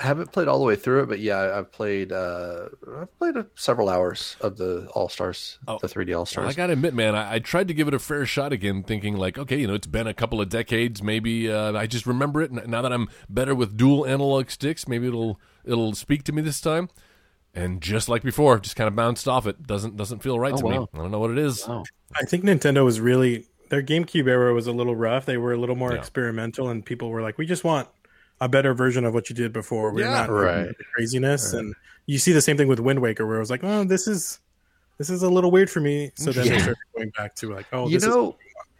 I 0.00 0.06
haven't 0.06 0.32
played 0.32 0.48
all 0.48 0.58
the 0.58 0.64
way 0.64 0.74
through 0.74 1.04
it, 1.04 1.06
but 1.08 1.20
yeah, 1.20 1.36
I- 1.36 1.58
I've 1.58 1.70
played. 1.70 2.10
Uh, 2.10 2.66
I've 3.00 3.16
played 3.18 3.36
several 3.54 3.88
hours 3.88 4.36
of 4.40 4.56
the 4.56 4.88
All 4.92 5.08
Stars, 5.08 5.58
Oh. 5.68 5.78
the 5.80 5.86
3D 5.88 6.12
All 6.12 6.20
Well, 6.20 6.26
Stars. 6.26 6.48
I 6.48 6.52
gotta 6.52 6.72
admit, 6.72 6.94
man, 6.94 7.14
I, 7.14 7.34
I 7.34 7.38
tried 7.38 7.68
to 7.68 7.74
give 7.74 7.86
it 7.86 7.94
a 7.94 8.00
fair 8.00 8.26
shot 8.26 8.52
again, 8.52 8.82
thinking 8.82 9.16
like, 9.16 9.38
okay, 9.38 9.56
you 9.60 9.68
know, 9.68 9.74
it's 9.74 9.86
been 9.86 10.08
a 10.08 10.14
couple 10.14 10.40
of 10.40 10.48
decades, 10.48 11.00
maybe 11.02 11.50
uh, 11.50 11.72
I 11.74 11.86
just 11.86 12.06
remember 12.06 12.42
it. 12.42 12.50
N- 12.50 12.68
Now 12.68 12.82
that 12.82 12.92
I'm 12.92 13.08
better 13.28 13.54
with 13.54 13.76
dual 13.76 14.04
analog 14.04 14.50
sticks, 14.50 14.88
maybe 14.88 15.06
it'll 15.06 15.38
it'll 15.64 15.94
speak 15.94 16.24
to 16.24 16.32
me 16.32 16.42
this 16.42 16.60
time. 16.60 16.88
And 17.54 17.80
just 17.80 18.08
like 18.08 18.24
before, 18.24 18.58
just 18.58 18.74
kind 18.74 18.88
of 18.88 18.96
bounced 18.96 19.28
off 19.28 19.46
it. 19.46 19.64
Doesn't 19.64 19.96
doesn't 19.96 20.24
feel 20.24 20.40
right 20.40 20.54
Oh, 20.54 20.56
to 20.56 20.64
me. 20.64 20.76
I 20.92 20.98
don't 20.98 21.12
know 21.12 21.20
what 21.20 21.30
it 21.30 21.38
is. 21.38 21.64
oh 21.68 21.84
I 22.20 22.24
think 22.24 22.42
Nintendo 22.42 22.84
was 22.84 23.00
really 23.00 23.46
their 23.68 23.80
GameCube 23.82 24.26
era 24.26 24.52
was 24.52 24.66
a 24.66 24.72
little 24.72 24.96
rough. 24.96 25.24
They 25.24 25.36
were 25.36 25.52
a 25.52 25.56
little 25.56 25.76
more 25.76 25.92
Yeah. 25.92 25.98
experimental, 25.98 26.68
and 26.68 26.84
people 26.84 27.10
were 27.10 27.22
like, 27.22 27.38
"We 27.38 27.46
just 27.46 27.62
want 27.62 27.88
a 28.44 28.48
better 28.48 28.74
version 28.74 29.04
of 29.04 29.14
what 29.14 29.28
you 29.30 29.34
did 29.34 29.52
before. 29.52 29.90
We're 29.92 30.02
Yeah. 30.02 30.10
not 30.26 30.30
Right. 30.30 30.68
the 30.76 30.84
craziness." 30.94 31.52
And 31.54 31.74
you 32.06 32.18
see 32.18 32.32
the 32.32 32.42
same 32.42 32.56
thing 32.56 32.68
with 32.68 32.78
Wind 32.78 33.00
Waker, 33.00 33.26
where 33.26 33.36
it 33.36 33.40
was 33.40 33.50
like, 33.50 33.64
"Oh, 33.64 33.84
this 33.84 34.06
is 34.06 34.38
this 34.98 35.10
is 35.10 35.22
a 35.22 35.30
little 35.30 35.50
weird 35.50 35.70
for 35.70 35.80
me." 35.80 36.12
So 36.14 36.30
then 36.30 36.46
they 36.48 36.58
started 36.58 36.76
going 36.94 37.10
back 37.16 37.34
to 37.36 37.52
like, 37.52 37.66
"Oh, 37.72 37.86
you 37.88 37.94
this 37.94 38.02
is 38.04 38.08
know, 38.14 38.36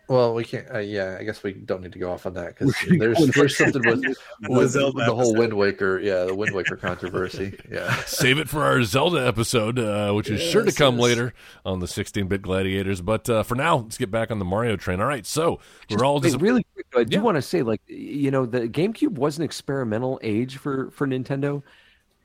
Well, 0.07 0.35
we 0.35 0.45
can't. 0.45 0.67
Uh, 0.73 0.79
yeah, 0.79 1.17
I 1.19 1.25
guess 1.25 1.43
we 1.43 1.53
don't 1.55 1.83
need 1.83 1.93
to 1.93 1.99
go 1.99 2.13
off 2.13 2.27
on 2.27 2.35
that 2.35 2.57
because 2.59 2.75
there's 2.99 3.19
there's 3.35 3.57
something 3.57 3.83
with, 3.87 4.03
The 4.03 4.17
with 4.51 4.71
Zelda 4.73 5.07
the 5.07 5.15
whole. 5.15 5.35
Wind 5.35 5.55
Waker. 5.55 5.99
Yeah, 5.99 6.25
the 6.25 6.35
Wind 6.35 6.55
Waker 6.55 6.77
controversy. 6.77 7.59
Yeah. 7.71 7.95
Save 8.07 8.39
it 8.39 8.49
for 8.49 8.63
our 8.65 8.83
Zelda 8.83 9.27
episode, 9.27 9.79
uh, 9.79 10.13
which 10.13 10.29
is 10.29 10.43
sure 10.43 10.63
to 10.63 10.73
come 10.73 10.97
yes. 10.97 11.03
later 11.05 11.35
on 11.65 11.81
the 11.81 11.87
16-bit 11.87 12.43
Gladiators. 12.43 13.01
But 13.01 13.29
uh, 13.31 13.43
for 13.45 13.55
now, 13.55 13.79
let's 13.79 13.97
get 13.97 14.11
back 14.11 14.31
on 14.31 14.39
the 14.39 14.45
Mario 14.45 14.77
train. 14.77 15.01
All 15.01 15.07
right, 15.07 15.25
so 15.25 15.61
we're 15.91 16.05
all 16.05 16.17
Wait, 16.17 16.33
dis- 16.33 16.37
really 16.41 16.67
quick. 16.75 16.87
I 16.95 17.05
do 17.05 17.17
Yeah. 17.17 17.23
want 17.23 17.37
to 17.37 17.43
say, 17.43 17.63
like, 17.63 17.81
you 17.87 18.31
know, 18.31 18.45
the 18.47 18.69
GameCube 18.69 19.13
was 19.19 19.39
an 19.39 19.45
experimental 19.45 20.21
age 20.23 20.59
for 20.59 20.91
for 20.91 21.07
Nintendo, 21.07 21.63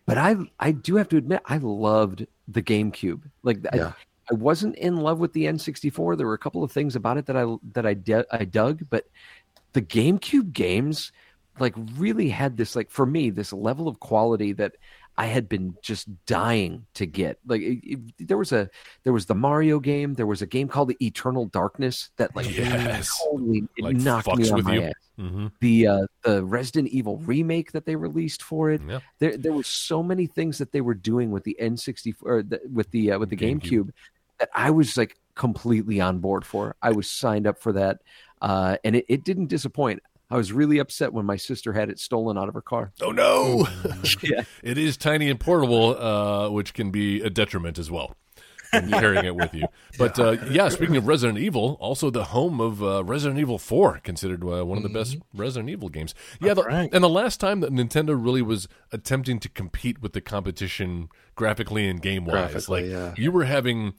but 0.05 0.17
I 0.17 0.35
I 0.59 0.71
do 0.71 0.97
have 0.97 1.07
to 1.09 1.17
admit, 1.17 1.41
I 1.45 1.57
loved 1.57 2.27
the 2.47 2.61
GameCube. 2.61 3.21
Like, 3.43 3.59
Yeah. 3.73 3.87
I 3.87 3.93
wasn't 4.33 4.75
in 4.75 4.97
love 4.97 5.19
with 5.19 5.33
the 5.33 5.45
N64. 5.45 6.17
There 6.17 6.27
were 6.27 6.33
a 6.33 6.37
couple 6.39 6.63
of 6.63 6.71
things 6.71 6.95
about 6.95 7.17
it 7.17 7.25
that 7.27 7.35
I 7.37 7.45
that 7.73 7.85
I 7.85 7.93
de- 7.93 8.25
I 8.35 8.45
dug, 8.45 8.83
but 8.89 9.07
the 9.73 9.81
GameCube 9.81 10.53
games 10.53 11.11
like 11.59 11.73
really 11.97 12.29
had 12.29 12.57
this 12.57 12.75
like 12.75 12.89
for 12.89 13.05
me 13.05 13.29
this 13.29 13.51
level 13.51 13.87
of 13.87 13.99
quality 13.99 14.53
that 14.53 14.75
I 15.17 15.25
had 15.25 15.49
been 15.49 15.75
just 15.81 16.07
dying 16.25 16.85
to 16.93 17.05
get. 17.05 17.39
Like 17.45 17.61
it, 17.61 17.79
it- 17.83 18.27
there 18.27 18.37
was 18.37 18.51
a 18.53 18.69
there 19.03 19.11
was 19.13 19.25
the 19.25 19.35
Mario 19.35 19.79
game, 19.79 20.13
there 20.13 20.25
was 20.25 20.41
a 20.41 20.47
game 20.47 20.67
called 20.69 20.87
the 20.87 21.05
Eternal 21.05 21.45
Darkness 21.47 22.09
that 22.17 22.33
like 22.35 22.49
Yes. 22.55 23.19
totally 23.25 23.67
Like, 23.79 23.97
knocked 23.97 24.33
me 24.37 24.49
on 24.49 24.63
my 24.63 24.73
you. 24.75 24.81
ass. 24.83 24.93
Mhm. 25.19 25.51
The 25.59 25.87
uh, 25.87 26.07
the 26.23 26.45
Resident 26.45 26.87
Evil 26.87 27.17
remake 27.17 27.73
that 27.73 27.85
they 27.85 27.97
released 27.97 28.41
for 28.41 28.71
it. 28.71 28.81
Yeah. 28.87 28.99
There 29.19 29.35
there 29.35 29.51
were 29.51 29.63
so 29.63 30.01
many 30.01 30.27
things 30.27 30.57
that 30.59 30.71
they 30.71 30.79
were 30.79 30.93
doing 30.93 31.29
with 31.31 31.43
the 31.43 31.57
N64 31.59 32.15
or 32.21 32.41
the, 32.43 32.61
with 32.71 32.89
the 32.91 33.11
uh, 33.11 33.19
with 33.19 33.29
the 33.29 33.35
GameCube. 33.35 33.61
GameCube 33.61 33.89
that 34.39 34.49
I 34.53 34.71
was 34.71 34.97
like 34.97 35.17
completely 35.35 36.01
on 36.01 36.19
board 36.19 36.45
for. 36.45 36.75
I 36.81 36.91
was 36.91 37.09
signed 37.09 37.47
up 37.47 37.59
for 37.59 37.73
that, 37.73 38.01
uh, 38.41 38.77
and 38.83 38.95
it, 38.95 39.05
it 39.07 39.23
didn't 39.23 39.47
disappoint. 39.47 40.01
I 40.31 40.37
was 40.37 40.53
really 40.53 40.77
upset 40.77 41.11
when 41.11 41.25
my 41.25 41.37
sister 41.37 41.73
had 41.73 41.89
it 41.89 41.99
stolen 41.99 42.37
out 42.37 42.49
of 42.49 42.53
her 42.53 42.61
car. 42.61 42.91
Oh 43.01 43.11
no! 43.11 43.67
Yeah. 44.21 44.43
it 44.63 44.77
is 44.77 44.97
tiny 44.97 45.29
and 45.29 45.39
portable, 45.39 45.97
uh, 45.97 46.49
which 46.49 46.73
can 46.73 46.91
be 46.91 47.21
a 47.21 47.29
detriment 47.29 47.79
as 47.79 47.89
well. 47.89 48.15
in 48.71 48.89
carrying 48.91 49.25
it 49.25 49.35
with 49.35 49.53
you, 49.53 49.65
but 49.97 50.19
uh, 50.19 50.37
yeah. 50.51 50.69
Speaking 50.69 50.95
of 50.95 51.07
Resident 51.07 51.39
Evil, 51.39 51.77
also 51.79 52.11
the 52.11 52.25
home 52.25 52.61
of 52.61 52.83
uh, 52.83 53.03
Resident 53.03 53.39
Evil 53.39 53.57
Four, 53.57 53.99
considered 54.03 54.43
uh, 54.43 54.63
one 54.63 54.77
of 54.77 54.83
the 54.83 54.89
best 54.89 55.17
Resident 55.33 55.71
Evil 55.71 55.89
games. 55.89 56.13
Yeah, 56.39 56.53
the, 56.53 56.63
right. 56.63 56.89
and 56.93 57.03
the 57.03 57.09
last 57.09 57.39
time 57.39 57.61
that 57.61 57.71
Nintendo 57.73 58.09
really 58.09 58.43
was 58.43 58.67
attempting 58.91 59.39
to 59.39 59.49
compete 59.49 60.01
with 60.01 60.13
the 60.13 60.21
competition 60.21 61.09
graphically 61.35 61.87
and 61.87 61.99
game 61.99 62.25
wise, 62.25 62.51
Graphically, 62.51 62.83
like 62.83 62.91
yeah. 62.91 63.13
you 63.17 63.31
were 63.31 63.45
having 63.45 63.93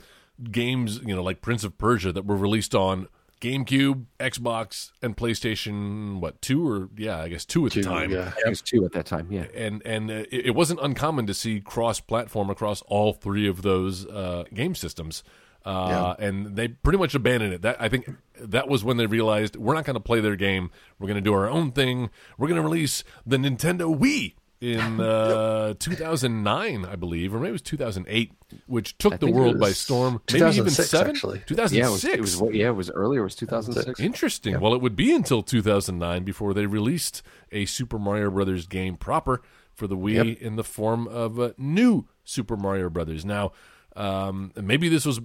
games, 0.51 1.01
you 1.05 1.15
know, 1.15 1.23
like 1.23 1.41
Prince 1.43 1.65
of 1.65 1.77
Persia 1.79 2.13
that 2.13 2.25
were 2.27 2.37
released 2.37 2.75
on 2.75 3.09
GameCube, 3.41 4.05
Xbox, 4.19 4.91
and 5.03 5.17
PlayStation. 5.17 6.21
What 6.21 6.41
two 6.43 6.69
or 6.69 6.89
yeah, 6.97 7.21
I 7.21 7.29
guess 7.29 7.45
two 7.45 7.67
at 7.67 7.73
Two, 7.73 7.83
the 7.83 7.89
time 7.89 8.11
Yeah. 8.11 8.33
I 8.45 8.49
was 8.49 8.61
two 8.61 8.85
at 8.85 8.93
that 8.93 9.07
time. 9.07 9.29
Yeah. 9.31 9.47
and 9.55 9.83
and 9.87 10.11
uh, 10.11 10.15
it, 10.31 10.47
it 10.47 10.55
wasn't 10.55 10.81
uncommon 10.83 11.27
to 11.27 11.35
see 11.35 11.61
cross-platform 11.61 12.51
across 12.51 12.83
all 12.83 13.13
three 13.13 13.49
of 13.49 13.63
those 13.63 14.07
uh, 14.07 14.45
game 14.53 14.75
systems. 14.75 15.23
Uh, 15.65 16.15
And 16.19 16.57
they 16.57 16.69
pretty 16.69 16.99
much 16.99 17.15
abandoned 17.15 17.53
it. 17.53 17.63
That 17.63 17.77
I 17.81 17.89
think 17.89 18.11
that 18.39 18.69
was 18.69 18.83
when 18.83 18.97
they 18.97 19.07
realized 19.07 19.57
we're 19.57 19.75
not 19.75 19.85
going 19.85 19.95
to 19.95 20.01
play 20.01 20.21
their 20.21 20.37
game. 20.37 20.71
We're 20.99 21.07
going 21.07 21.17
to 21.17 21.21
do 21.23 21.35
our 21.35 21.49
own 21.49 21.73
thing. 21.73 22.09
We're 22.39 22.49
going 22.49 22.57
to 22.61 22.63
release 22.63 23.05
the 23.27 23.37
Nintendo 23.37 23.95
Wii 23.99 24.35
in 24.61 25.01
uh, 25.01 25.75
2009, 25.79 26.85
I 26.85 26.97
believe, 26.97 27.35
or 27.35 27.39
maybe 27.39 27.51
it 27.51 27.53
was 27.53 27.63
2008, 27.63 28.33
which 28.67 28.99
took 28.99 29.19
the 29.19 29.31
world 29.31 29.59
by 29.59 29.73
storm. 29.73 30.21
Maybe 30.33 30.39
even 30.39 30.53
2006 30.53 30.91
seven. 30.91 31.11
actually. 31.11 31.43
2006. 31.47 31.73
Yeah, 31.75 31.87
it 31.87 32.21
was, 32.21 32.35
it 32.35 32.41
was 32.43 32.55
yeah, 32.55 32.69
it 32.69 32.77
was 32.77 32.91
earlier. 32.91 33.21
It 33.21 33.25
was 33.25 33.35
2006. 33.37 34.01
Interesting. 34.01 34.61
Well, 34.61 34.75
it 34.75 34.81
would 34.81 34.97
be 34.97 35.13
until 35.13 35.43
2009 35.43 36.25
before 36.25 36.55
they 36.55 36.67
released 36.67 37.23
a 37.53 37.65
Super 37.65 37.99
Mario 37.99 38.31
Brothers 38.31 38.67
game 38.67 38.97
proper 38.97 39.43
for 39.75 39.87
the 39.87 39.97
Wii 39.97 40.39
in 40.39 40.57
the 40.57 40.65
form 40.65 41.09
of 41.09 41.39
a 41.39 41.55
new 41.57 42.07
Super 42.25 42.57
Mario 42.57 42.91
Brothers. 42.91 43.25
Now, 43.25 43.53
um, 43.97 44.53
maybe 44.57 44.89
this 44.89 45.07
was 45.07 45.21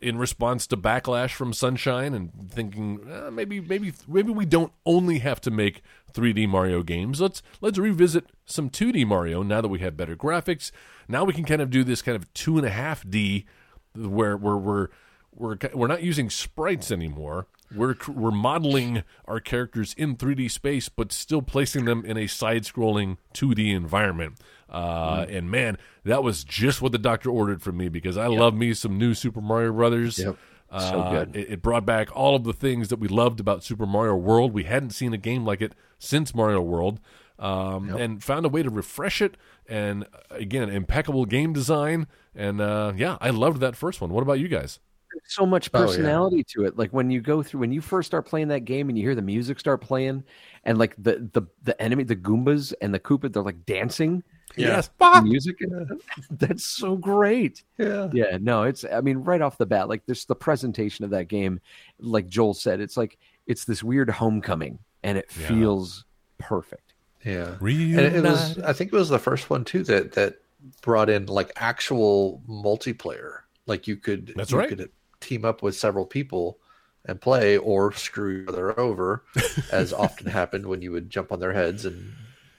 in 0.00 0.18
response 0.18 0.66
to 0.68 0.76
backlash 0.76 1.32
from 1.32 1.52
Sunshine 1.52 2.14
and 2.14 2.30
thinking 2.50 3.00
uh, 3.10 3.30
maybe 3.30 3.60
maybe 3.60 3.92
maybe 4.06 4.30
we 4.30 4.44
don't 4.46 4.72
only 4.86 5.18
have 5.18 5.40
to 5.42 5.50
make 5.50 5.82
3D 6.12 6.48
Mario 6.48 6.82
games. 6.82 7.20
Let's 7.20 7.42
let's 7.60 7.78
revisit 7.78 8.26
some 8.44 8.70
2D 8.70 9.06
Mario 9.06 9.42
now 9.42 9.60
that 9.60 9.68
we 9.68 9.80
have 9.80 9.96
better 9.96 10.16
graphics. 10.16 10.70
Now 11.08 11.24
we 11.24 11.32
can 11.32 11.44
kind 11.44 11.62
of 11.62 11.70
do 11.70 11.84
this 11.84 12.02
kind 12.02 12.16
of 12.16 12.32
two 12.34 12.58
and 12.58 12.66
a 12.66 12.70
half 12.70 13.08
D 13.08 13.46
where 13.94 14.36
where 14.36 14.56
we're 14.56 14.88
we're 15.32 15.56
we're 15.62 15.70
we're 15.74 15.86
not 15.86 16.02
using 16.02 16.30
sprites 16.30 16.90
anymore. 16.90 17.46
We're 17.74 17.94
we're 18.08 18.30
modeling 18.30 19.02
our 19.26 19.40
characters 19.40 19.94
in 19.96 20.16
3D 20.16 20.50
space, 20.50 20.88
but 20.88 21.12
still 21.12 21.42
placing 21.42 21.84
them 21.84 22.04
in 22.04 22.16
a 22.16 22.26
side-scrolling 22.26 23.16
2D 23.34 23.74
environment. 23.74 24.38
Uh, 24.70 25.26
And 25.28 25.50
man, 25.50 25.78
that 26.04 26.22
was 26.22 26.44
just 26.44 26.80
what 26.82 26.92
the 26.92 26.98
doctor 26.98 27.30
ordered 27.30 27.62
from 27.62 27.76
me 27.76 27.88
because 27.88 28.16
I 28.16 28.26
love 28.26 28.54
me 28.54 28.74
some 28.74 28.98
new 28.98 29.14
Super 29.14 29.40
Mario 29.40 29.72
Brothers. 29.72 30.18
Yep. 30.18 30.36
Uh, 30.70 30.90
So 30.90 31.10
good. 31.10 31.36
It, 31.36 31.50
it 31.52 31.62
brought 31.62 31.84
back 31.84 32.14
all 32.16 32.34
of 32.34 32.44
the 32.44 32.52
things 32.54 32.88
that 32.88 32.98
we 32.98 33.06
loved 33.08 33.40
about 33.40 33.62
Super 33.62 33.84
Mario 33.86 34.16
World. 34.16 34.52
We 34.54 34.64
hadn't 34.64 34.90
seen 34.90 35.12
a 35.12 35.18
game 35.18 35.44
like 35.44 35.60
it 35.60 35.74
since 35.98 36.34
Mario 36.34 36.60
World, 36.62 36.98
um, 37.38 37.90
and 37.96 38.22
found 38.24 38.46
a 38.46 38.48
way 38.48 38.62
to 38.62 38.70
refresh 38.70 39.20
it. 39.20 39.36
And 39.68 40.06
again, 40.30 40.70
impeccable 40.70 41.26
game 41.26 41.52
design. 41.52 42.06
And 42.34 42.60
uh, 42.60 42.92
yeah, 42.96 43.18
I 43.20 43.30
loved 43.30 43.60
that 43.60 43.76
first 43.76 44.00
one. 44.00 44.10
What 44.10 44.22
about 44.22 44.38
you 44.40 44.48
guys? 44.48 44.80
So 45.26 45.44
much 45.46 45.70
Oh, 45.72 45.80
yeah. 45.80 45.86
personality 45.86 46.44
to 46.54 46.64
it. 46.64 46.76
Like 46.78 46.90
when 46.92 47.10
you 47.10 47.20
go 47.20 47.42
through 47.42 47.60
when 47.60 47.72
you 47.72 47.80
first 47.80 48.06
start 48.06 48.26
playing 48.26 48.48
that 48.48 48.64
game 48.64 48.88
and 48.88 48.96
you 48.98 49.04
hear 49.04 49.14
the 49.14 49.22
music 49.22 49.58
start 49.60 49.80
playing 49.80 50.24
and 50.64 50.78
like 50.78 50.94
the 51.02 51.28
the 51.32 51.42
the 51.64 51.80
enemy 51.80 52.04
the 52.04 52.16
Goombas 52.16 52.72
and 52.80 52.92
the 52.94 53.00
Koopa 53.00 53.32
they're 53.32 53.42
like 53.42 53.64
dancing 53.66 54.22
Yeah. 54.56 54.80
to 54.80 55.22
music. 55.24 55.56
That's 56.30 56.64
so 56.64 56.96
great. 56.96 57.62
Yeah. 57.78 58.08
Yeah, 58.12 58.38
no, 58.40 58.62
it's 58.64 58.84
I 58.84 59.00
mean 59.00 59.18
right 59.18 59.40
off 59.40 59.58
the 59.58 59.66
bat 59.66 59.88
like 59.88 60.04
this 60.06 60.24
the 60.24 60.34
presentation 60.36 61.04
of 61.04 61.10
that 61.10 61.28
game 61.28 61.60
like 61.98 62.26
Joel 62.28 62.54
said 62.54 62.80
it's 62.80 62.96
like 62.96 63.18
it's 63.46 63.64
this 63.64 63.82
weird 63.82 64.08
homecoming 64.10 64.78
and 65.02 65.18
it 65.18 65.30
Yeah. 65.40 65.48
feels 65.48 66.04
perfect. 66.38 66.94
Yeah. 67.24 67.56
Real 67.60 67.98
And 67.98 68.16
it 68.16 68.22
was 68.24 68.58
I 68.60 68.72
think 68.72 68.92
it 68.92 68.96
was 68.96 69.08
the 69.08 69.18
first 69.18 69.50
one 69.50 69.64
too 69.64 69.82
that 69.84 70.12
that 70.12 70.36
brought 70.80 71.10
in 71.10 71.26
like 71.26 71.50
actual 71.56 72.40
multiplayer. 72.48 73.38
Like 73.66 73.86
you 73.88 73.96
could 73.96 74.32
That's 74.36 74.50
you 74.52 74.58
right. 74.58 74.68
could 74.68 74.90
team 75.22 75.44
up 75.44 75.62
with 75.62 75.74
several 75.74 76.04
people 76.04 76.58
and 77.04 77.20
play 77.20 77.56
or 77.56 77.92
screw 77.92 78.42
each 78.42 78.48
other 78.48 78.78
over 78.78 79.24
as 79.72 79.92
often 79.92 80.26
happened 80.26 80.66
when 80.66 80.82
you 80.82 80.92
would 80.92 81.10
jump 81.10 81.32
on 81.32 81.40
their 81.40 81.52
heads 81.52 81.84
and 81.84 82.12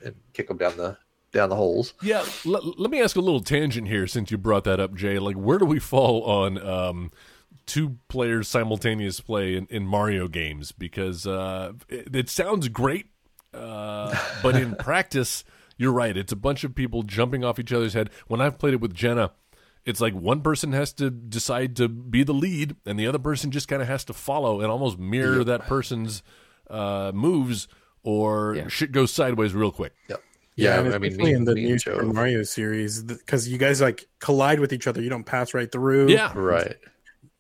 and 0.04 0.16
kick 0.34 0.48
them 0.48 0.58
down 0.58 0.76
the 0.78 0.98
down 1.32 1.50
the 1.50 1.56
holes. 1.56 1.94
Yeah, 2.02 2.24
let, 2.46 2.80
let 2.80 2.92
me 2.92 3.02
ask 3.02 3.16
a 3.16 3.22
little 3.22 3.42
tangent 3.42 3.88
here 3.88 4.08
since 4.08 4.32
you 4.32 4.38
brought 4.38 4.64
that 4.66 4.80
up, 4.80 4.94
Jay. 4.96 5.20
Like, 5.20 5.36
where 5.36 5.58
do 5.58 5.66
we 5.66 5.80
fall 5.80 6.24
on 6.24 6.64
um, 6.64 7.12
two 7.66 7.98
players 8.08 8.48
simultaneous 8.48 9.20
play 9.20 9.56
in, 9.56 9.66
in 9.70 9.86
Mario 9.86 10.28
games? 10.28 10.72
Because 10.72 11.26
uh, 11.26 11.74
it, 11.90 12.16
it 12.16 12.30
sounds 12.30 12.68
great, 12.70 13.08
uh, 13.54 14.16
but 14.44 14.56
in 14.56 14.76
practice, 14.80 15.44
you're 15.76 15.92
right. 15.92 16.16
It's 16.16 16.32
a 16.32 16.38
bunch 16.38 16.64
of 16.64 16.76
people 16.76 17.04
jumping 17.04 17.44
off 17.44 17.60
each 17.60 17.74
other's 17.74 17.94
head. 17.94 18.10
When 18.28 18.40
I've 18.40 18.60
played 18.60 18.76
it 18.76 18.82
with 18.82 18.94
Jenna, 18.94 19.32
it's 19.86 20.00
like 20.02 20.14
one 20.14 20.42
person 20.42 20.72
has 20.74 20.94
to 20.94 21.10
decide 21.10 21.76
to 21.78 21.88
be 21.88 22.24
the 22.24 22.34
lead, 22.34 22.76
and 22.86 23.00
the 23.00 23.08
other 23.08 23.20
person 23.20 23.52
just 23.52 23.68
kind 23.68 23.82
of 23.82 23.88
has 23.88 24.04
to 24.06 24.14
follow 24.14 24.62
and 24.62 24.72
almost 24.72 24.98
mirror 24.98 25.44
that 25.44 25.62
person's 25.62 26.24
uh, 26.70 27.12
moves, 27.14 27.68
or 28.04 28.56
Yeah. 28.56 28.68
shit 28.68 28.92
goes 28.92 29.12
sideways 29.12 29.54
real 29.54 29.72
quick. 29.72 29.94
Yep. 30.10 30.22
Yeah, 30.56 30.80
and 30.80 30.94
I 30.94 30.98
mean, 31.00 31.12
especially 31.12 31.32
me, 31.32 31.38
in 31.38 31.46
the 31.46 31.56
me 31.56 31.64
new 31.66 31.80
Super 31.80 32.04
Mario 32.04 32.44
series, 32.44 33.02
because 33.04 33.48
you 33.50 33.58
guys 33.58 33.82
like 33.82 34.06
collide 34.20 34.60
with 34.60 34.72
each 34.72 34.86
other. 34.88 35.02
You 35.02 35.10
don't 35.10 35.26
pass 35.26 35.54
right 35.54 35.72
through. 35.72 36.10
Yeah, 36.10 36.32
Right. 36.36 36.78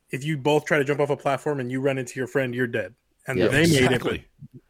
If 0.10 0.24
you 0.24 0.38
both 0.38 0.66
try 0.66 0.78
to 0.80 0.84
jump 0.84 1.00
off 1.00 1.10
a 1.10 1.18
platform 1.18 1.60
and 1.60 1.72
you 1.72 1.80
run 1.82 1.98
into 1.98 2.20
your 2.20 2.28
friend, 2.28 2.54
you're 2.54 2.68
dead. 2.68 2.94
And 3.28 3.38
Yeah, 3.40 3.48
they 3.48 3.62
made 3.62 3.74
it. 3.74 3.84
exactly. 3.84 4.26
But, 4.52 4.62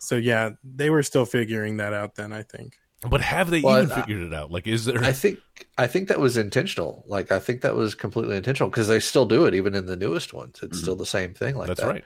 so 0.00 0.16
yeah, 0.16 0.50
they 0.64 0.90
were 0.90 1.02
still 1.02 1.24
figuring 1.24 1.76
that 1.78 1.92
out 1.92 2.14
then. 2.16 2.32
I 2.32 2.42
think. 2.42 2.74
But 3.08 3.20
have 3.20 3.50
they 3.50 3.60
Well, 3.60 3.78
even 3.82 3.92
I- 3.92 4.00
figured 4.02 4.22
it 4.22 4.32
out? 4.34 4.50
Like, 4.50 4.66
is 4.66 4.84
there? 4.84 5.02
I 5.02 5.12
think 5.12 5.38
I 5.78 5.86
think 5.86 6.08
that 6.08 6.20
was 6.20 6.36
intentional. 6.36 7.04
Like 7.08 7.32
I 7.32 7.38
think 7.40 7.62
that 7.62 7.74
was 7.74 7.94
completely 7.94 8.36
intentional 8.36 8.70
because 8.70 8.88
they 8.88 9.00
still 9.00 9.26
do 9.26 9.44
it 9.46 9.54
even 9.54 9.74
in 9.74 9.86
the 9.86 9.96
newest 9.96 10.32
ones. 10.32 10.60
It's 10.62 10.78
still 10.80 10.96
the 10.96 11.06
same 11.06 11.34
thing 11.34 11.56
like 11.56 11.66
That's 11.68 11.80
that. 11.80 11.86
right. 11.88 12.04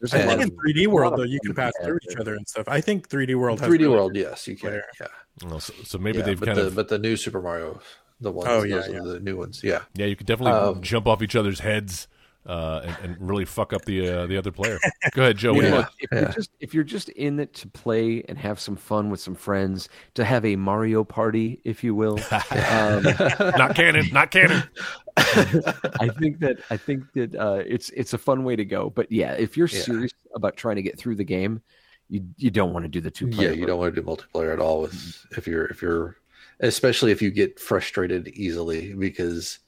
There's 0.00 0.14
I 0.14 0.18
a 0.18 0.20
And- 0.20 0.40
think 0.40 0.52
lot 0.54 0.66
in 0.66 0.74
3D 0.74 0.86
World 0.86 1.18
though, 1.18 1.24
you 1.24 1.40
can 1.44 1.54
pass 1.54 1.72
through 1.82 1.96
it. 1.96 2.02
each 2.12 2.16
other 2.18 2.34
and 2.36 2.46
stuff. 2.46 2.68
I 2.68 2.80
think 2.80 3.08
3D 3.08 3.34
World 3.34 3.58
has 3.60 3.68
3D 3.68 3.72
really- 3.82 3.88
World, 3.88 4.14
yes, 4.14 4.46
you 4.46 4.54
can. 4.54 4.70
player. 4.70 4.84
Yeah. 5.00 5.06
Well, 5.48 5.58
so, 5.60 5.72
so 5.84 5.98
maybe 5.98 6.18
Yeah, 6.18 6.24
they've 6.24 6.38
but 6.40 6.46
kind 6.46 6.58
the, 6.58 6.66
of. 6.68 6.74
but 6.76 6.88
the 6.88 6.98
new 7.00 7.16
Super 7.16 7.42
Mario, 7.42 7.80
the 8.20 8.30
ones, 8.30 8.48
Oh, 8.48 8.62
yeah, 8.62 8.76
those 8.76 8.88
yeah. 8.90 8.98
are 9.00 9.06
the 9.06 9.18
new 9.20 9.36
ones. 9.36 9.60
Yeah. 9.64 9.80
yeah, 9.94 10.06
you 10.06 10.14
could 10.14 10.26
definitely 10.28 10.52
um, 10.52 10.82
jump 10.82 11.08
off 11.08 11.20
each 11.20 11.34
other's 11.34 11.60
heads 11.60 12.06
uh, 12.48 12.80
and, 12.84 12.96
and 13.12 13.16
really 13.30 13.44
fuck 13.44 13.72
up 13.72 13.84
the 13.84 14.08
uh, 14.08 14.26
the 14.26 14.36
other 14.36 14.50
player. 14.50 14.78
Go 15.12 15.22
ahead, 15.22 15.36
Joe. 15.36 15.52
What 15.52 15.60
do 15.62 15.68
you 15.68 15.74
Yeah. 15.74 15.86
if 16.00 16.08
yeah. 16.12 16.20
you're 16.20 16.32
just 16.32 16.50
if 16.60 16.74
you're 16.74 16.84
just 16.84 17.08
in 17.10 17.38
it 17.38 17.52
to 17.54 17.68
play 17.68 18.22
and 18.28 18.38
have 18.38 18.58
some 18.58 18.74
fun 18.76 19.10
with 19.10 19.20
some 19.20 19.34
friends, 19.34 19.88
to 20.14 20.24
have 20.24 20.44
a 20.44 20.56
Mario 20.56 21.04
party, 21.04 21.60
if 21.64 21.84
you 21.84 21.94
will, 21.94 22.18
um, 22.50 23.02
Not 23.40 23.74
canon. 23.76 24.08
Not 24.12 24.30
canon. 24.30 24.62
I 25.16 26.08
think 26.18 26.38
that 26.40 26.58
I 26.70 26.76
think 26.76 27.04
that 27.14 27.34
uh, 27.34 27.62
it's 27.66 27.90
it's 27.90 28.14
a 28.14 28.18
fun 28.18 28.44
way 28.44 28.56
to 28.56 28.64
go. 28.64 28.90
But 28.90 29.10
yeah, 29.12 29.32
if 29.32 29.56
you're 29.56 29.68
Yeah. 29.68 29.80
serious 29.82 30.12
about 30.34 30.56
trying 30.56 30.76
to 30.76 30.82
get 30.82 30.98
through 30.98 31.16
the 31.16 31.24
game, 31.24 31.60
you 32.08 32.24
you 32.36 32.50
don't 32.50 32.72
want 32.72 32.84
to 32.84 32.88
do 32.88 33.00
the 33.00 33.10
two 33.10 33.28
Yeah, 33.28 33.34
player. 33.36 33.52
you 33.52 33.66
don't 33.66 33.78
want 33.78 33.94
to 33.94 34.00
do 34.00 34.06
multiplayer 34.06 34.52
at 34.52 34.60
all 34.60 34.82
with 34.82 35.26
if 35.36 35.46
you're 35.46 35.66
if 35.66 35.82
you're 35.82 36.16
especially 36.60 37.12
if 37.12 37.20
you 37.22 37.30
get 37.30 37.60
frustrated 37.60 38.28
easily 38.28 38.94
because 38.94 39.58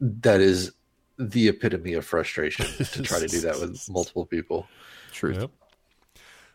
that 0.00 0.40
is 0.40 0.72
the 1.18 1.48
epitome 1.48 1.94
of 1.94 2.04
frustration 2.04 2.66
to 2.84 3.02
try 3.02 3.18
to 3.18 3.26
do 3.26 3.40
that 3.40 3.60
with 3.60 3.86
multiple 3.90 4.24
people. 4.24 4.66
truth. 5.12 5.38
Yep. 5.40 5.50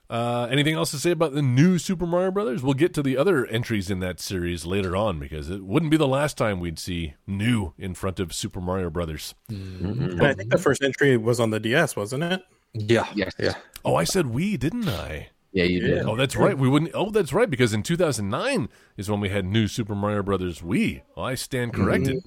Uh, 0.09 0.47
anything 0.51 0.75
else 0.75 0.91
to 0.91 0.97
say 0.97 1.11
about 1.11 1.33
the 1.33 1.41
new 1.41 1.79
Super 1.79 2.05
Mario 2.05 2.29
Brothers? 2.29 2.61
We'll 2.61 2.75
get 2.75 2.93
to 2.95 3.01
the 3.01 3.17
other 3.17 3.45
entries 3.47 3.89
in 3.89 3.99
that 4.01 4.19
series 4.19 4.65
later 4.65 4.95
on 4.95 5.17
because 5.17 5.49
it 5.49 5.63
wouldn't 5.63 5.89
be 5.89 5.97
the 5.97 6.07
last 6.07 6.37
time 6.37 6.59
we'd 6.59 6.77
see 6.77 7.15
new 7.25 7.73
in 7.79 7.95
front 7.95 8.19
of 8.19 8.31
Super 8.33 8.61
Mario 8.61 8.89
Brothers. 8.89 9.33
And 9.49 10.21
I 10.21 10.33
think 10.33 10.51
the 10.51 10.57
first 10.59 10.83
entry 10.83 11.17
was 11.17 11.39
on 11.39 11.49
the 11.49 11.59
DS, 11.59 11.95
wasn't 11.95 12.23
it? 12.23 12.43
Yeah. 12.73 13.07
Yes. 13.15 13.33
Yeah. 13.39 13.55
Oh, 13.83 13.95
I 13.95 14.03
said 14.03 14.27
we, 14.27 14.55
didn't 14.57 14.87
I? 14.87 15.29
Yeah, 15.51 15.65
you 15.65 15.79
did. 15.81 16.05
Oh, 16.05 16.15
that's 16.15 16.35
right. 16.35 16.57
We 16.57 16.67
wouldn't. 16.67 16.91
Oh, 16.93 17.09
that's 17.09 17.31
right. 17.31 17.49
Because 17.49 17.73
in 17.73 17.81
2009 17.83 18.69
is 18.97 19.09
when 19.09 19.19
we 19.19 19.29
had 19.29 19.45
new 19.45 19.67
Super 19.67 19.95
Mario 19.95 20.21
Brothers 20.21 20.61
Wii. 20.61 21.01
Well, 21.15 21.25
I 21.25 21.35
stand 21.35 21.73
corrected. 21.73 22.21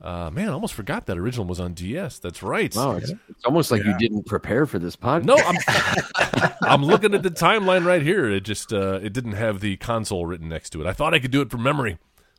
Uh, 0.00 0.30
man, 0.30 0.48
I 0.48 0.52
almost 0.52 0.72
forgot 0.72 1.04
that 1.06 1.18
original 1.18 1.44
was 1.44 1.60
on 1.60 1.74
DS. 1.74 2.18
That's 2.20 2.42
right. 2.42 2.74
Wow, 2.74 2.92
it's, 2.92 3.10
it's 3.28 3.44
almost 3.44 3.70
like 3.70 3.84
you 3.84 3.96
didn't 3.98 4.24
prepare 4.24 4.64
for 4.64 4.78
this 4.78 4.96
podcast. 4.96 5.24
No, 5.24 5.36
I'm 5.36 6.52
I'm 6.62 6.84
looking 6.84 7.14
at 7.14 7.22
the 7.22 7.30
timeline 7.30 7.84
right 7.84 8.00
here. 8.00 8.28
It 8.30 8.40
just 8.40 8.72
uh, 8.72 9.00
it 9.02 9.12
didn't 9.12 9.32
have 9.32 9.60
the 9.60 9.76
console 9.76 10.24
written 10.24 10.48
next 10.48 10.70
to 10.70 10.80
it. 10.80 10.86
I 10.86 10.94
thought 10.94 11.12
I 11.12 11.18
could 11.18 11.30
do 11.30 11.42
it 11.42 11.50
from 11.50 11.62
memory, 11.62 11.98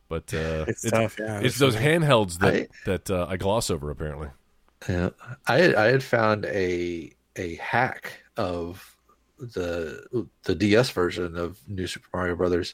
but 0.10 0.34
uh, 0.34 0.66
It's 0.70 0.90
tough, 0.90 1.18
yeah. 1.20 1.40
It's 1.40 1.60
those 1.60 1.76
handhelds 1.76 2.40
that 2.40 2.54
I- 2.54 2.68
that 2.86 3.12
uh, 3.12 3.28
I 3.30 3.38
gloss 3.38 3.70
over 3.70 3.92
apparently. 3.92 4.30
Yeah, 4.90 5.12
I 5.48 5.60
had, 5.60 5.76
I 5.76 5.86
had 5.92 6.02
found 6.04 6.46
a 6.46 7.12
a 7.36 7.56
hack 7.58 8.24
of 8.38 8.98
the 9.38 10.28
the 10.44 10.56
DS 10.56 10.90
version 10.90 11.38
of 11.38 11.60
New 11.68 11.86
Super 11.86 12.08
Mario 12.12 12.36
Brothers 12.36 12.74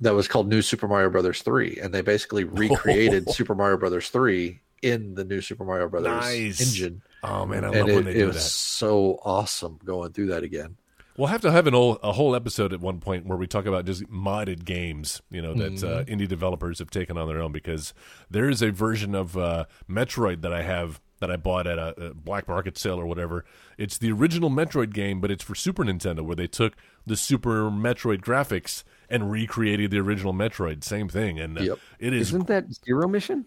that 0.00 0.14
was 0.14 0.28
called 0.28 0.48
New 0.48 0.62
Super 0.62 0.88
Mario 0.88 1.10
Brothers 1.10 1.42
Three, 1.42 1.78
and 1.82 1.92
they 1.94 2.02
basically 2.02 2.44
recreated 2.62 3.30
Super 3.30 3.54
Mario 3.54 3.76
Brothers 3.76 4.08
Three 4.10 4.60
in 4.82 5.14
the 5.14 5.24
New 5.24 5.40
Super 5.40 5.64
Mario 5.64 5.88
Brothers 5.88 6.10
Nice. 6.12 6.60
engine, 6.60 7.02
Oh 7.22 7.46
man, 7.46 7.64
I 7.64 7.68
and 7.68 7.76
love 7.80 7.88
it, 7.88 7.94
when 7.94 8.04
they 8.04 8.10
it 8.12 8.18
do 8.18 8.26
was 8.26 8.36
that. 8.36 8.42
so 8.42 9.18
awesome 9.24 9.78
going 9.84 10.12
through 10.12 10.26
that 10.28 10.42
again. 10.42 10.76
We'll 11.16 11.28
have 11.28 11.40
to 11.40 11.50
have 11.50 11.66
an 11.66 11.74
old, 11.74 11.98
a 12.02 12.12
whole 12.12 12.36
episode 12.36 12.74
at 12.74 12.80
one 12.80 13.00
point 13.00 13.24
where 13.24 13.38
we 13.38 13.46
talk 13.46 13.64
about 13.64 13.86
just 13.86 14.04
modded 14.04 14.66
games, 14.66 15.22
you 15.30 15.40
know, 15.40 15.54
that 15.54 15.82
uh, 15.82 16.04
Mm-hmm. 16.04 16.12
indie 16.14 16.28
developers 16.28 16.78
have 16.78 16.90
taken 16.90 17.16
on 17.16 17.26
their 17.26 17.40
own. 17.40 17.52
Because 17.52 17.94
there 18.30 18.50
is 18.50 18.60
a 18.60 18.70
version 18.70 19.14
of 19.14 19.34
uh, 19.34 19.64
Metroid 19.88 20.42
that 20.42 20.52
I 20.52 20.60
have 20.60 21.00
that 21.20 21.30
I 21.30 21.36
bought 21.36 21.66
at 21.66 21.78
a, 21.78 22.08
a 22.08 22.14
black 22.14 22.48
market 22.48 22.76
sale 22.76 23.00
or 23.00 23.06
whatever. 23.06 23.44
It's 23.78 23.98
the 23.98 24.12
original 24.12 24.50
Metroid 24.50 24.92
game, 24.92 25.20
but 25.20 25.30
it's 25.30 25.42
for 25.44 25.54
Super 25.54 25.84
Nintendo, 25.84 26.20
where 26.22 26.36
they 26.36 26.46
took 26.46 26.74
the 27.06 27.16
Super 27.16 27.70
Metroid 27.70 28.20
graphics 28.20 28.82
and 29.08 29.30
recreated 29.30 29.90
the 29.90 29.98
original 29.98 30.32
Metroid. 30.32 30.82
Same 30.84 31.08
thing, 31.08 31.38
and 31.38 31.58
uh, 31.58 31.62
Yep. 31.62 31.78
it 32.00 32.12
is 32.12 32.28
Isn't 32.28 32.46
that 32.48 32.64
Zero 32.84 33.08
Mission? 33.08 33.46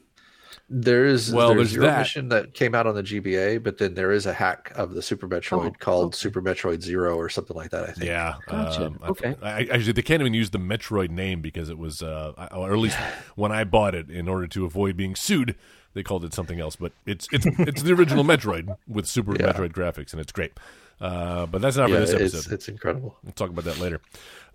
There's 0.70 1.34
Well, 1.34 1.50
there's, 1.50 1.58
there's 1.58 1.70
Zero 1.72 1.86
that. 1.88 2.00
Mission 2.00 2.30
that 2.30 2.54
came 2.54 2.76
out 2.76 2.86
on 2.88 2.95
the 2.95 3.02
GBA, 3.04 3.64
but 3.64 3.78
then 3.78 3.95
there 3.95 4.12
is 4.12 4.26
a 4.26 4.34
hack 4.34 4.72
of 4.76 4.93
the 4.93 5.02
Super 5.02 5.28
Metroid 5.28 5.66
Oh, 5.68 5.72
called 5.80 6.06
okay. 6.08 6.16
Super 6.18 6.41
Metroid 6.41 6.82
Zero 6.82 7.16
or 7.16 7.30
something 7.30 7.56
like 7.58 7.72
that. 7.72 7.84
I 7.89 7.91
think. 7.91 8.06
Yeah. 8.06 8.36
Gotcha. 8.47 8.86
Um, 8.88 9.00
Okay. 9.10 9.36
I, 9.41 9.62
actually, 9.66 9.93
they 9.93 10.02
can't 10.02 10.22
even 10.22 10.34
use 10.34 10.52
the 10.52 10.60
Metroid 10.60 11.10
name 11.10 11.41
because 11.41 11.70
it 11.70 11.78
was, 11.78 12.02
uh, 12.04 12.34
I- 12.38 12.47
or 12.56 12.72
at 12.72 12.78
least 12.80 12.97
when 13.36 13.52
I 13.52 13.64
bought 13.64 13.95
it, 13.95 14.10
in 14.10 14.28
order 14.28 14.47
to 14.47 14.66
avoid 14.66 14.95
being 14.95 15.16
sued, 15.16 15.56
they 15.93 16.04
called 16.04 16.24
it 16.24 16.34
something 16.34 16.60
else. 16.60 16.76
But 16.76 16.91
it's 17.06 17.28
it's 17.32 17.47
it's 17.60 17.82
the 17.82 17.93
original 17.93 18.24
Metroid 18.34 18.76
with 18.88 19.08
Super 19.08 19.34
Yeah. 19.39 19.52
Metroid 19.52 19.72
graphics, 19.74 20.12
and 20.12 20.22
it's 20.22 20.32
great. 20.32 20.54
Uh, 21.02 21.45
but 21.47 21.62
that's 21.62 21.78
not 21.78 21.89
Yeah, 21.89 21.95
for 21.95 22.02
this 22.02 22.10
it's 22.12 22.34
episode. 22.36 22.54
it's 22.54 22.68
incredible. 22.68 23.18
We'll 23.24 23.32
talk 23.32 23.50
about 23.50 23.64
that 23.64 23.80
later. 23.80 24.02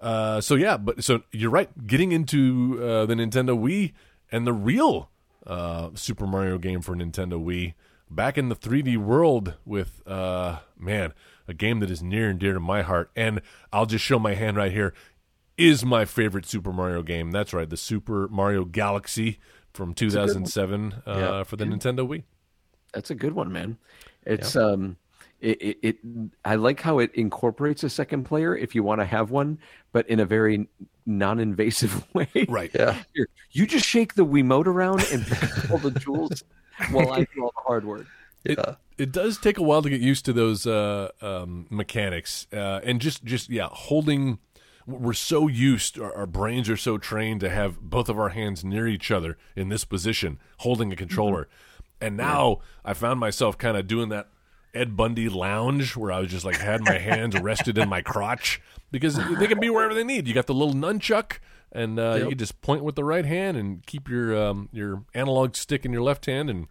Uh, 0.01 0.41
so 0.41 0.55
yeah, 0.55 0.77
but 0.77 1.03
so 1.03 1.23
you're 1.33 1.51
right. 1.51 1.87
Getting 1.87 2.13
into 2.13 2.79
uh, 2.83 3.07
the 3.07 3.15
Nintendo 3.15 3.59
Wii 3.59 3.95
and 4.31 4.47
the 4.47 4.53
real 4.53 5.09
uh, 5.47 5.91
Super 5.95 6.27
Mario 6.27 6.59
game 6.59 6.81
for 6.81 6.95
Nintendo 6.95 7.43
Wii, 7.43 7.75
back 8.11 8.37
in 8.39 8.49
the 8.49 8.57
3D 8.57 8.97
world 8.97 9.55
with 9.65 10.07
uh, 10.07 10.59
man, 10.79 11.13
a 11.49 11.55
game 11.55 11.81
that 11.81 11.91
is 11.91 12.03
near 12.03 12.29
and 12.31 12.39
dear 12.39 12.55
to 12.55 12.61
my 12.61 12.83
heart. 12.83 13.11
And 13.17 13.41
I'll 13.73 13.87
just 13.87 14.05
show 14.05 14.19
my 14.19 14.35
hand 14.35 14.57
right 14.57 14.73
here. 14.73 14.95
Is 15.57 15.85
my 15.85 16.05
favorite 16.05 16.47
Super 16.47 16.73
Mario 16.73 17.03
game. 17.03 17.31
That's 17.31 17.53
right, 17.53 17.69
the 17.71 17.77
Super 17.77 18.27
Mario 18.29 18.65
Galaxy 18.65 19.39
from 19.73 19.95
2007 19.95 21.03
uh, 21.07 21.15
Yeah. 21.17 21.43
for 21.45 21.57
the 21.57 21.65
Nintendo 21.65 22.07
Wii. 22.09 22.25
That's 22.93 23.11
a 23.11 23.15
good 23.15 23.35
one, 23.35 23.53
man. 23.53 23.79
It's 24.27 24.57
um, 24.57 24.97
it, 25.45 25.63
it, 25.63 25.79
it 25.83 25.97
I 26.45 26.55
like 26.57 26.81
how 26.81 26.99
it 26.99 27.11
incorporates 27.15 27.85
a 27.85 27.91
second 27.91 28.25
player 28.25 28.57
if 28.57 28.75
you 28.75 28.83
want 28.83 29.01
to 29.01 29.05
have 29.05 29.31
one, 29.31 29.59
but 29.93 30.09
in 30.09 30.19
a 30.21 30.25
very 30.25 30.67
non-invasive 31.07 32.07
way. 32.15 32.29
Right. 32.49 32.71
Yeah. 32.75 32.97
Here, 33.15 33.29
you 33.53 33.67
just 33.67 33.87
shake 33.87 34.15
the 34.15 34.25
Wiimote 34.27 34.67
around 34.67 35.05
and 35.13 35.27
pick 35.27 35.71
all 35.71 35.79
the 35.79 35.91
jewels 35.93 36.43
while 36.91 37.13
I 37.13 37.21
do 37.35 37.43
all 37.43 37.53
the 37.55 37.63
hard 37.67 37.85
work. 37.85 38.07
it, 38.45 38.59
Yeah. 38.59 38.75
it 38.99 39.13
does 39.13 39.39
take 39.39 39.59
a 39.59 39.63
while 39.63 39.83
to 39.83 39.91
get 39.91 40.01
used 40.01 40.25
to 40.27 40.33
those 40.33 40.67
uh, 40.67 41.11
um, 41.23 41.67
mechanics 41.71 42.47
uh, 42.53 42.81
and 42.85 43.01
just 43.01 43.25
just 43.25 43.51
yeah 43.51 43.69
holding 43.71 44.39
we're 44.87 45.13
so 45.15 45.49
used 45.49 45.99
our, 45.99 46.15
our 46.15 46.27
brains 46.27 46.69
are 46.69 46.77
so 46.77 46.99
trained 46.99 47.41
to 47.41 47.49
have 47.51 47.81
both 47.81 48.09
of 48.09 48.19
our 48.19 48.31
hands 48.31 48.65
near 48.65 48.87
each 48.87 49.11
other 49.11 49.39
in 49.57 49.69
this 49.71 49.85
position 49.85 50.39
holding 50.59 50.93
a 50.93 50.97
controller 50.97 51.49
and 52.03 52.17
now 52.19 52.59
i 52.85 52.93
found 52.93 53.19
myself 53.19 53.57
kind 53.57 53.79
of 53.79 53.87
doing 53.87 54.11
that 54.11 54.29
ed 54.75 54.97
bundy 54.97 55.29
lounge 55.29 55.97
where 55.97 56.13
i 56.13 56.21
was 56.21 56.31
just 56.31 56.45
like 56.45 56.57
had 56.57 56.81
my 56.83 56.99
hands 56.99 57.39
rested 57.41 57.79
in 57.79 57.89
my 57.89 58.03
crotch 58.03 58.61
because 58.91 59.17
they 59.39 59.47
can 59.47 59.61
be 59.61 59.71
wherever 59.71 59.95
they 59.95 60.05
need 60.05 60.27
you 60.27 60.35
got 60.35 60.47
the 60.47 60.55
little 60.55 60.75
nunchuck 60.75 61.39
and 61.75 61.99
uh, 61.99 62.15
you 62.15 62.29
can 62.29 62.39
just 62.39 62.61
point 62.63 62.85
with 62.85 62.95
the 62.95 63.05
right 63.05 63.25
hand 63.25 63.57
and 63.57 63.85
keep 63.85 64.09
your 64.09 64.37
um, 64.37 64.69
your 64.73 65.03
analog 65.13 65.57
stick 65.57 65.85
in 65.85 65.93
your 65.93 66.03
left 66.03 66.27
hand 66.27 66.49
and 66.49 66.69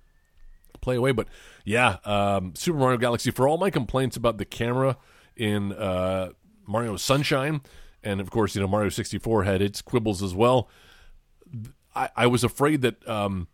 play 0.82 0.96
away. 0.96 1.12
But 1.12 1.28
yeah, 1.66 1.98
um, 2.06 2.54
Super 2.56 2.78
Mario 2.78 2.98
Galaxy. 2.98 3.30
For 3.30 3.48
all 3.48 3.58
my 3.58 3.70
complaints 3.70 4.16
about 4.16 4.38
the 4.38 4.46
camera 4.46 4.98
in 5.36 5.74
uh, 5.74 6.30
Mario 6.66 6.96
Sunshine, 6.96 7.62
and 8.02 8.22
of 8.22 8.32
course, 8.32 8.56
you 8.56 8.62
know 8.62 8.68
Mario 8.68 8.90
sixty 8.90 9.18
four 9.18 9.44
had 9.44 9.62
its 9.62 9.82
quibbles 9.82 10.24
as 10.24 10.34
well. 10.34 10.70
I, 11.94 12.10
I 12.16 12.28
was 12.28 12.44
afraid 12.44 12.82
that 12.82 13.08
um, 13.08 13.48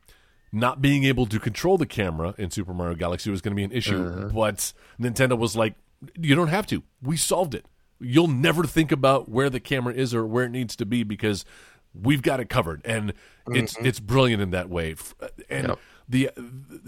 not 0.51 0.81
being 0.81 1.03
able 1.03 1.25
to 1.27 1.39
control 1.39 1.77
the 1.77 1.85
camera 1.85 2.33
in 2.37 2.51
Super 2.51 2.73
Mario 2.73 2.95
Galaxy 2.95 3.29
was 3.29 3.41
going 3.41 3.51
to 3.51 3.55
be 3.55 3.63
an 3.63 3.71
issue, 3.71 4.03
uh-huh. 4.03 4.29
but 4.33 4.73
Nintendo 4.99 5.37
was 5.37 5.55
like, 5.55 5.75
"You 6.17 6.35
don't 6.35 6.47
have 6.47 6.67
to. 6.67 6.83
We 7.01 7.17
solved 7.17 7.53
it. 7.53 7.65
You'll 7.99 8.27
never 8.27 8.63
think 8.63 8.91
about 8.91 9.29
where 9.29 9.49
the 9.49 9.59
camera 9.59 9.93
is 9.93 10.13
or 10.15 10.25
where 10.25 10.45
it 10.45 10.49
needs 10.49 10.75
to 10.77 10.85
be 10.85 11.03
because 11.03 11.45
we've 11.93 12.21
got 12.21 12.39
it 12.39 12.49
covered." 12.49 12.81
And 12.85 13.13
it's 13.47 13.75
mm-hmm. 13.75 13.85
it's 13.85 13.99
brilliant 13.99 14.41
in 14.41 14.51
that 14.51 14.69
way. 14.69 14.95
Uh, 15.21 15.27
and 15.49 15.67
Yep. 15.69 15.79
the 16.07 16.29
uh, 16.29 16.41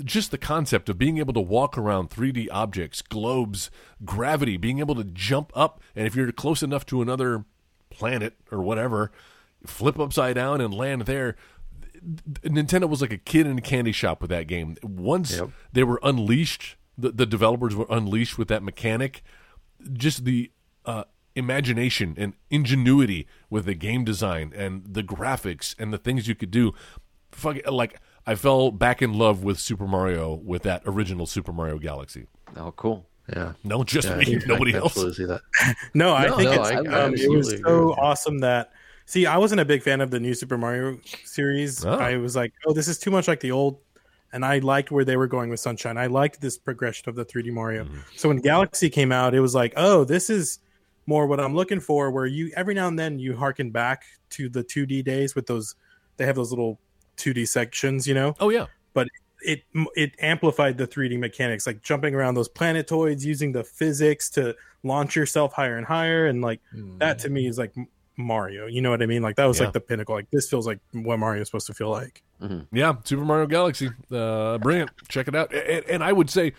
just 0.03 0.32
the 0.32 0.38
concept 0.38 0.89
of 0.89 0.97
being 0.97 1.18
able 1.20 1.34
to 1.34 1.41
walk 1.41 1.78
around 1.78 2.09
3D 2.09 2.47
objects, 2.51 3.01
globes, 3.01 3.70
gravity, 4.03 4.57
being 4.57 4.80
able 4.80 4.95
to 4.95 5.03
jump 5.03 5.51
up, 5.55 5.82
and 5.95 6.07
if 6.07 6.16
you're 6.16 6.32
close 6.32 6.64
enough 6.64 6.86
to 6.88 7.01
another 7.01 7.45
planet 7.89 8.34
or 8.51 8.62
whatever, 8.62 9.12
flip 9.66 9.99
upside 9.99 10.36
down 10.36 10.62
and 10.62 10.74
land 10.74 11.03
there. 11.03 11.36
Nintendo 12.04 12.89
was 12.89 13.02
like 13.02 13.14
a 13.14 13.18
kid 13.18 13.45
in 13.47 13.58
a 13.58 13.62
candy 13.62 13.91
shop 13.91 14.22
with 14.22 14.30
that 14.32 14.47
game. 14.47 14.76
Once 14.84 15.36
Yep. 15.38 15.49
they 15.74 15.84
were 15.84 15.99
unleashed, 16.04 16.76
the, 16.97 17.12
the 17.12 17.26
developers 17.26 17.76
were 17.76 17.86
unleashed 17.89 18.38
with 18.38 18.47
that 18.47 18.64
mechanic. 18.64 19.24
Just 19.93 20.26
the 20.26 20.52
uh, 20.86 21.04
imagination 21.36 22.16
and 22.18 22.34
ingenuity 22.49 23.28
with 23.49 23.66
the 23.66 23.74
game 23.76 24.04
design 24.04 24.52
and 24.56 24.84
the 24.93 25.04
graphics 25.04 25.76
and 25.80 25.93
the 25.93 25.97
things 25.97 26.28
you 26.28 26.36
could 26.36 26.52
do. 26.52 26.74
Fuck, 27.32 27.58
like 27.70 27.99
I 28.26 28.36
fell 28.36 28.72
back 28.72 29.02
in 29.02 29.14
love 29.14 29.43
with 29.43 29.60
Super 29.60 29.88
Mario 29.88 30.34
with 30.34 30.64
that 30.64 30.82
original 30.86 31.26
Super 31.26 31.54
Mario 31.54 31.78
Galaxy. 31.78 32.28
Oh, 32.58 32.72
cool. 32.76 33.08
Yeah. 33.34 33.54
No, 33.64 33.84
just 33.84 34.08
Yeah, 34.10 34.16
me, 34.18 34.26
can- 34.26 34.41
I 34.43 34.45
nobody 34.45 34.74
else. 34.76 34.95
see 34.95 35.26
that. 35.26 35.41
No, 35.93 36.14
I 36.14 36.28
No, 36.28 36.38
think 36.38 36.49
no, 36.52 36.62
it's, 36.62 36.70
I- 36.72 36.74
I 36.74 37.04
um, 37.04 37.14
it 37.14 37.30
was 37.30 37.49
so 37.49 37.54
with 37.54 37.60
you. 37.66 37.93
awesome 37.97 38.39
that. 38.39 38.72
See, 39.12 39.26
I 39.26 39.38
wasn't 39.38 39.59
a 39.59 39.66
big 39.66 39.84
fan 39.84 39.99
of 39.99 40.09
the 40.09 40.22
new 40.22 40.34
Super 40.34 40.57
Mario 40.57 40.97
series. 41.26 41.84
Oh. 41.84 41.99
I 41.99 42.16
was 42.16 42.34
like, 42.34 42.53
oh, 42.66 42.72
this 42.72 42.88
is 42.88 42.97
too 42.97 43.12
much 43.12 43.28
like 43.28 43.41
the 43.41 43.51
old. 43.51 43.78
And 44.32 44.45
I 44.45 44.59
liked 44.59 44.89
where 44.89 45.03
they 45.03 45.18
were 45.18 45.28
going 45.28 45.49
with 45.49 45.59
Sunshine. 45.59 45.97
I 45.97 46.05
liked 46.05 46.39
this 46.39 46.57
progression 46.57 47.09
of 47.09 47.16
the 47.16 47.26
3D 47.26 47.51
Mario. 47.51 47.84
Mm-hmm. 47.84 47.99
So 48.16 48.30
when 48.30 48.38
Galaxy 48.38 48.89
came 48.89 49.12
out, 49.12 49.36
it 49.36 49.41
was 49.41 49.53
like, 49.53 49.74
oh, 49.76 50.05
this 50.05 50.30
is 50.30 50.59
more 51.07 51.28
what 51.28 51.41
I'm 51.41 51.53
looking 51.53 51.82
for. 51.82 52.09
Where 52.09 52.26
you 52.26 52.53
every 52.55 52.74
now 52.74 52.88
and 52.88 52.97
then 52.97 53.20
you 53.20 53.36
harken 53.36 53.70
back 53.70 54.05
to 54.30 54.47
the 54.47 54.64
2D 54.64 55.03
days 55.03 55.36
with 55.36 55.45
those. 55.45 55.76
They 56.16 56.26
have 56.26 56.38
those 56.38 56.51
little 56.51 56.80
2D 57.18 57.49
sections, 57.49 58.07
you 58.07 58.14
know 58.14 58.34
Oh 58.39 58.47
yeah, 58.47 58.68
but 58.93 59.09
it 59.41 59.64
it 59.97 60.14
amplified 60.20 60.78
the 60.78 60.88
3D 60.88 61.20
mechanics, 61.20 61.68
like 61.68 61.82
jumping 61.82 62.16
around 62.16 62.36
those 62.36 62.47
planetoids, 62.47 63.26
using 63.26 63.51
the 63.51 63.66
physics 63.66 64.30
to 64.30 64.55
launch 64.84 65.18
yourself 65.18 65.51
higher 65.51 65.76
and 65.76 65.86
higher, 65.86 66.28
and 66.28 66.41
like 66.41 66.62
that 66.99 67.20
to 67.20 67.30
me 67.30 67.45
is 67.45 67.57
like 67.57 67.74
Mario. 68.22 68.67
You 68.67 68.82
know 68.82 68.89
what 68.89 69.01
I 69.01 69.05
mean? 69.05 69.22
Like 69.22 69.36
that 69.36 69.45
was 69.45 69.59
Yeah. 69.59 69.65
like 69.65 69.74
the 69.74 69.80
pinnacle. 69.82 70.15
Like 70.15 70.30
this 70.32 70.49
feels 70.49 70.65
like 70.67 70.80
what 70.93 71.19
Mario 71.19 71.41
is 71.41 71.47
supposed 71.47 71.67
to 71.67 71.74
feel 71.74 71.89
like. 71.89 72.22
Yeah, 72.72 72.93
Super 73.03 73.24
Mario 73.24 73.45
Galaxy, 73.45 73.89
uh, 74.11 74.57
brilliant. 74.57 74.89
Check 75.07 75.28
it 75.28 75.36
out. 75.36 75.53
And, 75.53 75.86
and 75.86 76.03
I 76.03 76.11
would 76.11 76.30
say, 76.30 76.53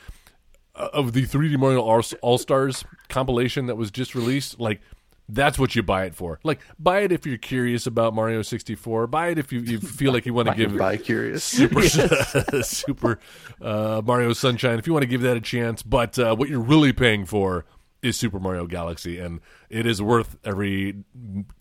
of 0.74 1.12
the 1.12 1.26
3D 1.26 1.58
Mario 1.58 1.80
All 1.80 2.38
Stars 2.38 2.84
compilation 3.08 3.66
that 3.66 3.76
was 3.76 3.90
just 3.90 4.14
released, 4.14 4.60
like 4.60 4.80
that's 5.28 5.58
what 5.58 5.74
you 5.74 5.82
buy 5.82 6.04
it 6.04 6.14
for. 6.14 6.38
Like 6.44 6.60
buy 6.78 7.00
it 7.00 7.10
if 7.12 7.26
you're 7.26 7.36
curious 7.38 7.86
about 7.86 8.14
Mario 8.14 8.42
64. 8.42 9.06
Buy 9.08 9.28
it 9.28 9.38
if 9.38 9.52
you, 9.52 9.60
you 9.60 9.80
feel 9.80 10.12
like 10.12 10.24
you 10.24 10.34
want 10.34 10.48
to 10.48 10.54
give 10.54 10.76
By 10.76 10.96
curious. 10.96 11.42
Super 11.44 11.82
Super 12.62 13.18
uh, 13.60 14.02
Mario 14.04 14.32
Sunshine 14.34 14.78
if 14.78 14.86
you 14.86 14.92
want 14.92 15.02
to 15.02 15.08
give 15.08 15.22
that 15.22 15.36
a 15.36 15.40
chance. 15.40 15.82
But 15.82 16.18
uh, 16.18 16.34
what 16.36 16.48
you're 16.48 16.60
really 16.60 16.92
paying 16.92 17.24
for 17.26 17.64
is 18.02 18.18
Super 18.18 18.40
Mario 18.40 18.66
Galaxy, 18.66 19.18
and 19.18 19.40
it 19.70 19.86
is 19.86 20.02
worth 20.02 20.36
every 20.44 21.04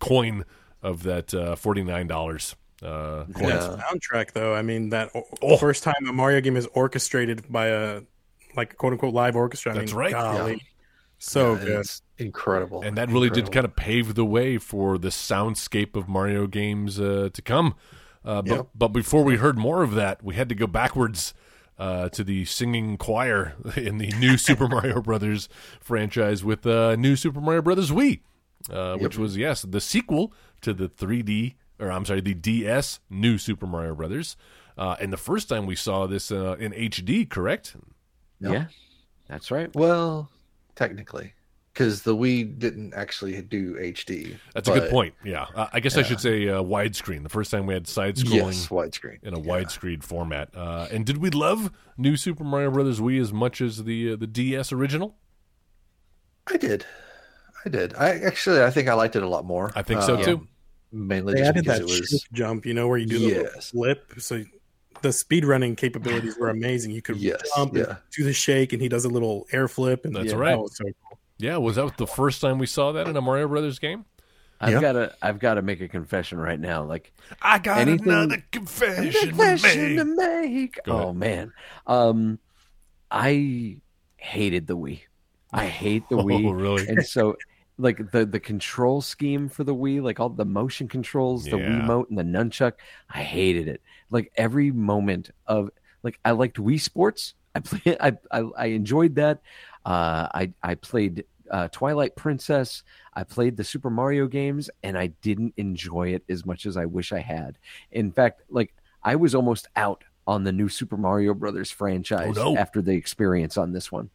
coin 0.00 0.44
of 0.82 1.04
that 1.04 1.32
uh, 1.32 1.54
forty 1.56 1.84
nine 1.84 2.06
dollars. 2.08 2.56
Uh, 2.82 3.24
coin. 3.34 3.48
Yeah. 3.48 3.80
soundtrack 3.92 4.32
though. 4.32 4.54
I 4.54 4.62
mean, 4.62 4.90
that 4.90 5.10
Oh. 5.40 5.56
first 5.56 5.84
time 5.84 5.94
a 6.08 6.12
Mario 6.12 6.40
game 6.40 6.56
is 6.56 6.66
orchestrated 6.74 7.50
by 7.50 7.66
a 7.68 8.00
like 8.56 8.76
quote 8.76 8.92
unquote 8.92 9.14
live 9.14 9.36
orchestra. 9.36 9.72
I 9.72 9.76
That's 9.76 9.92
mean, 9.92 9.98
right. 9.98 10.12
golly. 10.12 10.52
Yeah. 10.54 10.58
So 11.18 11.52
And 11.52 11.60
good. 11.60 11.80
It's 11.80 12.02
incredible. 12.18 12.82
and 12.82 12.98
that 12.98 13.08
really 13.08 13.30
did 13.30 13.52
kind 13.52 13.64
of 13.64 13.76
pave 13.76 14.16
the 14.16 14.24
way 14.24 14.58
for 14.58 14.98
the 14.98 15.08
soundscape 15.10 15.94
of 15.94 16.08
Mario 16.08 16.48
games 16.48 16.98
uh, 16.98 17.28
to 17.32 17.42
come. 17.42 17.76
Uh, 18.24 18.42
but, 18.42 18.54
Yep. 18.54 18.66
but 18.74 18.88
before 18.88 19.22
we 19.22 19.36
heard 19.36 19.56
more 19.56 19.84
of 19.84 19.94
that, 19.94 20.22
we 20.24 20.34
had 20.34 20.48
to 20.48 20.54
go 20.56 20.66
backwards 20.66 21.32
uh, 21.82 22.08
to 22.10 22.22
the 22.22 22.44
singing 22.44 22.96
choir 22.96 23.56
in 23.76 23.98
the 23.98 24.12
new 24.12 24.36
Super 24.36 24.68
Mario 24.68 25.02
Brothers 25.02 25.48
franchise 25.80 26.44
with 26.44 26.64
uh, 26.64 26.94
new 26.94 27.16
Super 27.16 27.40
Mario 27.40 27.60
Brothers 27.60 27.90
Wii, 27.90 28.20
uh, 28.70 28.96
which 28.98 29.18
was 29.18 29.36
yes 29.36 29.62
the 29.62 29.80
sequel 29.80 30.32
to 30.60 30.72
the 30.72 30.88
3D 30.88 31.54
or 31.80 31.90
I'm 31.90 32.04
sorry 32.04 32.20
the 32.20 32.34
DS 32.34 33.00
new 33.10 33.36
Super 33.36 33.66
Mario 33.66 33.96
Brothers. 33.96 34.36
Uh, 34.78 34.94
and 35.00 35.12
the 35.12 35.16
first 35.16 35.48
time 35.48 35.66
we 35.66 35.74
saw 35.74 36.06
this 36.06 36.30
uh, 36.30 36.56
in 36.60 36.70
HD, 36.70 37.28
correct? 37.28 37.74
Yeah, 38.38 38.66
that's 39.28 39.50
right. 39.50 39.74
Well, 39.74 40.30
technically, 40.76 41.34
because 41.72 42.02
the 42.02 42.14
Wii 42.14 42.58
didn't 42.58 42.92
actually 42.94 43.40
do 43.42 43.74
HD. 43.74 44.36
That's 44.54 44.68
a 44.68 44.72
good 44.72 44.90
point. 44.90 45.14
Yeah, 45.24 45.46
uh, 45.54 45.68
I 45.72 45.80
guess 45.80 45.96
I 45.96 46.02
should 46.02 46.20
say 46.20 46.48
uh, 46.48 46.62
widescreen. 46.62 47.22
The 47.22 47.28
first 47.28 47.50
time 47.50 47.66
we 47.66 47.74
had 47.74 47.86
side 47.88 48.16
scrolling. 48.16 48.52
Yes, 48.52 48.68
widescreen. 48.68 49.22
in 49.22 49.34
a 49.34 49.38
widescreen 49.38 50.02
format. 50.02 50.50
Uh, 50.54 50.88
and 50.90 51.06
did 51.06 51.18
we 51.18 51.30
love 51.30 51.70
New 51.96 52.16
Super 52.16 52.44
Mario 52.44 52.70
Brothers 52.70 53.00
Wii 53.00 53.20
as 53.20 53.32
much 53.32 53.60
as 53.60 53.84
the 53.84 54.12
uh, 54.12 54.16
the 54.16 54.26
DS 54.26 54.72
original? 54.72 55.16
I 56.46 56.56
did. 56.56 56.84
I 57.64 57.68
did. 57.68 57.94
I 57.94 58.18
actually, 58.18 58.62
I 58.62 58.70
think 58.70 58.88
I 58.88 58.94
liked 58.94 59.14
it 59.16 59.22
a 59.22 59.28
lot 59.28 59.44
more. 59.44 59.70
I 59.76 59.82
think 59.82 60.02
so, 60.02 60.16
Um, 60.16 60.24
too. 60.24 60.48
Mainly 60.90 61.34
They 61.34 61.38
just 61.38 61.48
added 61.50 61.64
because 61.64 61.78
that 61.78 61.84
it 61.84 62.00
was. 62.00 62.26
jump, 62.32 62.66
you 62.66 62.74
know, 62.74 62.88
where 62.88 62.98
you 62.98 63.06
do 63.06 63.18
the 63.18 63.26
little 63.28 63.42
Yes. 63.54 63.70
flip. 63.70 64.12
So 64.18 64.44
the 65.00 65.12
speed 65.12 65.44
running 65.44 65.74
capabilities 65.76 66.36
were 66.36 66.50
amazing. 66.58 66.90
You 66.90 67.00
could 67.00 67.16
Yes, 67.16 67.40
jump 67.56 67.74
and 67.76 67.86
yeah. 67.86 67.96
do 68.14 68.24
the 68.24 68.32
shake, 68.32 68.72
and 68.72 68.82
he 68.82 68.88
does 68.88 69.04
a 69.04 69.08
little 69.08 69.46
air 69.52 69.68
flip. 69.68 70.04
And 70.04 70.14
That's 70.14 70.32
yeah, 70.32 70.34
right. 70.34 70.50
that 70.50 70.58
was 70.60 70.76
so 70.76 70.84
cool. 70.84 71.18
Yeah, 71.42 71.56
was 71.56 71.74
that 71.76 71.96
the 71.96 72.06
first 72.06 72.40
time 72.40 72.58
we 72.58 72.66
saw 72.66 72.92
that 72.92 73.08
in 73.08 73.16
a 73.16 73.20
Mario 73.20 73.48
Brothers 73.48 73.78
game? 73.78 74.04
I've 74.60 74.74
Yeah. 74.74 74.80
got 74.80 74.92
to 74.92 75.16
I've 75.20 75.38
got 75.40 75.54
to 75.54 75.62
make 75.62 75.80
a 75.80 75.88
confession 75.88 76.38
right 76.38 76.58
now. 76.60 76.84
Like 76.84 77.12
I 77.42 77.58
got 77.58 77.78
Anything- 77.78 78.08
another 78.08 78.44
confession, 78.52 79.30
confession 79.30 79.88
to 79.90 79.96
to 79.96 80.04
make. 80.04 80.50
make. 80.52 80.78
Go 80.84 80.92
ahead. 80.92 81.06
Oh 81.08 81.12
man, 81.12 81.52
um, 81.88 82.38
I 83.10 83.78
hated 84.16 84.66
the 84.66 84.76
Wii. 84.76 85.00
I 85.52 85.66
hate 85.66 86.08
the 86.08 86.16
Oh, 86.18 86.24
Wii. 86.24 86.60
really? 86.60 86.86
And 86.88 87.04
so, 87.04 87.36
like 87.76 88.12
the 88.12 88.24
the 88.24 88.38
control 88.40 89.00
scheme 89.02 89.48
for 89.48 89.64
the 89.64 89.74
Wii, 89.74 90.00
like 90.02 90.20
all 90.20 90.28
the 90.28 90.44
motion 90.44 90.86
controls, 90.88 91.44
the 91.44 91.58
Yeah. 91.58 91.80
Wiimote 91.80 92.08
and 92.10 92.18
the 92.18 92.22
nunchuck, 92.22 92.74
I 93.10 93.18
hated 93.22 93.66
it. 93.68 93.82
Like 94.10 94.30
every 94.36 94.70
moment 94.70 95.30
of 95.46 95.70
like 96.04 96.18
I 96.24 96.30
liked 96.32 96.56
Wii 96.58 96.80
Sports. 96.80 97.34
I 97.54 97.60
play. 97.60 97.96
I 98.00 98.12
I, 98.30 98.40
I 98.56 98.66
enjoyed 98.66 99.16
that. 99.16 99.40
Uh, 99.84 100.28
I 100.32 100.52
I 100.62 100.76
played 100.76 101.24
uh, 101.50 101.68
Twilight 101.68 102.14
Princess. 102.16 102.82
I 103.14 103.24
played 103.24 103.56
the 103.56 103.64
Super 103.64 103.90
Mario 103.90 104.26
games, 104.26 104.70
and 104.82 104.96
I 104.96 105.08
didn't 105.22 105.54
enjoy 105.56 106.08
it 106.14 106.24
as 106.28 106.44
much 106.46 106.66
as 106.66 106.76
I 106.76 106.86
wish 106.86 107.12
I 107.12 107.20
had. 107.20 107.58
In 107.90 108.12
fact, 108.12 108.42
like 108.50 108.74
I 109.02 109.16
was 109.16 109.34
almost 109.34 109.68
out 109.76 110.04
on 110.26 110.44
the 110.44 110.52
new 110.52 110.68
Super 110.68 110.96
Mario 110.96 111.34
Brothers 111.34 111.70
franchise 111.70 112.38
Oh, 112.38 112.52
no. 112.52 112.56
after 112.56 112.80
the 112.80 112.92
experience 112.92 113.56
on 113.56 113.72
this 113.72 113.90
one. 113.90 114.08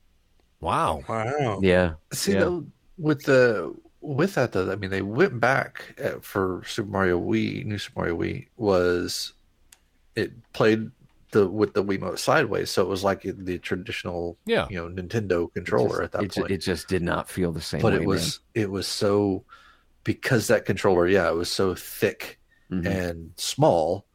Wow. 0.61 1.03
Wow. 1.07 1.59
Yeah, 1.61 1.93
See, 2.13 2.34
Yeah. 2.34 2.39
though, 2.39 2.65
with 2.97 3.23
the 3.23 3.75
with 4.01 4.36
that 4.36 4.53
though, 4.53 4.71
I 4.71 4.75
mean, 4.75 4.89
they 4.89 5.01
went 5.01 5.39
back 5.39 5.93
at, 5.97 6.23
for 6.23 6.63
Super 6.65 6.89
Mario 6.89 7.19
Wii, 7.19 7.65
New 7.65 7.78
Super 7.78 7.99
Mario 7.99 8.17
Wii 8.17 8.47
was 8.55 9.34
it 10.15 10.32
played 10.53 10.89
the 11.32 11.47
with 11.47 11.73
the 11.73 11.84
Wiimote 11.84 12.19
sideways, 12.19 12.69
so 12.71 12.82
it 12.82 12.88
was 12.88 13.03
like 13.03 13.21
the 13.23 13.57
traditional, 13.59 14.38
Yeah. 14.45 14.67
you 14.69 14.78
know, 14.78 14.88
Nintendo 14.89 15.53
controller 15.53 16.01
at 16.03 16.11
that 16.13 16.23
it, 16.23 16.32
ju- 16.32 16.41
point. 16.41 16.51
it 16.51 16.57
just 16.59 16.88
did 16.88 17.01
not 17.01 17.30
feel 17.30 17.51
the 17.51 17.61
same. 17.61 17.82
but 17.82 17.93
way, 17.93 17.99
it 18.01 18.05
was 18.07 18.39
it 18.53 18.71
was 18.71 18.88
so 18.88 19.43
because 20.03 20.47
that 20.47 20.63
controller, 20.65 21.07
yeah, 21.07 21.28
it 21.30 21.36
was 21.36 21.51
so 21.51 21.75
thick 21.75 22.39
man. 22.69 22.84
Mhm. 22.84 23.09
and 23.09 23.32
small. 23.36 24.05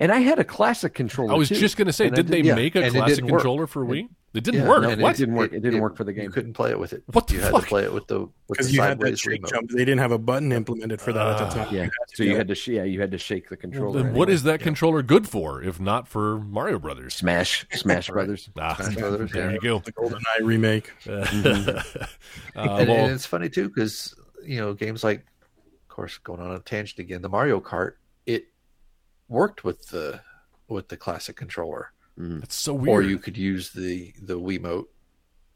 and 0.00 0.10
I 0.12 0.18
had 0.18 0.38
a 0.38 0.44
classic 0.44 0.94
controller. 0.94 1.32
I 1.32 1.36
was 1.36 1.48
too. 1.48 1.54
just 1.54 1.76
going 1.76 1.86
to 1.86 1.92
say, 1.92 2.10
did 2.10 2.26
they 2.28 2.40
yeah, 2.42 2.54
make 2.54 2.74
a 2.76 2.82
and 2.82 2.92
classic 2.94 3.16
didn't 3.16 3.30
work. 3.30 3.40
controller 3.40 3.66
for 3.66 3.84
Wii? 3.86 4.04
It 4.04 4.10
didn't 4.44 4.62
Yeah, 4.62 4.68
work. 4.68 4.84
and 4.84 5.00
what? 5.02 5.14
It 5.14 5.18
didn't 5.18 5.34
work. 5.34 5.52
It 5.52 5.60
didn't 5.60 5.80
work 5.80 5.96
for 5.96 6.04
the 6.04 6.12
game. 6.12 6.24
You 6.24 6.30
couldn't 6.30 6.52
play 6.54 6.70
it 6.70 6.78
with 6.78 6.92
it. 6.92 7.02
What 7.12 7.26
the 7.26 7.34
you 7.34 7.40
had 7.40 7.52
fuck? 7.52 7.62
to 7.62 7.66
play 7.68 7.84
it 7.84 7.92
with 7.92 8.06
the 8.06 8.20
with 8.20 8.30
Because 8.48 8.72
you 8.74 8.82
had 8.82 8.98
that 9.00 9.18
shake 9.18 9.42
Wiimote. 9.42 9.50
jump. 9.50 9.70
They 9.70 9.84
didn't 9.84 9.98
have 9.98 10.12
a 10.12 10.18
button 10.18 10.52
implemented 10.52 11.00
for 11.00 11.12
that 11.12 11.26
at 11.26 11.38
the 11.38 11.44
Ah. 11.60 11.64
time. 11.64 11.74
Yeah, 11.74 11.88
so 12.14 12.22
you 12.22 12.36
had 12.36 12.48
to 12.48 12.54
sh- 12.54 12.68
yeah 12.68 12.84
you 12.84 13.00
had 13.00 13.10
to 13.12 13.18
shake 13.18 13.48
the 13.48 13.56
controller. 13.56 14.02
Then 14.02 14.12
what 14.14 14.28
anyway. 14.28 14.34
is 14.34 14.42
that 14.44 14.60
controller 14.60 15.02
good 15.02 15.28
for, 15.28 15.62
if 15.62 15.78
not 15.80 16.06
for 16.08 16.38
Mario 16.40 16.78
Brothers? 16.78 17.14
Smash 17.14 17.66
Smash 17.72 18.08
Brothers? 18.16 18.48
Ah, 18.58 18.74
Smash 18.74 18.94
Brothers, 18.98 19.32
there 19.32 19.46
yeah. 19.48 19.52
you 19.54 19.60
go. 19.60 19.78
The 19.80 19.92
GoldenEye 19.92 20.42
remake. 20.42 20.92
Uh, 21.06 21.24
and, 22.54 22.88
well, 22.88 23.04
and 23.04 23.12
it's 23.12 23.26
funny 23.26 23.48
too 23.48 23.68
because 23.68 24.14
you 24.44 24.58
know 24.58 24.72
games 24.72 25.04
like, 25.04 25.20
of 25.20 25.88
course, 25.88 26.18
going 26.18 26.40
on 26.40 26.52
a 26.52 26.58
tangent 26.60 26.98
again, 26.98 27.20
the 27.22 27.28
Mario 27.28 27.60
Kart, 27.60 27.92
it 28.24 28.46
worked 29.28 29.64
with 29.64 29.86
the 29.88 30.20
with 30.68 30.88
the 30.88 30.96
classic 30.96 31.36
controller, 31.36 31.92
it's 32.18 32.54
so 32.56 32.74
weird. 32.74 32.88
or 32.88 33.02
you 33.02 33.18
could 33.18 33.36
use 33.36 33.70
the 33.72 34.12
the 34.22 34.38
Wiimote 34.38 34.86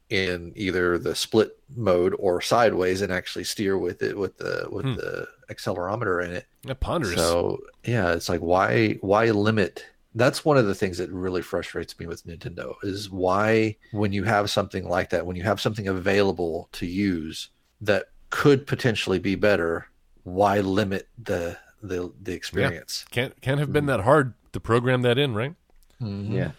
in 0.09 0.51
either 0.55 0.97
the 0.97 1.15
split 1.15 1.57
mode 1.75 2.13
or 2.19 2.41
sideways 2.41 3.01
and 3.01 3.13
actually 3.13 3.45
steer 3.45 3.77
with 3.77 4.01
it 4.03 4.17
with 4.17 4.37
the 4.37 4.67
with 4.69 4.85
Hmm. 4.85 4.95
the 4.95 5.27
accelerometer 5.49 6.23
in 6.23 6.31
it. 6.31 6.45
Yeah, 6.63 6.73
ponderous. 6.73 7.15
So 7.15 7.59
yeah, 7.85 8.13
it's 8.13 8.27
like 8.29 8.41
why 8.41 8.93
why 9.01 9.29
limit? 9.31 9.85
That's 10.13 10.43
one 10.43 10.57
of 10.57 10.65
the 10.65 10.75
things 10.75 10.97
that 10.97 11.09
really 11.09 11.41
frustrates 11.41 11.97
me 11.97 12.05
with 12.05 12.25
Nintendo 12.27 12.75
is 12.83 13.09
why 13.09 13.77
when 13.93 14.11
you 14.11 14.25
have 14.25 14.49
something 14.49 14.85
like 14.87 15.09
that, 15.11 15.25
when 15.25 15.37
you 15.37 15.43
have 15.43 15.61
something 15.61 15.87
available 15.87 16.67
to 16.73 16.85
use 16.85 17.47
that 17.79 18.07
could 18.29 18.67
potentially 18.67 19.19
be 19.19 19.35
better, 19.35 19.87
why 20.23 20.59
limit 20.59 21.07
the 21.17 21.57
the 21.81 22.11
the 22.21 22.33
experience? 22.33 23.05
can't 23.09 23.39
can't 23.41 23.59
have 23.59 23.71
been 23.71 23.85
that 23.85 24.01
hard 24.01 24.33
to 24.51 24.59
program 24.59 25.01
that 25.03 25.17
in, 25.17 25.33
right? 25.33 25.55
Mhm. 26.01 26.33
Yeah. 26.33 26.51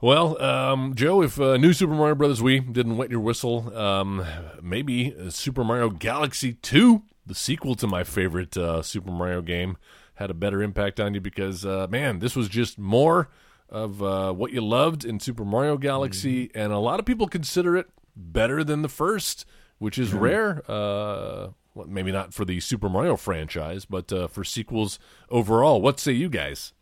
Well, 0.00 0.40
um, 0.42 0.94
Joe, 0.96 1.22
if 1.22 1.40
uh, 1.40 1.56
new 1.56 1.72
Super 1.72 1.94
Mario 1.94 2.16
Brothers 2.16 2.40
Wii 2.40 2.72
didn't 2.72 2.96
wet 2.96 3.10
your 3.10 3.20
whistle, 3.20 3.76
um, 3.76 4.26
maybe 4.60 5.14
uh, 5.14 5.30
Super 5.30 5.62
Mario 5.62 5.90
Galaxy 5.90 6.54
2, 6.54 7.02
the 7.24 7.36
sequel 7.36 7.76
to 7.76 7.86
my 7.86 8.02
favorite 8.02 8.56
uh, 8.56 8.82
Super 8.82 9.12
Mario 9.12 9.42
game, 9.42 9.76
had 10.14 10.28
a 10.28 10.34
better 10.34 10.60
impact 10.60 10.98
on 10.98 11.14
you 11.14 11.20
because, 11.20 11.64
uh, 11.64 11.86
man, 11.88 12.18
this 12.18 12.34
was 12.34 12.48
just 12.48 12.78
more 12.80 13.28
of 13.70 14.02
uh, 14.02 14.32
what 14.32 14.50
you 14.52 14.60
loved 14.60 15.04
in 15.04 15.20
Super 15.20 15.44
Mario 15.44 15.76
Galaxy, 15.78 16.50
and 16.52 16.72
a 16.72 16.78
lot 16.78 16.98
of 16.98 17.06
people 17.06 17.28
consider 17.28 17.76
it 17.76 17.88
better 18.16 18.64
than 18.64 18.82
the 18.82 18.88
first, 18.88 19.46
which 19.78 19.98
is 19.98 20.12
rare. 20.12 20.62
Uh, 20.68 21.50
well, 21.74 21.86
maybe 21.86 22.10
not 22.12 22.34
for 22.34 22.44
the 22.44 22.58
Super 22.58 22.88
Mario 22.88 23.16
franchise, 23.16 23.84
but 23.84 24.12
uh, 24.12 24.26
for 24.26 24.42
sequels 24.44 24.98
overall. 25.30 25.80
What 25.80 26.00
say 26.00 26.12
you 26.12 26.28
guys? 26.28 26.72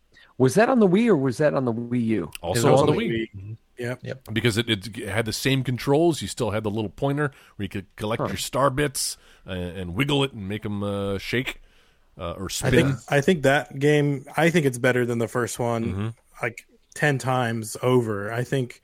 Was 0.41 0.53
that 0.55 0.69
on 0.69 0.79
the 0.79 0.87
Wii 0.87 1.07
or 1.07 1.15
was 1.15 1.37
that 1.37 1.53
on 1.53 1.65
the 1.65 1.73
Wii 1.73 2.05
U? 2.19 2.31
Also 2.41 2.71
was 2.71 2.81
on 2.81 2.87
the 2.87 2.91
on 2.93 2.97
the 2.97 3.27
Wii. 3.37 3.57
Yep. 4.03 4.27
because 4.33 4.57
it, 4.57 4.69
it 4.69 5.07
had 5.09 5.25
the 5.25 5.33
same 5.33 5.63
controls. 5.63 6.21
You 6.21 6.27
still 6.27 6.51
had 6.51 6.63
the 6.63 6.69
little 6.71 6.89
pointer 6.89 7.31
where 7.55 7.63
you 7.63 7.69
could 7.69 7.87
collect 7.95 8.21
your 8.27 8.37
star 8.37 8.69
bits 8.69 9.17
and, 9.45 9.77
and 9.77 9.95
wiggle 9.95 10.23
it 10.23 10.33
and 10.33 10.47
make 10.47 10.63
them 10.63 10.83
uh, 10.83 11.17
shake 11.17 11.61
uh, 12.17 12.33
or 12.33 12.45
I 12.45 12.47
spin. 12.49 12.71
think 12.71 12.95
I 13.09 13.21
think 13.21 13.43
that 13.43 13.79
game. 13.79 14.25
I 14.37 14.49
think 14.51 14.65
it's 14.65 14.77
better 14.77 15.05
than 15.05 15.17
the 15.19 15.27
first 15.27 15.57
one, 15.59 15.83
Mm-hmm. 15.85 16.07
like 16.43 16.67
ten 16.93 17.17
times 17.17 17.77
over. 17.81 18.31
I 18.31 18.43
think 18.43 18.81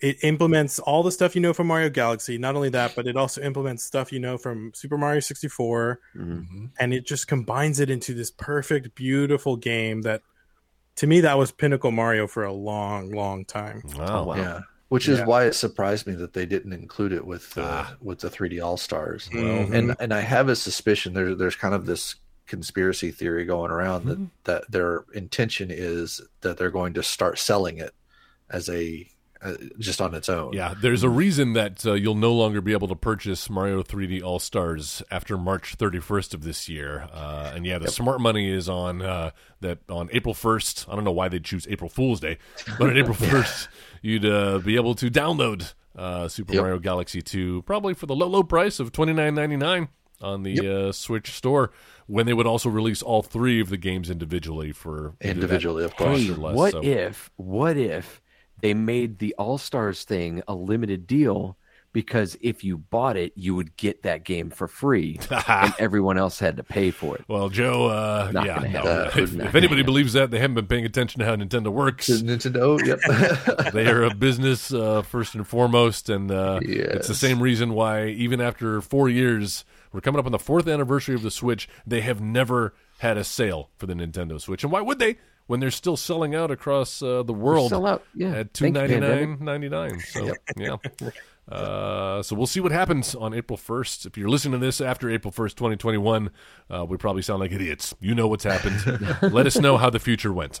it 0.00 0.16
implements 0.22 0.78
all 0.78 1.02
the 1.02 1.12
stuff 1.12 1.34
you 1.34 1.40
know 1.40 1.52
from 1.54 1.66
Mario 1.68 1.88
Galaxy. 1.88 2.36
Not 2.38 2.54
only 2.54 2.68
that, 2.70 2.94
but 2.96 3.06
it 3.06 3.16
also 3.16 3.40
implements 3.40 3.82
stuff 3.84 4.12
you 4.12 4.20
know 4.20 4.36
from 4.38 4.72
Super 4.74 4.98
Mario 4.98 5.20
sixty 5.20 5.48
four, 5.48 6.00
and 6.14 6.92
it 6.92 7.06
just 7.06 7.28
combines 7.28 7.80
it 7.80 7.88
into 7.90 8.12
this 8.14 8.30
perfect, 8.30 8.94
beautiful 8.94 9.56
game 9.56 10.02
that. 10.02 10.22
To 10.98 11.06
me, 11.06 11.20
that 11.22 11.38
was 11.38 11.50
pinnacle 11.52 11.90
Mario 11.90 12.26
for 12.26 12.44
a 12.44 12.52
long, 12.52 13.10
long 13.10 13.44
time. 13.44 13.82
wow. 13.96 14.24
wow. 14.24 14.34
Yeah. 14.36 14.60
Which 14.88 15.06
is 15.08 15.18
Yeah. 15.18 15.26
why 15.26 15.44
it 15.44 15.54
surprised 15.54 16.06
me 16.06 16.14
that 16.14 16.32
they 16.32 16.46
didn't 16.46 16.72
include 16.72 17.12
it 17.12 17.26
with 17.26 17.56
uh, 17.58 17.62
Ah. 17.64 17.96
with 18.00 18.20
the 18.20 18.30
3D 18.30 18.60
All 18.64 18.76
Stars. 18.76 19.28
Mhm. 19.32 19.72
And 19.74 19.96
and 20.00 20.14
I 20.14 20.20
have 20.20 20.48
a 20.48 20.56
suspicion 20.56 21.12
there 21.14 21.34
there's 21.34 21.56
kind 21.56 21.74
of 21.74 21.84
this 21.86 22.16
conspiracy 22.46 23.10
theory 23.10 23.44
going 23.44 23.70
around 23.70 24.06
that 24.06 24.18
that 24.44 24.70
their 24.70 25.04
intention 25.12 25.68
is 25.70 26.20
that 26.40 26.56
they're 26.56 26.70
going 26.70 26.94
to 26.94 27.02
start 27.02 27.38
selling 27.38 27.76
it 27.78 27.92
as 28.48 28.68
a 28.70 29.06
uh, 29.42 29.54
just 29.78 30.00
on 30.00 30.14
its 30.14 30.28
own. 30.28 30.52
Yeah, 30.52 30.74
there's 30.80 31.02
a 31.02 31.08
reason 31.08 31.52
that 31.54 31.84
uh, 31.86 31.92
you'll 31.94 32.14
no 32.14 32.32
longer 32.32 32.60
be 32.60 32.72
able 32.72 32.88
to 32.88 32.94
purchase 32.96 33.48
Mario 33.48 33.82
3D 33.82 34.22
All 34.22 34.38
Stars 34.38 35.02
after 35.10 35.36
March 35.38 35.76
31st 35.78 36.34
of 36.34 36.42
this 36.44 36.68
year. 36.68 37.08
Uh, 37.12 37.52
and 37.54 37.64
yeah, 37.66 37.78
the 37.78 37.88
smart 37.90 38.20
money 38.20 38.50
is 38.50 38.68
on 38.68 39.02
uh, 39.02 39.30
that 39.60 39.78
on 39.88 40.08
April 40.12 40.34
1st. 40.34 40.86
I 40.90 40.94
don't 40.94 41.04
know 41.04 41.12
why 41.12 41.28
they 41.28 41.38
choose 41.40 41.66
April 41.68 41.88
Fool's 41.90 42.20
Day, 42.20 42.38
but 42.78 42.90
on 42.90 42.96
April 42.96 43.14
1st, 43.16 43.68
you'd 44.02 44.26
uh, 44.26 44.58
be 44.58 44.76
able 44.76 44.94
to 44.96 45.10
download 45.10 45.74
uh, 45.96 46.28
Super 46.28 46.52
Yep. 46.54 46.62
Mario 46.62 46.78
Galaxy 46.78 47.22
2 47.22 47.62
probably 47.62 47.94
for 47.94 48.06
the 48.06 48.14
low, 48.14 48.26
low 48.28 48.42
price 48.42 48.78
of 48.80 48.92
$29.99 48.92 49.88
on 50.20 50.42
the 50.42 50.88
uh, 50.88 50.92
Switch 50.92 51.30
store. 51.32 51.70
When 52.06 52.24
they 52.24 52.32
would 52.32 52.46
also 52.46 52.70
release 52.70 53.02
all 53.02 53.22
three 53.22 53.60
of 53.60 53.68
the 53.68 53.76
games 53.76 54.08
individually 54.08 54.72
for 54.72 55.12
Individually, 55.20 55.84
of 55.84 55.94
cost 55.94 56.22
Hey, 56.22 56.30
or 56.30 56.36
less. 56.36 56.54
what 56.56 56.72
so- 56.72 56.82
if? 56.82 57.30
What 57.36 57.76
if 57.76 58.22
they 58.60 58.74
made 58.74 59.18
the 59.18 59.34
All 59.38 59.58
Stars 59.58 60.04
thing 60.04 60.42
a 60.48 60.54
limited 60.54 61.06
deal? 61.06 61.56
Because 61.90 62.36
if 62.42 62.62
you 62.62 62.76
bought 62.76 63.16
it, 63.16 63.32
you 63.34 63.54
would 63.54 63.74
get 63.78 64.02
that 64.02 64.22
game 64.22 64.50
for 64.50 64.68
free, 64.68 65.18
and 65.48 65.72
everyone 65.78 66.18
else 66.18 66.38
had 66.38 66.58
to 66.58 66.62
pay 66.62 66.90
for 66.90 67.16
it. 67.16 67.24
Well, 67.28 67.48
Joe, 67.48 67.86
uh, 67.86 68.30
Not 68.30 68.44
yeah, 68.46 68.58
no. 68.58 68.68
happen. 68.68 69.22
if, 69.22 69.32
Not 69.32 69.46
if 69.46 69.54
anybody 69.54 69.66
happen. 69.80 69.86
believes 69.86 70.12
that, 70.12 70.30
they 70.30 70.38
haven't 70.38 70.54
been 70.54 70.66
paying 70.66 70.84
attention 70.84 71.20
to 71.20 71.24
how 71.24 71.34
Nintendo 71.34 71.68
works. 71.68 72.08
Nintendo. 72.10 72.78
Yep. 72.86 73.72
they 73.72 73.86
are 73.88 74.04
a 74.04 74.14
business 74.14 74.70
uh, 74.72 75.00
first 75.00 75.34
and 75.34 75.48
foremost, 75.48 76.10
and 76.10 76.30
uh, 76.30 76.60
it's 76.62 77.08
the 77.08 77.14
same 77.14 77.42
reason 77.42 77.72
why 77.72 78.08
even 78.08 78.38
after 78.40 78.82
four 78.82 79.08
years, 79.08 79.64
we're 79.90 80.02
coming 80.02 80.18
up 80.20 80.26
on 80.26 80.32
the 80.32 80.38
fourth 80.38 80.68
anniversary 80.68 81.14
of 81.14 81.22
the 81.22 81.30
Switch. 81.30 81.70
They 81.86 82.02
have 82.02 82.20
never 82.20 82.74
had 82.98 83.16
a 83.16 83.24
sale 83.24 83.70
for 83.78 83.86
the 83.86 83.94
Nintendo 83.94 84.38
Switch, 84.38 84.62
and 84.62 84.70
why 84.70 84.82
would 84.82 84.98
they? 84.98 85.16
When 85.48 85.60
they're 85.60 85.70
still 85.70 85.96
selling 85.96 86.34
out 86.34 86.50
across 86.50 87.02
uh, 87.02 87.24
the 87.24 87.32
world 87.32 87.70
Sell 87.70 87.86
out, 87.86 88.04
yeah. 88.14 88.32
at 88.32 88.54
two 88.54 88.70
ninety 88.70 89.00
nine 89.00 89.38
ninety 89.40 89.68
nine. 89.68 89.98
So 90.00 90.34
yeah. 90.56 90.76
Uh, 91.50 92.22
so 92.22 92.36
we'll 92.36 92.46
see 92.46 92.60
what 92.60 92.72
happens 92.72 93.14
on 93.14 93.32
April 93.32 93.56
1st. 93.56 94.04
If 94.04 94.18
you're 94.18 94.28
listening 94.28 94.60
to 94.60 94.66
this 94.66 94.82
after 94.82 95.08
April 95.08 95.32
1st, 95.32 95.54
2021, 95.54 96.30
uh, 96.68 96.84
we 96.86 96.98
probably 96.98 97.22
sound 97.22 97.40
like 97.40 97.52
idiots. 97.52 97.94
You 98.00 98.14
know 98.14 98.28
what's 98.28 98.44
happened. 98.44 98.84
Let 99.32 99.46
us 99.46 99.56
know 99.56 99.78
how 99.78 99.88
the 99.88 99.98
future 99.98 100.30
went. 100.30 100.60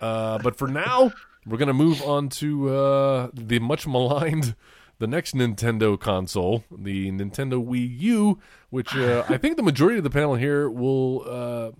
Uh, 0.00 0.38
but 0.38 0.56
for 0.56 0.68
now, 0.68 1.10
we're 1.44 1.58
going 1.58 1.68
to 1.68 1.74
move 1.74 2.02
on 2.02 2.28
to 2.28 2.68
uh, 2.68 3.30
the 3.32 3.58
much 3.58 3.86
maligned, 3.86 4.54
the 4.98 5.06
next 5.06 5.34
Nintendo 5.34 5.98
console, 5.98 6.64
the 6.70 7.10
Nintendo 7.10 7.64
Wii 7.64 8.00
U, 8.00 8.38
which 8.70 8.94
uh, 8.94 9.24
I 9.28 9.38
think 9.38 9.56
the 9.56 9.62
majority 9.62 9.98
of 9.98 10.04
the 10.04 10.10
panel 10.10 10.36
here 10.36 10.70
will 10.70 11.24
uh, 11.28 11.70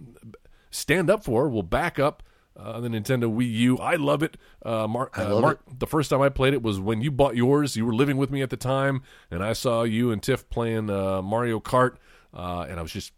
stand 0.71 1.11
up 1.11 1.25
for, 1.25 1.49
will 1.49 1.63
back 1.63 1.99
up. 1.99 2.23
Uh, 2.59 2.81
the 2.81 2.89
Nintendo 2.89 3.25
Wii 3.25 3.53
U, 3.53 3.79
I 3.79 3.97
love 3.97 4.23
it. 4.23 4.39
Uh, 4.65 4.87
Mark, 4.87 5.19
uh, 5.19 5.29
love 5.35 5.43
Mark, 5.43 5.61
the 5.79 5.87
first 5.87 6.09
time 6.09 6.23
I 6.23 6.31
played 6.31 6.55
it 6.55 6.63
was 6.63 6.81
when 6.81 7.03
you 7.03 7.11
bought 7.11 7.37
yours. 7.37 7.77
You 7.77 7.85
were 7.85 7.95
living 7.95 8.17
with 8.17 8.31
me 8.31 8.41
at 8.41 8.49
the 8.49 8.57
time, 8.57 9.03
and 9.31 9.45
I 9.45 9.53
saw 9.53 9.83
you 9.83 10.11
and 10.11 10.23
Tiff 10.23 10.49
playing 10.49 10.89
uh, 10.89 11.21
Mario 11.21 11.61
Kart, 11.61 11.97
uh, 12.33 12.65
and 12.67 12.79
I 12.79 12.83
was 12.83 12.93
just 12.93 13.13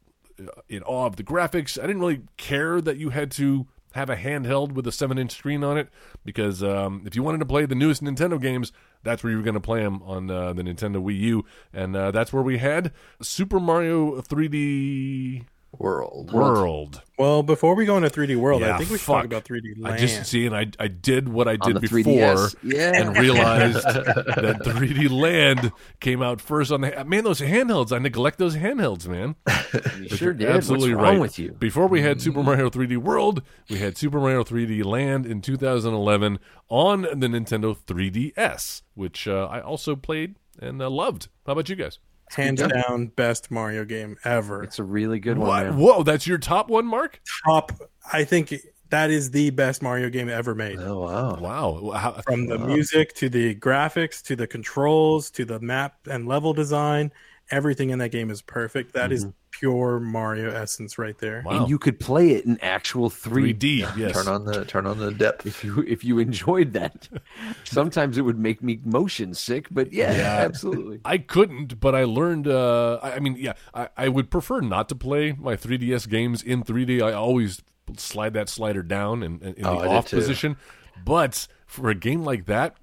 in 0.68 0.82
awe 0.82 1.06
of 1.06 1.14
the 1.16 1.22
graphics. 1.22 1.78
I 1.78 1.86
didn't 1.86 2.00
really 2.00 2.22
care 2.36 2.80
that 2.80 2.96
you 2.96 3.10
had 3.10 3.30
to 3.32 3.68
have 3.92 4.10
a 4.10 4.16
handheld 4.16 4.72
with 4.72 4.86
a 4.86 4.92
seven-inch 4.92 5.32
screen 5.32 5.64
on 5.64 5.78
it 5.78 5.88
because 6.24 6.62
um, 6.62 7.02
if 7.06 7.16
you 7.16 7.22
wanted 7.22 7.38
to 7.38 7.46
play 7.46 7.64
the 7.64 7.74
newest 7.74 8.02
Nintendo 8.02 8.40
games, 8.40 8.72
that's 9.02 9.22
where 9.22 9.30
you 9.30 9.36
were 9.36 9.44
going 9.44 9.54
to 9.54 9.60
play 9.60 9.82
them 9.82 10.02
on 10.04 10.30
uh, 10.30 10.52
the 10.52 10.62
Nintendo 10.62 10.96
Wii 11.02 11.18
U, 11.20 11.44
and 11.72 11.96
uh, 11.96 12.10
that's 12.10 12.32
where 12.32 12.42
we 12.42 12.58
had 12.58 12.92
Super 13.22 13.60
Mario 13.60 14.20
3D 14.20 15.44
World. 15.76 16.32
World. 16.32 17.02
Well, 17.18 17.42
before 17.42 17.74
we 17.74 17.84
go 17.84 17.96
into 17.98 18.08
3D 18.08 18.36
World, 18.36 18.62
Yeah, 18.62 18.74
I 18.74 18.78
think 18.78 18.90
we 18.90 18.96
should 18.96 19.04
fuck. 19.04 19.16
talk 19.16 19.24
about 19.26 19.44
3D 19.44 19.74
Land. 19.78 19.94
I 19.94 19.98
just 19.98 20.24
see, 20.30 20.46
and 20.46 20.56
I 20.56 20.66
I 20.78 20.88
did 20.88 21.28
what 21.28 21.46
I 21.46 21.56
did 21.56 21.80
before. 21.80 22.48
Yeah. 22.62 22.92
and 22.94 23.16
realized 23.18 23.74
that 23.84 24.60
3D 24.64 25.10
Land 25.10 25.72
came 26.00 26.22
out 26.22 26.40
first 26.40 26.72
on 26.72 26.80
the 26.80 27.04
man. 27.04 27.24
Those 27.24 27.40
handhelds, 27.40 27.92
I 27.92 27.98
neglect 27.98 28.38
those 28.38 28.56
handhelds, 28.56 29.06
man. 29.06 29.34
You 30.00 30.08
sure 30.08 30.32
did. 30.32 30.48
Absolutely 30.48 30.94
What's 30.94 31.02
wrong 31.04 31.14
right. 31.16 31.20
with 31.20 31.38
you? 31.38 31.52
Before 31.52 31.86
we 31.88 32.00
had 32.00 32.22
Super 32.22 32.42
Mario 32.42 32.70
3D 32.70 32.96
World, 32.96 33.42
we 33.68 33.78
had 33.78 33.98
Super 33.98 34.18
Mario 34.18 34.42
3D 34.42 34.82
Land 34.84 35.26
in 35.26 35.42
2011 35.42 36.38
on 36.70 37.02
the 37.02 37.26
Nintendo 37.26 37.76
3DS, 37.76 38.82
which 38.94 39.28
uh, 39.28 39.46
I 39.50 39.60
also 39.60 39.94
played 39.96 40.36
and 40.58 40.80
uh, 40.80 40.88
loved. 40.88 41.28
How 41.46 41.52
about 41.52 41.68
you 41.68 41.76
guys? 41.76 41.98
Hands 42.34 42.60
down, 42.60 43.06
best 43.08 43.50
Mario 43.50 43.84
game 43.84 44.16
ever. 44.24 44.62
It's 44.62 44.78
a 44.78 44.84
really 44.84 45.18
good 45.18 45.38
one. 45.38 45.48
What? 45.48 45.64
man. 45.64 45.78
Whoa, 45.78 46.02
that's 46.02 46.26
your 46.26 46.38
top 46.38 46.68
one, 46.68 46.86
Mark? 46.86 47.20
Top. 47.44 47.72
I 48.12 48.24
think 48.24 48.54
that 48.90 49.10
is 49.10 49.30
the 49.30 49.50
best 49.50 49.82
Mario 49.82 50.08
game 50.08 50.28
ever 50.28 50.54
made. 50.54 50.78
Oh 50.78 51.00
wow. 51.00 51.36
Wow. 51.38 51.90
How, 51.92 52.12
From 52.22 52.46
the 52.46 52.58
music 52.58 53.14
to 53.14 53.28
the 53.28 53.54
graphics 53.54 54.22
to 54.24 54.36
the 54.36 54.46
controls 54.46 55.30
to 55.32 55.44
the 55.44 55.60
map 55.60 55.96
and 56.10 56.26
level 56.26 56.52
design, 56.52 57.12
everything 57.50 57.90
in 57.90 57.98
that 57.98 58.10
game 58.10 58.30
is 58.30 58.42
perfect. 58.42 58.92
That 58.94 59.12
is 59.12 59.26
pure 59.50 59.98
Mario 59.98 60.50
essence 60.50 60.98
right 60.98 61.16
there. 61.18 61.42
wow. 61.44 61.60
And 61.60 61.68
you 61.68 61.78
could 61.78 61.98
play 61.98 62.30
it 62.32 62.44
in 62.44 62.58
actual 62.60 63.10
3D. 63.10 63.80
3D, 63.82 63.96
yes. 63.96 64.12
Turn 64.12 64.28
on 64.28 64.44
the 64.44 64.64
turn 64.64 64.86
on 64.86 64.98
the 64.98 65.10
depth. 65.12 65.46
If 65.46 65.64
you 65.64 65.80
if 65.86 66.04
you 66.04 66.18
enjoyed 66.18 66.72
that, 66.74 67.08
sometimes 67.64 68.18
it 68.18 68.22
would 68.22 68.38
make 68.38 68.62
me 68.62 68.80
motion 68.84 69.34
sick. 69.34 69.66
But 69.70 69.92
yeah, 69.92 70.10
absolutely. 70.44 71.00
I 71.04 71.18
couldn't, 71.18 71.80
but 71.80 71.94
I 71.94 72.04
learned. 72.04 72.46
Uh, 72.48 72.98
I, 73.02 73.12
I 73.14 73.18
mean, 73.20 73.36
yeah, 73.38 73.54
I, 73.74 73.88
I 73.96 74.08
would 74.08 74.30
prefer 74.30 74.60
not 74.60 74.88
to 74.90 74.94
play 74.94 75.32
my 75.32 75.56
3DS 75.56 76.08
games 76.08 76.42
in 76.42 76.62
3D. 76.62 77.02
I 77.02 77.12
always 77.12 77.62
slide 77.96 78.34
that 78.34 78.48
slider 78.50 78.82
down 78.82 79.22
in, 79.22 79.40
in, 79.40 79.54
in 79.54 79.66
Oh, 79.66 79.76
the 79.76 79.82
did 79.88 79.92
off 79.92 80.10
position. 80.10 80.56
But 81.04 81.48
for 81.66 81.88
a 81.88 81.94
game 81.94 82.22
like 82.22 82.46
that, 82.46 82.76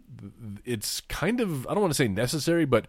it's 0.63 1.01
kind 1.01 1.39
of 1.41 1.67
I 1.67 1.73
don't 1.73 1.81
want 1.81 1.91
to 1.91 1.97
say 1.97 2.07
necessary, 2.07 2.65
but 2.65 2.87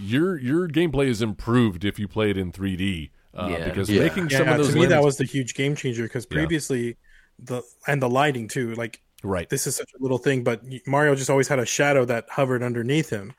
your 0.00 0.38
your 0.38 0.68
gameplay 0.68 1.06
is 1.06 1.22
improved 1.22 1.84
if 1.84 1.98
you 1.98 2.08
play 2.08 2.30
it 2.30 2.36
in 2.36 2.52
3D. 2.52 3.10
Uh, 3.34 3.48
Yeah. 3.50 3.64
because 3.68 3.90
Yeah. 3.90 4.02
making 4.02 4.28
Yeah, 4.30 4.38
some 4.38 4.48
of 4.48 4.56
those 4.58 4.70
to 4.72 4.78
me 4.80 4.86
that 4.86 5.02
was 5.02 5.16
the 5.16 5.24
huge 5.24 5.54
game 5.54 5.76
changer 5.76 6.04
because 6.04 6.24
previously 6.26 6.96
the 7.38 7.62
and 7.86 8.00
the 8.00 8.08
lighting 8.08 8.48
too. 8.48 8.74
Like 8.74 9.02
right. 9.22 9.48
this 9.50 9.66
is 9.66 9.76
such 9.76 9.90
a 9.98 10.02
little 10.02 10.18
thing, 10.18 10.42
but 10.42 10.62
Mario 10.86 11.14
just 11.14 11.28
always 11.30 11.48
had 11.48 11.58
a 11.58 11.66
shadow 11.66 12.04
that 12.06 12.26
hovered 12.30 12.62
underneath 12.62 13.10
him. 13.10 13.34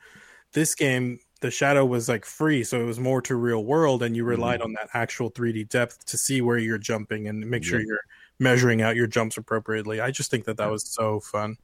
This 0.52 0.74
game, 0.74 1.18
the 1.40 1.50
shadow 1.50 1.84
was 1.84 2.08
like 2.08 2.24
free, 2.24 2.62
so 2.64 2.80
it 2.80 2.84
was 2.84 2.98
more 3.00 3.20
to 3.22 3.34
real 3.36 3.64
world, 3.64 4.02
and 4.02 4.16
you 4.16 4.22
Mm-hmm. 4.22 4.30
relied 4.30 4.62
on 4.62 4.72
that 4.74 4.88
actual 4.94 5.30
3D 5.30 5.68
depth 5.68 6.04
to 6.06 6.16
see 6.16 6.40
where 6.40 6.58
you're 6.58 6.78
jumping 6.78 7.26
and 7.28 7.48
make 7.50 7.64
sure 7.64 7.80
you're 7.80 8.00
measuring 8.38 8.80
out 8.82 8.94
your 8.96 9.06
jumps 9.08 9.36
appropriately. 9.36 10.00
I 10.00 10.10
just 10.12 10.30
think 10.30 10.44
that 10.44 10.56
that 10.58 10.70
was 10.70 10.88
so 10.88 11.20
fun. 11.20 11.56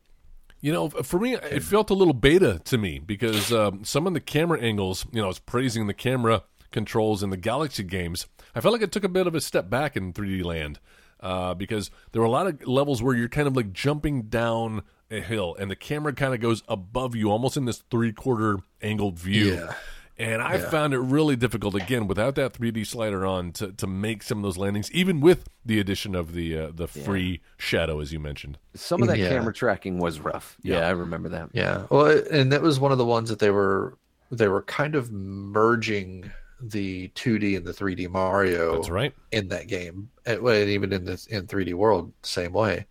You 0.65 0.73
know, 0.73 0.89
for 0.89 1.21
me, 1.21 1.35
it 1.35 1.63
felt 1.63 1.91
a 1.91 1.95
little 1.95 2.15
beta 2.15 2.59
to 2.65 2.79
me 2.79 2.99
because 2.99 3.53
um, 3.53 3.85
some 3.85 4.07
of 4.07 4.15
the 4.15 4.21
camera 4.21 4.59
angles, 4.59 5.05
you 5.13 5.19
know, 5.19 5.27
I 5.27 5.29
was 5.29 5.39
praising 5.39 5.89
the 5.89 5.93
camera 5.93 6.45
controls 6.73 7.23
in 7.23 7.29
the 7.29 7.37
Galaxy 7.37 7.83
games. 7.83 8.29
I 8.55 8.63
felt 8.63 8.73
like 8.73 8.81
it 8.81 8.91
took 8.91 9.05
a 9.05 9.11
bit 9.11 9.27
of 9.27 9.35
a 9.35 9.43
step 9.43 9.69
back 9.69 9.95
in 9.95 10.15
3D 10.15 10.43
Land 10.43 10.81
uh, 11.21 11.53
because 11.53 11.91
there 12.13 12.23
were 12.23 12.27
a 12.27 12.31
lot 12.31 12.47
of 12.47 12.67
levels 12.67 13.03
where 13.03 13.15
you're 13.15 13.29
kind 13.29 13.47
of 13.47 13.55
like 13.55 13.75
jumping 13.75 14.23
down 14.23 14.85
a 15.11 15.21
hill 15.21 15.55
and 15.61 15.71
the 15.71 15.77
camera 15.77 16.15
kind 16.15 16.33
of 16.33 16.41
goes 16.41 16.63
above 16.67 17.15
you, 17.15 17.31
almost 17.31 17.59
in 17.59 17.67
this 17.67 17.85
three 17.91 18.15
quarter 18.15 18.57
angled 18.81 19.19
view. 19.19 19.57
Yeah. 19.57 19.75
And 20.17 20.41
I 20.41 20.59
found 20.59 20.95
it 20.95 20.99
really 21.01 21.35
difficult 21.35 21.75
again 21.75 22.07
without 22.07 22.37
that 22.37 22.53
3D 22.53 22.87
slider 22.87 23.27
on 23.27 23.51
to, 23.53 23.73
to 23.73 23.87
make 23.89 24.23
some 24.23 24.39
of 24.39 24.45
those 24.45 24.57
landings, 24.57 24.91
even 24.93 25.21
with 25.21 25.49
the 25.67 25.81
addition 25.81 26.15
of 26.15 26.35
the 26.35 26.57
uh, 26.57 26.71
the 26.73 26.87
free 26.87 27.41
shadow, 27.57 27.99
as 28.01 28.13
you 28.13 28.21
mentioned. 28.21 28.57
Some 28.75 29.03
of 29.03 29.09
that 29.09 29.19
Yeah. 29.19 29.31
camera 29.31 29.53
tracking 29.53 29.99
was 29.99 30.21
rough. 30.21 30.57
Yeah, 30.63 30.87
I 30.87 30.91
remember 30.91 31.29
that. 31.31 31.51
Yeah. 31.53 31.87
Well, 31.91 32.23
and 32.31 32.53
that 32.53 32.63
was 32.63 32.79
one 32.79 32.93
of 32.93 32.99
the 32.99 33.05
ones 33.05 33.29
that 33.29 33.41
they 33.41 33.51
were 33.51 33.99
they 34.31 34.47
were 34.49 34.63
kind 34.63 34.95
of 34.95 35.11
merging 35.11 36.31
the 36.61 37.09
2D 37.09 37.57
and 37.57 37.67
the 37.67 37.73
3D 37.73 38.09
Mario 38.09 38.77
That's 38.77 38.89
right. 38.91 39.13
in 39.33 39.49
that 39.49 39.67
game. 39.67 40.09
And, 40.25 40.41
and 40.47 40.71
even 40.71 40.93
in 40.93 41.05
the 41.05 41.27
in 41.29 41.47
3D 41.49 41.75
World, 41.75 42.13
same 42.23 42.53
way, 42.53 42.87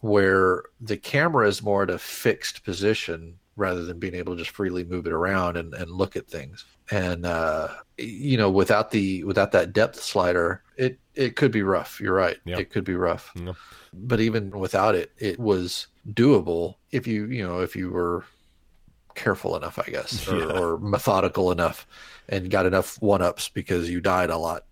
where 0.00 0.64
the 0.80 0.96
camera 0.98 1.48
is 1.48 1.62
more 1.62 1.82
at 1.84 1.90
a 1.90 1.98
fixed 1.98 2.64
position 2.64 3.38
rather 3.60 3.84
than 3.84 3.98
being 4.00 4.14
able 4.14 4.34
to 4.34 4.42
just 4.42 4.50
freely 4.56 4.82
move 4.84 5.06
it 5.06 5.12
around 5.12 5.56
and, 5.56 5.72
and 5.74 5.90
look 5.90 6.16
at 6.16 6.26
things. 6.26 6.64
And 6.90 7.24
uh, 7.24 7.68
you 7.98 8.36
know, 8.36 8.50
without 8.50 8.90
the 8.90 9.22
without 9.24 9.52
that 9.52 9.72
depth 9.72 10.00
slider, 10.02 10.62
it 10.76 10.98
it 11.14 11.36
could 11.36 11.52
be 11.52 11.62
rough. 11.62 12.00
You're 12.00 12.14
right. 12.14 12.38
Yeah. 12.44 12.58
It 12.58 12.70
could 12.70 12.84
be 12.84 12.94
rough. 12.94 13.30
Yeah. 13.36 13.52
But 13.92 14.20
even 14.20 14.50
without 14.50 14.94
it, 14.96 15.12
it 15.18 15.38
was 15.38 15.86
doable 16.08 16.74
if 16.90 17.06
you 17.06 17.26
you 17.26 17.46
know 17.46 17.60
if 17.60 17.76
you 17.76 17.90
were 17.90 18.24
careful 19.14 19.56
enough, 19.56 19.78
I 19.78 19.90
guess, 19.90 20.26
or, 20.26 20.38
Yeah. 20.38 20.58
or 20.58 20.78
methodical 20.78 21.52
enough, 21.52 21.86
and 22.28 22.50
got 22.50 22.66
enough 22.66 23.00
one 23.02 23.22
ups 23.22 23.48
because 23.48 23.88
you 23.90 24.00
died 24.00 24.30
a 24.30 24.36
lot 24.38 24.64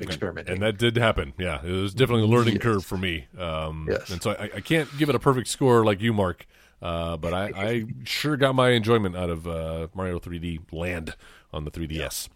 experimenting. 0.00 0.54
And 0.54 0.62
that 0.62 0.78
did 0.78 0.96
happen. 0.96 1.32
Yeah, 1.38 1.60
it 1.64 1.70
was 1.72 1.92
definitely 1.92 2.24
a 2.24 2.26
learning 2.36 2.54
Yes. 2.54 2.62
curve 2.62 2.84
for 2.84 2.96
me. 2.96 3.26
Um, 3.36 3.88
Yes. 3.90 4.08
And 4.10 4.22
so 4.22 4.30
I, 4.30 4.44
I 4.56 4.60
can't 4.60 4.88
give 4.96 5.08
it 5.08 5.14
a 5.14 5.18
perfect 5.18 5.48
score 5.48 5.84
like 5.84 6.00
you, 6.00 6.12
Mark. 6.12 6.46
Uh, 6.80 7.16
but 7.16 7.34
I, 7.34 7.50
I 7.56 7.84
sure 8.04 8.36
got 8.36 8.54
my 8.54 8.70
enjoyment 8.70 9.16
out 9.16 9.30
of 9.30 9.46
uh, 9.48 9.88
Mario 9.94 10.18
3D 10.18 10.72
Land 10.72 11.14
on 11.52 11.64
the 11.64 11.70
3DS. 11.70 12.28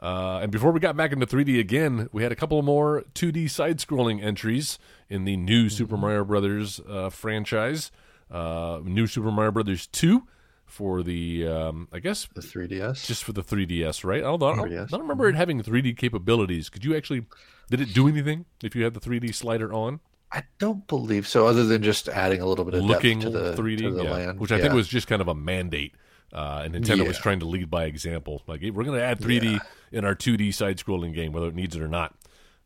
Uh, 0.00 0.40
and 0.42 0.50
before 0.50 0.72
we 0.72 0.80
got 0.80 0.96
back 0.96 1.12
into 1.12 1.26
3D 1.26 1.58
again, 1.60 2.08
we 2.12 2.22
had 2.22 2.32
a 2.32 2.36
couple 2.36 2.60
more 2.62 3.04
2D 3.14 3.48
side-scrolling 3.48 4.22
entries 4.22 4.78
in 5.08 5.24
the 5.24 5.36
new 5.36 5.68
Super 5.70 5.96
Mario 5.96 6.24
Brothers 6.24 6.80
uh, 6.88 7.08
franchise. 7.10 7.90
uh, 8.30 8.80
New 8.84 9.06
Super 9.06 9.30
Mario 9.30 9.52
Brothers 9.52 9.86
two 9.86 10.26
for 10.66 11.02
the 11.02 11.46
um, 11.46 11.88
I 11.92 12.00
guess 12.00 12.26
The 12.34 12.40
3DS. 12.40 13.06
just 13.06 13.22
for 13.22 13.32
the 13.32 13.42
3DS, 13.42 14.02
right? 14.04 14.20
I 14.24 14.36
don't, 14.36 14.40
3DS. 14.40 14.84
I 14.84 14.86
don't 14.86 15.02
remember 15.02 15.28
it 15.28 15.36
having 15.36 15.62
3D 15.62 15.96
capabilities. 15.96 16.68
Could 16.68 16.84
you 16.84 16.96
actually 16.96 17.26
did 17.70 17.80
it 17.80 17.94
do 17.94 18.08
anything 18.08 18.46
if 18.62 18.74
you 18.74 18.82
had 18.82 18.94
the 18.94 19.00
3D 19.00 19.32
slider 19.34 19.72
on? 19.72 20.00
I 20.34 20.42
don't 20.58 20.86
believe 20.88 21.28
so, 21.28 21.46
other 21.46 21.64
than 21.64 21.82
just 21.82 22.08
adding 22.08 22.40
a 22.40 22.46
little 22.46 22.64
bit 22.64 22.74
of 22.74 22.82
Looking 22.82 23.20
depth 23.20 23.32
to 23.32 23.38
the 23.38 23.54
3D, 23.54 23.78
to 23.78 23.90
the 23.92 24.04
yeah. 24.04 24.10
land, 24.10 24.40
which 24.40 24.50
I 24.50 24.60
think 24.60 24.74
was 24.74 24.88
just 24.88 25.06
kind 25.06 25.22
of 25.22 25.28
a 25.28 25.34
mandate. 25.34 25.94
Uh, 26.32 26.62
and 26.64 26.74
Nintendo 26.74 27.06
was 27.06 27.16
trying 27.16 27.38
to 27.38 27.46
lead 27.46 27.70
by 27.70 27.84
example. 27.84 28.42
Like, 28.48 28.60
hey, 28.60 28.70
we're 28.70 28.82
going 28.82 28.98
to 28.98 29.04
add 29.04 29.20
3D 29.20 29.60
in 29.92 30.04
our 30.04 30.16
2D 30.16 30.52
side-scrolling 30.52 31.14
game, 31.14 31.32
whether 31.32 31.46
it 31.46 31.54
needs 31.54 31.76
it 31.76 31.82
or 31.82 31.88
not. 31.88 32.16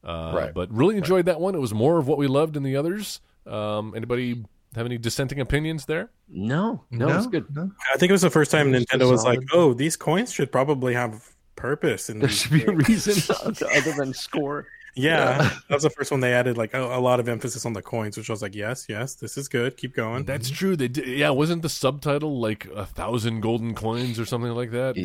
Uh, 0.03 0.33
Right. 0.35 0.55
But 0.55 0.73
really 0.73 0.97
enjoyed 0.97 1.27
that 1.27 1.41
one. 1.41 1.55
It 1.55 1.61
was 1.61 1.75
more 1.75 1.99
of 1.99 2.09
what 2.09 2.17
we 2.17 2.27
loved 2.27 2.57
in 2.57 2.63
the 2.63 2.77
others. 2.77 3.21
Um, 3.47 3.93
anybody 3.95 4.45
have 4.75 4.87
any 4.87 4.97
dissenting 4.97 5.41
opinions 5.41 5.85
there? 5.85 6.11
No, 6.29 6.85
no, 6.91 7.17
it's 7.17 7.27
good. 7.27 7.55
No? 7.55 7.71
I 7.93 7.99
think 7.99 8.11
it 8.11 8.13
was 8.13 8.23
the 8.23 8.31
first 8.31 8.51
time 8.51 8.75
It 8.75 8.79
was 8.79 8.87
Nintendo 8.87 9.11
was 9.11 9.25
like, 9.25 9.41
"Oh, 9.53 9.73
these 9.73 9.97
coins 9.97 10.33
should 10.33 10.53
probably 10.53 10.95
have 10.95 11.27
purpose." 11.57 12.09
And 12.09 12.21
There 12.21 12.29
should 12.29 12.53
be 12.53 12.65
a 12.65 12.73
reason 12.73 13.35
other 13.77 13.93
than 13.93 14.13
score. 14.13 14.67
Yeah, 14.99 15.39
that 15.69 15.75
was 15.75 15.83
the 15.83 15.91
first 15.91 16.11
one 16.11 16.21
they 16.21 16.35
added 16.35 16.59
like 16.59 16.75
a, 16.75 16.81
a 16.81 17.01
lot 17.01 17.21
of 17.21 17.29
emphasis 17.29 17.65
on 17.65 17.73
the 17.73 17.83
coins, 17.83 18.17
which 18.17 18.29
I 18.29 18.33
was 18.33 18.43
like, 18.43 18.55
"Yes, 18.55 18.87
yes, 18.89 19.15
this 19.15 19.39
is 19.39 19.49
good. 19.49 19.77
Keep 19.77 19.95
going." 19.95 20.25
That's 20.25 20.51
true. 20.51 20.77
They 20.77 20.89
did, 20.89 21.07
yeah, 21.07 21.31
wasn't 21.31 21.63
the 21.63 21.69
subtitle 21.69 22.41
like 22.41 22.67
a 22.75 22.85
thousand 22.85 23.41
golden 23.41 23.75
coins 23.75 24.19
or 24.19 24.27
something 24.27 24.53
like 24.53 24.71
that? 24.73 24.97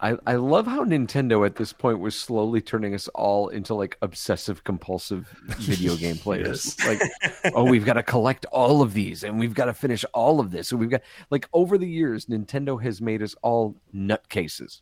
I, 0.00 0.16
I 0.26 0.36
love 0.36 0.66
how 0.66 0.84
Nintendo 0.84 1.44
at 1.44 1.56
this 1.56 1.72
point 1.72 1.98
was 1.98 2.14
slowly 2.14 2.60
turning 2.60 2.94
us 2.94 3.08
all 3.08 3.48
into 3.48 3.74
like 3.74 3.96
obsessive 4.02 4.64
compulsive 4.64 5.28
video 5.58 5.96
game 5.96 6.16
players. 6.18 6.78
Like, 6.86 7.00
oh, 7.54 7.64
we've 7.64 7.84
got 7.84 7.94
to 7.94 8.02
collect 8.02 8.46
all 8.46 8.82
of 8.82 8.94
these 8.94 9.24
and 9.24 9.38
we've 9.38 9.54
got 9.54 9.66
to 9.66 9.74
finish 9.74 10.04
all 10.14 10.40
of 10.40 10.50
this. 10.50 10.70
And 10.70 10.80
we've 10.80 10.90
got 10.90 11.02
like 11.30 11.48
over 11.52 11.76
the 11.76 11.88
years, 11.88 12.26
Nintendo 12.26 12.80
has 12.82 13.00
made 13.00 13.22
us 13.22 13.34
all 13.42 13.76
nutcases. 13.94 14.80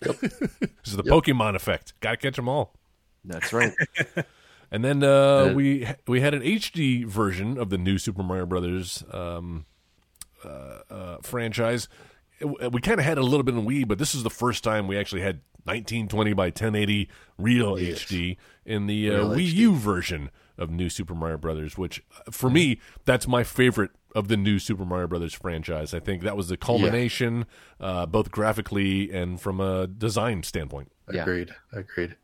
This 0.00 0.22
is 0.84 0.96
the 0.96 1.02
Pokemon 1.02 1.56
effect. 1.56 1.98
Got 2.00 2.12
to 2.12 2.16
catch 2.16 2.36
them 2.36 2.48
all. 2.48 2.77
That's 3.28 3.52
right. 3.52 3.72
And 4.70 4.84
then 4.84 5.02
uh, 5.02 5.52
we 5.54 5.88
we 6.06 6.20
had 6.20 6.34
an 6.34 6.42
HD 6.42 7.06
version 7.06 7.58
of 7.58 7.70
the 7.70 7.78
new 7.78 7.98
Super 7.98 8.22
Mario 8.22 8.46
Brothers 8.46 9.02
um, 9.12 9.64
uh, 10.44 10.48
uh, 10.90 11.16
franchise. 11.22 11.88
We 12.40 12.80
kind 12.80 13.00
of 13.00 13.06
had 13.06 13.18
a 13.18 13.22
little 13.22 13.42
bit 13.42 13.54
in 13.54 13.66
Wii, 13.66 13.88
but 13.88 13.98
this 13.98 14.14
is 14.14 14.22
the 14.22 14.30
first 14.30 14.62
time 14.62 14.86
we 14.86 14.96
actually 14.96 15.22
had 15.22 15.40
1920 15.64 16.34
by 16.34 16.46
1080 16.46 17.08
real 17.36 17.74
HD 17.74 18.36
in 18.64 18.86
the 18.86 19.10
uh, 19.10 19.16
Real 19.16 19.30
Wii 19.30 19.48
HD. 19.48 19.52
U 19.54 19.74
version 19.74 20.30
of 20.56 20.70
New 20.70 20.88
Super 20.88 21.14
Mario 21.14 21.38
Brothers. 21.38 21.76
Which, 21.76 22.02
uh, 22.16 22.30
for 22.30 22.50
me, 22.50 22.78
that's 23.06 23.26
my 23.26 23.42
favorite 23.42 23.90
of 24.14 24.28
the 24.28 24.36
new 24.36 24.58
Super 24.58 24.84
Mario 24.84 25.08
Brothers 25.08 25.34
franchise. 25.34 25.94
I 25.94 26.00
think 26.00 26.22
that 26.22 26.36
was 26.36 26.48
the 26.48 26.56
culmination, 26.56 27.46
uh, 27.80 28.06
both 28.06 28.30
graphically 28.30 29.10
and 29.10 29.40
from 29.40 29.60
a 29.60 29.86
design 29.86 30.42
standpoint. 30.42 30.92
Agreed. 31.08 31.48
Yeah. 31.72 31.80
Agreed. 31.80 32.16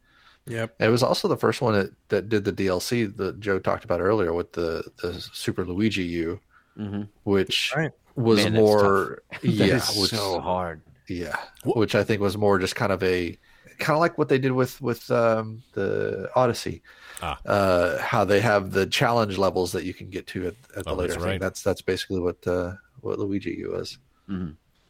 Agreed. 0.47 0.57
Yep. 0.57 0.75
It 0.81 0.89
was 0.89 1.03
also 1.03 1.29
the 1.29 1.37
first 1.37 1.61
one 1.63 1.75
that, 1.75 1.91
that 2.09 2.29
did 2.29 2.45
the 2.45 2.53
DLC 2.53 3.15
that 3.17 3.41
Joe 3.41 3.59
talked 3.59 3.85
about 3.85 4.01
earlier 4.01 4.33
with 4.33 4.53
the, 4.53 4.85
the 5.03 5.15
Super 5.33 5.65
Luigi 5.65 6.03
U, 6.05 6.41
Mhm. 6.79 7.09
which 7.23 7.73
Right. 7.77 7.93
was 8.17 8.43
Man, 8.45 8.55
more 8.55 9.23
yeah, 9.43 9.77
is 9.77 9.97
which, 10.01 10.11
so 10.11 10.41
hard. 10.41 10.81
yeah, 11.09 11.37
which 11.65 11.95
I 11.95 12.03
think 12.05 12.21
was 12.21 12.37
more 12.37 12.59
just 12.59 12.75
kind 12.77 12.93
of 12.93 13.03
a 13.03 13.39
kind 13.79 13.97
of 13.97 14.01
like 14.01 14.19
what 14.19 14.29
they 14.29 14.39
did 14.39 14.53
with 14.53 14.81
with 14.81 15.11
um, 15.11 15.63
the 15.73 16.29
Odyssey. 16.37 16.83
Ah. 17.23 17.39
Uh, 17.47 17.99
how 17.99 18.25
they 18.25 18.41
have 18.41 18.73
the 18.73 18.87
challenge 18.87 19.39
levels 19.39 19.71
that 19.73 19.85
you 19.85 19.95
can 19.95 20.11
get 20.11 20.27
to 20.27 20.49
at, 20.49 20.55
at 20.77 20.85
the 20.85 20.91
Oh, 20.91 20.95
later 20.95 21.13
that's 21.13 21.23
thing. 21.23 21.31
right. 21.33 21.41
That's 21.41 21.63
that's 21.63 21.81
basically 21.83 22.19
what 22.21 22.45
uh, 22.47 22.75
what 23.01 23.19
Luigi 23.21 23.55
U 23.61 23.77
is. 23.77 23.99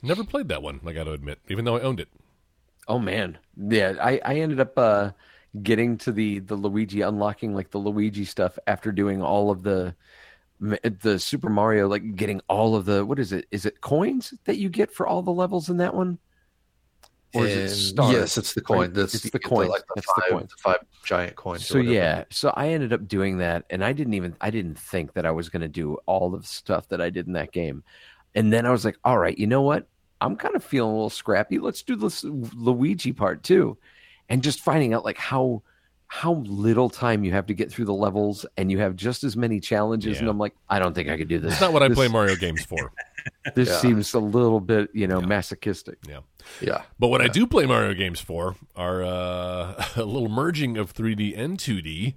Never 0.03 0.25
played 0.25 0.49
that 0.49 0.63
one. 0.63 0.81
I 0.87 0.93
got 0.93 1.05
to 1.05 1.13
admit, 1.13 1.39
even 1.49 1.65
though 1.65 1.77
I 1.77 1.81
owned 1.81 2.01
it. 2.01 2.09
Oh 2.89 2.99
man, 2.99 3.39
yeah. 3.57 3.95
I 4.01 4.21
I 4.25 4.35
ended 4.37 4.59
up 4.61 4.77
uh, 4.79 5.11
getting 5.63 5.97
to 5.99 6.13
the 6.13 6.41
the 6.41 6.57
Luigi 6.57 7.03
unlocking 7.03 7.55
like 7.55 7.71
the 7.71 7.79
Luigi 7.79 8.25
stuff 8.25 8.59
after 8.67 8.91
doing 8.93 9.23
all 9.23 9.51
of 9.51 9.63
the 9.63 9.95
the 10.61 11.19
Super 11.19 11.49
Mario 11.51 11.89
like 11.89 12.17
getting 12.17 12.41
all 12.49 12.75
of 12.75 12.85
the 12.85 13.05
what 13.05 13.19
is 13.19 13.33
it? 13.33 13.47
Is 13.51 13.67
it 13.67 13.81
coins 13.81 14.35
that 14.45 14.57
you 14.57 14.69
get 14.69 14.93
for 14.93 15.07
all 15.07 15.23
the 15.23 15.33
levels 15.33 15.69
in 15.69 15.77
that 15.79 15.95
one? 15.95 16.19
Or 17.35 17.45
is 17.47 17.73
it 17.73 17.77
stars? 17.77 18.13
Yes, 18.13 18.39
it's 18.39 18.55
the 18.55 18.61
coin. 18.61 18.79
Right? 18.79 18.95
That's 18.95 19.15
It's 19.15 19.31
the 19.31 19.41
coin. 19.41 19.69
like 19.69 19.83
the 19.89 19.93
That's 19.97 20.07
the 20.07 20.23
five, 20.23 20.31
coins. 20.31 20.51
the 20.51 20.57
five 20.63 20.79
giant 21.05 21.35
coins. 21.35 21.67
So 21.67 21.79
yeah, 21.79 22.25
so 22.31 22.53
I 22.57 22.69
ended 22.69 22.93
up 22.93 23.09
doing 23.09 23.39
that, 23.39 23.65
and 23.71 23.85
I 23.85 23.93
didn't 23.93 24.15
even 24.15 24.37
I 24.41 24.51
didn't 24.51 24.79
think 24.79 25.15
that 25.15 25.27
I 25.27 25.33
was 25.33 25.49
going 25.49 25.63
to 25.63 25.69
do 25.69 25.99
all 26.07 26.33
of 26.35 26.43
the 26.43 26.49
stuff 26.49 26.89
that 26.91 27.01
I 27.01 27.11
did 27.11 27.27
in 27.27 27.33
that 27.33 27.51
game, 27.51 27.83
and 28.37 28.53
then 28.53 28.67
I 28.67 28.71
was 28.71 28.85
like, 28.85 28.97
all 29.05 29.19
right, 29.19 29.37
you 29.37 29.49
know 29.49 29.63
what? 29.63 29.89
I'm 30.21 30.37
kind 30.37 30.55
of 30.55 30.63
feeling 30.63 30.91
a 30.93 30.95
little 30.95 31.11
scrappy. 31.11 31.59
Let's 31.59 31.83
do 31.83 31.97
this 31.97 32.23
Luigi 32.23 33.13
part 33.13 33.43
too, 33.43 33.79
and 34.29 34.43
just 34.43 34.61
finding 34.61 34.95
out 34.95 35.05
like 35.05 35.19
how 35.19 35.63
how 36.07 36.35
little 36.45 36.89
time 36.91 37.25
you 37.25 37.33
have 37.33 37.47
to 37.47 37.55
get 37.55 37.73
through 37.73 37.87
the 37.87 37.95
levels, 37.95 38.47
and 38.57 38.71
you 38.71 38.79
have 38.79 38.95
just 38.95 39.25
as 39.25 39.37
many 39.37 39.59
challenges, 39.59 40.21
and 40.21 40.29
I'm 40.29 40.39
like, 40.39 40.55
I 40.69 40.79
don't 40.79 40.95
think 40.95 41.09
I 41.09 41.17
could 41.17 41.27
do 41.29 41.41
this. 41.41 41.53
It's 41.53 41.61
not 41.61 41.73
what 41.73 41.83
I 41.83 41.89
This- 41.89 41.97
play 41.99 42.09
Mario 42.09 42.37
games 42.37 42.65
for. 42.65 42.93
This 43.55 43.71
Yeah. 43.71 43.79
seems 43.79 44.13
a 44.13 44.19
little 44.19 44.61
bit, 44.61 44.91
you 44.93 45.07
know, 45.07 45.19
masochistic. 45.23 45.97
Yeah. 46.07 46.19
yeah. 46.61 46.83
But 46.99 47.09
what 47.09 47.23
I 47.23 47.29
do 47.29 47.47
play 47.47 47.65
Mario 47.65 47.95
games 47.95 48.21
for 48.21 48.55
are 48.77 49.03
uh, 49.03 49.83
a 49.97 50.03
little 50.05 50.29
merging 50.29 50.77
of 50.77 50.93
3D 50.93 51.33
and 51.35 51.57
2D, 51.59 52.15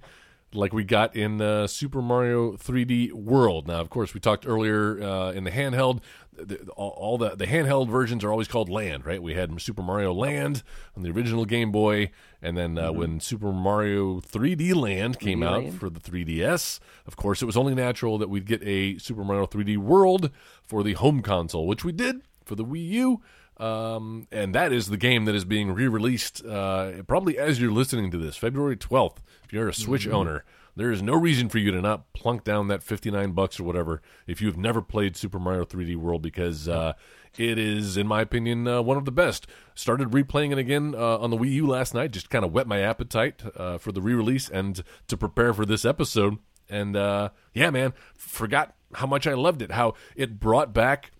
like 0.54 0.72
we 0.72 0.84
got 0.84 1.14
in 1.14 1.40
uh, 1.40 1.66
Super 1.66 2.00
Mario 2.00 2.52
3D 2.52 3.12
World. 3.12 3.66
Now, 3.66 3.80
of 3.80 3.90
course, 3.90 4.14
we 4.14 4.20
talked 4.20 4.46
earlier 4.46 5.02
uh, 5.02 5.32
in 5.32 5.44
the 5.44 5.50
handheld. 5.50 6.00
The, 6.36 6.68
all, 6.76 6.90
all 6.90 7.18
the 7.18 7.34
the 7.34 7.46
handheld 7.46 7.88
versions 7.88 8.22
are 8.22 8.30
always 8.30 8.46
called 8.46 8.68
Land, 8.68 9.04
right? 9.04 9.20
We 9.20 9.34
had 9.34 9.60
Super 9.60 9.82
Mario 9.82 10.12
Land 10.14 10.62
on 10.96 11.02
the 11.02 11.10
original 11.10 11.44
Game 11.44 11.72
Boy, 11.72 12.10
and 12.40 12.56
then 12.56 12.78
uh, 12.78 12.92
when 12.92 13.18
Super 13.18 13.52
Mario 13.52 14.20
3D 14.20 14.74
Land 14.74 15.18
came 15.18 15.40
3D 15.40 15.46
out 15.46 15.64
Land? 15.64 15.80
for 15.80 15.90
the 15.90 15.98
3DS, 15.98 16.78
of 17.06 17.16
course, 17.16 17.42
it 17.42 17.46
was 17.46 17.56
only 17.56 17.74
natural 17.74 18.18
that 18.18 18.30
we'd 18.30 18.46
get 18.46 18.62
a 18.62 18.98
Super 18.98 19.24
Mario 19.24 19.46
3D 19.46 19.78
World 19.78 20.30
for 20.62 20.84
the 20.84 20.92
home 20.92 21.22
console, 21.22 21.66
which 21.66 21.84
we 21.84 21.90
did 21.90 22.22
for 22.44 22.54
the 22.54 22.64
Wii 22.64 22.88
U. 22.88 23.20
Um, 23.58 24.28
and 24.30 24.54
that 24.54 24.72
is 24.72 24.86
the 24.86 24.96
game 24.96 25.24
that 25.24 25.34
is 25.34 25.44
being 25.44 25.72
re-released 25.72 26.44
uh, 26.44 27.02
probably 27.08 27.38
as 27.38 27.60
you're 27.60 27.72
listening 27.72 28.10
to 28.12 28.18
this, 28.18 28.36
February 28.36 28.76
12th. 28.76 29.16
If 29.44 29.52
you're 29.52 29.68
a 29.68 29.74
Switch 29.74 30.06
owner, 30.06 30.44
there 30.76 30.92
is 30.92 31.02
no 31.02 31.14
reason 31.14 31.48
for 31.48 31.58
you 31.58 31.72
to 31.72 31.80
not 31.80 32.12
plunk 32.12 32.44
down 32.44 32.68
that 32.68 32.84
59 32.84 33.32
bucks 33.32 33.58
or 33.58 33.64
whatever 33.64 34.00
if 34.28 34.40
you've 34.40 34.56
never 34.56 34.80
played 34.80 35.16
Super 35.16 35.40
Mario 35.40 35.64
3D 35.64 35.96
World 35.96 36.22
because 36.22 36.68
uh, 36.68 36.92
it 37.36 37.58
is, 37.58 37.96
in 37.96 38.06
my 38.06 38.20
opinion, 38.20 38.68
uh, 38.68 38.80
one 38.80 38.96
of 38.96 39.04
the 39.04 39.10
best. 39.10 39.48
Started 39.74 40.10
replaying 40.10 40.52
it 40.52 40.58
again 40.58 40.94
uh, 40.96 41.18
on 41.18 41.30
the 41.30 41.36
Wii 41.36 41.50
U 41.54 41.66
last 41.66 41.94
night, 41.94 42.12
just 42.12 42.30
kind 42.30 42.44
of 42.44 42.52
whet 42.52 42.68
my 42.68 42.80
appetite 42.80 43.42
uh, 43.56 43.78
for 43.78 43.90
the 43.90 44.00
re-release 44.00 44.48
and 44.48 44.84
to 45.08 45.16
prepare 45.16 45.52
for 45.52 45.66
this 45.66 45.84
episode. 45.84 46.38
And 46.70 46.96
uh, 46.96 47.30
yeah, 47.54 47.70
man, 47.70 47.92
forgot 48.16 48.74
how 48.94 49.06
much 49.06 49.26
I 49.26 49.34
loved 49.34 49.62
it. 49.62 49.72
How 49.72 49.94
it 50.14 50.38
brought 50.38 50.72
back 50.72 51.10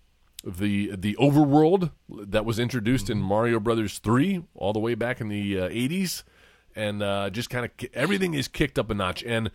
the 0.43 0.95
the 0.95 1.15
overworld 1.15 1.91
that 2.09 2.45
was 2.45 2.59
introduced 2.59 3.09
in 3.09 3.19
Mario 3.19 3.59
Brothers 3.59 3.99
3 3.99 4.43
all 4.55 4.73
the 4.73 4.79
way 4.79 4.95
back 4.95 5.19
in 5.19 5.27
the 5.27 5.59
uh, 5.59 5.69
80s 5.69 6.23
and 6.75 7.03
uh, 7.03 7.29
just 7.29 7.49
kind 7.49 7.65
of 7.65 7.71
everything 7.93 8.33
is 8.33 8.47
kicked 8.47 8.79
up 8.79 8.89
a 8.89 8.93
notch 8.93 9.23
and 9.23 9.51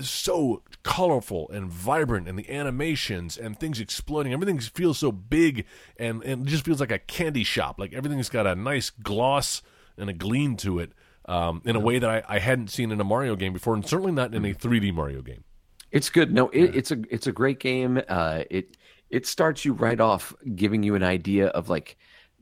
so 0.00 0.62
colorful 0.82 1.48
and 1.50 1.70
vibrant 1.70 2.28
and 2.28 2.38
the 2.38 2.50
animations 2.50 3.36
and 3.36 3.58
things 3.58 3.80
exploding. 3.80 4.32
Everything 4.32 4.58
feels 4.58 4.98
so 4.98 5.10
big 5.10 5.64
and, 5.98 6.22
and 6.22 6.46
it 6.46 6.50
just 6.50 6.64
feels 6.64 6.80
like 6.80 6.92
a 6.92 6.98
candy 6.98 7.44
shop. 7.44 7.78
Like 7.78 7.92
everything's 7.92 8.28
got 8.28 8.46
a 8.46 8.54
nice 8.54 8.90
gloss 8.90 9.62
and 9.96 10.10
a 10.10 10.12
gleam 10.12 10.56
to 10.58 10.78
it 10.78 10.92
um, 11.26 11.62
in 11.64 11.76
a 11.76 11.80
way 11.80 11.98
that 11.98 12.08
I, 12.08 12.22
I 12.36 12.38
hadn't 12.38 12.68
seen 12.68 12.92
in 12.92 13.00
a 13.00 13.04
Mario 13.04 13.36
game 13.36 13.52
before 13.52 13.74
and 13.74 13.86
certainly 13.86 14.12
not 14.12 14.34
in 14.34 14.44
a 14.44 14.54
3D 14.54 14.92
Mario 14.92 15.22
game. 15.22 15.44
It's 15.92 16.10
good. 16.10 16.32
No, 16.32 16.48
it, 16.48 16.76
it's 16.76 16.90
a 16.90 16.98
it's 17.10 17.26
a 17.26 17.32
great 17.32 17.60
game. 17.60 18.02
Uh, 18.08 18.42
it 18.50 18.76
it 19.10 19.26
starts 19.26 19.64
you 19.64 19.72
right 19.72 20.00
off, 20.00 20.34
giving 20.54 20.82
you 20.82 20.94
an 20.94 21.02
idea 21.02 21.48
of 21.48 21.68
like 21.68 21.96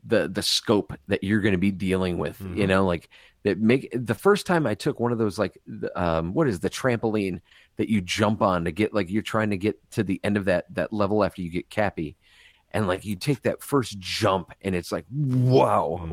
the 0.06 0.28
the 0.28 0.42
scope 0.42 0.92
that 1.08 1.24
you're 1.24 1.40
going 1.40 1.52
to 1.52 1.58
be 1.58 1.70
dealing 1.70 2.18
with. 2.18 2.40
You 2.56 2.66
know, 2.66 2.86
like 2.86 3.08
that 3.44 3.58
make 3.58 3.88
the 3.94 4.14
first 4.14 4.46
time 4.46 4.66
I 4.66 4.74
took 4.74 5.00
one 5.00 5.12
of 5.12 5.18
those 5.18 5.38
like 5.38 5.60
um, 5.94 6.34
what 6.34 6.48
is 6.48 6.60
the 6.60 6.70
trampoline 6.70 7.40
that 7.76 7.88
you 7.88 8.00
jump 8.00 8.42
on 8.42 8.64
to 8.64 8.72
get 8.72 8.94
like 8.94 9.10
you're 9.10 9.22
trying 9.22 9.50
to 9.50 9.56
get 9.56 9.78
to 9.92 10.02
the 10.02 10.20
end 10.24 10.36
of 10.36 10.46
that 10.46 10.72
that 10.74 10.92
level 10.92 11.24
after 11.24 11.42
you 11.42 11.50
get 11.50 11.70
Cappy. 11.70 12.16
And 12.72 12.88
like 12.88 13.04
you 13.04 13.14
take 13.14 13.42
that 13.42 13.62
first 13.62 14.00
jump, 14.00 14.52
and 14.60 14.74
it's 14.74 14.90
like, 14.90 15.06
wow, 15.08 16.08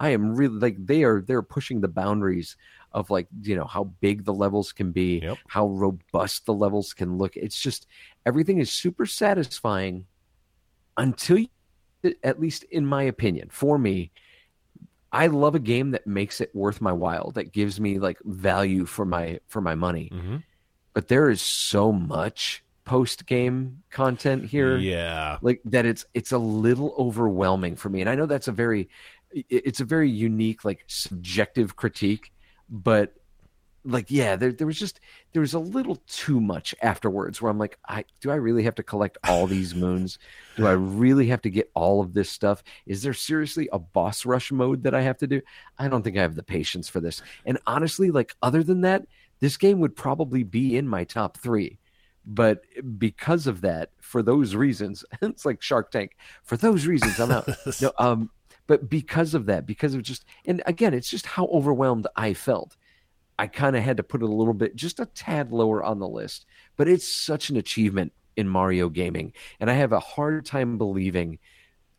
I 0.00 0.08
am 0.10 0.34
really 0.34 0.58
like 0.58 0.84
they 0.84 1.04
are 1.04 1.20
they're 1.20 1.42
pushing 1.42 1.80
the 1.80 1.86
boundaries 1.86 2.56
of 2.92 3.10
like 3.10 3.28
you 3.42 3.54
know 3.56 3.64
how 3.66 3.84
big 4.00 4.24
the 4.24 4.34
levels 4.34 4.72
can 4.72 4.92
be, 4.92 5.20
Yep. 5.22 5.38
how 5.48 5.68
robust 5.68 6.46
the 6.46 6.54
levels 6.54 6.92
can 6.92 7.18
look. 7.18 7.36
It's 7.36 7.60
just 7.60 7.86
everything 8.26 8.58
is 8.58 8.70
super 8.72 9.06
satisfying 9.06 10.06
until 10.96 11.38
you, 11.38 11.48
at 12.22 12.40
least 12.40 12.64
in 12.64 12.84
my 12.86 13.02
opinion, 13.04 13.48
for 13.50 13.78
me, 13.78 14.10
I 15.12 15.26
love 15.28 15.54
a 15.54 15.60
game 15.60 15.90
that 15.92 16.06
makes 16.06 16.40
it 16.40 16.54
worth 16.54 16.80
my 16.80 16.92
while, 16.92 17.30
that 17.32 17.52
gives 17.52 17.80
me 17.80 17.98
like 17.98 18.18
value 18.24 18.86
for 18.86 19.04
my 19.04 19.40
for 19.48 19.60
my 19.60 19.74
money. 19.74 20.10
mm-hmm. 20.12 20.36
But 20.92 21.08
there 21.08 21.30
is 21.30 21.40
so 21.40 21.92
much 21.92 22.64
post 22.84 23.24
game 23.26 23.82
content 23.90 24.44
here 24.46 24.76
Yeah. 24.76 25.38
like 25.42 25.60
that 25.66 25.86
it's 25.86 26.04
it's 26.12 26.32
a 26.32 26.38
little 26.38 26.92
overwhelming 26.98 27.76
for 27.76 27.88
me 27.88 28.00
and 28.00 28.10
i 28.10 28.16
know 28.16 28.26
that's 28.26 28.48
a 28.48 28.52
very 28.52 28.88
it's 29.32 29.78
a 29.78 29.84
very 29.84 30.10
unique 30.10 30.64
like 30.64 30.82
subjective 30.88 31.76
critique 31.76 32.32
but 32.70 33.14
like 33.84 34.10
yeah 34.10 34.36
there, 34.36 34.52
there 34.52 34.66
was 34.66 34.78
just 34.78 35.00
there 35.32 35.40
was 35.40 35.54
a 35.54 35.58
little 35.58 35.96
too 36.06 36.38
much 36.38 36.74
afterwards 36.82 37.40
where 37.40 37.50
i'm 37.50 37.58
like 37.58 37.78
i 37.88 38.04
do 38.20 38.30
i 38.30 38.34
really 38.34 38.62
have 38.62 38.74
to 38.74 38.82
collect 38.82 39.16
all 39.26 39.46
these 39.46 39.74
moons? 39.74 40.18
Do 40.56 40.66
i 40.66 40.72
really 40.72 41.26
have 41.28 41.40
to 41.42 41.50
get 41.50 41.70
all 41.74 42.00
of 42.00 42.12
this 42.12 42.28
stuff? 42.30 42.62
Is 42.86 43.02
there 43.02 43.14
seriously 43.14 43.68
a 43.72 43.78
boss 43.78 44.26
rush 44.26 44.52
mode 44.52 44.82
that 44.82 44.94
i 44.94 45.00
have 45.00 45.16
to 45.18 45.26
do? 45.26 45.40
I 45.78 45.88
don't 45.88 46.02
think 46.02 46.18
i 46.18 46.22
have 46.22 46.34
the 46.34 46.42
patience 46.42 46.88
for 46.88 47.00
this. 47.00 47.22
And 47.46 47.58
honestly 47.66 48.10
like 48.10 48.34
other 48.42 48.62
than 48.62 48.82
that 48.82 49.06
this 49.40 49.56
game 49.56 49.80
would 49.80 49.96
probably 49.96 50.42
be 50.42 50.76
in 50.76 50.86
my 50.86 51.04
top 51.04 51.38
three. 51.38 51.78
But 52.26 52.60
because 52.98 53.46
of 53.46 53.62
that 53.62 53.92
for 54.02 54.22
those 54.22 54.54
reasons 54.54 55.06
it's 55.22 55.46
like 55.46 55.62
shark 55.62 55.90
tank. 55.90 56.16
For 56.42 56.58
those 56.58 56.86
reasons 56.86 57.18
i'm 57.18 57.30
out. 57.30 57.48
No 57.80 57.92
um 57.98 58.30
but 58.70 58.88
because 58.88 59.34
of 59.34 59.46
that 59.46 59.66
because 59.66 59.94
of 59.94 60.02
just 60.04 60.24
and 60.44 60.62
again 60.64 60.94
it's 60.94 61.10
just 61.10 61.26
how 61.26 61.46
overwhelmed 61.46 62.06
i 62.14 62.32
felt. 62.32 62.76
I 63.36 63.48
kind 63.48 63.74
of 63.74 63.82
had 63.82 63.96
to 63.96 64.04
put 64.04 64.22
it 64.22 64.28
a 64.28 64.32
little 64.32 64.54
bit 64.54 64.76
just 64.76 65.00
a 65.00 65.06
tad 65.06 65.50
lower 65.50 65.82
on 65.82 65.98
the 65.98 66.06
list 66.06 66.46
but 66.76 66.86
it's 66.86 67.08
such 67.08 67.50
an 67.50 67.56
achievement 67.56 68.12
in 68.36 68.48
mario 68.48 68.88
gaming. 68.88 69.32
And 69.58 69.68
i 69.68 69.74
have 69.74 69.90
a 69.90 69.98
hard 69.98 70.46
time 70.46 70.78
believing 70.78 71.40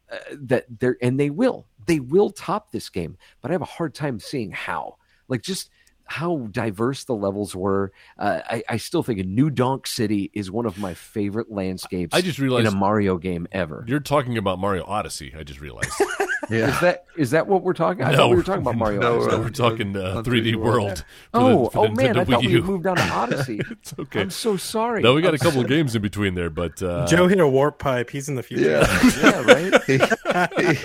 uh, 0.09 0.19
that 0.31 0.63
they're 0.79 0.95
and 1.01 1.19
they 1.19 1.29
will 1.29 1.67
they 1.87 1.99
will 1.99 2.29
top 2.29 2.71
this 2.71 2.87
game 2.87 3.17
but 3.41 3.51
i 3.51 3.53
have 3.53 3.61
a 3.61 3.65
hard 3.65 3.93
time 3.93 4.21
seeing 4.21 4.51
how. 4.51 4.95
Like 5.27 5.41
just 5.41 5.71
how 6.11 6.47
diverse 6.51 7.05
the 7.05 7.15
levels 7.15 7.55
were 7.55 7.91
uh, 8.19 8.41
I, 8.49 8.63
I 8.69 8.77
still 8.77 9.01
think 9.03 9.19
a 9.19 9.23
new 9.23 9.49
donk 9.49 9.87
city 9.87 10.29
is 10.33 10.51
one 10.51 10.65
of 10.65 10.77
my 10.77 10.93
favorite 10.93 11.51
landscapes 11.51 12.13
I 12.15 12.21
just 12.21 12.37
realized 12.39 12.67
in 12.67 12.73
a 12.73 12.77
mario 12.77 13.17
game 13.17 13.47
ever 13.51 13.85
you're 13.87 13.99
talking 13.99 14.37
about 14.37 14.59
Mario 14.59 14.83
Odyssey. 14.85 15.33
I 15.37 15.43
just 15.43 15.61
realized. 15.61 15.91
yeah. 16.49 16.69
is 16.73 16.79
that 16.81 17.05
is 17.17 17.31
that 17.31 17.47
what 17.47 17.63
we're 17.63 17.73
talking 17.73 18.03
i 18.03 18.15
thought 18.15 18.29
we 18.29 18.35
were 18.35 18.43
talking 18.43 18.61
about 18.61 18.75
mario 18.83 18.99
No, 18.99 19.15
Odyssey. 19.21 19.31
No, 19.31 19.39
we're 19.39 19.49
talking 19.49 19.95
uh, 19.95 20.21
3D 20.23 20.25
3D 20.25 20.55
World. 20.55 20.75
World. 20.75 20.97
for 20.97 21.05
oh 21.33 21.69
the, 21.69 21.79
oh 21.79 21.87
the 21.87 21.93
man 21.93 22.17
i 22.17 22.23
Nintendo 22.23 22.29
thought 22.31 22.41
we 22.45 22.51
U. 22.51 22.63
moved 22.63 22.87
on 22.87 22.95
to 22.97 23.03
odyssey 23.13 23.61
It's 23.71 23.93
okay. 23.97 24.21
i'm 24.21 24.29
so 24.29 24.57
sorry 24.57 25.01
No, 25.01 25.13
we 25.13 25.21
got 25.21 25.33
a 25.33 25.37
couple 25.37 25.61
of 25.61 25.67
games 25.67 25.95
in 25.95 26.01
between 26.01 26.35
there, 26.35 26.49
but 26.49 26.81
uh, 26.83 27.07
Joe 27.07 27.27
hit 27.27 27.39
a 27.39 27.47
warp 27.47 27.79
pipe. 27.79 28.09
He's 28.09 28.27
in 28.29 28.35
the 28.35 28.43
future. 28.43 28.69
Yeah. 28.69 29.11
yeah 29.21 29.41
right 29.53 30.81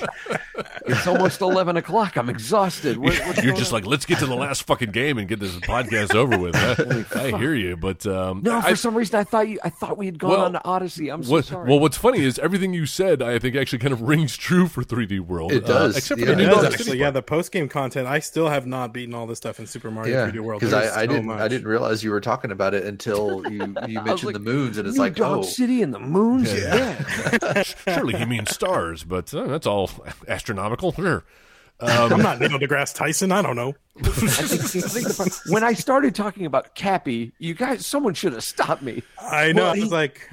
it's 0.86 1.06
almost 1.06 1.40
11 1.40 1.76
o'clock 1.76 2.16
i'm 2.16 2.28
exhausted 2.28 2.96
What- 2.96 3.14
what's 3.26 3.42
you're 3.42 3.54
just 3.54 3.72
on? 3.72 3.80
like, 3.80 3.86
let's 3.86 4.06
get 4.06 4.18
to 4.20 4.26
the 4.26 4.34
last 4.36 4.62
fucking 4.64 4.90
game 4.92 5.18
and 5.18 5.28
get 5.28 5.40
this 5.40 5.54
podcast 5.56 6.14
over 6.14 6.38
with. 6.38 6.54
I, 6.56 7.24
I 7.26 7.38
hear 7.38 7.54
you, 7.54 7.76
but 7.76 8.06
um, 8.06 8.40
no 8.42 8.60
for 8.60 8.68
I, 8.68 8.74
some 8.74 8.96
reason 8.96 9.18
i 9.18 9.24
thought 9.24 9.48
you 9.48 9.58
i 9.64 9.68
thought 9.70 9.98
we 9.98 10.06
had 10.06 10.18
gone 10.18 10.30
Well, 10.30 10.44
on 10.44 10.52
to 10.52 10.64
odyssey 10.64 11.10
i'm 11.10 11.22
so 11.22 11.30
what, 11.32 11.44
sorry 11.44 11.68
well, 11.68 11.80
what's 11.80 11.96
funny 11.96 12.20
is 12.22 12.38
everything 12.38 12.72
you 12.72 12.86
said, 12.86 13.22
I 13.22 13.38
think, 13.38 13.56
actually 13.56 13.78
kind 13.80 13.92
of 13.92 14.02
rings 14.02 14.36
true 14.36 14.66
for 14.68 14.82
3D 14.82 15.20
World. 15.20 15.52
It 15.52 15.64
uh, 15.64 15.66
does, 15.66 15.96
except 15.96 16.20
for 16.20 16.26
yeah. 16.26 16.34
the 16.34 16.42
It 16.42 16.46
new 16.46 16.50
does 16.52 16.64
actually. 16.64 16.84
City 16.84 16.98
Yeah, 16.98 17.10
the 17.10 17.22
post 17.22 17.50
game 17.52 17.68
content. 17.68 18.06
I 18.06 18.18
still 18.20 18.48
have 18.48 18.66
not 18.66 18.92
beaten 18.92 19.14
all 19.14 19.26
this 19.26 19.38
stuff 19.38 19.58
in 19.58 19.66
Super 19.66 19.90
Mario 19.90 20.16
Yeah, 20.26 20.30
3D 20.30 20.40
World. 20.40 20.60
because 20.60 20.72
I, 20.74 20.82
I 21.02 21.06
so 21.06 21.12
didn't 21.12 21.26
much. 21.26 21.40
I 21.40 21.48
didn't 21.48 21.66
realize 21.66 22.04
you 22.04 22.10
were 22.10 22.20
talking 22.20 22.50
about 22.52 22.74
it 22.74 22.84
until 22.84 23.42
you, 23.50 23.74
you 23.88 24.00
mentioned 24.02 24.24
like, 24.24 24.32
the 24.34 24.38
moons, 24.40 24.78
and 24.78 24.86
it's 24.86 24.96
New 24.96 25.02
like, 25.02 25.14
Donk 25.16 25.38
oh, 25.38 25.42
city 25.42 25.82
and 25.82 25.92
the 25.92 25.98
moons 25.98 26.52
Yeah. 26.52 27.04
yeah. 27.42 27.62
Surely 27.94 28.16
he 28.16 28.24
means 28.24 28.50
stars, 28.50 29.02
but 29.04 29.32
uh, 29.34 29.44
that's 29.44 29.66
all 29.66 29.90
astronomical. 30.28 30.75
Sure. 30.78 31.24
I'm 31.80 32.12
um, 32.14 32.22
not 32.22 32.40
Neil 32.40 32.58
deGrasse 32.58 32.94
Tyson. 32.94 33.32
I 33.32 33.42
don't 33.42 33.56
know. 33.56 33.74
I 33.98 34.08
think, 34.08 34.30
I 34.30 34.88
think 34.88 35.08
the 35.08 35.40
when 35.50 35.62
I 35.62 35.74
started 35.74 36.14
talking 36.14 36.46
about 36.46 36.74
Cappy, 36.74 37.32
you 37.38 37.52
guys, 37.52 37.86
someone 37.86 38.14
should 38.14 38.32
have 38.32 38.44
stopped 38.44 38.82
me. 38.82 39.02
I 39.20 39.52
know. 39.52 39.62
Well, 39.62 39.70
I 39.72 39.74
was 39.74 39.84
he- 39.84 39.90
like, 39.90 40.30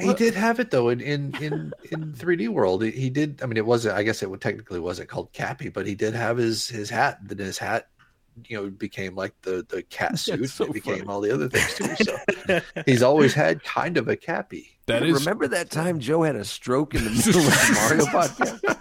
he 0.00 0.14
did 0.14 0.34
have 0.34 0.58
it 0.58 0.70
though 0.70 0.88
in 0.88 1.00
in 1.00 1.34
in, 1.42 1.72
in 1.90 2.12
3D 2.14 2.48
World. 2.48 2.82
He, 2.82 2.92
he 2.92 3.10
did. 3.10 3.42
I 3.42 3.46
mean, 3.46 3.58
it 3.58 3.66
wasn't. 3.66 3.96
I 3.96 4.02
guess 4.02 4.22
it 4.22 4.30
would 4.30 4.40
technically 4.40 4.80
wasn't 4.80 5.10
called 5.10 5.32
Cappy, 5.32 5.68
but 5.68 5.86
he 5.86 5.94
did 5.94 6.14
have 6.14 6.38
his 6.38 6.68
his 6.68 6.88
hat. 6.88 7.18
Then 7.22 7.38
his 7.38 7.58
hat, 7.58 7.88
you 8.46 8.56
know, 8.56 8.70
became 8.70 9.14
like 9.14 9.34
the 9.42 9.66
the 9.68 9.82
cat 9.82 10.18
suit. 10.18 10.48
so 10.48 10.64
it 10.64 10.72
became 10.72 11.00
funny. 11.00 11.08
all 11.08 11.20
the 11.20 11.30
other 11.30 11.48
things 11.50 11.74
too. 11.74 12.04
So 12.04 12.60
he's 12.86 13.02
always 13.02 13.34
had 13.34 13.62
kind 13.64 13.98
of 13.98 14.08
a 14.08 14.16
Cappy. 14.16 14.78
That 14.86 15.02
is 15.02 15.20
Remember 15.20 15.46
that 15.48 15.70
time 15.70 16.00
Joe 16.00 16.22
had 16.22 16.36
a 16.36 16.44
stroke 16.44 16.94
in 16.94 17.04
the 17.04 17.10
middle 17.10 17.40
of 17.40 17.46
the 17.46 17.72
Mario 17.74 18.04
podcast? 18.06 18.76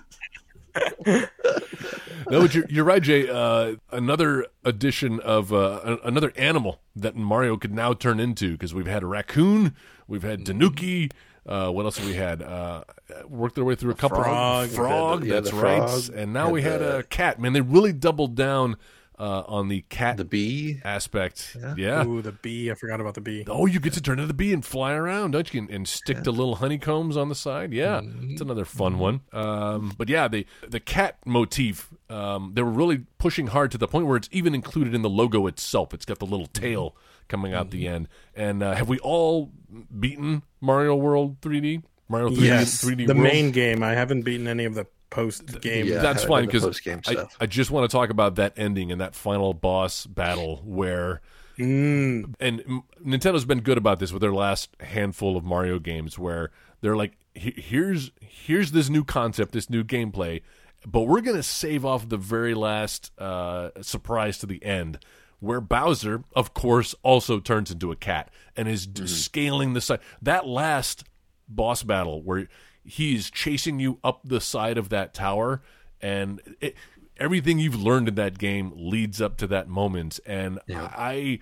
No, 2.30 2.42
but 2.42 2.54
you're, 2.54 2.66
you're 2.70 2.86
right, 2.86 3.02
Jay. 3.02 3.28
Uh, 3.28 3.76
another 3.92 4.46
addition 4.64 5.20
of 5.22 5.52
uh, 5.52 5.80
a- 6.04 6.08
another 6.08 6.32
animal 6.36 6.80
that 6.96 7.16
Mario 7.16 7.58
could 7.58 7.74
now 7.74 7.94
turn 7.94 8.20
into 8.20 8.52
because 8.52 8.74
we've 8.74 8.86
had 8.86 9.02
a 9.02 9.08
raccoon, 9.08 9.74
we've 10.08 10.22
had 10.24 10.46
Tanooki. 10.46 11.12
Uh, 11.48 11.72
what 11.72 11.86
else 11.86 11.98
have 11.98 12.06
we 12.06 12.14
had? 12.14 12.44
Uh, 12.44 12.84
worked 13.28 13.56
their 13.56 13.64
way 13.64 13.74
through 13.74 13.92
a 13.92 13.96
couple 13.96 14.22
frog. 14.22 14.66
of 14.68 14.76
frog. 14.76 15.24
Yeah, 15.24 15.36
the 15.36 15.42
that's 15.42 15.54
right. 15.54 15.80
frog. 15.90 16.04
And 16.16 16.32
now 16.32 16.52
we 16.52 16.62
had 16.62 16.84
a 16.84 17.02
cat. 17.04 17.40
Man, 17.40 17.54
they 17.54 17.62
really 17.62 17.94
doubled 17.94 18.36
down 18.36 18.76
uh, 19.20 19.44
on 19.48 19.68
the 19.68 19.82
cat 19.90 20.18
The 20.18 20.26
bee. 20.26 20.80
aspect. 20.86 21.58
Yeah. 21.60 21.74
yeah. 21.78 22.06
ooh, 22.06 22.22
the 22.22 22.32
bee. 22.32 22.72
I 22.72 22.76
forgot 22.76 23.02
about 23.02 23.16
the 23.16 23.22
bee. 23.22 23.44
Oh, 23.48 23.66
you 23.66 23.80
get 23.80 23.94
to 23.94 24.02
turn 24.02 24.20
into 24.20 24.28
the 24.28 24.34
bee 24.34 24.54
and 24.54 24.64
fly 24.66 24.94
around, 24.94 25.32
don't 25.32 25.54
you? 25.54 25.60
And, 25.62 25.70
and 25.70 25.88
stick 25.88 26.24
the 26.24 26.32
little 26.32 26.56
honeycombs 26.56 27.18
on 27.18 27.30
the 27.30 27.36
side. 27.36 27.74
Yeah, 27.74 28.00
Mm-hmm. 28.02 28.32
it's 28.32 28.42
another 28.42 28.66
fun 28.66 28.98
one. 29.00 29.22
Um, 29.34 29.94
but 29.98 30.08
yeah, 30.10 30.28
the 30.28 30.46
the 30.68 30.80
cat 30.80 31.18
motif, 31.26 31.90
um, 32.10 32.52
they 32.56 32.62
were 32.62 32.72
really 32.72 33.00
pushing 33.18 33.48
hard 33.48 33.72
to 33.72 33.78
the 33.78 33.88
point 33.88 34.08
where 34.08 34.16
it's 34.18 34.30
even 34.32 34.56
included 34.56 34.96
in 34.96 35.02
the 35.02 35.10
logo 35.10 35.48
itself. 35.48 35.94
It's 35.94 36.06
got 36.06 36.20
the 36.20 36.26
little 36.26 36.48
Mm-hmm. 36.48 36.64
tail 36.66 36.96
coming 37.28 37.54
out 37.54 37.70
the 37.72 37.88
end. 37.88 38.08
And 38.36 38.64
uh, 38.64 38.74
have 38.74 38.90
we 38.90 38.98
all 39.00 39.52
beaten 40.00 40.42
Mario 40.62 40.96
World 40.96 41.42
3D? 41.42 41.84
Mario 42.08 42.30
3D, 42.30 42.42
Yes, 42.42 42.84
3D 42.84 43.06
the 43.06 43.14
World? 43.14 43.24
main 43.24 43.52
game. 43.52 43.84
I 43.84 43.92
haven't 43.94 44.24
beaten 44.24 44.48
any 44.48 44.66
of 44.66 44.74
the 44.74 44.88
post 45.10 45.62
game. 45.62 45.88
Yeah. 45.88 46.00
That's 46.00 46.24
fine 46.24 46.46
because 46.46 46.64
post-game 46.64 47.02
I. 47.08 47.26
I 47.42 47.46
just 47.46 47.72
want 47.72 47.90
to 47.90 47.96
talk 47.96 48.10
about 48.10 48.36
that 48.36 48.54
ending 48.58 48.92
and 48.92 49.02
that 49.02 49.16
final 49.16 49.54
boss 49.54 50.06
battle 50.06 50.62
where 50.64 51.22
Mm, 51.60 52.36
and 52.40 52.64
Nintendo's 53.06 53.44
been 53.44 53.60
good 53.60 53.78
about 53.78 54.00
this 54.00 54.14
with 54.14 54.22
their 54.22 54.34
last 54.34 54.78
handful 54.80 55.36
of 55.36 55.44
Mario 55.44 55.78
games, 55.78 56.18
where 56.18 56.52
they're 56.80 56.96
like, 56.96 57.18
"Here's 57.34 58.12
here's 58.22 58.72
this 58.72 58.90
new 58.90 59.04
concept, 59.04 59.52
this 59.52 59.70
new 59.70 59.84
gameplay, 59.84 60.42
but 60.86 61.02
we're 61.02 61.20
gonna 61.20 61.44
save 61.44 61.84
off 61.84 62.08
the 62.08 62.16
very 62.18 62.54
last 62.54 63.12
uh, 63.20 63.72
surprise 63.82 64.38
to 64.40 64.46
the 64.46 64.64
end." 64.64 65.00
Where 65.42 65.62
Bowser, 65.62 66.24
of 66.34 66.54
course, 66.54 66.96
also 67.04 67.40
turns 67.40 67.72
into 67.72 67.92
a 67.92 67.96
cat 67.96 68.30
and 68.58 68.68
is 68.68 68.86
d- 68.86 69.08
scaling 69.08 69.74
the 69.74 69.80
side. 69.82 70.00
That 70.22 70.46
last 70.48 71.06
boss 71.48 71.84
battle 71.84 72.22
where 72.22 72.48
he's 72.90 73.30
chasing 73.30 73.80
you 73.80 74.00
up 74.04 74.22
the 74.24 74.42
side 74.42 74.78
of 74.78 74.90
that 74.90 75.14
tower, 75.14 75.62
and 76.02 76.42
it, 76.60 76.76
everything 77.18 77.60
you've 77.60 77.82
learned 77.82 78.08
in 78.08 78.16
that 78.16 78.38
game 78.38 78.72
leads 78.76 79.22
up 79.22 79.38
to 79.38 79.48
that 79.48 79.68
moment. 79.68 80.20
And 80.26 80.60
I, 80.70 81.40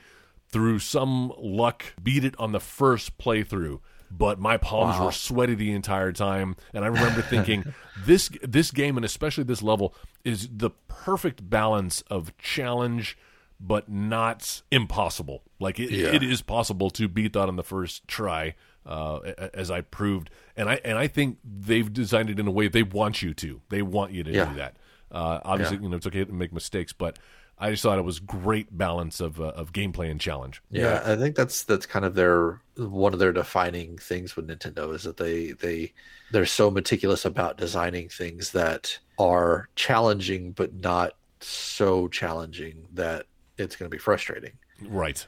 through 0.49 0.79
some 0.79 1.31
luck, 1.37 1.93
beat 2.01 2.23
it 2.23 2.35
on 2.39 2.51
the 2.51 2.59
first 2.59 3.17
playthrough. 3.17 3.79
But 4.09 4.39
my 4.39 4.55
palms 4.55 4.97
were 4.99 5.11
sweaty 5.11 5.53
the 5.55 5.73
entire 5.73 6.13
time, 6.13 6.55
and 6.73 6.85
I 6.85 6.87
remember 6.87 7.21
thinking, 7.29 7.73
this 8.05 8.29
this 8.41 8.71
game 8.71 8.95
and 8.95 9.05
especially 9.05 9.43
this 9.43 9.61
level 9.61 9.93
is 10.23 10.47
the 10.49 10.69
perfect 10.87 11.49
balance 11.49 12.01
of 12.09 12.35
challenge, 12.37 13.17
but 13.59 13.89
not 13.89 14.61
impossible. 14.71 15.43
Like 15.59 15.77
it, 15.77 15.91
Yeah. 15.91 16.13
it 16.15 16.23
is 16.23 16.41
possible 16.41 16.89
to 16.91 17.09
beat 17.09 17.33
that 17.33 17.49
on 17.49 17.57
the 17.57 17.63
first 17.65 18.07
try, 18.07 18.55
uh, 18.87 19.19
as 19.53 19.69
I 19.69 19.81
proved, 19.81 20.29
and 20.55 20.69
I 20.69 20.79
and 20.85 20.97
I 20.97 21.07
think 21.07 21.37
they've 21.43 21.91
designed 21.91 22.29
it 22.29 22.39
in 22.39 22.47
a 22.47 22.51
way 22.51 22.67
they 22.67 22.83
want 22.83 23.21
you 23.21 23.33
to. 23.35 23.61
They 23.69 23.81
want 23.81 24.13
you 24.13 24.23
to 24.23 24.31
Yeah. 24.31 24.45
do 24.49 24.55
that. 24.55 24.77
Uh, 25.11 25.39
obviously, 25.43 25.77
you 25.77 25.89
know 25.89 25.97
it's 25.97 26.07
okay 26.07 26.23
to 26.25 26.31
make 26.33 26.51
mistakes, 26.53 26.93
but 26.93 27.17
I 27.59 27.71
just 27.71 27.81
thought 27.83 27.97
it 27.97 28.03
was 28.05 28.19
great 28.19 28.77
balance 28.77 29.19
of 29.19 29.39
uh, 29.41 29.45
of 29.49 29.73
gameplay 29.73 30.09
and 30.11 30.19
challenge. 30.21 30.61
Yeah, 30.69 31.01
I 31.05 31.15
think 31.15 31.35
that's 31.35 31.63
that's 31.63 31.85
kind 31.85 32.05
of 32.05 32.15
their 32.15 32.61
one 32.77 33.13
of 33.13 33.19
their 33.19 33.33
defining 33.33 33.97
things 33.97 34.35
with 34.35 34.47
Nintendo 34.47 34.93
is 34.93 35.03
that 35.03 35.17
they 35.17 35.51
they 35.53 35.93
they're 36.31 36.45
so 36.45 36.69
meticulous 36.71 37.25
about 37.25 37.57
designing 37.57 38.09
things 38.09 38.51
that 38.51 38.97
are 39.19 39.69
challenging 39.75 40.51
but 40.51 40.73
not 40.73 41.13
so 41.39 42.07
challenging 42.09 42.85
that 42.93 43.25
it's 43.57 43.75
going 43.75 43.89
to 43.89 43.95
be 43.95 43.99
frustrating. 43.99 44.51
Right. 44.81 45.25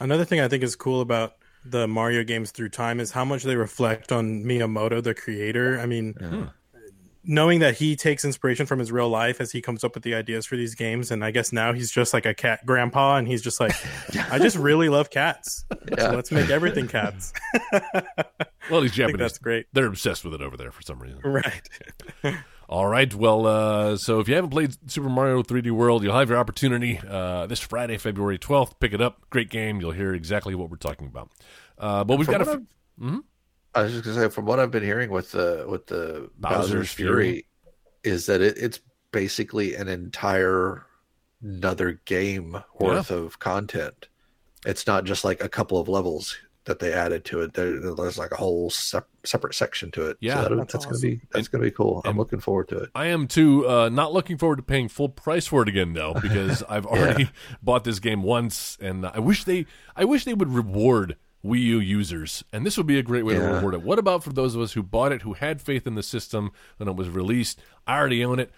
Another 0.00 0.24
thing 0.24 0.40
I 0.40 0.48
think 0.48 0.62
is 0.62 0.76
cool 0.76 1.00
about 1.00 1.34
the 1.70 1.86
Mario 1.88 2.24
games 2.24 2.50
through 2.50 2.70
time 2.70 3.00
is 3.00 3.10
how 3.12 3.24
much 3.24 3.42
they 3.42 3.56
reflect 3.56 4.12
on 4.12 4.44
Miyamoto, 4.44 5.02
the 5.02 5.14
creator. 5.14 5.78
I 5.80 5.86
mean, 5.86 6.14
hmm. 6.14 6.44
knowing 7.24 7.60
that 7.60 7.76
he 7.76 7.94
takes 7.96 8.24
inspiration 8.24 8.66
from 8.66 8.78
his 8.78 8.90
real 8.90 9.08
life 9.08 9.40
as 9.40 9.52
he 9.52 9.60
comes 9.60 9.84
up 9.84 9.94
with 9.94 10.02
the 10.02 10.14
ideas 10.14 10.46
for 10.46 10.56
these 10.56 10.74
games, 10.74 11.10
and 11.10 11.24
I 11.24 11.30
guess 11.30 11.52
now 11.52 11.72
he's 11.72 11.90
just 11.90 12.12
like 12.14 12.26
a 12.26 12.34
cat 12.34 12.64
grandpa, 12.66 13.16
and 13.16 13.26
he's 13.28 13.42
just 13.42 13.60
like, 13.60 13.72
I 14.30 14.38
just 14.38 14.56
really 14.56 14.88
love 14.88 15.10
cats, 15.10 15.64
Yeah. 15.90 16.10
so 16.10 16.14
let's 16.16 16.30
make 16.30 16.50
everything 16.50 16.88
cats. 16.88 17.32
Well, 18.70 18.82
these 18.82 18.90
I 18.90 18.94
think 18.96 19.08
Japanese, 19.12 19.18
that's 19.18 19.38
great, 19.38 19.66
they're 19.72 19.86
obsessed 19.86 20.24
with 20.24 20.34
it 20.34 20.42
over 20.42 20.58
there 20.58 20.70
for 20.70 20.82
some 20.82 20.98
reason. 20.98 21.20
right? 21.24 21.66
All 22.68 22.86
right. 22.86 23.12
Well, 23.14 23.46
uh, 23.46 23.96
so 23.96 24.20
if 24.20 24.28
you 24.28 24.34
haven't 24.34 24.50
played 24.50 24.76
Super 24.90 25.08
Mario 25.08 25.42
3D 25.42 25.70
World, 25.70 26.02
you'll 26.02 26.14
have 26.14 26.28
your 26.28 26.38
opportunity 26.38 27.00
uh, 27.08 27.46
this 27.46 27.60
Friday, 27.60 27.96
February 27.96 28.38
12th. 28.38 28.78
Pick 28.78 28.92
it 28.92 29.00
up. 29.00 29.22
Great 29.30 29.48
game. 29.48 29.80
You'll 29.80 29.92
hear 29.92 30.12
exactly 30.12 30.54
what 30.54 30.68
we're 30.70 30.76
talking 30.76 31.06
about. 31.06 31.30
Uh, 31.78 32.04
but 32.04 32.18
we've 32.18 32.26
From 32.26 32.32
got 32.38 32.48
a. 32.48 32.50
f- 32.50 32.56
I've- 33.00 33.18
I 33.74 33.82
was 33.82 33.92
just 33.92 34.04
gonna 34.04 34.16
say, 34.16 34.28
from 34.28 34.44
what 34.46 34.58
I've 34.58 34.70
been 34.70 34.82
hearing 34.82 35.10
with 35.10 35.30
the 35.32 35.64
with 35.68 35.86
the 35.86 36.30
Bowser's 36.38 36.70
Bowser's, 36.70 36.92
Fury, 36.92 37.46
is 38.02 38.26
that 38.26 38.40
it, 38.40 38.56
it's 38.58 38.80
basically 39.12 39.74
an 39.74 39.88
entire 39.88 40.84
another 41.42 42.00
game 42.04 42.56
worth 42.80 43.10
of 43.10 43.38
content. 43.38 44.08
It's 44.66 44.86
not 44.86 45.04
just 45.04 45.22
like 45.24 45.42
a 45.44 45.48
couple 45.48 45.78
of 45.78 45.88
levels 45.88 46.36
that 46.68 46.78
they 46.78 46.92
added 46.92 47.24
to 47.26 47.40
it. 47.40 47.54
There, 47.54 47.80
there's 47.94 48.16
like 48.16 48.30
a 48.30 48.36
whole 48.36 48.70
sep- 48.70 49.08
separate 49.24 49.54
section 49.54 49.90
to 49.90 50.06
it. 50.10 50.16
Yeah. 50.20 50.36
so 50.36 50.42
that'll- 50.42 50.58
That's 50.58 50.72
that's, 50.74 50.86
gonna 50.86 50.98
be 51.00 51.20
that's 51.32 51.48
gonna 51.48 51.64
be 51.64 51.70
cool. 51.72 52.00
I'm 52.04 52.16
looking 52.16 52.38
forward 52.40 52.68
to 52.68 52.78
it. 52.78 52.90
I 52.94 53.06
am 53.06 53.26
too. 53.26 53.68
Uh, 53.68 53.88
not 53.88 54.12
looking 54.12 54.38
forward 54.38 54.56
to 54.56 54.62
paying 54.62 54.88
full 54.88 55.08
price 55.08 55.46
for 55.48 55.62
it 55.62 55.68
again, 55.68 55.92
though, 55.94 56.14
because 56.22 56.62
I've 56.68 56.86
already 56.86 57.28
bought 57.62 57.82
this 57.84 57.98
game 57.98 58.22
once, 58.22 58.78
and 58.80 59.04
I 59.04 59.18
wish 59.18 59.42
they, 59.44 59.66
I 59.96 60.04
wish 60.04 60.24
they 60.24 60.34
would 60.34 60.52
reward 60.52 61.16
Wii 61.44 61.60
U 61.60 61.78
users, 61.80 62.44
and 62.52 62.64
this 62.64 62.76
would 62.76 62.86
be 62.86 62.98
a 62.98 63.02
great 63.02 63.24
way 63.24 63.34
to 63.34 63.40
reward 63.40 63.74
it. 63.74 63.82
What 63.82 63.98
about 63.98 64.22
for 64.24 64.30
those 64.32 64.54
of 64.54 64.60
us 64.60 64.72
who 64.72 64.82
bought 64.82 65.12
it, 65.12 65.22
who 65.22 65.34
had 65.34 65.60
faith 65.60 65.86
in 65.86 65.94
the 65.94 66.02
system 66.02 66.50
when 66.76 66.88
it 66.88 66.96
was 66.96 67.08
released? 67.08 67.60
I 67.86 67.96
already 67.98 68.24
own 68.24 68.38
it. 68.38 68.52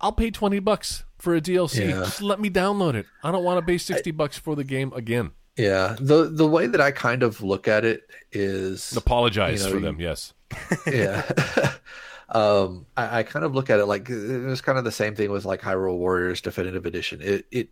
I'll 0.00 0.12
pay 0.12 0.30
twenty 0.30 0.58
bucks 0.58 1.04
for 1.18 1.34
a 1.34 1.40
DLC. 1.40 1.88
Yeah. 1.88 2.04
Just 2.04 2.22
let 2.22 2.38
me 2.40 2.50
download 2.50 2.94
it. 2.94 3.06
I 3.22 3.32
don't 3.32 3.42
want 3.44 3.58
to 3.60 3.66
pay 3.66 3.78
sixty 3.78 4.10
bucks 4.10 4.38
for 4.38 4.54
the 4.54 4.64
game 4.64 4.92
again. 4.94 5.32
Yeah, 5.56 5.96
the 6.00 6.24
the 6.24 6.46
way 6.46 6.66
that 6.66 6.80
I 6.80 6.90
kind 6.90 7.22
of 7.22 7.40
look 7.42 7.68
at 7.68 7.84
it 7.84 8.02
is 8.32 8.96
Apologize 8.96 9.64
You 9.64 9.68
know, 9.68 9.74
for 9.76 9.80
them. 9.80 10.00
Yes. 10.00 10.34
yeah. 10.86 11.22
um, 12.28 12.86
I, 12.96 13.20
I 13.20 13.22
kind 13.22 13.44
of 13.44 13.54
look 13.54 13.70
at 13.70 13.78
it 13.78 13.86
like 13.86 14.08
it 14.10 14.44
was 14.44 14.60
kind 14.60 14.78
of 14.78 14.84
the 14.84 14.92
same 14.92 15.14
thing 15.14 15.30
with 15.30 15.44
like 15.44 15.60
Hyrule 15.60 15.98
Warriors 15.98 16.40
Definitive 16.40 16.86
Edition. 16.86 17.20
It 17.22 17.46
it 17.50 17.68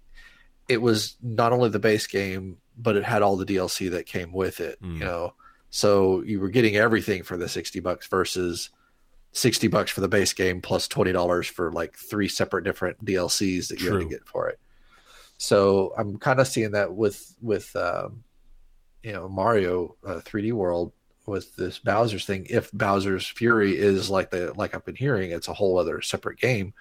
it 0.69 0.81
was 0.81 1.17
not 1.23 1.53
only 1.53 1.71
the 1.71 1.81
base 1.81 2.07
game, 2.07 2.59
but 2.79 2.97
it 2.97 3.05
had 3.05 3.23
all 3.23 3.37
the 3.37 3.47
DLC 3.47 3.91
that 3.91 4.07
came 4.07 4.33
with 4.33 4.61
it. 4.61 4.81
Mm. 4.81 4.95
You 4.95 5.05
know, 5.05 5.35
so 5.71 6.23
you 6.23 6.39
were 6.39 6.51
getting 6.51 6.77
everything 6.77 7.25
for 7.25 7.37
the 7.37 7.49
sixty 7.49 7.81
bucks 7.81 8.07
versus 8.07 8.71
sixty 9.33 9.67
bucks 9.67 9.91
for 9.91 10.03
the 10.03 10.09
base 10.09 10.33
game 10.33 10.61
plus 10.63 10.87
twenty 10.87 11.11
dollars 11.11 11.49
for 11.49 11.73
like 11.73 11.97
three 11.97 12.29
separate 12.29 12.63
different 12.63 13.05
DLCs 13.05 13.69
that 13.69 13.81
you 13.81 13.87
had 13.87 13.95
True. 13.95 14.05
to 14.05 14.09
get 14.09 14.27
for 14.27 14.49
it. 14.49 14.61
So 15.43 15.93
I'm 15.99 16.19
kind 16.19 16.39
of 16.39 16.47
seeing 16.47 16.71
that 16.71 16.95
with 16.95 17.35
with 17.43 17.75
um, 17.75 18.23
you 19.03 19.13
know 19.13 19.29
Mario 19.29 19.97
uh, 20.07 20.21
3D 20.21 20.53
World 20.53 20.93
with 21.27 21.57
this 21.57 21.81
Bowser's 21.81 22.25
thing. 22.25 22.47
If 22.49 22.71
Bowser's 22.71 23.27
Fury 23.27 23.77
is 23.77 24.09
like 24.09 24.31
the 24.31 24.53
like 24.55 24.73
I've 24.73 24.85
been 24.85 24.95
hearing, 24.95 25.33
it's 25.33 25.49
a 25.49 25.53
whole 25.53 25.81
other 25.81 26.01
separate 26.01 26.39
game. 26.39 26.75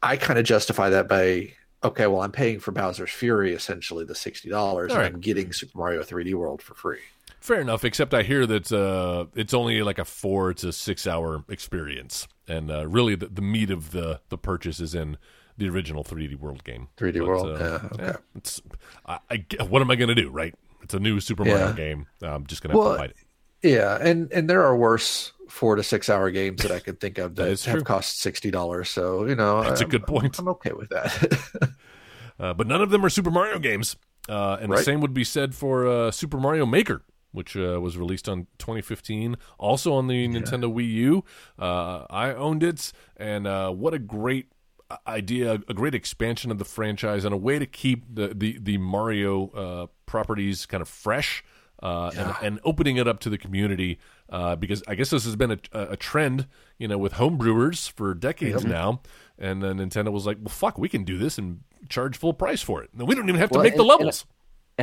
I 0.00 0.16
kind 0.16 0.38
of 0.38 0.44
justify 0.44 0.90
that 0.90 1.08
by 1.08 1.54
okay, 1.82 2.06
well 2.06 2.22
I'm 2.22 2.30
paying 2.30 2.60
for 2.60 2.70
Bowser's 2.70 3.10
Fury 3.10 3.52
essentially 3.52 4.04
the 4.04 4.14
sixty 4.14 4.48
dollars, 4.48 4.92
and 4.92 5.00
right. 5.00 5.12
I'm 5.12 5.18
getting 5.18 5.52
Super 5.52 5.76
Mario 5.76 6.04
3D 6.04 6.34
World 6.34 6.62
for 6.62 6.76
free. 6.76 7.00
Fair 7.40 7.60
enough, 7.60 7.84
except 7.84 8.14
I 8.14 8.22
hear 8.22 8.46
that 8.46 8.70
uh, 8.70 9.24
it's 9.34 9.54
only 9.54 9.82
like 9.82 9.98
a 9.98 10.04
four 10.04 10.54
to 10.54 10.72
six 10.72 11.04
hour 11.04 11.42
experience, 11.48 12.28
and 12.46 12.70
uh, 12.70 12.86
really 12.86 13.16
the, 13.16 13.26
the 13.26 13.42
meat 13.42 13.72
of 13.72 13.90
the 13.90 14.20
the 14.28 14.38
purchase 14.38 14.78
is 14.78 14.94
in 14.94 15.18
the 15.58 15.68
original 15.68 16.04
3D 16.04 16.38
World 16.38 16.64
game. 16.64 16.88
3D 16.96 17.18
But, 17.20 17.26
World, 17.28 17.60
uh, 17.60 17.78
yeah, 17.98 18.04
okay. 18.08 18.18
it's 18.36 18.60
I, 19.06 19.18
I 19.30 19.62
what 19.64 19.82
am 19.82 19.90
I 19.90 19.96
going 19.96 20.08
to 20.08 20.14
do? 20.14 20.30
Right? 20.30 20.54
It's 20.82 20.94
a 20.94 20.98
new 21.00 21.20
Super 21.20 21.44
Mario 21.44 21.68
Yeah. 21.68 21.72
game. 21.72 22.06
I'm 22.22 22.46
just 22.46 22.62
going 22.62 22.72
to 22.72 22.78
Well, 22.78 22.96
fight 22.96 23.10
it. 23.10 23.16
Yeah, 23.62 23.98
and 24.00 24.32
and 24.32 24.48
there 24.48 24.62
are 24.64 24.74
worse 24.76 25.32
four 25.48 25.76
to 25.76 25.82
six 25.82 26.08
hour 26.08 26.30
games 26.30 26.62
that 26.62 26.70
I 26.70 26.78
can 26.78 26.96
think 26.96 27.18
of 27.18 27.34
That 27.36 27.44
that, 27.44 27.64
have 27.64 27.74
true. 27.74 27.82
cost 27.84 28.20
sixty 28.20 28.50
dollars. 28.50 28.88
So 28.88 29.26
you 29.26 29.34
know, 29.34 29.62
That's 29.62 29.80
a 29.80 29.84
I'm- 29.84 29.90
good 29.90 30.06
point. 30.06 30.38
I'm, 30.38 30.46
I'm 30.46 30.52
okay 30.52 30.72
with 30.72 30.88
that. 30.90 31.70
Uh, 32.38 32.54
but 32.54 32.66
none 32.66 32.80
of 32.80 32.88
them 32.88 33.04
are 33.04 33.10
Super 33.10 33.30
Mario 33.30 33.58
games. 33.58 33.96
Uh, 34.26 34.56
and 34.62 34.72
the 34.72 34.78
same 34.82 35.02
would 35.02 35.12
be 35.12 35.24
said 35.24 35.54
for 35.54 35.86
uh, 35.86 36.10
Super 36.10 36.38
Mario 36.38 36.64
Maker, 36.64 37.02
which 37.32 37.54
uh, 37.54 37.78
was 37.82 37.98
released 37.98 38.30
on 38.30 38.46
2015, 38.56 39.36
also 39.58 39.92
on 39.92 40.06
the 40.06 40.26
Nintendo 40.26 40.72
Wii 40.72 40.88
U. 40.90 41.24
Uh, 41.58 42.06
I 42.08 42.32
owned 42.32 42.62
it, 42.62 42.92
and 43.18 43.46
uh, 43.46 43.70
what 43.72 43.92
a 43.92 43.98
great 43.98 44.46
idea, 45.06 45.54
a 45.68 45.74
great 45.74 45.94
expansion 45.94 46.50
of 46.50 46.58
the 46.58 46.64
franchise, 46.64 47.24
and 47.24 47.32
a 47.34 47.36
way 47.36 47.58
to 47.58 47.66
keep 47.66 48.04
the, 48.14 48.28
the, 48.28 48.58
the 48.60 48.78
Mario 48.78 49.48
uh, 49.50 49.86
properties 50.06 50.66
kind 50.66 50.80
of 50.82 50.88
fresh. 50.88 51.44
Uh, 51.82 52.10
and, 52.14 52.34
and 52.42 52.60
opening 52.62 52.98
it 52.98 53.08
up 53.08 53.20
to 53.20 53.30
the 53.30 53.38
community 53.38 53.98
uh, 54.28 54.54
because 54.54 54.82
I 54.86 54.94
guess 54.94 55.08
this 55.08 55.24
has 55.24 55.34
been 55.34 55.52
a, 55.52 55.58
a 55.72 55.96
trend, 55.96 56.46
you 56.76 56.86
know, 56.86 56.98
with 56.98 57.14
home 57.14 57.38
brewers 57.38 57.88
for 57.88 58.12
decades 58.12 58.66
now. 58.66 59.00
And 59.38 59.62
then 59.62 59.78
Nintendo 59.78 60.12
was 60.12 60.26
like, 60.26 60.36
"Well, 60.42 60.50
fuck, 60.50 60.76
we 60.76 60.90
can 60.90 61.04
do 61.04 61.16
this 61.16 61.38
and 61.38 61.60
charge 61.88 62.18
full 62.18 62.34
price 62.34 62.60
for 62.60 62.82
it. 62.82 62.90
And 62.98 63.08
we 63.08 63.14
don't 63.14 63.26
even 63.30 63.40
have 63.40 63.48
to 63.52 63.54
Well, 63.54 63.64
make 63.64 63.76
the 63.76 63.80
and- 63.80 63.90
and- 63.92 63.98
levels." 63.98 64.26
And 64.26 64.30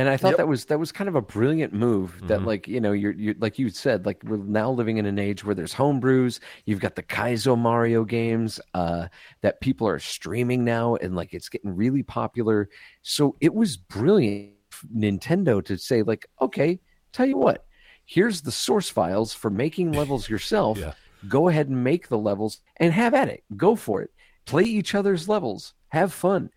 I 0.06 0.18
thought 0.18 0.32
Yep. 0.32 0.36
that 0.36 0.48
was 0.48 0.64
that 0.66 0.78
was 0.78 0.92
kind 0.92 1.08
of 1.08 1.14
a 1.14 1.22
brilliant 1.22 1.72
move. 1.72 2.16
Mm-hmm. 2.16 2.26
That 2.26 2.42
like 2.42 2.68
you 2.68 2.78
know 2.78 2.92
you're 2.92 3.12
you're 3.12 3.34
like 3.38 3.58
you 3.58 3.70
said 3.70 4.04
like 4.04 4.22
we're 4.22 4.36
now 4.36 4.70
living 4.70 4.98
in 4.98 5.06
an 5.06 5.18
age 5.18 5.44
where 5.44 5.54
there's 5.54 5.74
homebrews. 5.74 6.40
You've 6.66 6.80
got 6.80 6.94
the 6.94 7.02
Kaizo 7.02 7.56
Mario 7.56 8.04
games 8.04 8.60
uh, 8.74 9.08
that 9.40 9.62
people 9.62 9.88
are 9.88 9.98
streaming 9.98 10.62
now, 10.64 10.96
and 10.96 11.16
like 11.16 11.32
it's 11.32 11.48
getting 11.48 11.74
really 11.74 12.02
popular. 12.02 12.68
So 13.02 13.36
it 13.40 13.54
was 13.54 13.78
brilliant, 13.78 14.52
Nintendo, 14.94 15.64
to 15.64 15.78
say 15.78 16.02
like, 16.02 16.26
okay, 16.40 16.80
tell 17.12 17.26
you 17.26 17.38
what, 17.38 17.64
here's 18.04 18.42
the 18.42 18.52
source 18.52 18.90
files 18.90 19.32
for 19.32 19.48
making 19.48 19.92
levels 20.00 20.28
yourself. 20.28 20.76
Yeah. 20.78 20.92
Go 21.26 21.48
ahead 21.48 21.68
and 21.68 21.82
make 21.82 22.08
the 22.08 22.18
levels 22.18 22.60
and 22.76 22.92
have 22.92 23.14
at 23.14 23.28
it. 23.28 23.42
Go 23.56 23.74
for 23.74 24.02
it. 24.02 24.10
Play 24.44 24.64
each 24.64 24.94
other's 24.94 25.28
levels. 25.28 25.72
Have 25.88 26.12
fun 26.12 26.50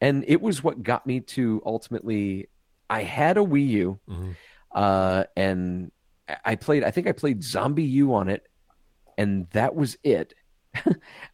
and 0.00 0.24
it 0.28 0.42
was 0.42 0.62
what 0.62 0.82
got 0.82 1.06
me 1.06 1.20
to 1.20 1.62
ultimately 1.64 2.48
i 2.90 3.02
had 3.02 3.36
a 3.36 3.40
wii 3.40 3.68
u 3.68 4.00
Mhm. 4.08 4.36
uh, 4.74 5.24
and 5.36 5.90
i 6.44 6.54
played 6.56 6.84
i 6.84 6.90
think 6.90 7.06
i 7.06 7.12
played 7.12 7.40
ZombiU 7.42 8.12
on 8.12 8.28
it 8.28 8.46
and 9.18 9.48
that 9.50 9.74
was 9.74 9.96
it 10.02 10.34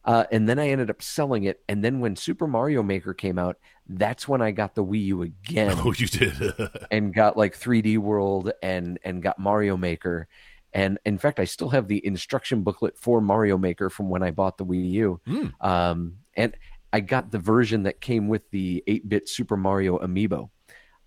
uh, 0.05 0.23
and 0.31 0.47
then 0.47 0.57
i 0.59 0.69
ended 0.69 0.89
up 0.89 1.01
selling 1.01 1.43
it 1.43 1.61
and 1.67 1.83
then 1.83 1.99
when 1.99 2.15
super 2.15 2.47
mario 2.47 2.81
maker 2.83 3.13
came 3.13 3.37
out 3.37 3.57
that's 3.87 4.27
when 4.27 4.41
i 4.41 4.51
got 4.51 4.73
the 4.75 4.83
wii 4.83 5.05
u 5.05 5.21
again 5.21 5.75
Oh, 5.85 5.93
you 5.97 6.07
did. 6.07 6.33
and 6.91 7.13
got 7.13 7.35
like 7.37 7.57
3D 7.57 7.97
World 7.97 8.51
and 8.61 8.97
and 9.03 9.21
got 9.21 9.37
Mario 9.39 9.75
Maker. 9.75 10.27
And 10.73 10.97
in 11.05 11.17
fact, 11.19 11.39
I 11.39 11.43
still 11.45 11.69
have 11.69 11.87
the 11.87 12.03
instruction 12.05 12.63
booklet 12.63 12.97
for 12.97 13.19
Mario 13.21 13.57
Maker 13.57 13.89
from 13.91 14.09
when 14.09 14.23
I 14.23 14.31
bought 14.31 14.57
the 14.57 14.65
Wii 14.65 14.89
U. 14.91 15.21
Hmm. 15.27 15.47
Um, 15.61 16.13
and 16.35 16.55
I 16.93 17.01
got 17.01 17.29
the 17.31 17.37
version 17.39 17.83
that 17.83 17.99
came 18.01 18.27
with 18.29 18.49
the 18.51 18.83
8-bit 18.87 19.27
Super 19.29 19.57
Mario 19.57 19.99
amiibo. 19.99 20.49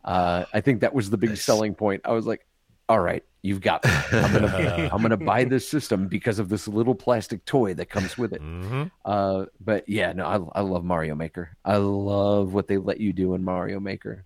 Uh, 0.06 0.44
I 0.54 0.60
think 0.60 0.80
that 0.80 0.94
was 0.94 1.10
the 1.10 1.18
big 1.18 1.30
Nice. 1.30 1.42
selling 1.42 1.74
point. 1.74 2.02
I 2.04 2.12
was 2.12 2.26
like, 2.26 2.46
"All 2.88 3.00
right, 3.00 3.24
you've 3.42 3.60
got 3.60 3.84
me. 3.84 3.90
I'm 4.12 4.32
gonna 4.32 4.88
I'm 4.92 5.02
gonna 5.02 5.16
buy 5.16 5.44
this 5.44 5.68
system 5.68 6.06
because 6.08 6.38
of 6.38 6.48
this 6.48 6.68
little 6.68 6.94
plastic 6.94 7.44
toy 7.44 7.74
that 7.74 7.86
comes 7.90 8.16
with 8.16 8.32
it." 8.32 8.40
Mhm. 8.40 8.90
Uh, 9.04 9.46
but 9.60 9.88
yeah, 9.88 10.12
no, 10.12 10.24
I, 10.54 10.60
I 10.60 10.62
love 10.62 10.84
Mario 10.84 11.14
Maker. 11.16 11.56
I 11.64 11.76
love 11.78 12.54
what 12.54 12.68
they 12.68 12.78
let 12.78 13.00
you 13.00 13.12
do 13.12 13.34
in 13.34 13.42
Mario 13.44 13.80
Maker. 13.80 14.24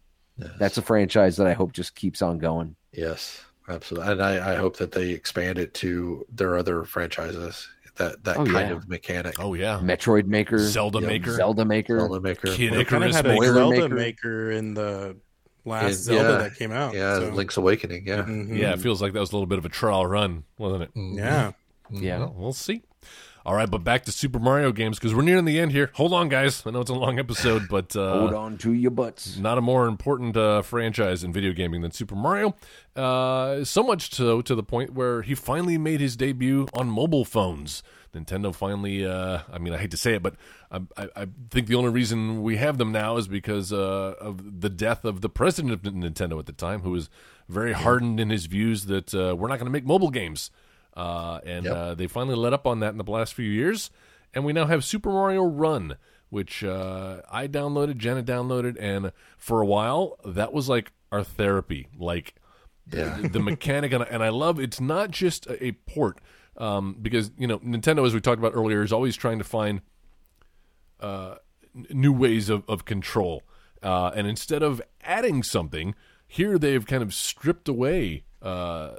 That's 0.58 0.78
a 0.78 0.82
franchise 0.82 1.36
that 1.36 1.46
I 1.46 1.52
hope 1.52 1.72
just 1.72 1.94
keeps 1.94 2.22
on 2.22 2.38
going. 2.38 2.74
Yes, 2.92 3.42
absolutely. 3.68 4.12
And 4.12 4.22
I, 4.22 4.52
I 4.52 4.56
hope 4.56 4.78
that 4.78 4.90
they 4.92 5.10
expand 5.10 5.58
it 5.58 5.74
to 5.74 6.24
their 6.32 6.56
other 6.56 6.84
franchises. 6.84 7.68
That 7.96 8.24
that 8.24 8.36
Oh, 8.38 8.44
kind 8.46 8.70
yeah. 8.70 8.72
of 8.76 8.88
mechanic. 8.88 9.34
Oh 9.38 9.52
yeah, 9.54 9.78
Metroid 9.82 10.24
Maker, 10.26 10.58
Zelda 10.58 11.00
Yeah, 11.00 11.06
Maker, 11.08 11.32
Zelda 11.36 11.64
Maker. 11.66 11.98
Zelda 12.00 12.20
Maker. 12.20 12.48
Kid 12.54 12.70
kind 12.86 13.04
of 13.04 13.10
Icarus 13.10 13.22
Maker. 13.22 13.44
Zelda 13.44 13.52
Zelda 13.52 13.70
Maker. 13.88 13.94
maker. 13.94 14.50
in 14.52 14.72
the 14.74 15.16
last 15.64 15.86
In- 15.88 15.94
Zelda 15.94 16.30
yeah. 16.30 16.38
that 16.38 16.56
came 16.56 16.72
out. 16.72 16.94
Yeah, 16.94 17.18
so- 17.18 17.28
Link's 17.30 17.56
Awakening. 17.56 18.06
Yeah. 18.06 18.22
Mhm. 18.22 18.56
Yeah, 18.56 18.72
it 18.72 18.80
feels 18.80 19.00
like 19.02 19.12
that 19.12 19.20
was 19.20 19.32
a 19.32 19.34
little 19.36 19.46
bit 19.46 19.58
of 19.58 19.64
a 19.64 19.68
trial 19.70 20.06
run, 20.06 20.44
wasn't 20.58 20.82
it? 20.84 20.94
Mhm. 20.94 21.16
yeah. 21.16 21.52
Yeah. 21.90 22.18
Well, 22.20 22.34
we'll 22.38 22.52
see. 22.52 22.82
All 23.46 23.54
right, 23.54 23.68
but 23.70 23.82
back 23.82 24.04
to 24.04 24.12
Super 24.12 24.38
Mario 24.38 24.70
games 24.70 24.98
because 24.98 25.14
we're 25.14 25.22
nearing 25.22 25.46
the 25.46 25.58
end 25.58 25.72
here. 25.72 25.90
Hold 25.94 26.12
on, 26.12 26.28
guys. 26.28 26.62
I 26.66 26.70
know 26.70 26.80
it's 26.82 26.90
a 26.90 26.94
long 26.94 27.18
episode, 27.18 27.68
but 27.70 27.96
uh, 27.96 28.18
Hold 28.20 28.34
on 28.34 28.58
to 28.58 28.72
your 28.72 28.90
butts. 28.90 29.38
not 29.38 29.56
a 29.56 29.62
more 29.62 29.86
important 29.86 30.36
uh, 30.36 30.60
franchise 30.60 31.24
in 31.24 31.32
video 31.32 31.52
gaming 31.54 31.80
than 31.80 31.90
Super 31.90 32.14
Mario. 32.14 32.54
Uh, 32.94 33.64
so 33.64 33.82
much 33.82 34.12
so 34.12 34.42
to 34.42 34.54
the 34.54 34.62
point 34.62 34.92
where 34.92 35.22
he 35.22 35.34
finally 35.34 35.78
made 35.78 36.00
his 36.00 36.16
debut 36.16 36.66
on 36.74 36.88
mobile 36.88 37.24
phones. 37.24 37.82
Nintendo 38.14 38.54
finally, 38.54 39.06
uh, 39.06 39.40
I 39.52 39.58
mean, 39.58 39.72
I 39.72 39.78
hate 39.78 39.90
to 39.92 39.96
say 39.96 40.14
it, 40.14 40.22
but 40.22 40.34
I, 40.70 40.80
I, 40.96 41.08
I 41.16 41.26
think 41.50 41.68
the 41.68 41.76
only 41.76 41.90
reason 41.90 42.42
we 42.42 42.56
have 42.56 42.76
them 42.78 42.92
now 42.92 43.16
is 43.16 43.28
because 43.28 43.72
uh, 43.72 44.14
of 44.20 44.60
the 44.60 44.68
death 44.70 45.04
of 45.04 45.20
the 45.20 45.28
president 45.28 45.72
of 45.72 45.80
Nintendo 45.82 46.38
at 46.38 46.46
the 46.46 46.52
time, 46.52 46.80
who 46.82 46.90
was 46.90 47.08
very 47.48 47.72
hardened 47.72 48.18
in 48.20 48.30
his 48.30 48.46
views 48.46 48.86
that 48.86 49.14
uh, 49.14 49.34
we're 49.36 49.48
not 49.48 49.58
going 49.58 49.66
to 49.66 49.72
make 49.72 49.84
mobile 49.86 50.10
games. 50.10 50.50
Uh, 50.96 51.38
and 51.46 51.64
Yep. 51.66 51.74
uh, 51.76 51.94
they 51.94 52.06
finally 52.08 52.36
let 52.36 52.52
up 52.52 52.66
on 52.66 52.80
that 52.80 52.90
in 52.90 52.98
the 52.98 53.10
last 53.10 53.34
few 53.34 53.48
years. 53.48 53.90
And 54.34 54.44
we 54.44 54.52
now 54.52 54.66
have 54.66 54.84
Super 54.84 55.10
Mario 55.10 55.42
Run, 55.44 55.96
which 56.30 56.62
uh, 56.64 57.22
I 57.30 57.46
downloaded, 57.48 57.96
Jenna 57.96 58.22
downloaded, 58.22 58.76
and 58.80 59.12
for 59.38 59.60
a 59.60 59.66
while 59.66 60.16
that 60.24 60.52
was 60.52 60.68
like 60.68 60.92
our 61.12 61.22
therapy. 61.24 61.86
Like 61.98 62.34
Yeah. 62.92 63.18
the, 63.22 63.28
the 63.28 63.40
mechanic, 63.40 63.92
and, 63.92 64.02
I- 64.02 64.06
and 64.10 64.22
I 64.22 64.28
love 64.30 64.58
it's 64.60 64.80
not 64.80 65.10
just 65.12 65.46
a, 65.46 65.64
a 65.66 65.72
port. 65.72 66.18
Um, 66.60 66.96
because 67.00 67.32
you 67.38 67.46
know 67.46 67.58
Nintendo, 67.60 68.06
as 68.06 68.14
we 68.14 68.20
talked 68.20 68.38
about 68.38 68.54
earlier, 68.54 68.82
is 68.82 68.92
always 68.92 69.16
trying 69.16 69.38
to 69.38 69.44
find 69.44 69.80
uh, 71.00 71.36
n- 71.74 71.86
new 71.90 72.12
ways 72.12 72.48
of, 72.48 72.62
of 72.68 72.84
control. 72.84 73.42
Uh, 73.82 74.12
and 74.14 74.26
instead 74.26 74.62
of 74.62 74.82
adding 75.02 75.42
something, 75.42 75.94
here 76.28 76.58
they've 76.58 76.86
kind 76.86 77.02
of 77.02 77.14
stripped 77.14 77.66
away, 77.66 78.24
uh, 78.42 78.90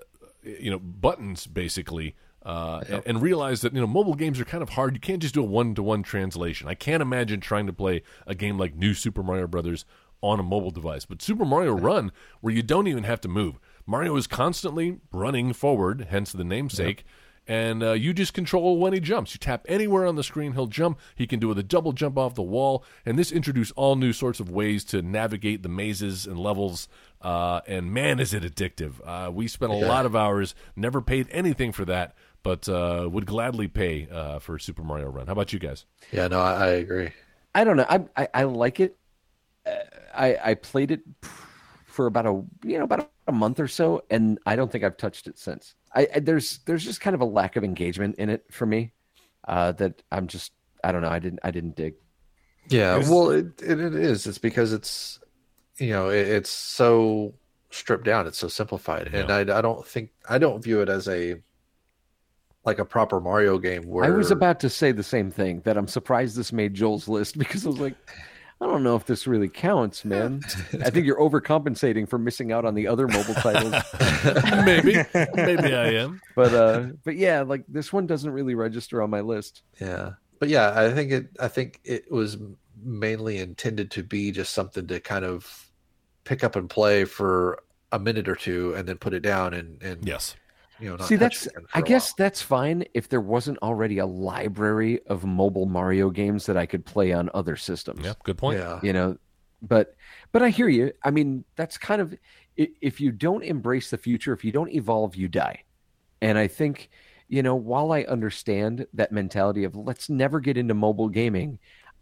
you 0.43 0.71
know, 0.71 0.79
buttons 0.79 1.45
basically, 1.45 2.15
uh, 2.43 2.81
and, 2.89 3.03
and 3.05 3.21
realized 3.21 3.61
that 3.61 3.73
you 3.75 3.79
know 3.79 3.87
mobile 3.87 4.15
games 4.15 4.39
are 4.39 4.45
kind 4.45 4.63
of 4.63 4.69
hard. 4.69 4.95
You 4.95 4.99
can't 4.99 5.21
just 5.21 5.35
do 5.35 5.41
a 5.41 5.45
one 5.45 5.75
to 5.75 5.83
one 5.83 6.01
translation. 6.01 6.67
I 6.67 6.73
can't 6.73 7.01
imagine 7.01 7.41
trying 7.41 7.67
to 7.67 7.73
play 7.73 8.01
a 8.25 8.33
game 8.33 8.57
like 8.57 8.75
New 8.75 8.95
Super 8.95 9.21
Mario 9.21 9.45
Brothers 9.45 9.85
on 10.21 10.39
a 10.39 10.43
mobile 10.43 10.71
device. 10.71 11.05
But 11.05 11.21
Super 11.21 11.45
Mario 11.45 11.73
Run, 11.73 12.11
where 12.41 12.53
you 12.53 12.63
don't 12.63 12.87
even 12.87 13.03
have 13.03 13.21
to 13.21 13.27
move, 13.27 13.59
Mario 13.85 14.15
is 14.15 14.25
constantly 14.25 14.99
running 15.11 15.53
forward, 15.53 16.07
hence 16.09 16.31
the 16.31 16.43
namesake. 16.43 17.05
And 17.47 17.83
uh, 17.83 17.93
you 17.93 18.13
just 18.13 18.33
control 18.33 18.77
when 18.77 18.93
he 18.93 18.99
jumps. 18.99 19.33
You 19.33 19.39
tap 19.39 19.65
anywhere 19.67 20.05
on 20.05 20.15
the 20.15 20.23
screen, 20.23 20.53
he'll 20.53 20.67
jump. 20.67 20.99
He 21.15 21.25
can 21.25 21.39
do 21.39 21.51
it 21.51 21.57
a 21.57 21.63
double 21.63 21.91
jump 21.91 22.17
off 22.17 22.35
the 22.35 22.43
wall. 22.43 22.83
And 23.05 23.17
this 23.17 23.31
introduced 23.31 23.73
all 23.75 23.95
new 23.95 24.13
sorts 24.13 24.39
of 24.39 24.49
ways 24.49 24.83
to 24.85 25.01
navigate 25.01 25.63
the 25.63 25.69
mazes 25.69 26.27
and 26.27 26.39
levels. 26.39 26.87
Uh, 27.21 27.61
and 27.67 27.91
man, 27.91 28.19
is 28.19 28.33
it 28.33 28.43
addictive! 28.43 28.93
Uh, 29.05 29.31
we 29.31 29.47
spent 29.47 29.71
a 29.71 29.75
lot 29.75 30.05
of 30.05 30.15
hours, 30.15 30.55
never 30.75 31.01
paid 31.01 31.27
anything 31.31 31.71
for 31.71 31.85
that, 31.85 32.15
but 32.43 32.67
uh, 32.67 33.07
would 33.11 33.25
gladly 33.25 33.67
pay 33.67 34.07
uh, 34.09 34.39
for 34.39 34.57
Super 34.57 34.83
Mario 34.83 35.09
Run. 35.09 35.27
How 35.27 35.33
about 35.33 35.53
you 35.53 35.59
guys? 35.59 35.85
Yeah, 36.11 36.27
no, 36.27 36.39
I, 36.39 36.53
I 36.53 36.67
agree. 36.67 37.11
I 37.53 37.63
don't 37.63 37.77
know. 37.77 37.85
I 37.89 38.05
I, 38.17 38.27
I 38.33 38.43
like 38.43 38.79
it. 38.79 38.97
Uh, 39.65 39.75
I 40.15 40.37
I 40.43 40.53
played 40.55 40.91
it 40.91 41.01
for 41.85 42.07
about 42.07 42.25
a 42.25 42.43
you 42.67 42.77
know 42.77 42.85
about 42.85 43.11
a 43.27 43.31
month 43.31 43.59
or 43.59 43.67
so, 43.67 44.03
and 44.09 44.39
I 44.45 44.55
don't 44.55 44.71
think 44.71 44.83
I've 44.83 44.97
touched 44.97 45.27
it 45.27 45.37
since. 45.37 45.75
I, 45.93 46.07
I 46.15 46.19
there's 46.19 46.59
there's 46.65 46.83
just 46.83 47.01
kind 47.01 47.13
of 47.13 47.21
a 47.21 47.25
lack 47.25 47.55
of 47.55 47.63
engagement 47.63 48.15
in 48.15 48.29
it 48.29 48.45
for 48.51 48.65
me 48.65 48.93
uh, 49.47 49.71
that 49.73 50.01
I'm 50.11 50.27
just 50.27 50.51
I 50.83 50.91
don't 50.91 51.01
know. 51.01 51.09
I 51.09 51.19
didn't 51.19 51.39
I 51.43 51.51
didn't 51.51 51.75
dig. 51.75 51.95
Yeah, 52.69 52.93
There's- 52.93 53.09
well, 53.09 53.31
it, 53.31 53.61
it, 53.61 53.79
it 53.79 53.95
is. 53.95 54.27
It's 54.27 54.37
because 54.37 54.71
it's 54.73 55.19
you 55.77 55.89
know 55.89 56.09
it, 56.09 56.27
it's 56.27 56.49
so 56.49 57.33
stripped 57.69 58.05
down. 58.05 58.27
It's 58.27 58.37
so 58.37 58.47
simplified, 58.47 59.07
and 59.13 59.31
I, 59.31 59.39
I 59.41 59.61
don't 59.61 59.85
think 59.85 60.11
I 60.29 60.37
don't 60.37 60.63
view 60.63 60.81
it 60.81 60.89
as 60.89 61.07
a 61.07 61.35
like 62.63 62.79
a 62.79 62.85
proper 62.85 63.19
Mario 63.19 63.57
game. 63.57 63.83
Where 63.83 64.05
I 64.05 64.09
was 64.09 64.31
about 64.31 64.59
to 64.61 64.69
say 64.69 64.91
the 64.91 65.03
same 65.03 65.31
thing 65.31 65.61
that 65.61 65.77
I'm 65.77 65.87
surprised 65.87 66.37
this 66.37 66.53
made 66.53 66.73
Joel's 66.75 67.07
list 67.07 67.37
because 67.39 67.65
I 67.65 67.69
was 67.69 67.79
like, 67.79 67.95
I 68.61 68.65
don't 68.67 68.83
know 68.83 68.95
if 68.95 69.07
this 69.07 69.25
really 69.25 69.49
counts, 69.49 70.05
man. 70.05 70.41
I 70.85 70.91
think 70.91 71.07
you're 71.07 71.19
overcompensating 71.19 72.07
for 72.07 72.19
missing 72.19 72.51
out 72.51 72.63
on 72.63 72.75
the 72.75 72.87
other 72.87 73.07
mobile 73.07 73.33
titles. 73.33 73.73
maybe, 74.65 75.03
maybe 75.33 75.73
I 75.73 75.93
am. 75.93 76.21
But 76.35 76.53
uh, 76.53 76.85
but 77.03 77.15
yeah, 77.17 77.41
like 77.41 77.63
this 77.67 77.91
one 77.91 78.05
doesn't 78.07 78.29
really 78.29 78.53
register 78.55 79.01
on 79.01 79.09
my 79.09 79.21
list. 79.21 79.63
yeah, 79.79 80.11
but 80.39 80.47
yeah, 80.49 80.73
I 80.75 80.93
think 80.93 81.11
it. 81.11 81.27
I 81.39 81.47
think 81.47 81.79
it 81.83 82.09
was 82.11 82.37
mainly 82.83 83.39
intended 83.39 83.91
to 83.91 84.03
be 84.03 84.31
just 84.31 84.53
something 84.53 84.87
to 84.87 84.99
kind 84.99 85.25
of 85.25 85.69
pick 86.23 86.43
up 86.43 86.55
and 86.55 86.69
play 86.69 87.03
for 87.05 87.61
a 87.91 87.99
minute 87.99 88.29
or 88.29 88.35
two, 88.35 88.73
and 88.75 88.87
then 88.87 88.97
put 88.97 89.13
it 89.13 89.21
down 89.21 89.53
and 89.53 89.81
and 89.81 90.07
Yes. 90.07 90.35
You 90.81 90.89
know 90.89 90.95
not 90.97 91.07
See, 91.07 91.15
that's 91.15 91.45
it 91.45 91.51
again 91.53 91.65
for 91.69 91.77
I 91.77 91.79
a 91.79 91.83
guess 91.83 92.09
while. 92.09 92.15
that's 92.17 92.41
fine 92.41 92.83
if 92.93 93.07
there 93.09 93.21
wasn't 93.21 93.57
already 93.59 93.99
a 93.99 94.05
library 94.05 94.99
of 95.07 95.23
mobile 95.23 95.65
Mario 95.65 96.09
games 96.09 96.45
that 96.47 96.57
I 96.57 96.65
could 96.65 96.85
play 96.85 97.13
on 97.13 97.29
other 97.33 97.55
systems. 97.55 98.03
Yeah. 98.03 98.13
Good 98.23 98.37
point. 98.37 98.59
Yeah, 98.59 98.79
You 98.83 98.93
know, 98.93 99.17
but 99.61 99.95
but 100.31 100.41
I 100.41 100.49
hear 100.49 100.67
you. 100.69 100.91
I 101.03 101.11
mean, 101.11 101.45
that's 101.55 101.77
kind 101.77 102.01
of 102.01 102.15
if 102.57 102.99
you 102.99 103.11
don't 103.11 103.43
embrace 103.43 103.89
the 103.89 103.97
future, 103.97 104.33
if 104.33 104.43
you 104.43 104.51
don't 104.51 104.71
evolve, 104.71 105.15
you 105.15 105.27
die. 105.27 105.63
And 106.21 106.37
I 106.37 106.47
think, 106.47 106.89
you 107.29 107.41
know, 107.41 107.55
while 107.55 107.91
I 107.91 108.03
understand 108.03 108.85
that 108.93 109.11
mentality 109.11 109.63
of 109.63 109.75
let's 109.75 110.09
never 110.09 110.39
get 110.39 110.57
into 110.57 110.73
mobile 110.73 111.09
gaming, 111.09 111.59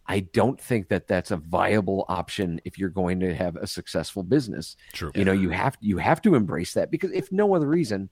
I 0.08 0.22
don't 0.22 0.60
think 0.60 0.90
that 0.90 1.08
that's 1.08 1.30
a 1.32 1.38
viable 1.38 2.04
option 2.10 2.60
if 2.66 2.80
you're 2.80 2.90
going 2.90 3.20
to 3.20 3.34
have 3.36 3.56
a 3.56 3.68
successful 3.68 4.24
business. 4.24 4.76
True. 4.92 5.12
You 5.14 5.24
know, 5.24 5.32
you 5.34 5.52
have 5.52 5.78
you 5.82 5.98
have 6.00 6.22
to 6.24 6.34
embrace 6.36 6.74
that 6.74 6.90
because 6.92 7.12
if 7.12 7.32
no 7.32 7.54
other 7.56 7.68
reason, 7.68 8.10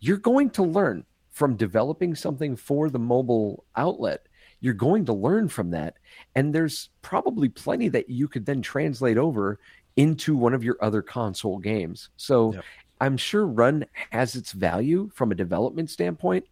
you're 0.00 0.16
going 0.16 0.50
to 0.50 0.62
learn 0.62 1.04
from 1.30 1.56
developing 1.56 2.14
something 2.14 2.56
for 2.56 2.90
the 2.90 2.98
mobile 2.98 3.64
outlet. 3.76 4.26
You're 4.60 4.74
going 4.74 5.04
to 5.06 5.12
learn 5.12 5.48
from 5.48 5.70
that, 5.70 5.94
and 6.34 6.52
there's 6.54 6.88
probably 7.02 7.48
plenty 7.48 7.88
that 7.90 8.10
you 8.10 8.26
could 8.26 8.44
then 8.46 8.60
translate 8.62 9.16
over 9.16 9.60
into 9.96 10.36
one 10.36 10.52
of 10.54 10.64
your 10.64 10.76
other 10.80 11.00
console 11.02 11.58
games. 11.58 12.08
So, 12.16 12.54
Yep. 12.54 12.64
I'm 13.00 13.16
sure 13.16 13.46
Run 13.46 13.86
has 14.10 14.34
its 14.34 14.50
value 14.50 15.10
from 15.14 15.30
a 15.30 15.36
development 15.36 15.88
standpoint. 15.90 16.46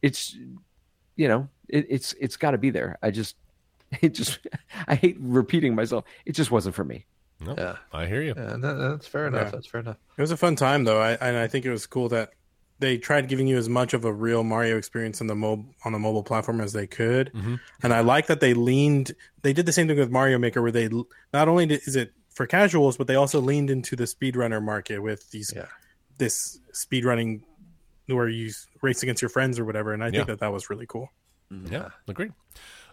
It's 0.00 0.34
you 1.16 1.28
know, 1.28 1.48
it, 1.68 1.84
it's 1.90 2.14
it's 2.14 2.38
got 2.38 2.52
to 2.52 2.58
be 2.58 2.70
there. 2.70 2.96
I 3.02 3.10
just 3.10 3.36
it 4.00 4.14
just 4.14 4.38
I 4.88 4.94
hate 4.94 5.16
repeating 5.20 5.74
myself. 5.74 6.04
It 6.24 6.32
just 6.32 6.50
wasn't 6.50 6.74
for 6.74 6.84
me. 6.84 7.04
No, 7.40 7.54
Yeah. 7.58 7.76
I 7.92 8.06
hear 8.06 8.22
you. 8.22 8.32
yeah, 8.34 8.56
that, 8.56 8.74
that's 8.74 9.06
fair 9.06 9.26
enough. 9.26 9.44
Yeah. 9.46 9.50
That's 9.50 9.66
fair 9.66 9.80
enough. 9.82 9.96
It 10.16 10.20
was 10.22 10.30
a 10.30 10.36
fun 10.38 10.56
time 10.56 10.84
though, 10.84 11.00
I, 11.02 11.12
and 11.20 11.36
I 11.36 11.46
think 11.46 11.66
it 11.66 11.70
was 11.70 11.86
cool 11.86 12.08
that 12.10 12.30
they 12.80 12.98
tried 12.98 13.28
giving 13.28 13.46
you 13.46 13.56
as 13.56 13.68
much 13.68 13.94
of 13.94 14.04
a 14.04 14.12
real 14.12 14.42
Mario 14.42 14.76
experience 14.76 15.20
on 15.20 15.26
the 15.28 15.34
mob 15.34 15.64
on 15.84 15.92
the 15.92 15.98
mobile 15.98 16.22
platform 16.24 16.60
as 16.60 16.72
they 16.72 16.86
could. 16.86 17.30
Mhm. 17.32 17.60
And 17.82 17.92
I 17.94 18.00
like 18.00 18.26
that 18.26 18.40
they 18.40 18.54
leaned. 18.54 19.12
They 19.42 19.52
did 19.52 19.66
the 19.66 19.72
same 19.72 19.86
thing 19.86 19.98
with 19.98 20.10
Mario 20.10 20.38
Maker, 20.38 20.60
where 20.62 20.72
they 20.72 20.88
not 21.32 21.46
only 21.48 21.66
did, 21.66 21.82
is 21.86 21.94
it 21.94 22.12
for 22.30 22.46
casuals, 22.46 22.96
but 22.96 23.06
they 23.06 23.14
also 23.16 23.40
leaned 23.40 23.70
into 23.70 23.94
the 23.96 24.04
speedrunner 24.04 24.62
market 24.62 24.98
with 25.00 25.30
these 25.30 25.52
Yeah. 25.54 25.66
this 26.18 26.58
speedrunning 26.72 27.42
where 28.06 28.28
you 28.28 28.50
race 28.82 29.02
against 29.02 29.22
your 29.22 29.28
friends 29.28 29.58
or 29.58 29.64
whatever. 29.64 29.92
And 29.92 30.02
I 30.02 30.06
Yeah. 30.08 30.12
think 30.12 30.26
that 30.28 30.40
that 30.40 30.52
was 30.52 30.68
really 30.70 30.86
cool. 30.86 31.10
Yeah, 31.70 31.90
agreed. 32.08 32.32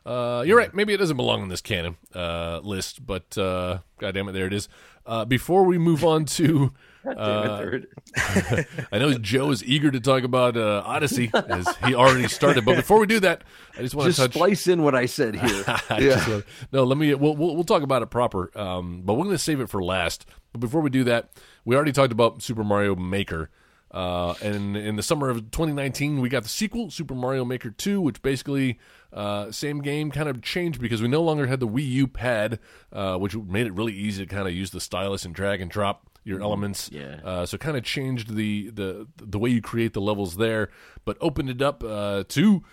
Uh, 0.05 0.43
you're 0.47 0.57
right. 0.57 0.73
Maybe 0.73 0.93
it 0.93 0.97
doesn't 0.97 1.17
belong 1.17 1.43
in 1.43 1.49
this 1.49 1.61
canon 1.61 1.97
uh, 2.15 2.59
list, 2.63 3.05
but 3.05 3.37
uh, 3.37 3.79
God 3.99 4.13
damn 4.13 4.27
it, 4.29 4.31
there 4.31 4.47
it 4.47 4.53
is. 4.53 4.69
Uh, 5.05 5.25
before 5.25 5.63
we 5.63 5.77
move 5.77 6.03
on 6.05 6.25
to, 6.25 6.71
uh, 7.07 7.43
Damn 7.43 7.51
it, 7.51 7.57
there 7.57 8.59
it- 8.61 8.87
I 8.91 8.97
know 8.99 9.13
Joe 9.17 9.51
is 9.51 9.63
eager 9.63 9.91
to 9.91 9.99
talk 9.99 10.23
about 10.23 10.57
uh, 10.57 10.83
Odyssey 10.85 11.29
as 11.33 11.67
he 11.85 11.93
already 11.95 12.27
started. 12.27 12.65
But 12.65 12.75
before 12.75 12.99
we 12.99 13.07
do 13.07 13.19
that, 13.21 13.43
I 13.77 13.81
just 13.81 13.95
want 13.95 14.07
just 14.07 14.19
to 14.19 14.25
touch. 14.27 14.33
splice 14.33 14.67
in 14.67 14.83
what 14.83 14.95
I 14.95 15.05
said 15.05 15.35
here. 15.39 15.63
I 15.67 15.83
wanna- 16.27 16.43
no, 16.71 16.83
let 16.83 16.97
me. 16.97 17.13
We'll, 17.13 17.35
we'll 17.35 17.55
we'll 17.55 17.63
talk 17.63 17.83
about 17.83 18.01
it 18.01 18.07
proper. 18.09 18.51
Um, 18.57 19.01
but 19.03 19.13
we're 19.13 19.25
going 19.25 19.35
to 19.35 19.41
save 19.43 19.59
it 19.59 19.69
for 19.69 19.83
last. 19.83 20.25
But 20.51 20.59
before 20.59 20.81
we 20.81 20.89
do 20.89 21.03
that, 21.05 21.29
we 21.65 21.75
already 21.75 21.91
talked 21.91 22.11
about 22.11 22.41
Super 22.41 22.63
Mario 22.63 22.95
Maker. 22.95 23.49
Uh, 23.89 24.33
and 24.43 24.75
in 24.75 24.97
the 24.97 25.01
summer 25.03 25.29
of 25.29 25.37
2019, 25.51 26.19
we 26.19 26.27
got 26.27 26.43
the 26.43 26.49
sequel, 26.49 26.89
Super 26.91 27.15
Mario 27.15 27.45
Maker 27.45 27.69
2, 27.71 28.01
which 28.01 28.21
basically 28.21 28.77
uh, 29.13 29.49
same 29.49 29.81
game 29.81 30.11
kind 30.11 30.27
of 30.27 30.41
changed 30.41 30.81
because 30.81 31.01
we 31.01 31.07
no 31.07 31.21
longer 31.23 31.47
had 31.47 31.61
the 31.61 31.67
Wii 31.67 31.87
U 31.91 32.07
pad, 32.07 32.59
uh, 32.91 33.15
which 33.17 33.33
made 33.35 33.65
it 33.65 33.73
really 33.73 33.93
easy 33.93 34.25
to 34.25 34.35
kind 34.35 34.45
of 34.45 34.53
use 34.53 34.71
the 34.71 34.81
stylus 34.81 35.23
and 35.23 35.33
drag 35.33 35.61
and 35.61 35.71
drop 35.71 36.05
your 36.27 36.41
elements. 36.41 36.89
Yeah. 36.91 37.19
Uh, 37.23 37.45
so 37.45 37.57
kind 37.57 37.77
of 37.77 37.83
changed 37.83 38.35
the, 38.35 38.69
the 38.71 39.07
the 39.17 39.39
way 39.39 39.49
you 39.49 39.61
create 39.61 39.93
the 39.93 40.01
levels 40.01 40.37
there, 40.37 40.69
but 41.05 41.17
opened 41.21 41.49
it 41.49 41.61
up 41.61 41.83
uh, 41.83 42.23
to 42.29 42.63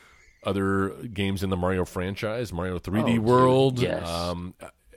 other 0.43 0.91
games 1.13 1.43
in 1.43 1.51
the 1.51 1.57
Mario 1.57 1.85
franchise, 1.85 2.53
Mario 2.53 2.79
3D 2.79 3.03
Oh, 3.03 3.07
dude, 3.07 3.19
World. 3.25 3.79
yes. 3.81 4.07
Um, 4.07 4.55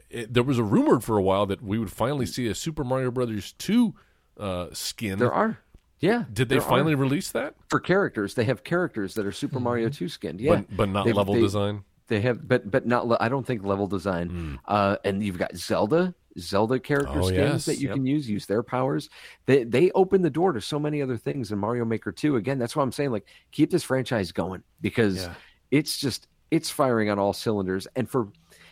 it, 0.10 0.34
there 0.34 0.44
was 0.44 0.58
a 0.60 0.64
rumor 0.64 1.00
for 1.00 1.18
a 1.18 1.22
while 1.22 1.46
that 1.46 1.62
we 1.62 1.78
would 1.80 1.92
finally 1.92 2.26
see 2.26 2.48
a 2.48 2.56
Super 2.56 2.84
Mario 2.84 3.12
Brothers 3.12 3.54
2 3.54 3.94
uh, 4.40 4.68
skin. 4.74 5.20
There 5.20 5.32
are. 5.34 5.60
Yeah. 6.00 6.26
Did 6.32 6.50
they 6.50 6.56
there 6.56 6.64
are. 6.66 6.70
finally 6.70 6.96
release 6.96 7.32
that? 7.32 7.56
for 7.70 7.80
characters? 7.80 8.34
They 8.36 8.44
have 8.46 8.64
characters 8.64 9.14
that 9.16 9.26
are 9.26 9.32
Super 9.32 9.60
Mario 9.60 9.90
2 9.90 10.10
skinned. 10.10 10.40
Yeah. 10.42 10.56
But, 10.58 10.78
but 10.78 10.90
not 10.90 11.06
They- 11.06 11.14
level 11.14 11.34
they- 11.36 11.42
design? 11.42 11.84
They 12.10 12.22
have 12.22 12.48
but 12.48 12.72
but 12.72 12.86
not 12.88 13.18
I 13.20 13.28
don't 13.28 13.46
think 13.46 13.66
level 13.66 13.86
design. 13.86 14.30
Hmm. 14.30 14.56
Uh 14.66 14.96
and 15.04 15.22
you've 15.22 15.38
got 15.38 15.58
Zelda, 15.58 16.14
Zelda 16.40 16.80
character 16.80 17.20
Oh, 17.20 17.28
skins 17.28 17.38
yes. 17.38 17.66
that 17.66 17.80
you 17.80 17.88
Yep. 17.90 17.96
can 17.98 18.06
use, 18.06 18.30
use 18.30 18.46
their 18.46 18.64
powers. 18.64 19.10
They 19.46 19.64
they 19.64 19.92
open 19.92 20.22
the 20.22 20.30
door 20.30 20.54
to 20.54 20.62
so 20.62 20.80
many 20.80 21.02
other 21.02 21.18
things 21.18 21.52
in 21.52 21.60
Mario 21.60 21.86
Maker 21.86 22.12
2. 22.12 22.36
Again, 22.36 22.60
that's 22.60 22.76
why 22.76 22.84
I'm 22.84 22.92
saying 22.92 23.12
like 23.12 23.26
keep 23.52 23.72
this 23.72 23.84
franchise 23.84 24.32
going 24.32 24.64
because 24.82 25.18
Yeah. 25.24 25.34
it's 25.72 25.98
just 25.98 26.28
it's 26.52 26.70
firing 26.70 27.10
on 27.10 27.20
all 27.20 27.34
cylinders 27.34 27.88
and 27.96 28.10
for 28.10 28.30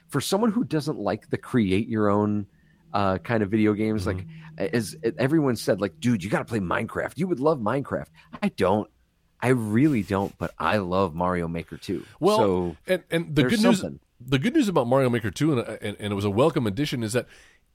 for 0.08 0.22
someone 0.22 0.52
who 0.52 0.64
doesn't 0.64 0.98
like 1.00 1.30
the 1.30 1.38
create 1.38 1.88
your 1.88 2.10
own 2.10 2.46
uh, 2.94 3.18
kind 3.18 3.44
of 3.44 3.50
video 3.52 3.74
games. 3.74 4.08
Like 4.08 4.26
as 4.58 4.96
everyone 5.18 5.56
said, 5.58 5.82
like, 5.82 6.00
dude, 6.00 6.24
you 6.24 6.30
got 6.30 6.40
to 6.40 6.46
play 6.46 6.60
Minecraft. 6.60 7.14
You 7.18 7.28
would 7.28 7.42
love 7.42 7.60
Minecraft. 7.60 8.08
I 8.42 8.50
don't. 8.50 8.90
I 9.42 9.50
really 9.50 10.02
don't. 10.02 10.36
But 10.38 10.54
I 10.58 10.78
love 10.78 11.14
Mario 11.14 11.48
Maker 11.50 11.76
2. 11.76 12.06
Well, 12.22 12.38
so 12.38 12.76
and 12.88 13.04
and 13.12 13.36
the 13.36 13.44
good 13.44 13.62
news 13.62 13.84
the 14.22 14.40
good 14.40 14.54
news 14.54 14.70
about 14.70 14.88
Mario 14.88 15.10
Maker 15.10 15.30
2 15.30 15.60
and, 15.60 15.68
and 15.82 15.98
and 16.00 16.14
it 16.14 16.16
was 16.16 16.24
a 16.24 16.30
welcome 16.30 16.66
addition 16.68 17.04
is 17.04 17.12
that 17.14 17.28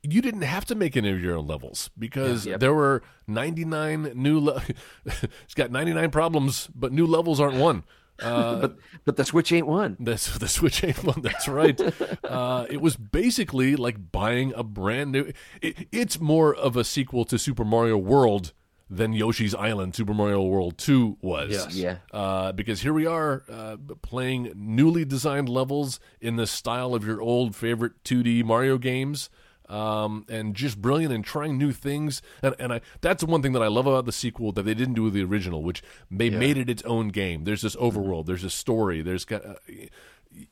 you 0.03 0.23
didn't 0.23 0.43
have 0.43 0.65
to 0.67 0.75
make 0.75 0.97
any 0.97 1.11
of 1.11 1.21
your 1.21 1.37
own 1.37 1.47
levels 1.47 1.91
because 1.99 2.47
Yeah. 2.47 2.53
Yep. 2.53 2.61
there 2.61 2.75
were 2.75 3.03
99 3.27 4.13
new 4.15 4.41
le- 4.41 4.63
it's 5.07 5.55
got 5.55 5.71
99 5.71 6.11
problems 6.11 6.69
but 6.75 6.93
new 6.93 7.07
levels 7.07 7.41
aren't 7.41 7.57
one. 7.57 7.85
Uh, 8.23 8.57
but 8.61 8.77
but 9.05 9.17
the 9.17 9.25
Switch 9.25 9.51
ain't 9.53 9.67
one. 9.67 9.97
That's 9.99 10.37
the 10.39 10.49
Switch 10.49 10.85
ain't 10.85 11.03
one. 11.05 11.23
That's 11.23 11.49
right. 11.49 11.81
uh, 12.25 12.67
it 12.69 12.81
was 12.81 12.97
basically 12.97 13.77
like 13.77 14.13
buying 14.13 14.53
a 14.55 14.63
brand 14.63 15.13
new. 15.13 15.33
It, 15.63 15.89
it's 15.91 16.21
more 16.21 16.55
of 16.55 16.77
a 16.77 16.85
sequel 16.85 17.25
to 17.27 17.39
Super 17.39 17.65
Mario 17.65 17.97
World 17.97 18.53
than 18.93 19.13
Yoshi's 19.13 19.55
Island 19.55 19.95
Super 19.95 20.13
Mario 20.13 20.43
World 20.43 20.77
2 20.77 21.19
was. 21.23 21.51
Yes. 21.53 21.77
Yeah. 21.77 21.97
Uh, 22.13 22.51
because 22.53 22.83
here 22.83 22.93
we 22.93 23.07
are 23.07 23.45
uh, 23.49 23.77
playing 24.03 24.53
newly 24.57 25.05
designed 25.05 25.49
levels 25.49 26.01
in 26.21 26.35
the 26.37 26.47
style 26.47 26.95
of 26.95 27.07
your 27.07 27.23
old 27.23 27.55
favorite 27.55 28.03
2D 28.05 28.43
Mario 28.45 28.79
games. 28.79 29.31
Um, 29.71 30.27
and 30.29 30.57
just 30.57 30.83
brilliant 30.83 31.15
and 31.15 31.25
trying 31.25 31.57
new 31.57 31.71
things. 31.71 32.23
And, 32.43 32.57
and 32.59 32.73
I, 32.73 32.81
that's 33.03 33.23
one 33.23 33.41
thing 33.41 33.53
that 33.53 33.63
I 33.63 33.69
love 33.69 33.87
about 33.87 34.05
the 34.05 34.11
sequel 34.13 34.51
that 34.53 34.65
they 34.65 34.75
didn't 34.75 34.95
do 34.95 35.05
with 35.05 35.15
the 35.15 35.23
original, 35.23 35.63
which 35.63 35.81
they 36.11 36.29
made 36.29 36.59
it 36.59 36.69
its 36.69 36.83
own 36.83 37.09
game. 37.09 37.45
There's 37.45 37.63
this 37.63 37.77
overworld, 37.77 38.27
there's 38.27 38.43
a 38.43 38.51
story, 38.51 39.01
there's 39.01 39.25
got 39.25 39.47
uh, 39.47 39.55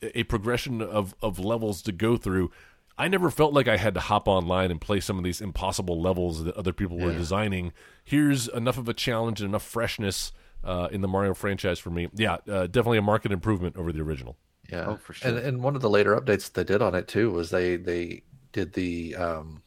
a 0.03 0.23
progression 0.23 0.81
of, 0.81 1.17
of 1.21 1.41
levels 1.41 1.83
to 1.83 1.93
go 1.93 2.17
through. 2.17 2.53
I 2.97 3.09
never 3.09 3.29
felt 3.31 3.53
like 3.55 3.67
I 3.67 3.77
had 3.77 3.95
to 3.95 4.01
hop 4.01 4.27
online 4.29 4.71
and 4.71 4.81
play 4.81 5.01
some 5.01 5.19
of 5.19 5.25
these 5.25 5.41
impossible 5.41 6.01
levels 6.01 6.45
that 6.45 6.57
other 6.57 6.73
people 6.73 6.99
were 6.99 7.13
designing. 7.13 7.73
Here's 8.05 8.49
enough 8.49 8.79
of 8.79 8.89
a 8.89 8.95
challenge 8.95 9.41
and 9.41 9.49
enough 9.51 9.63
freshness 9.65 10.33
uh, 10.65 10.89
in 10.91 11.01
the 11.01 11.09
Mario 11.09 11.35
franchise 11.35 11.79
for 11.79 11.91
me. 11.91 12.09
Yeah, 12.15 12.39
uh, 12.49 12.67
definitely 12.67 12.99
a 12.99 13.03
market 13.03 13.31
improvement 13.31 13.77
over 13.77 13.93
the 13.93 14.01
original. 14.01 14.37
Yeah, 14.71 14.87
Oh, 14.89 14.97
for 14.97 15.13
sure. 15.13 15.31
And 15.31 15.39
and 15.39 15.63
one 15.63 15.77
of 15.77 15.81
the 15.81 15.89
later 15.89 16.15
updates 16.21 16.53
they 16.53 16.65
did 16.65 16.83
on 16.83 16.95
it 16.95 17.09
too 17.09 17.31
was 17.31 17.51
they 17.51 17.77
they 17.77 18.23
did 18.53 18.73
the 18.73 19.15
um, 19.17 19.63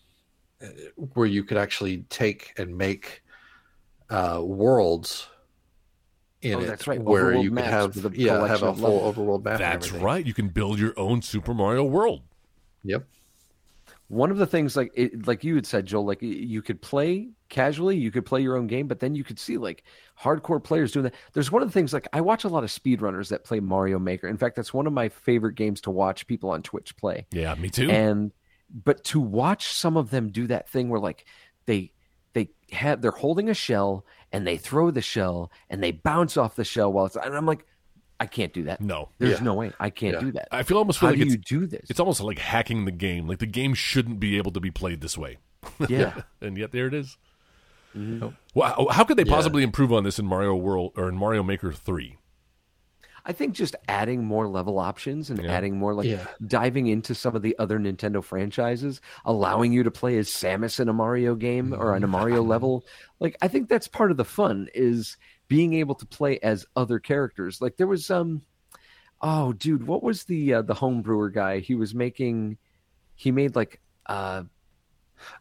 uh, 0.64 0.68
where 1.14 1.28
you 1.28 1.44
could 1.44 1.58
actually 1.58 2.04
take 2.10 2.54
and 2.58 2.78
make 2.78 3.24
uh, 4.10 4.42
worlds 4.44 5.28
in 6.42 6.56
Oh, 6.56 6.60
it, 6.62 6.66
that's 6.68 6.88
right, 6.88 7.02
where 7.02 7.26
overworld 7.34 7.44
you 7.44 7.52
could 7.52 7.66
have 7.66 7.96
with 7.96 8.06
a 8.06 8.18
yeah 8.20 8.48
have 8.48 8.64
a 8.64 8.74
full 8.74 8.84
levels. 9.00 9.16
overworld 9.16 9.44
map. 9.46 9.60
That's 9.60 9.88
everything. 9.88 10.06
right. 10.06 10.26
You 10.26 10.34
can 10.34 10.50
build 10.50 10.80
your 10.80 10.94
own 10.98 11.22
Super 11.22 11.54
Mario 11.54 11.84
World. 11.84 12.22
Yep. 12.84 13.06
one 14.08 14.32
of 14.32 14.38
the 14.38 14.48
things 14.48 14.76
like 14.76 14.92
it, 14.96 15.28
like 15.28 15.44
you 15.44 15.54
had 15.56 15.66
said 15.68 15.86
joel 15.86 16.04
like 16.04 16.22
you 16.22 16.62
could 16.64 16.82
play 16.82 17.30
casually 17.50 17.96
you 17.96 18.10
could 18.12 18.26
play 18.26 18.42
your 18.42 18.58
own 18.58 18.66
game 18.68 18.88
but 18.88 19.00
then 19.00 19.14
you 19.14 19.24
could 19.24 19.38
see 19.38 19.58
like 19.58 19.84
hardcore 20.20 20.62
players 20.62 20.92
doing 20.92 21.04
that 21.04 21.14
there's 21.34 21.52
one 21.52 21.62
of 21.62 21.68
the 21.68 21.72
things 21.72 21.94
like 21.94 22.08
i 22.12 22.20
watch 22.20 22.44
a 22.44 22.48
lot 22.50 22.64
of 22.64 22.72
speedrunners 22.72 23.30
that 23.30 23.44
play 23.44 23.60
mario 23.60 24.00
maker 24.00 24.28
in 24.28 24.36
fact 24.36 24.56
that's 24.56 24.74
one 24.74 24.88
of 24.88 24.94
my 24.94 25.08
favorite 25.08 25.54
games 25.56 25.80
to 25.80 25.92
watch 25.92 26.26
people 26.28 26.50
on 26.50 26.62
twitch 26.64 26.98
play 26.98 27.26
Yeah, 27.32 27.54
me 27.56 27.70
too. 27.70 27.90
and 27.92 28.32
but 28.74 29.04
to 29.06 29.20
watch 29.20 29.74
some 29.74 29.98
of 29.98 30.10
them 30.12 30.30
do 30.30 30.48
that 30.48 30.70
thing 30.70 30.90
where 30.90 31.00
like 31.00 31.26
they 31.66 31.92
they 32.34 32.50
have 32.72 33.02
they're 33.02 33.12
holding 33.12 33.50
a 33.50 33.54
shell 33.54 34.06
and 34.32 34.48
they 34.48 34.58
throw 34.58 34.92
the 34.92 35.02
shell 35.02 35.52
and 35.70 35.84
they 35.84 35.92
bounce 35.92 36.38
off 36.38 36.56
the 36.56 36.64
shell 36.64 36.92
while 36.92 37.06
it's 37.06 37.16
and 37.18 37.36
i'm 37.36 37.46
like 37.46 37.66
i 38.20 38.26
can't 38.26 38.54
do 38.54 38.64
that 38.64 38.80
no. 38.80 39.10
there's 39.20 39.40
Yeah. 39.40 39.44
no 39.44 39.54
way 39.56 39.72
i 39.80 39.90
can't 39.90 40.14
Yeah. 40.16 40.20
do 40.22 40.32
that 40.34 40.48
I 40.52 40.64
feel 40.64 40.78
almost 40.78 41.00
feel 41.00 41.08
how 41.10 41.12
like 41.14 41.20
do 41.20 41.26
it's, 41.26 41.34
you 41.52 41.60
do 41.60 41.68
this 41.68 41.90
it's 41.90 42.00
almost 42.00 42.22
like 42.22 42.40
hacking 42.40 42.86
the 42.86 42.92
game. 42.92 43.28
Like 43.28 43.40
the 43.40 43.46
game 43.46 43.74
shouldn't 43.74 44.20
be 44.20 44.38
able 44.38 44.52
to 44.52 44.60
be 44.60 44.72
played 44.72 45.02
this 45.02 45.18
way. 45.18 45.38
yeah 45.90 46.22
and 46.40 46.58
yet 46.58 46.72
there 46.72 46.88
it 46.88 46.94
is. 46.94 47.18
Mm-hmm. 47.98 48.30
Wow, 48.54 48.88
how 48.92 49.04
could 49.04 49.18
they 49.18 49.24
Yeah. 49.24 49.34
possibly 49.36 49.64
improve 49.64 49.92
on 49.92 50.04
this 50.06 50.18
in 50.18 50.26
Mario 50.26 50.56
World 50.56 50.94
or 50.96 51.10
in 51.10 51.16
Mario 51.18 51.44
Maker 51.44 51.74
3? 51.74 52.18
I 53.26 53.34
think 53.34 53.54
just 53.54 53.76
adding 53.88 54.26
more 54.26 54.48
level 54.48 54.80
options 54.80 55.30
and 55.30 55.42
Yeah. 55.44 55.52
adding 55.52 55.78
more 55.78 55.94
like 55.94 56.08
Yeah. 56.08 56.26
diving 56.48 56.88
into 56.88 57.14
some 57.14 57.36
of 57.36 57.42
the 57.42 57.56
other 57.60 57.80
Nintendo 57.80 58.24
franchises, 58.24 59.00
allowing 59.26 59.72
you 59.74 59.84
to 59.84 59.92
play 59.92 60.18
as 60.18 60.28
Samus 60.30 60.80
in 60.80 60.90
a 60.90 60.94
Mario 60.94 61.36
game 61.36 61.74
or 61.74 61.96
in 61.96 62.04
a 62.04 62.08
Mario 62.08 62.42
level. 62.42 62.86
Like 63.20 63.38
I 63.42 63.48
think 63.48 63.70
that's 63.70 63.88
part 63.88 64.12
of 64.12 64.18
the 64.18 64.26
fun 64.26 64.70
is 64.74 65.18
being 65.48 65.74
able 65.74 65.96
to 65.96 66.06
play 66.06 66.40
as 66.40 66.66
other 66.76 66.98
characters. 67.00 67.62
Like 67.62 67.78
there 67.78 67.88
was 67.88 68.10
um 68.10 68.42
oh 69.22 69.54
dude, 69.54 69.86
what 69.86 70.02
was 70.02 70.24
the 70.24 70.56
uh, 70.56 70.62
the 70.64 70.74
homebrewer 70.76 71.32
guy? 71.32 71.60
He 71.60 71.76
was 71.76 71.94
making 71.94 72.58
he 73.16 73.32
made 73.32 73.56
like 73.56 73.80
uh 74.08 74.44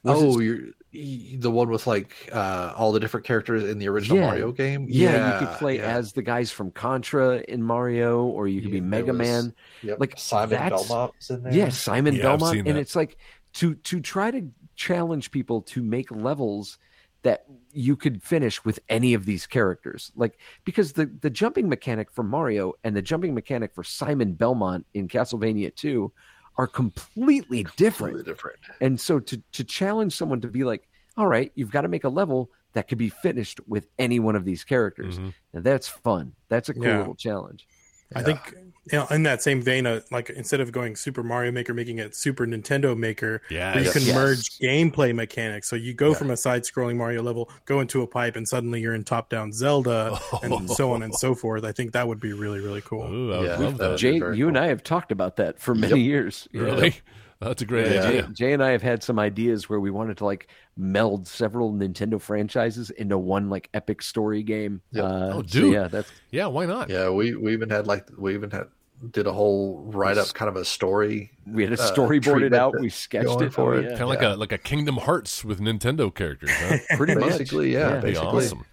was 0.02 0.23
oh, 0.23 0.39
it- 0.39 0.44
you're 0.44 0.57
y- 0.66 0.73
the 0.93 1.51
one 1.51 1.69
with 1.71 1.87
like 1.87 2.29
uh, 2.33 2.73
all 2.77 2.91
the 2.93 2.99
different 3.01 3.25
characters 3.25 3.62
in 3.65 3.79
the 3.79 3.89
original 3.89 4.19
Yeah. 4.19 4.27
Mario 4.27 4.53
game. 4.53 4.87
yeah, 4.89 5.41
you 5.41 5.47
could 5.47 5.57
play 5.57 5.77
yeah. 5.77 5.97
as 5.97 6.12
the 6.12 6.23
guys 6.23 6.51
from 6.51 6.71
Contra 6.73 7.43
in 7.49 7.62
Mario 7.62 8.25
or 8.25 8.49
you 8.49 8.61
could 8.61 8.71
be 8.73 8.79
Yeah, 8.79 8.81
there 8.83 8.89
Mega 8.91 9.12
was- 9.12 9.19
Man. 9.19 9.55
Yep. 9.83 10.01
like, 10.01 10.15
Simon 10.19 10.51
that's- 10.59 10.89
Belmont 10.89 11.12
in 11.31 11.43
there. 11.45 11.53
Yes, 11.55 11.79
Simon 11.79 12.15
Yeah, 12.17 12.23
Belmont, 12.23 12.59
and 12.59 12.67
that. 12.67 12.77
it's 12.77 12.97
like 12.97 13.17
to 13.55 13.75
to 13.77 14.01
try 14.01 14.31
to 14.33 14.49
challenge 14.75 15.31
people 15.31 15.62
to 15.62 15.83
make 15.83 16.11
levels 16.11 16.79
that 17.23 17.45
you 17.73 17.97
could 17.97 18.23
finish 18.23 18.65
with 18.65 18.81
any 18.89 19.12
of 19.15 19.27
these 19.27 19.47
characters. 19.47 20.11
Like 20.17 20.39
because 20.65 20.95
the 20.95 21.07
the 21.07 21.31
jumping 21.31 21.69
mechanic 21.69 22.11
for 22.11 22.23
Mario 22.25 22.73
and 22.83 22.97
the 22.97 23.03
jumping 23.03 23.35
mechanic 23.35 23.75
for 23.75 23.85
Simon 23.85 24.33
Belmont 24.33 24.87
in 24.95 25.07
Castlevania 25.07 25.75
2 25.75 26.11
are 26.56 26.66
completely 26.66 27.64
different. 27.77 28.14
Completely 28.16 28.32
different. 28.32 28.59
And 28.81 29.01
so 29.01 29.20
to 29.20 29.43
to 29.52 29.64
challenge 29.64 30.16
someone 30.16 30.40
to 30.43 30.48
be 30.48 30.64
like, 30.64 30.89
all 31.16 31.27
right, 31.27 31.52
you've 31.55 31.70
got 31.70 31.82
to 31.82 31.89
make 31.89 32.05
a 32.05 32.09
level 32.09 32.51
that 32.72 32.86
could 32.89 32.98
be 32.98 33.09
finished 33.09 33.60
with 33.66 33.86
any 33.98 34.20
one 34.20 34.36
of 34.36 34.44
these 34.44 34.62
characters. 34.64 35.18
Mhm. 35.18 35.35
Now 35.52 35.60
that's 35.60 35.89
fun. 35.89 36.35
That's 36.48 36.68
a 36.68 36.74
cool 36.74 36.85
Yeah. 36.85 36.98
little 36.98 37.14
challenge. 37.16 37.66
I 38.14 38.22
think 38.22 38.55
you 38.93 38.99
know, 38.99 39.07
in 39.11 39.23
that 39.25 39.43
same 39.43 39.62
vein, 39.62 39.87
uh, 39.87 40.01
like 40.11 40.31
instead 40.31 40.61
of 40.61 40.73
going 40.73 40.97
Super 40.97 41.23
Mario 41.23 41.53
Maker, 41.53 41.73
making 41.75 41.99
it 41.99 42.15
Super 42.17 42.47
Nintendo 42.47 42.97
Maker, 42.97 43.43
Yeah, 43.51 43.75
where 43.75 43.85
you 43.85 43.91
can 43.91 44.03
Yes. 44.03 44.15
merge 44.15 44.59
gameplay 44.59 45.15
mechanics. 45.15 45.69
So 45.69 45.77
you 45.77 45.95
go 45.95 46.09
Yeah. 46.09 46.15
from 46.15 46.31
a 46.31 46.37
side-scrolling 46.37 46.97
Mario 46.97 47.23
level, 47.23 47.51
go 47.67 47.81
into 47.81 48.03
a 48.03 48.07
pipe, 48.07 48.37
and 48.37 48.47
suddenly 48.49 48.81
you're 48.81 48.95
in 48.95 49.05
top-down 49.05 49.53
Zelda, 49.53 50.19
and 50.43 50.69
so 50.71 50.93
on 50.93 51.03
and 51.03 51.15
so 51.15 51.35
forth. 51.35 51.65
I 51.65 51.73
think 51.73 51.93
that 51.93 52.07
would 52.09 52.21
be 52.21 52.33
really, 52.33 52.61
really 52.61 52.83
cool. 52.83 53.05
Ooh, 53.12 53.33
I 53.33 53.45
Yeah, 53.45 53.59
love 53.59 53.79
that 53.79 53.91
that. 53.91 53.99
Jay, 53.99 54.19
very 54.19 54.37
you 54.37 54.49
and. 54.49 54.59
I 54.59 54.67
have 54.67 54.83
talked 54.83 55.12
about 55.12 55.37
that 55.37 55.59
for 55.61 55.75
many 55.75 56.01
years. 56.01 56.49
Yeah. 56.53 56.62
Really? 56.62 56.97
That's 57.41 57.62
a 57.62 57.65
great 57.65 57.91
Yeah. 57.91 58.03
Idea. 58.07 58.29
Jay 58.35 58.53
and 58.53 58.62
I 58.62 58.71
have 58.71 58.83
had 58.83 59.03
some 59.03 59.19
ideas 59.19 59.67
where 59.71 59.81
we 59.81 59.91
wanted 59.91 60.19
to 60.19 60.27
like 60.27 60.49
meld 60.77 61.27
several 61.27 61.73
Nintendo 61.73 62.21
franchises 62.21 62.91
into 62.91 63.17
one 63.17 63.49
like 63.49 63.71
epic 63.73 64.03
story 64.03 64.43
game. 64.43 64.83
Yep. 64.93 65.05
Uh, 65.05 65.09
Oh, 65.33 65.43
so 65.47 65.61
dude. 65.61 65.73
yeah, 65.73 65.89
that's 65.89 66.12
Yeah, 66.31 66.49
why 66.49 66.67
not? 66.67 66.91
Yeah, 66.91 67.09
we 67.09 67.35
we 67.37 67.53
even 67.55 67.71
had 67.71 67.87
like 67.87 68.07
we 68.19 68.35
even 68.35 68.51
had 68.51 68.67
did 69.12 69.27
a 69.27 69.32
whole 69.32 69.82
write 69.93 70.18
up 70.18 70.32
kind 70.35 70.48
of 70.48 70.56
a 70.56 70.64
story. 70.64 71.31
we 71.47 71.62
had 71.64 71.72
a 71.72 71.81
Uh, 71.81 71.90
storyboarded 71.94 72.22
treatment 72.22 72.55
out. 72.55 72.78
We 72.81 72.89
sketched 72.90 73.40
it 73.40 73.51
for 73.52 73.72
for 73.72 73.74
it. 73.77 73.78
it. 73.78 73.82
Yeah. 73.85 73.89
Kind 73.98 74.02
of 74.02 74.09
like 74.10 74.22
a 74.22 74.28
like 74.36 74.52
a 74.52 74.59
Kingdom 74.59 74.97
Hearts 74.98 75.44
with 75.44 75.60
Nintendo 75.60 76.14
characters. 76.14 76.51
Huh? 76.52 76.77
Pretty 76.97 77.14
much. 77.14 77.31
Basically, 77.39 77.72
yeah, 77.72 77.78
Yeah. 77.78 77.86
That'd 77.89 78.02
be 78.02 78.09
basically. 78.12 78.28
awesome. 78.44 78.64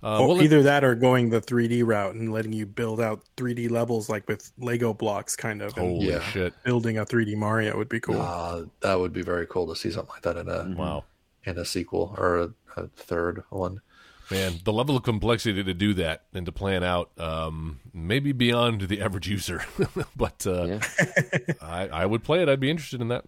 Uh, 0.00 0.20
or 0.20 0.28
well, 0.28 0.42
either 0.42 0.62
that 0.62 0.84
or 0.84 0.94
going 0.94 1.28
the 1.30 1.40
3D 1.40 1.82
route 1.84 2.14
and 2.14 2.32
letting 2.32 2.52
you 2.52 2.64
build 2.66 3.00
out 3.00 3.20
3D 3.36 3.68
levels 3.68 4.08
like 4.08 4.28
with 4.28 4.52
Lego 4.56 4.94
blocks, 4.94 5.34
kind 5.34 5.60
of, 5.60 5.76
and 5.76 5.88
holy 5.88 6.06
Yeah. 6.10 6.20
shit! 6.20 6.54
building 6.62 6.98
a 6.98 7.04
3D 7.04 7.34
Mario 7.36 7.76
would 7.76 7.88
be 7.88 7.98
cool. 7.98 8.20
Uh, 8.20 8.62
that 8.80 8.94
would 9.00 9.12
be 9.12 9.22
very 9.22 9.44
cool 9.46 9.66
to 9.66 9.74
see 9.74 9.90
something 9.90 10.12
like 10.14 10.22
that 10.22 10.36
in 10.36 10.48
a. 10.48 10.72
Wow, 10.78 11.02
in 11.44 11.58
a 11.58 11.64
sequel 11.64 12.14
or 12.16 12.36
a, 12.38 12.50
a 12.76 12.86
third 12.94 13.42
one. 13.50 13.80
Man, 14.30 14.60
the 14.64 14.72
level 14.72 14.96
of 14.96 15.02
complexity 15.02 15.62
to 15.64 15.74
do 15.74 15.94
that 15.94 16.22
and 16.34 16.46
to 16.46 16.52
plan 16.52 16.82
out, 16.84 17.10
um, 17.18 17.80
maybe 17.92 18.32
beyond 18.32 18.82
the 18.82 19.00
average 19.00 19.28
user, 19.28 19.64
but 20.16 20.46
uh, 20.46 20.64
Yeah. 20.66 20.80
I, 21.62 21.88
I 21.88 22.06
would 22.06 22.22
play 22.24 22.42
it. 22.42 22.48
I'd 22.48 22.60
be 22.60 22.70
interested 22.70 23.00
in 23.00 23.08
that. 23.08 23.24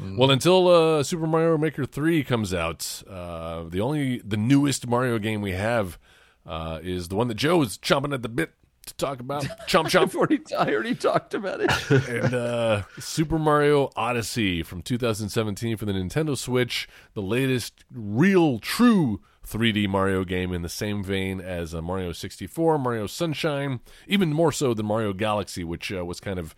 Well, 0.00 0.30
until 0.30 0.68
uh, 0.68 1.02
Super 1.02 1.26
Mario 1.26 1.58
Maker 1.58 1.84
Three 1.84 2.22
comes 2.22 2.54
out, 2.54 3.02
uh, 3.10 3.64
the 3.68 3.80
only 3.80 4.18
the 4.18 4.36
newest 4.36 4.86
Mario 4.86 5.18
game 5.18 5.42
we 5.42 5.50
have 5.52 5.98
uh, 6.46 6.78
is 6.84 7.08
the 7.08 7.16
one 7.16 7.26
that 7.26 7.34
Joe 7.34 7.60
is 7.62 7.78
chomping 7.78 8.14
at 8.14 8.22
the 8.22 8.28
bit 8.28 8.52
to 8.86 8.94
talk 8.94 9.18
about. 9.18 9.42
Chomp 9.68 9.86
I've 9.86 10.12
chomp. 10.12 10.14
already, 10.14 10.38
I 10.56 10.72
already 10.72 10.94
talked 10.94 11.34
about 11.34 11.60
it. 11.60 11.90
and 12.08 12.32
uh, 12.32 12.82
Super 13.00 13.40
Mario 13.40 13.90
Odyssey 13.96 14.62
from 14.62 14.82
2017 14.82 15.76
for 15.76 15.84
the 15.84 15.92
Nintendo 15.92 16.36
Switch, 16.38 16.88
the 17.14 17.20
latest 17.22 17.84
real 17.92 18.60
true 18.60 19.20
3D 19.48 19.88
Mario 19.88 20.24
game 20.24 20.52
in 20.52 20.62
the 20.62 20.68
same 20.68 21.02
vein 21.02 21.40
as 21.40 21.74
uh, 21.74 21.80
Mario 21.82 22.12
64, 22.12 22.78
Mario 22.78 23.06
Sunshine, 23.06 23.80
even 24.06 24.32
more 24.32 24.52
so 24.52 24.74
than 24.74 24.86
Mario 24.86 25.12
Galaxy, 25.12 25.64
which 25.64 25.90
uh, 25.92 26.04
was 26.04 26.20
kind 26.20 26.38
of 26.38 26.54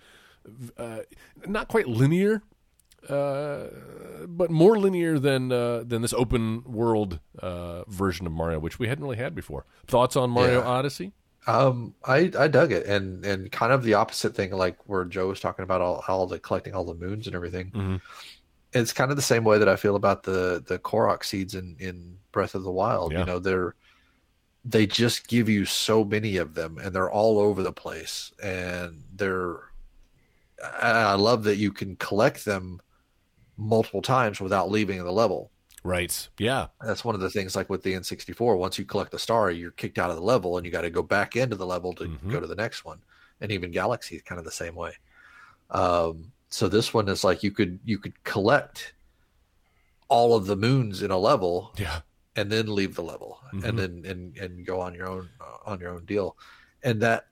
uh, 0.76 1.00
not 1.46 1.68
quite 1.68 1.86
linear. 1.86 2.42
Uh, 3.08 3.68
but 4.28 4.50
more 4.50 4.78
linear 4.78 5.18
than 5.18 5.50
uh, 5.50 5.82
than 5.86 6.02
this 6.02 6.12
open 6.12 6.62
world 6.64 7.18
uh, 7.38 7.82
version 7.84 8.26
of 8.26 8.32
Mario, 8.32 8.58
which 8.58 8.78
we 8.78 8.88
hadn't 8.88 9.02
really 9.02 9.16
had 9.16 9.34
before. 9.34 9.64
Thoughts 9.86 10.16
on 10.16 10.28
Mario 10.28 10.60
Yeah. 10.60 10.66
Odyssey? 10.66 11.12
Um, 11.46 11.94
I 12.04 12.30
I 12.38 12.48
dug 12.48 12.72
it, 12.72 12.84
and 12.86 13.24
and 13.24 13.50
kind 13.50 13.72
of 13.72 13.84
the 13.84 13.94
opposite 13.94 14.34
thing, 14.36 14.52
like 14.52 14.76
where 14.86 15.06
Joe 15.06 15.28
was 15.28 15.40
talking 15.40 15.62
about 15.62 15.80
all 15.80 16.04
all 16.08 16.26
the 16.26 16.38
collecting 16.38 16.74
all 16.74 16.84
the 16.84 16.94
moons 16.94 17.26
and 17.26 17.34
everything. 17.34 17.70
Mhm. 17.70 18.00
It's 18.72 18.92
kind 18.92 19.10
of 19.10 19.16
the 19.16 19.22
same 19.22 19.44
way 19.44 19.58
that 19.58 19.68
I 19.68 19.76
feel 19.76 19.96
about 19.96 20.22
the 20.22 20.62
the 20.66 20.78
Korok 20.78 21.24
seeds 21.24 21.54
in 21.54 21.76
in 21.78 22.18
Breath 22.32 22.54
of 22.54 22.62
the 22.62 22.70
Wild. 22.70 23.12
Yeah. 23.12 23.20
You 23.20 23.24
know, 23.26 23.38
they're 23.38 23.74
they 24.64 24.86
just 24.86 25.26
give 25.26 25.48
you 25.48 25.64
so 25.64 26.04
many 26.04 26.36
of 26.36 26.54
them, 26.54 26.78
and 26.78 26.94
they're 26.94 27.10
all 27.10 27.38
over 27.38 27.62
the 27.62 27.72
place, 27.72 28.32
and 28.42 29.02
they're. 29.14 29.60
I 30.82 31.14
love 31.14 31.44
that 31.44 31.56
you 31.56 31.72
can 31.72 31.96
collect 31.96 32.44
them 32.44 32.82
multiple 33.56 34.02
times 34.02 34.40
without 34.40 34.70
leaving 34.70 35.02
the 35.02 35.10
level. 35.10 35.50
Right. 35.82 36.28
Yeah. 36.36 36.66
That's 36.82 37.02
one 37.02 37.14
of 37.14 37.22
the 37.22 37.30
things 37.30 37.56
like 37.56 37.70
with 37.70 37.82
the 37.82 37.94
N64. 37.94 38.58
Once 38.58 38.78
you 38.78 38.84
collect 38.84 39.10
the 39.10 39.18
star, 39.18 39.50
you're 39.50 39.70
kicked 39.70 39.98
out 39.98 40.10
of 40.10 40.16
the 40.16 40.22
level 40.22 40.58
and 40.58 40.66
you 40.66 40.70
got 40.70 40.82
to 40.82 40.90
go 40.90 41.02
back 41.02 41.34
into 41.34 41.56
the 41.56 41.64
level 41.64 41.94
to 41.94 42.04
Mhm. 42.04 42.30
go 42.30 42.40
to 42.40 42.46
the 42.46 42.54
next 42.54 42.84
one. 42.84 42.98
And 43.40 43.50
even 43.50 43.70
Galaxy 43.70 44.16
is 44.16 44.22
kind 44.22 44.38
of 44.38 44.44
the 44.44 44.50
same 44.50 44.74
way. 44.74 44.92
Um, 45.70 46.32
so 46.50 46.68
this 46.68 46.92
one 46.92 47.08
is 47.08 47.22
like 47.24 47.42
you 47.42 47.50
could 47.50 47.78
you 47.84 47.98
could 47.98 48.22
collect 48.24 48.92
all 50.08 50.34
of 50.34 50.46
the 50.46 50.56
moons 50.56 51.02
in 51.02 51.10
a 51.10 51.18
level 51.18 51.72
Yeah. 51.78 52.00
and 52.36 52.50
then 52.50 52.66
leave 52.74 52.94
the 52.96 53.02
level 53.02 53.38
Mhm. 53.54 53.64
and 53.64 53.78
then 53.78 54.02
and 54.04 54.36
and 54.36 54.66
go 54.66 54.80
on 54.80 54.94
your 54.94 55.06
own 55.08 55.28
uh, 55.40 55.58
on 55.70 55.80
your 55.80 55.90
own 55.90 56.04
deal 56.04 56.36
and 56.82 57.00
that 57.02 57.26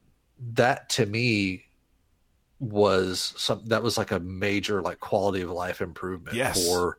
that 0.54 0.88
to 0.90 1.06
me 1.06 1.64
was 2.60 3.32
some 3.36 3.62
that 3.66 3.82
was 3.82 3.96
like 3.96 4.10
a 4.10 4.18
major 4.20 4.82
like 4.82 4.98
quality 5.00 5.40
of 5.42 5.50
life 5.50 5.80
improvement 5.80 6.36
Yes. 6.36 6.66
for 6.66 6.98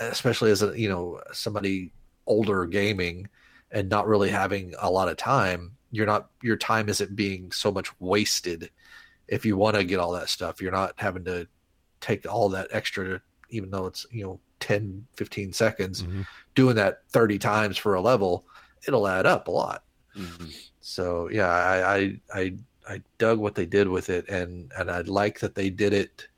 especially 0.00 0.50
as 0.50 0.62
a 0.62 0.78
you 0.78 0.88
know 0.88 1.20
somebody 1.32 1.92
older 2.26 2.66
gaming 2.66 3.28
and 3.70 3.88
not 3.88 4.06
really 4.06 4.30
having 4.30 4.74
a 4.78 4.90
lot 4.90 5.08
of 5.08 5.16
time 5.16 5.76
you're 5.90 6.06
not 6.06 6.30
your 6.42 6.56
time 6.56 6.88
isn't 6.88 7.14
being 7.16 7.50
so 7.52 7.70
much 7.72 7.88
wasted 8.00 8.70
if 9.36 9.44
you 9.46 9.56
want 9.56 9.74
to 9.76 9.82
get 9.84 9.98
all 9.98 10.12
that 10.12 10.28
stuff 10.28 10.60
you're 10.60 10.78
not 10.80 10.92
having 10.96 11.24
to 11.24 11.46
take 12.00 12.26
all 12.32 12.48
that 12.50 12.68
extra 12.70 13.20
even 13.50 13.70
though 13.70 13.86
it's 13.86 14.04
you 14.10 14.22
know 14.24 14.38
10 14.60 15.06
15 15.16 15.52
seconds 15.52 16.02
Mhm. 16.02 16.26
doing 16.54 16.76
that 16.76 17.02
30 17.10 17.38
times 17.38 17.76
for 17.78 17.94
a 17.94 18.00
level 18.00 18.44
it'll 18.86 19.08
add 19.08 19.26
up 19.26 19.48
a 19.48 19.50
lot 19.50 19.82
Mm-hmm. 20.16 20.48
so 20.80 21.30
yeah 21.30 21.48
I, 21.48 21.96
I 21.96 22.20
i 22.40 22.54
i 22.94 23.02
dug 23.16 23.38
what 23.38 23.54
they 23.54 23.64
did 23.64 23.88
with 23.88 24.10
it 24.10 24.28
and 24.28 24.70
and 24.78 24.90
i 24.90 25.00
like 25.00 25.40
that 25.40 25.54
they 25.54 25.70
did 25.70 25.92
it 25.94 26.28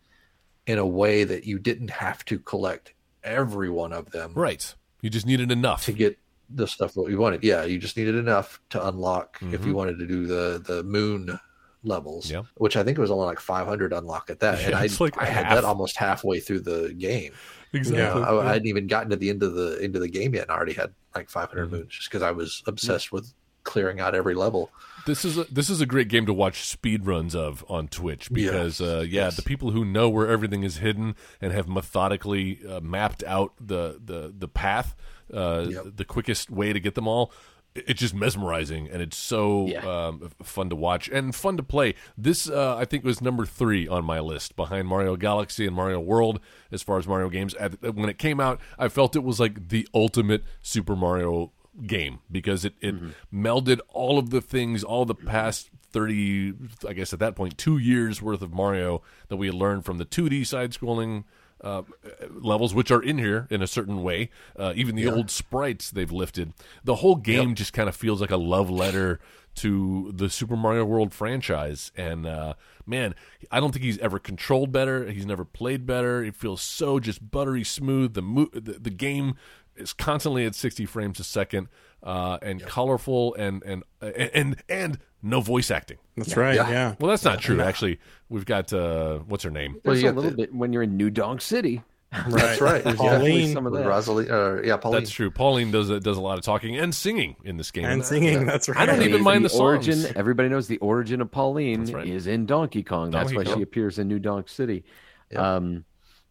in 0.66 0.78
a 0.78 0.86
way 0.86 1.24
that 1.24 1.44
you 1.44 1.58
didn't 1.58 1.90
have 1.90 2.24
to 2.26 2.38
collect 2.38 2.92
every 3.24 3.68
one 3.70 3.92
of 3.92 4.10
them 4.12 4.32
Right. 4.34 4.64
You 5.02 5.10
just 5.10 5.26
needed 5.26 5.50
enough. 5.50 5.84
to 5.86 5.92
get 5.92 6.18
the 6.48 6.66
stuff 6.68 6.94
that 6.94 7.10
you 7.10 7.18
wanted 7.18 7.42
yeah 7.42 7.64
you 7.64 7.78
just 7.78 7.96
needed 7.96 8.14
enough 8.14 8.60
to 8.70 8.78
unlock 8.86 9.38
if 9.42 9.62
Mhm. 9.62 9.66
you 9.66 9.74
wanted 9.74 9.98
to 9.98 10.06
do 10.06 10.26
the 10.34 10.62
the 10.64 10.84
moon 10.84 11.38
levels 11.84 12.30
Yeah. 12.30 12.42
which 12.56 12.76
i 12.76 12.82
think 12.82 12.96
it 12.98 13.00
was 13.00 13.10
only 13.10 13.26
like 13.26 13.38
500 13.40 13.92
unlock 13.92 14.30
at 14.30 14.40
that 14.40 14.60
and 14.64 14.74
i, 14.74 14.88
like 15.00 15.16
I 15.20 15.26
had 15.26 15.56
that 15.56 15.64
almost 15.64 15.96
halfway 15.96 16.40
through 16.40 16.60
the 16.60 16.94
game 16.96 17.32
Exactly. 17.72 18.20
you 18.20 18.26
know, 18.26 18.38
I, 18.40 18.44
I 18.46 18.52
hadn't 18.52 18.66
even 18.68 18.86
gotten 18.86 19.10
to 19.10 19.16
the 19.16 19.30
end 19.30 19.42
of 19.42 19.54
the 19.54 19.78
end 19.82 19.96
of 19.96 20.00
the 20.02 20.08
game 20.08 20.32
yet, 20.34 20.42
and 20.42 20.52
I 20.52 20.54
already 20.54 20.74
had 20.74 20.94
like 21.14 21.28
500 21.28 21.68
Mhm. 21.68 21.72
moons 21.72 21.92
just 21.92 22.08
because 22.08 22.22
I 22.22 22.30
was 22.30 22.62
obsessed 22.68 23.10
with 23.10 23.32
clearing 23.64 23.98
out 23.98 24.14
every 24.14 24.34
level. 24.36 24.70
This 25.06 25.24
is 25.24 25.36
a, 25.38 25.44
this 25.50 25.68
is 25.68 25.80
a 25.80 25.86
great 25.86 26.06
game 26.06 26.24
to 26.26 26.32
watch 26.32 26.62
speed 26.68 27.04
runs 27.04 27.34
of 27.34 27.64
on 27.68 27.88
Twitch 27.88 28.30
because 28.32 28.78
Yes, 28.78 28.88
uh, 28.88 29.00
yeah, 29.00 29.24
yes. 29.24 29.34
the 29.36 29.42
people 29.42 29.72
who 29.72 29.84
know 29.84 30.08
where 30.08 30.28
everything 30.28 30.62
is 30.62 30.76
hidden 30.76 31.16
and 31.40 31.52
have 31.52 31.66
methodically 31.66 32.60
uh, 32.68 32.78
mapped 32.80 33.24
out 33.24 33.54
the 33.60 33.98
the 34.04 34.32
the 34.38 34.46
path, 34.48 34.94
uh, 35.32 35.66
Yep. 35.68 35.84
the 35.96 36.04
quickest 36.04 36.50
way 36.50 36.72
to 36.72 36.78
get 36.78 36.94
them 36.94 37.08
all. 37.08 37.32
It- 37.74 37.84
It's 37.88 38.00
just 38.00 38.14
mesmerizing 38.14 38.88
and 38.88 39.02
it's 39.02 39.16
so 39.16 39.66
Yeah. 39.66 39.80
um, 40.08 40.30
fun 40.42 40.70
to 40.70 40.76
watch 40.76 41.08
and 41.08 41.34
fun 41.34 41.56
to 41.56 41.62
play. 41.62 41.94
This 42.16 42.48
uh, 42.48 42.76
I 42.76 42.84
think 42.84 43.04
was 43.04 43.20
number 43.20 43.44
three 43.46 43.86
on 43.88 44.04
my 44.04 44.20
list 44.20 44.56
behind 44.56 44.88
Mario 44.88 45.16
Galaxy 45.16 45.66
and 45.66 45.74
Mario 45.74 46.00
World 46.00 46.40
as 46.70 46.82
far 46.82 46.98
as 46.98 47.06
Mario 47.06 47.28
games. 47.28 47.54
When 47.80 48.08
it 48.08 48.18
came 48.18 48.40
out, 48.40 48.60
I 48.78 48.88
felt 48.88 49.16
it 49.16 49.24
was 49.24 49.40
like 49.40 49.68
the 49.68 49.88
ultimate 49.94 50.44
Super 50.62 50.94
Mario 50.96 51.52
game 51.86 52.20
because 52.30 52.64
it, 52.64 52.74
it 52.80 52.94
melded 53.32 53.80
all 53.88 54.18
of 54.18 54.30
the 54.30 54.40
things, 54.40 54.84
all 54.84 55.04
the 55.04 55.14
past 55.14 55.70
30, 55.90 56.54
I 56.88 56.92
guess 56.92 57.12
at 57.12 57.18
that 57.18 57.34
point, 57.34 57.58
two 57.58 57.78
years 57.78 58.22
worth 58.22 58.42
of 58.42 58.52
Mario 58.52 59.02
that 59.28 59.36
we 59.36 59.46
had 59.46 59.54
learned 59.56 59.84
from 59.84 59.98
the 59.98 60.04
2D 60.04 60.44
side 60.46 60.70
scrolling 60.72 61.24
uh, 61.64 61.82
levels, 62.30 62.74
which 62.74 62.90
are 62.90 63.02
in 63.02 63.18
here 63.18 63.48
in 63.50 63.62
a 63.62 63.66
certain 63.66 64.02
way. 64.02 64.30
Uh, 64.56 64.72
even 64.76 64.94
the 64.94 65.08
old 65.08 65.30
sprites 65.30 65.90
they've 65.90 66.12
lifted. 66.12 66.52
The 66.84 66.96
whole 66.96 67.16
game 67.16 67.54
just 67.54 67.72
kind 67.72 67.88
of 67.88 67.96
feels 67.96 68.20
like 68.20 68.30
a 68.30 68.36
love 68.36 68.70
letter 68.70 69.18
to 69.56 70.12
the 70.14 70.28
Super 70.28 70.56
Mario 70.56 70.84
World 70.84 71.12
franchise. 71.12 71.92
And 71.96 72.26
uh, 72.26 72.54
man, 72.86 73.14
I 73.50 73.60
don't 73.60 73.72
think 73.72 73.84
he's 73.84 73.98
ever 73.98 74.18
controlled 74.18 74.72
better. 74.72 75.10
He's 75.10 75.26
never 75.26 75.44
played 75.44 75.86
better. 75.86 76.22
It 76.22 76.36
feels 76.36 76.60
so 76.60 77.00
just 77.00 77.30
buttery 77.30 77.64
smooth. 77.64 78.14
The 78.14 78.22
mo- 78.22 78.50
the, 78.52 78.72
the 78.72 78.90
game 78.90 79.36
is 79.76 79.92
constantly 79.92 80.44
at 80.46 80.54
60 80.54 80.86
frames 80.86 81.20
a 81.20 81.24
second 81.24 81.68
uh, 82.02 82.38
and 82.42 82.64
colorful 82.64 83.34
and 83.34 83.62
and 83.64 83.82
and 84.00 84.56
and 84.68 84.98
no 85.22 85.40
voice 85.40 85.70
acting. 85.70 85.98
That's 86.16 86.36
right. 86.36 86.54
Yeah. 86.54 86.70
Yeah. 86.70 86.94
Well, 87.00 87.10
that's 87.10 87.24
not 87.24 87.40
true. 87.40 87.60
Actually, 87.60 87.98
we've 88.28 88.44
got 88.44 88.72
uh, 88.72 89.18
what's 89.20 89.44
her 89.44 89.50
name? 89.50 89.72
Well, 89.84 89.94
There's 89.94 90.02
you 90.02 90.10
a 90.10 90.12
little 90.12 90.30
the- 90.30 90.36
bit 90.36 90.54
when 90.54 90.72
you're 90.72 90.82
in 90.82 90.96
New 90.96 91.10
Donk 91.10 91.40
City. 91.40 91.82
That's 92.28 92.60
right. 92.60 92.84
There's 92.84 92.96
Pauline. 92.96 93.52
some 93.52 93.66
of 93.66 93.72
With 93.72 93.82
that. 93.82 93.88
Rosalie, 93.88 94.30
uh, 94.30 94.62
yeah, 94.62 94.76
Pauline. 94.76 95.00
That's 95.00 95.10
true. 95.10 95.32
Pauline 95.32 95.72
does 95.72 95.90
a, 95.90 95.98
does 95.98 96.16
a 96.16 96.20
lot 96.20 96.38
of 96.38 96.44
talking 96.44 96.76
and 96.76 96.94
singing 96.94 97.34
in 97.42 97.56
this 97.56 97.72
game. 97.72 97.86
And 97.86 98.04
singing. 98.04 98.34
Yeah. 98.34 98.44
That's 98.44 98.68
right. 98.68 98.78
I 98.78 98.86
don't 98.86 99.02
even 99.02 99.24
mind 99.24 99.44
the 99.44 99.48
songs. 99.48 99.88
origin. 99.88 100.12
Everybody 100.14 100.48
knows 100.48 100.68
the 100.68 100.78
origin 100.78 101.20
of 101.20 101.32
Pauline 101.32 101.86
right. 101.92 102.06
is 102.06 102.28
in 102.28 102.46
Donkey 102.46 102.84
Kong. 102.84 103.10
That's 103.10 103.34
why 103.34 103.42
Kong. 103.42 103.56
she 103.56 103.62
appears 103.62 103.98
in 103.98 104.06
New 104.06 104.20
Donk 104.20 104.48
City. 104.48 104.84
Yeah. 105.32 105.56
Um, 105.56 105.84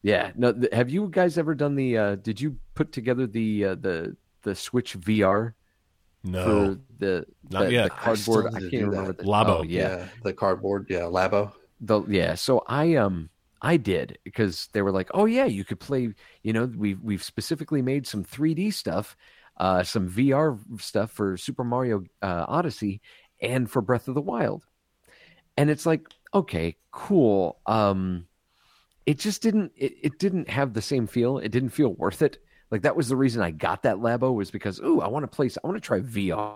yeah. 0.03 0.31
No. 0.35 0.53
Th- 0.53 0.71
have 0.73 0.89
you 0.89 1.07
guys 1.09 1.37
ever 1.37 1.55
done 1.55 1.75
the? 1.75 1.97
Uh, 1.97 2.15
did 2.15 2.39
you 2.39 2.57
put 2.75 2.91
together 2.91 3.25
the 3.25 3.65
uh, 3.65 3.75
the 3.75 4.15
the 4.43 4.53
Switch 4.53 4.99
VR 4.99 5.53
no, 6.23 6.43
for 6.45 6.79
the 6.99 7.25
Not 7.49 7.65
the, 7.65 7.71
yet. 7.71 7.83
the 7.85 7.89
cardboard? 7.89 8.45
I 8.53 8.57
I, 8.57 8.59
can't 8.59 8.73
remember 8.73 9.13
that. 9.13 9.17
the 9.17 9.23
Labo. 9.23 9.59
Oh, 9.59 9.63
yeah. 9.63 9.97
yeah. 9.97 10.07
the 10.21 10.33
cardboard. 10.33 10.87
Yeah, 10.89 11.01
Labo. 11.01 11.51
the 11.81 12.01
yeah 12.07 12.33
so 12.33 12.63
i 12.67 12.95
um 12.95 13.29
i 13.61 13.75
did 13.75 14.17
because 14.23 14.69
they 14.71 14.81
were 14.81 14.91
like 14.91 15.09
oh 15.13 15.25
yeah 15.25 15.43
you 15.45 15.65
could 15.65 15.79
play 15.79 16.13
you 16.41 16.53
know 16.53 16.65
we've 16.77 17.01
we've 17.01 17.23
specifically 17.23 17.81
made 17.81 18.07
some 18.07 18.23
3d 18.23 18.73
stuff 18.73 19.17
uh 19.57 19.83
some 19.83 20.09
vr 20.09 20.57
stuff 20.79 21.11
for 21.11 21.35
super 21.35 21.63
mario 21.65 22.03
uh, 22.21 22.45
odyssey 22.47 23.01
and 23.41 23.69
for 23.69 23.81
breath 23.81 24.07
of 24.07 24.15
the 24.15 24.21
wild 24.21 24.63
and 25.57 25.69
it's 25.69 25.85
like 25.85 26.07
okay 26.33 26.77
cool 26.91 27.59
um 27.65 28.25
it 29.05 29.19
just 29.19 29.41
didn't 29.41 29.71
it, 29.75 29.93
it 30.01 30.19
didn't 30.19 30.49
have 30.49 30.73
the 30.73 30.81
same 30.81 31.07
feel 31.07 31.37
it 31.37 31.51
didn't 31.51 31.69
feel 31.69 31.93
worth 31.93 32.21
it 32.21 32.37
like 32.71 32.81
that 32.81 32.95
was 32.95 33.07
the 33.07 33.15
reason 33.15 33.41
i 33.41 33.51
got 33.51 33.83
that 33.83 33.97
labo 33.97 34.33
was 34.33 34.51
because 34.51 34.79
ooh 34.81 35.01
i 35.01 35.07
want 35.07 35.23
to 35.23 35.35
place 35.35 35.57
i 35.63 35.67
want 35.67 35.75
to 35.75 35.85
try 35.85 35.99
vr 35.99 36.55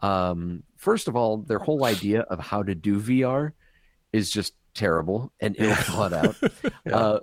um 0.00 0.62
first 0.76 1.08
of 1.08 1.16
all 1.16 1.38
their 1.38 1.58
whole 1.58 1.84
idea 1.94 2.20
of 2.22 2.38
how 2.38 2.62
to 2.62 2.74
do 2.74 3.00
vr 3.00 3.52
is 4.12 4.30
just 4.30 4.54
terrible 4.74 5.32
and 5.40 5.56
ill 5.58 5.74
thought 5.76 6.12
out. 6.12 6.36
uh, 6.90 7.18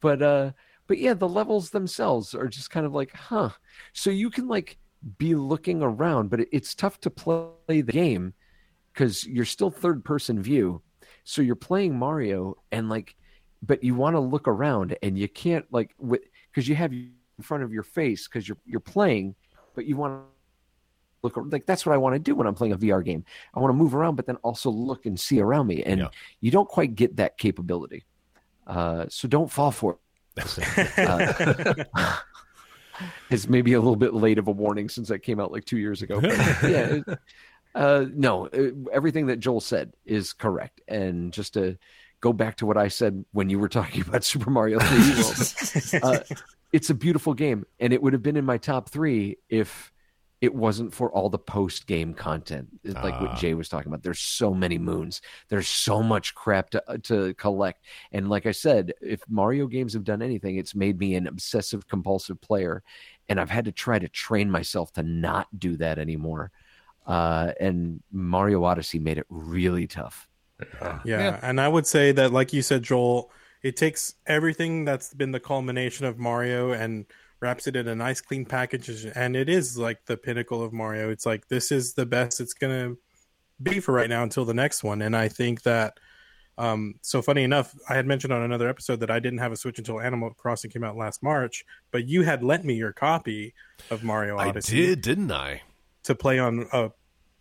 but 0.00 0.22
uh, 0.22 0.52
but 0.86 0.98
yeah, 0.98 1.14
the 1.14 1.28
levels 1.28 1.70
themselves 1.70 2.34
are 2.34 2.48
just 2.48 2.70
kind 2.70 2.84
of 2.84 2.92
like, 2.92 3.12
huh. 3.14 3.50
So 3.92 4.10
you 4.10 4.30
can 4.30 4.48
like 4.48 4.76
be 5.18 5.34
looking 5.34 5.82
around, 5.82 6.30
but 6.30 6.40
it, 6.40 6.48
it's 6.52 6.74
tough 6.74 7.00
to 7.00 7.10
play 7.10 7.52
the 7.68 7.92
game 7.92 8.34
because 8.92 9.24
you're 9.24 9.44
still 9.44 9.70
third 9.70 10.04
person 10.04 10.42
view. 10.42 10.82
So 11.24 11.42
you're 11.42 11.54
playing 11.54 11.96
Mario 11.96 12.56
and 12.72 12.88
like, 12.88 13.14
but 13.62 13.82
you 13.84 13.94
want 13.94 14.16
to 14.16 14.20
look 14.20 14.48
around 14.48 14.96
and 15.02 15.18
you 15.18 15.28
can't 15.28 15.66
like 15.70 15.94
with 15.98 16.22
because 16.50 16.68
you 16.68 16.74
have 16.74 16.92
in 16.92 17.12
front 17.42 17.62
of 17.62 17.72
your 17.72 17.82
face 17.82 18.26
because 18.28 18.48
you're 18.48 18.58
you're 18.66 18.80
playing, 18.80 19.34
but 19.74 19.84
you 19.86 19.96
want 19.96 20.14
to 20.14 20.20
look 21.22 21.36
like 21.52 21.66
that's 21.66 21.84
what 21.84 21.92
I 21.94 21.98
want 21.98 22.14
to 22.14 22.18
do 22.18 22.34
when 22.34 22.46
I'm 22.46 22.54
playing 22.54 22.72
a 22.72 22.78
VR 22.78 23.04
game. 23.04 23.24
I 23.54 23.60
want 23.60 23.70
to 23.70 23.76
move 23.76 23.94
around, 23.94 24.16
but 24.16 24.26
then 24.26 24.36
also 24.36 24.70
look 24.70 25.04
and 25.06 25.18
see 25.20 25.40
around 25.40 25.66
me. 25.66 25.82
And 25.82 26.00
Yeah. 26.00 26.08
you 26.40 26.50
don't 26.50 26.68
quite 26.68 26.94
get 26.94 27.16
that 27.16 27.36
capability. 27.36 28.04
Uh, 28.66 29.06
so 29.08 29.28
don't 29.28 29.50
fall 29.50 29.70
for 29.70 29.92
it. 29.92 29.98
Uh, 30.96 31.84
it's 33.30 33.48
maybe 33.48 33.72
a 33.74 33.78
little 33.78 33.96
bit 33.96 34.14
late 34.14 34.38
of 34.38 34.48
a 34.48 34.50
warning 34.50 34.88
since 34.88 35.08
that 35.08 35.20
came 35.20 35.40
out 35.40 35.52
like 35.52 35.64
two 35.64 35.78
years 35.78 36.02
ago. 36.02 36.20
Yeah. 36.62 37.00
uh, 37.74 38.06
no, 38.14 38.46
everything 38.92 39.26
that 39.26 39.38
Joel 39.38 39.60
said 39.60 39.92
is 40.04 40.32
correct. 40.32 40.80
And 40.88 41.32
just 41.32 41.54
to 41.54 41.76
go 42.20 42.32
back 42.32 42.56
to 42.56 42.66
what 42.66 42.76
I 42.76 42.88
said 42.88 43.24
when 43.32 43.48
you 43.50 43.58
were 43.58 43.68
talking 43.68 44.02
about 44.06 44.24
Super 44.24 44.50
Mario 44.50 44.78
3D 44.78 46.02
World, 46.02 46.20
uh, 46.30 46.36
it's 46.72 46.90
a 46.90 46.94
beautiful 46.94 47.34
game, 47.34 47.64
and 47.78 47.92
it 47.92 48.02
would 48.02 48.12
have 48.12 48.22
been 48.22 48.36
in 48.36 48.44
my 48.44 48.58
top 48.58 48.88
three 48.90 49.36
if 49.48 49.92
it 50.40 50.54
wasn't 50.54 50.94
for 50.94 51.12
all 51.12 51.28
the 51.28 51.38
post 51.38 51.86
game 51.86 52.14
content, 52.14 52.66
like 52.82 53.12
Ah. 53.12 53.20
what 53.26 53.36
Jay 53.36 53.52
was 53.52 53.68
talking 53.68 53.88
about. 53.92 54.02
There's 54.02 54.20
so 54.20 54.54
many 54.54 54.78
moons. 54.78 55.20
There's 55.48 55.68
so 55.68 56.02
much 56.02 56.34
crap 56.34 56.70
to 56.70 56.82
to 57.02 57.34
collect, 57.34 57.84
and 58.12 58.30
like 58.30 58.46
I 58.46 58.52
said, 58.52 58.94
if 59.02 59.20
Mario 59.28 59.66
games 59.66 59.92
have 59.92 60.04
done 60.04 60.22
anything, 60.22 60.56
it's 60.56 60.74
made 60.74 60.98
me 60.98 61.14
an 61.14 61.26
obsessive 61.26 61.86
compulsive 61.88 62.40
player, 62.40 62.82
and 63.28 63.38
I've 63.38 63.50
had 63.50 63.66
to 63.66 63.72
try 63.72 63.98
to 63.98 64.08
train 64.08 64.50
myself 64.50 64.92
to 64.92 65.02
not 65.02 65.46
do 65.58 65.76
that 65.76 65.98
anymore. 65.98 66.52
Uh, 67.06 67.52
and 67.60 68.02
Mario 68.10 68.64
Odyssey 68.64 68.98
made 68.98 69.18
it 69.18 69.26
really 69.28 69.86
tough. 69.86 70.26
Yeah. 70.82 71.00
Yeah. 71.04 71.40
And 71.42 71.60
I 71.60 71.68
would 71.68 71.86
say 71.86 72.12
that, 72.12 72.32
like 72.32 72.52
you 72.52 72.62
said, 72.62 72.82
Joel, 72.82 73.30
it 73.62 73.76
takes 73.76 74.14
everything 74.26 74.84
that's 74.84 75.14
been 75.14 75.32
the 75.32 75.40
culmination 75.40 76.06
of 76.06 76.18
Mario 76.18 76.72
and 76.72 77.06
wraps 77.40 77.66
it 77.66 77.76
in 77.76 77.88
a 77.88 77.94
nice, 77.94 78.20
clean 78.20 78.44
package. 78.44 79.06
And 79.14 79.36
it 79.36 79.48
is 79.48 79.78
like 79.78 80.04
the 80.06 80.16
pinnacle 80.16 80.62
of 80.62 80.72
Mario. 80.72 81.10
It's 81.10 81.26
like, 81.26 81.48
this 81.48 81.72
is 81.72 81.94
the 81.94 82.06
best 82.06 82.40
it's 82.40 82.54
going 82.54 82.72
to 82.72 82.98
be 83.62 83.80
for 83.80 83.92
right 83.92 84.08
now 84.08 84.22
until 84.22 84.44
the 84.44 84.54
next 84.54 84.82
one. 84.82 85.02
And 85.02 85.16
I 85.16 85.28
think 85.28 85.62
that, 85.62 85.98
um, 86.58 86.96
so 87.00 87.22
funny 87.22 87.44
enough, 87.44 87.74
I 87.88 87.94
had 87.94 88.06
mentioned 88.06 88.32
on 88.32 88.42
another 88.42 88.68
episode 88.68 89.00
that 89.00 89.10
I 89.10 89.18
didn't 89.18 89.38
have 89.38 89.52
a 89.52 89.56
Switch 89.56 89.78
until 89.78 90.00
Animal 90.00 90.30
Crossing 90.34 90.70
came 90.70 90.84
out 90.84 90.96
last 90.96 91.22
March, 91.22 91.64
but 91.90 92.06
you 92.06 92.22
had 92.22 92.42
lent 92.42 92.64
me 92.64 92.74
your 92.74 92.92
copy 92.92 93.54
of 93.90 94.04
Mario 94.04 94.36
I 94.36 94.48
Odyssey 94.48 94.86
did, 94.86 95.00
didn't 95.00 95.32
I? 95.32 95.62
to 96.04 96.14
play 96.14 96.38
on 96.38 96.66
a 96.72 96.90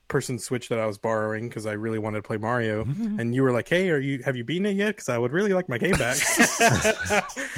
person's 0.10 0.44
Switch 0.44 0.68
that 0.68 0.80
I 0.80 0.86
was 0.86 0.98
borrowing 0.98 1.48
because 1.48 1.66
I 1.66 1.72
really 1.74 2.00
wanted 2.00 2.18
to 2.18 2.24
play 2.24 2.36
Mario. 2.38 2.82
And 2.84 3.34
you 3.34 3.44
were 3.44 3.52
like, 3.54 3.70
"Hey, 3.70 3.90
are 3.92 4.00
you 4.00 4.22
have 4.24 4.36
you 4.36 4.44
beaten 4.44 4.66
it 4.66 4.76
yet? 4.76 4.88
Because 4.96 5.08
I 5.08 5.18
would 5.18 5.32
really 5.32 5.54
like 5.54 5.70
my 5.70 5.78
game 5.78 5.96
back." 5.96 6.18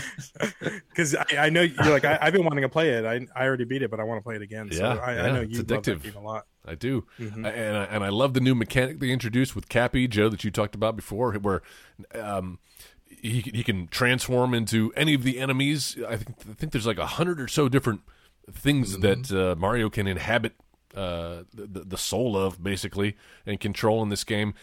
Because 0.90 1.16
I, 1.16 1.26
I 1.38 1.50
know 1.50 1.62
you're 1.62 1.90
like 1.90 2.06
I, 2.06 2.18
I've 2.22 2.34
been 2.34 2.44
wanting 2.44 2.62
to 2.64 2.70
play 2.70 2.90
it. 2.92 3.06
I 3.06 3.26
I 3.36 3.46
already 3.46 3.64
beat 3.64 3.82
it, 3.82 3.90
but 3.90 4.00
I 4.00 4.04
want 4.04 4.20
to 4.20 4.24
play 4.24 4.36
it 4.36 4.42
again. 4.42 4.72
So 4.72 4.80
Yeah, 4.84 4.96
I, 4.96 5.16
yeah, 5.16 5.24
I 5.24 5.32
know 5.32 5.42
you 5.42 5.58
love 5.60 5.68
that 5.68 5.84
addictive. 5.84 6.04
game 6.04 6.16
a 6.16 6.22
lot. 6.22 6.46
I 6.66 6.76
do, 6.76 7.06
Mhm. 7.20 7.38
and 7.38 7.48
I, 7.78 7.84
and 7.86 8.04
I 8.04 8.10
love 8.10 8.34
the 8.34 8.40
new 8.40 8.54
mechanic 8.54 9.00
they 9.00 9.10
introduced 9.10 9.56
with 9.56 9.68
Cappy 9.70 10.08
Joe 10.08 10.30
that 10.30 10.44
you 10.44 10.52
talked 10.52 10.76
about 10.76 10.96
before, 10.96 11.34
where 11.34 11.62
um, 12.14 12.60
he 13.10 13.40
he 13.42 13.64
can 13.64 13.88
transform 13.88 14.54
into 14.54 14.92
any 14.96 15.14
of 15.14 15.24
the 15.24 15.40
enemies. 15.40 15.98
I 16.08 16.18
think 16.18 16.36
I 16.50 16.54
think 16.54 16.72
there's 16.72 16.86
like 16.88 17.00
a 17.00 17.08
hundred 17.08 17.40
or 17.42 17.48
so 17.48 17.68
different 17.70 18.02
things 18.52 19.00
that 19.00 19.32
uh, 19.32 19.56
Mario 19.60 19.90
can 19.90 20.08
inhabit. 20.08 20.54
Uh, 20.94 21.44
the, 21.54 21.86
the 21.86 21.98
soul 21.98 22.36
of 22.36 22.62
basically 22.62 23.16
and 23.46 23.60
control 23.60 24.04
in 24.04 24.10
this 24.10 24.26
game. 24.26 24.54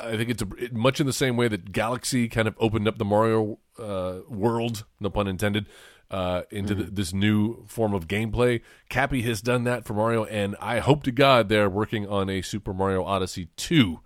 I 0.00 0.16
think 0.16 0.30
it's 0.30 0.42
a, 0.42 0.48
it, 0.58 0.74
much 0.74 0.98
in 0.98 1.06
the 1.06 1.12
same 1.12 1.36
way 1.36 1.46
that 1.46 1.70
Galaxy 1.70 2.28
kind 2.28 2.48
of 2.48 2.56
opened 2.58 2.88
up 2.88 2.98
the 2.98 3.04
Mario 3.04 3.58
uh, 3.78 4.20
world, 4.28 4.84
no 4.98 5.10
pun 5.10 5.28
intended, 5.28 5.66
uh, 6.10 6.42
into 6.50 6.74
the, 6.74 6.84
this 6.84 7.12
new 7.12 7.64
form 7.66 7.94
of 7.94 8.08
gameplay. 8.08 8.62
Cappy 8.88 9.22
has 9.22 9.40
done 9.40 9.64
that 9.64 9.84
for 9.84 9.94
Mario, 9.94 10.24
and 10.24 10.56
I 10.60 10.80
hope 10.80 11.04
to 11.04 11.12
God 11.12 11.48
they're 11.48 11.70
working 11.70 12.06
on 12.08 12.28
a 12.28 12.42
Super 12.42 12.74
Mario 12.74 13.04
Odyssey 13.04 13.48
2 13.56 14.00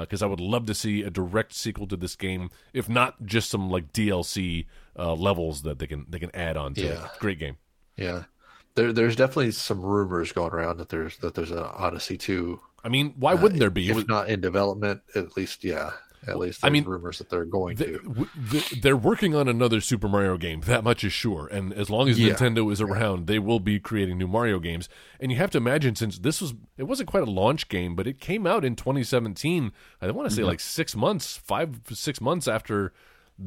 because 0.00 0.22
I 0.22 0.26
would 0.26 0.40
love 0.40 0.66
to 0.66 0.74
see 0.74 1.02
a 1.02 1.10
direct 1.10 1.52
sequel 1.54 1.86
to 1.88 1.96
this 1.96 2.16
game, 2.16 2.50
if 2.72 2.88
not 2.88 3.24
just 3.26 3.50
some 3.50 3.70
like 3.70 3.92
DLC 3.92 4.66
uh, 4.98 5.14
levels 5.14 5.62
that 5.62 5.78
they 5.78 5.86
can 5.86 6.06
they 6.08 6.18
can 6.18 6.34
add 6.34 6.56
on 6.56 6.74
to 6.74 6.82
it. 7.04 7.10
Great 7.18 7.38
game. 7.38 7.56
Yeah, 7.96 8.24
there, 8.74 8.92
there's 8.92 9.16
definitely 9.16 9.52
some 9.52 9.80
rumors 9.80 10.32
going 10.32 10.52
around 10.52 10.78
that 10.78 10.88
there's 10.88 11.16
that 11.18 11.34
there's 11.34 11.50
an 11.50 11.58
Odyssey 11.58 12.16
two. 12.16 12.60
I 12.84 12.88
mean, 12.88 13.14
why 13.16 13.34
uh, 13.34 13.36
wouldn't 13.36 13.60
there 13.60 13.70
be? 13.70 13.88
If 13.88 13.96
was- 13.96 14.08
not 14.08 14.28
in 14.28 14.40
development, 14.40 15.02
at 15.14 15.36
least 15.36 15.64
yeah, 15.64 15.92
at 16.26 16.38
least 16.38 16.64
I 16.64 16.70
mean, 16.70 16.84
rumors 16.84 17.18
that 17.18 17.30
they're 17.30 17.44
going 17.44 17.76
They, 17.76 17.92
to. 17.92 18.80
they're 18.80 18.96
working 18.96 19.34
on 19.34 19.48
another 19.48 19.80
Super 19.80 20.08
Mario 20.08 20.36
game. 20.36 20.60
That 20.62 20.84
much 20.84 21.02
is 21.02 21.12
sure. 21.12 21.48
And 21.48 21.72
as 21.72 21.90
long 21.90 22.08
as 22.08 22.18
Yeah. 22.18 22.34
Nintendo 22.34 22.70
is 22.72 22.80
around, 22.80 23.26
they 23.26 23.40
will 23.40 23.58
be 23.58 23.80
creating 23.80 24.18
new 24.18 24.28
Mario 24.28 24.60
games. 24.60 24.88
And 25.18 25.32
you 25.32 25.38
have 25.38 25.50
to 25.50 25.58
imagine, 25.58 25.96
since 25.96 26.18
this 26.18 26.40
was, 26.40 26.54
it 26.76 26.84
wasn't 26.84 27.08
quite 27.08 27.24
a 27.24 27.30
launch 27.30 27.68
game, 27.68 27.96
but 27.96 28.06
it 28.06 28.20
came 28.20 28.46
out 28.46 28.64
in 28.64 28.76
2017. 28.76 29.72
I 30.00 30.10
want 30.12 30.28
to 30.28 30.34
say 30.34 30.42
mm-hmm. 30.42 30.48
like 30.48 30.60
six 30.60 30.94
months, 30.94 31.36
five, 31.36 31.80
six 31.92 32.20
months 32.20 32.46
after 32.46 32.92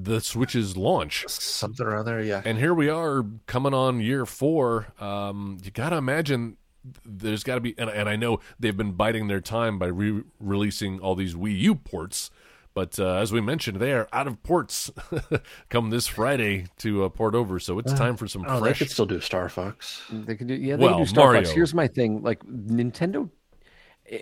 the 0.04 0.20
Switch's 0.20 0.76
launch. 0.76 1.26
Something 1.28 1.86
around 1.86 2.06
there, 2.06 2.22
yeah. 2.22 2.42
And 2.44 2.58
here 2.58 2.74
we 2.74 2.90
are 2.90 3.26
coming 3.48 3.74
on 3.74 4.00
year 4.02 4.26
four. 4.26 4.88
Um, 5.00 5.58
you 5.64 5.72
got 5.72 5.90
to 5.90 5.98
imagine 5.98 6.58
there's 7.06 7.44
got 7.44 7.56
to 7.56 7.62
be, 7.62 7.74
and, 7.78 7.90
and 7.90 8.10
I 8.10 8.16
know 8.16 8.40
they've 8.60 8.76
been 8.76 8.92
biding 8.92 9.28
their 9.28 9.42
time 9.42 9.80
by 9.80 9.88
re 9.88 10.24
releasing 10.40 11.00
all 11.00 11.16
these 11.16 11.34
Wii 11.36 11.58
U 11.60 11.76
ports. 11.76 12.30
But 12.74 13.00
uh, 13.00 13.16
as 13.16 13.32
we 13.32 13.40
mentioned, 13.40 13.80
they 13.80 13.94
are 13.94 14.10
out 14.12 14.28
of 14.28 14.44
ports 14.44 14.92
come 15.70 15.92
this 15.92 16.08
Friday 16.08 16.66
to 16.80 17.06
uh, 17.06 17.10
port 17.10 17.34
over. 17.34 17.58
So 17.58 17.80
it's 17.80 17.94
time 17.94 18.18
for 18.18 18.28
some 18.28 18.44
Oh, 18.46 18.60
they 18.60 18.74
could 18.74 18.92
still 18.92 19.06
do 19.06 19.22
Star 19.22 19.48
Fox. 19.48 20.04
They 20.12 20.36
could 20.36 20.48
do 20.48 20.56
yeah. 20.56 20.76
They 20.76 20.84
Well, 20.84 20.96
can 20.96 21.04
do 21.04 21.08
Star 21.08 21.36
Fox. 21.36 21.52
Here's 21.52 21.74
my 21.74 21.88
thing: 21.88 22.22
like 22.22 22.44
Nintendo, 22.44 23.30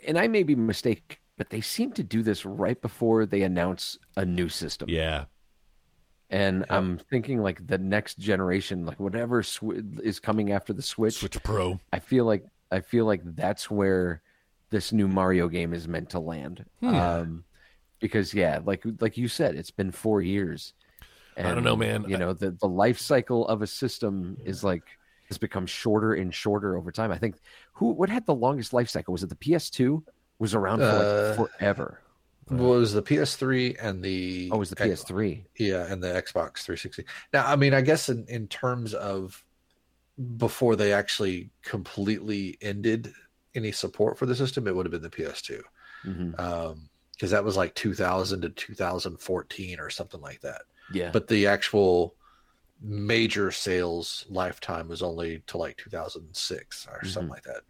and 0.08 0.20
I 0.20 0.28
may 0.28 0.44
be 0.44 0.56
mistaken, 0.56 1.18
but 1.36 1.50
they 1.50 1.62
seem 1.62 1.94
to 1.94 2.04
do 2.04 2.22
this 2.22 2.46
right 2.46 2.80
before 2.80 3.26
they 3.26 3.42
announce 3.42 3.98
a 4.16 4.24
new 4.24 4.50
system. 4.50 4.88
yeah. 4.88 5.26
And 6.30 6.66
I'm 6.70 6.98
thinking 6.98 7.42
like 7.42 7.66
the 7.68 7.78
next 7.78 8.18
generation, 8.18 8.86
like 8.86 9.00
whatever 9.00 9.44
sw- 9.44 9.82
is 10.02 10.20
coming 10.20 10.52
after 10.52 10.74
the 10.74 10.82
Switch, 10.82 11.16
Switch 11.16 11.42
Pro. 11.44 11.80
I 11.92 12.00
feel 12.00 12.26
like 12.26 12.44
I 12.72 12.80
feel 12.80 13.06
like 13.06 13.22
that's 13.24 13.70
where 13.70 14.22
this 14.72 14.92
new 14.92 15.08
Mario 15.08 15.48
game 15.48 15.74
is 15.74 15.88
meant 15.88 16.10
to 16.12 16.20
land. 16.20 16.66
Um, 16.82 17.44
because 18.00 18.34
yeah, 18.34 18.60
like 18.66 18.84
like 19.00 19.16
you 19.18 19.28
said, 19.28 19.56
it's 19.56 19.70
been 19.72 19.92
four 19.92 20.22
years. 20.22 20.74
I 21.38 21.44
don't 21.44 21.64
know, 21.64 21.76
man. 21.76 22.06
You 22.08 22.18
know, 22.18 22.34
the 22.34 22.52
the 22.52 22.68
life 22.68 23.00
cycle 23.00 23.48
of 23.48 23.62
a 23.62 23.68
system 23.68 24.38
is 24.44 24.64
like 24.64 24.84
has 25.30 25.38
become 25.38 25.66
shorter 25.66 26.14
and 26.16 26.34
shorter 26.34 26.78
over 26.78 26.92
time. 26.92 27.12
I 27.12 27.18
think 27.18 27.36
who 27.74 27.92
what 27.92 28.10
had 28.10 28.26
the 28.26 28.36
longest 28.36 28.74
life 28.74 28.90
cycle? 28.90 29.12
Was 29.12 29.24
it 29.24 29.30
the 29.30 29.36
PS2? 29.36 30.02
Was 30.40 30.56
around 30.56 30.80
for 30.80 30.86
Uh, 30.86 31.36
like 31.38 31.50
forever. 31.58 32.00
Was 32.50 32.94
the 32.94 33.02
PS3 33.02 33.76
and 33.82 34.04
the 34.04 34.50
Oh, 34.52 34.56
it 34.56 34.60
was 34.60 34.70
the 34.70 34.76
PS3? 34.76 35.46
Yeah, 35.58 35.86
and 35.92 36.04
the 36.04 36.08
Xbox 36.10 36.60
360. 36.60 37.06
Now, 37.32 37.46
I 37.48 37.56
mean, 37.56 37.74
I 37.74 37.82
guess 37.82 38.10
in, 38.10 38.26
in 38.28 38.48
terms 38.48 38.94
of 38.94 39.44
before 40.38 40.76
they 40.76 40.94
actually 40.94 41.50
completely 41.64 42.58
ended 42.62 43.14
any 43.56 43.72
support 43.72 44.18
for 44.18 44.26
the 44.26 44.36
system, 44.36 44.68
it 44.68 44.76
would 44.76 44.86
have 44.86 44.92
been 44.92 45.02
the 45.02 45.10
PS2. 45.10 45.62
hmm 46.04 46.34
Um, 46.38 46.90
because 47.14 47.30
that 47.32 47.44
was 47.44 47.56
like 47.56 47.76
2000 47.76 48.42
to 48.42 48.50
2014 48.50 49.80
or 49.80 49.90
something 49.90 50.20
like 50.20 50.42
that. 50.42 50.64
Yeah, 50.92 51.12
But 51.14 51.28
the 51.28 51.48
actual 51.48 52.16
major 52.82 53.52
sales 53.52 54.26
lifetime 54.30 54.88
was 54.90 55.02
only 55.02 55.44
to 55.48 55.58
like 55.58 55.78
2006 55.78 56.88
or 56.92 57.06
something 57.06 57.30
like 57.30 57.44
that. 57.44 57.62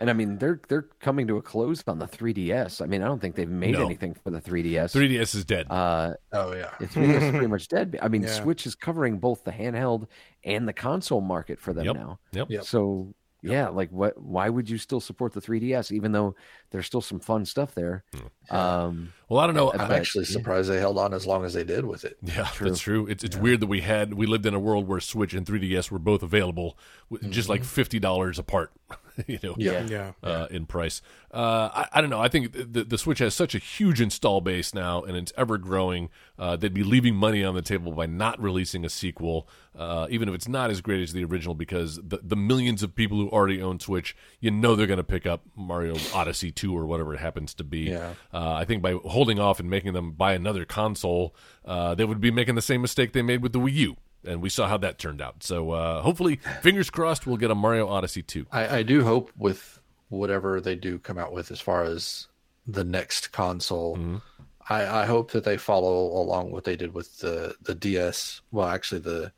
And 0.00 0.10
I 0.10 0.12
mean 0.14 0.38
they're 0.38 0.60
they're 0.68 0.88
coming 1.00 1.28
to 1.28 1.36
a 1.36 1.42
close 1.42 1.84
on 1.86 1.98
the 2.00 2.06
3DS. 2.08 2.82
I 2.82 2.86
mean 2.86 3.02
I 3.02 3.06
don't 3.06 3.20
think 3.20 3.36
they've 3.36 3.48
made 3.48 3.74
No. 3.74 3.84
anything 3.86 4.14
for 4.14 4.30
the 4.30 4.40
3DS. 4.40 4.92
3DS 4.92 5.34
is 5.36 5.44
dead. 5.44 5.66
Uh, 5.70 6.14
Oh 6.32 6.52
yeah. 6.54 6.70
The 6.80 6.86
3DS 6.86 7.22
is 7.22 7.30
pretty 7.30 7.46
much 7.56 7.68
dead. 7.68 7.98
I 8.02 8.08
mean, 8.08 8.22
Yeah. 8.22 8.28
Switch 8.28 8.66
is 8.66 8.74
covering 8.74 9.18
both 9.18 9.44
the 9.44 9.52
handheld 9.52 10.08
and 10.42 10.66
the 10.66 10.72
console 10.72 11.20
market 11.20 11.60
for 11.60 11.72
them 11.72 11.84
Yep. 11.84 11.94
now. 11.94 12.18
Yep. 12.32 12.50
Yep. 12.50 12.64
So 12.64 13.14
yeah, 13.42 13.68
like 13.68 13.90
what? 13.90 14.20
Why 14.20 14.50
would 14.50 14.68
you 14.68 14.76
still 14.76 15.00
support 15.00 15.32
the 15.32 15.40
3DS, 15.40 15.92
even 15.92 16.12
though 16.12 16.34
there's 16.72 16.84
still 16.84 17.00
some 17.00 17.20
fun 17.20 17.46
stuff 17.46 17.74
there? 17.74 18.04
Um, 18.50 19.12
Well, 19.30 19.38
I 19.38 19.46
don't 19.46 19.54
know. 19.54 19.70
I'm 19.72 19.78
but- 19.78 19.92
actually 19.92 20.24
surprised 20.26 20.68
they 20.68 20.78
held 20.78 20.98
on 20.98 21.14
as 21.14 21.24
long 21.26 21.44
as 21.44 21.54
they 21.54 21.64
did 21.64 21.86
with 21.86 22.04
it. 22.04 22.18
Yeah, 22.22 22.48
that's 22.60 22.80
true. 22.80 23.06
It's 23.06 23.24
it's 23.24 23.36
weird 23.36 23.60
that 23.60 23.68
we 23.68 23.80
had 23.80 24.12
we 24.14 24.26
lived 24.26 24.44
in 24.44 24.54
a 24.54 24.60
world 24.60 24.88
where 24.88 25.00
Switch 25.00 25.32
and 25.32 25.46
3DS 25.46 25.90
were 25.90 25.98
both 26.00 26.22
available, 26.22 26.76
with 27.08 27.30
just 27.30 27.48
like 27.48 27.64
fifty 27.64 27.98
dollars 27.98 28.38
apart. 28.38 28.72
you 29.26 29.38
know, 29.42 29.54
Yeah. 29.56 29.86
Yeah. 29.86 30.12
uh, 30.22 30.46
in 30.50 30.66
price. 30.66 31.00
Uh, 31.32 31.68
I, 31.72 31.86
I 31.92 32.00
don't 32.00 32.10
know. 32.10 32.20
I 32.20 32.28
think 32.28 32.52
the, 32.52 32.82
the 32.84 32.98
Switch 32.98 33.18
has 33.20 33.34
such 33.34 33.54
a 33.54 33.58
huge 33.58 34.00
install 34.00 34.40
base 34.40 34.74
now, 34.74 35.02
and 35.02 35.16
it's 35.16 35.32
ever 35.36 35.58
growing. 35.58 36.08
Uh, 36.38 36.56
they'd 36.56 36.74
be 36.74 36.82
leaving 36.82 37.14
money 37.14 37.44
on 37.44 37.54
the 37.54 37.62
table 37.62 37.92
by 37.92 38.06
not 38.06 38.40
releasing 38.42 38.84
a 38.84 38.88
sequel, 38.88 39.46
uh, 39.78 40.06
even 40.10 40.28
if 40.28 40.34
it's 40.34 40.48
not 40.48 40.70
as 40.70 40.80
great 40.80 41.02
as 41.02 41.12
the 41.12 41.22
original, 41.24 41.54
because 41.54 41.96
the, 42.02 42.18
the 42.22 42.34
millions 42.34 42.82
of 42.82 42.94
people 42.96 43.18
who 43.18 43.28
already 43.28 43.62
own 43.62 43.78
Switch, 43.78 44.16
you 44.40 44.50
know, 44.50 44.74
they're 44.74 44.88
going 44.88 44.96
to 44.96 45.04
pick 45.04 45.26
up 45.26 45.42
Mario 45.54 45.96
Odyssey 46.14 46.50
2 46.50 46.76
or 46.76 46.86
whatever 46.86 47.14
it 47.14 47.18
happens 47.20 47.54
to 47.54 47.64
be. 47.64 47.80
Yeah. 47.90 48.14
Uh, 48.32 48.54
I 48.54 48.64
think 48.64 48.82
by 48.82 48.94
holding 49.20 49.38
off 49.38 49.60
and 49.60 49.68
making 49.68 49.92
them 49.92 50.12
buy 50.12 50.32
another 50.32 50.64
console, 50.64 51.34
uh, 51.66 51.94
they 51.94 52.06
would 52.06 52.22
be 52.22 52.30
making 52.30 52.54
the 52.54 52.62
same 52.62 52.80
mistake 52.80 53.12
they 53.12 53.20
made 53.20 53.42
with 53.42 53.52
the 53.52 53.58
Wii 53.58 53.74
U. 53.74 53.96
And 54.24 54.40
we 54.40 54.48
saw 54.48 54.66
how 54.66 54.78
that 54.78 54.98
turned 54.98 55.20
out. 55.20 55.42
So 55.42 55.72
uh, 55.72 56.00
hopefully, 56.00 56.36
fingers 56.62 56.88
crossed, 56.88 57.26
we'll 57.26 57.36
get 57.36 57.50
a 57.50 57.54
Mario 57.54 57.86
Odyssey 57.86 58.22
2. 58.22 58.46
I, 58.50 58.78
I 58.78 58.82
do 58.82 59.04
hope 59.04 59.30
with 59.36 59.78
whatever 60.08 60.58
they 60.58 60.74
do 60.74 60.98
come 60.98 61.18
out 61.18 61.34
with 61.34 61.50
as 61.50 61.60
far 61.60 61.84
as 61.84 62.28
the 62.66 62.82
next 62.82 63.30
console, 63.32 64.20
I, 64.68 65.02
I 65.02 65.06
hope 65.06 65.32
that 65.32 65.44
they 65.44 65.58
follow 65.58 66.06
along 66.06 66.50
what 66.50 66.64
they 66.64 66.76
did 66.76 66.94
with 66.94 67.18
the 67.18 67.56
the 67.62 67.74
DS. 67.74 68.40
Well, 68.52 68.68
actually 68.68 69.00
the 69.00 69.32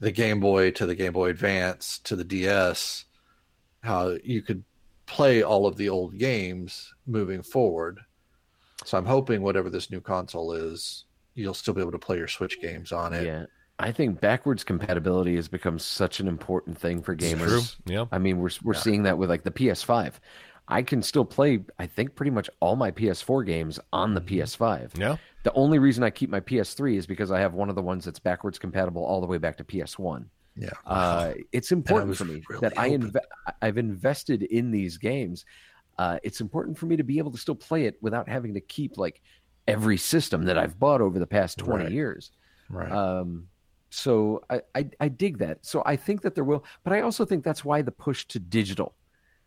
the 0.00 0.12
Game 0.12 0.40
Boy 0.40 0.70
to 0.72 0.86
the 0.86 0.94
Game 0.94 1.12
Boy 1.12 1.30
Advance 1.30 1.98
to 2.00 2.16
the 2.16 2.24
DS, 2.24 3.04
how 3.82 4.16
you 4.22 4.42
could 4.42 4.64
play 5.06 5.42
all 5.42 5.66
of 5.66 5.76
the 5.76 5.88
old 5.88 6.18
games 6.18 6.94
moving 7.06 7.42
forward. 7.42 8.00
So 8.88 8.96
I'm 8.96 9.04
hoping 9.04 9.42
whatever 9.42 9.68
this 9.68 9.90
new 9.90 10.00
console 10.00 10.52
is, 10.54 11.04
you'll 11.34 11.52
still 11.52 11.74
be 11.74 11.82
able 11.82 11.92
to 11.92 11.98
play 11.98 12.16
your 12.16 12.26
Switch 12.26 12.58
games 12.58 12.90
on 12.90 13.12
it. 13.12 13.26
yeah, 13.26 13.44
I 13.78 13.92
think 13.92 14.18
backwards 14.18 14.64
compatibility 14.64 15.36
has 15.36 15.46
become 15.46 15.78
such 15.78 16.20
an 16.20 16.26
important 16.26 16.78
thing 16.78 17.02
for 17.02 17.14
gamers. 17.14 17.76
True. 17.84 17.94
Yeah. 17.94 18.04
I 18.10 18.16
mean, 18.16 18.38
we're 18.38 18.48
we're 18.62 18.72
seeing 18.72 19.02
that 19.02 19.18
with 19.18 19.28
like 19.28 19.42
the 19.44 19.50
PS5. 19.50 20.14
I 20.68 20.80
can 20.82 21.02
still 21.02 21.26
play, 21.26 21.60
I 21.78 21.86
think, 21.86 22.14
pretty 22.14 22.30
much 22.30 22.48
all 22.60 22.76
my 22.76 22.90
PS4 22.90 23.44
games 23.44 23.78
on 23.92 24.14
the 24.14 24.22
PS5. 24.22 24.98
Yeah. 24.98 25.16
The 25.42 25.52
only 25.52 25.78
reason 25.78 26.02
I 26.02 26.08
keep 26.10 26.30
my 26.30 26.40
PS3 26.40 26.96
is 26.96 27.06
because 27.06 27.30
I 27.30 27.40
have 27.40 27.52
one 27.52 27.68
of 27.68 27.74
the 27.74 27.82
ones 27.82 28.06
that's 28.06 28.18
backwards 28.18 28.58
compatible 28.58 29.04
all 29.04 29.20
the 29.20 29.26
way 29.26 29.36
back 29.38 29.58
to 29.58 29.64
PS1. 29.64 30.24
Yeah. 30.56 30.70
Uh, 30.86 31.34
it's 31.52 31.72
important 31.78 32.16
for 32.16 32.24
me 32.24 32.42
really 32.48 32.60
that 32.62 32.78
I 32.78 32.88
hoping- 32.88 33.10
inve- 33.12 33.54
I've 33.60 33.76
invested 33.76 34.44
in 34.44 34.70
these 34.70 34.96
games. 34.96 35.44
Uh, 35.98 36.18
it's 36.22 36.40
important 36.40 36.78
for 36.78 36.86
me 36.86 36.96
to 36.96 37.02
be 37.02 37.18
able 37.18 37.32
to 37.32 37.38
still 37.38 37.54
play 37.56 37.84
it 37.86 37.96
without 38.00 38.28
having 38.28 38.54
to 38.54 38.60
keep 38.60 38.96
like 38.96 39.20
every 39.66 39.96
system 39.98 40.44
that 40.44 40.56
I've 40.56 40.78
bought 40.78 41.00
over 41.00 41.18
the 41.18 41.26
past 41.26 41.58
20 41.58 41.84
Right. 41.84 41.92
years. 41.92 42.30
Right. 42.70 42.90
Um, 42.90 43.48
so 43.90 44.44
I, 44.50 44.60
I 44.74 44.90
I 45.00 45.08
dig 45.08 45.38
that. 45.38 45.64
So 45.64 45.82
I 45.86 45.96
think 45.96 46.20
that 46.22 46.34
there 46.34 46.44
will, 46.44 46.64
but 46.84 46.92
I 46.92 47.00
also 47.00 47.24
think 47.24 47.42
that's 47.42 47.64
why 47.64 47.82
the 47.82 47.90
push 47.90 48.26
to 48.26 48.38
digital. 48.38 48.94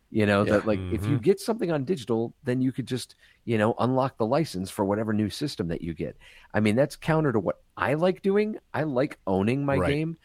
You 0.10 0.26
know 0.26 0.44
that 0.44 0.64
Yeah. 0.64 0.68
like 0.68 0.80
if 0.91 1.06
you 1.06 1.18
get 1.19 1.40
something 1.40 1.72
on 1.72 1.86
digital, 1.86 2.34
then 2.44 2.61
you 2.61 2.72
could 2.73 2.86
just 2.88 3.15
you 3.45 3.57
know 3.57 3.76
unlock 3.80 4.18
the 4.18 4.26
license 4.26 4.69
for 4.69 4.84
whatever 4.84 5.14
new 5.14 5.30
system 5.30 5.68
that 5.69 5.82
you 5.82 5.94
get. 5.94 6.18
I 6.53 6.60
mean 6.60 6.76
that's 6.76 6.95
counter 6.98 7.32
to 7.32 7.40
what 7.40 7.61
I 7.78 7.94
like 7.94 8.22
doing. 8.22 8.57
I 8.73 8.84
like 8.84 9.18
owning 9.26 9.64
my 9.64 9.78
Right. 9.78 9.90
game. 9.91 10.18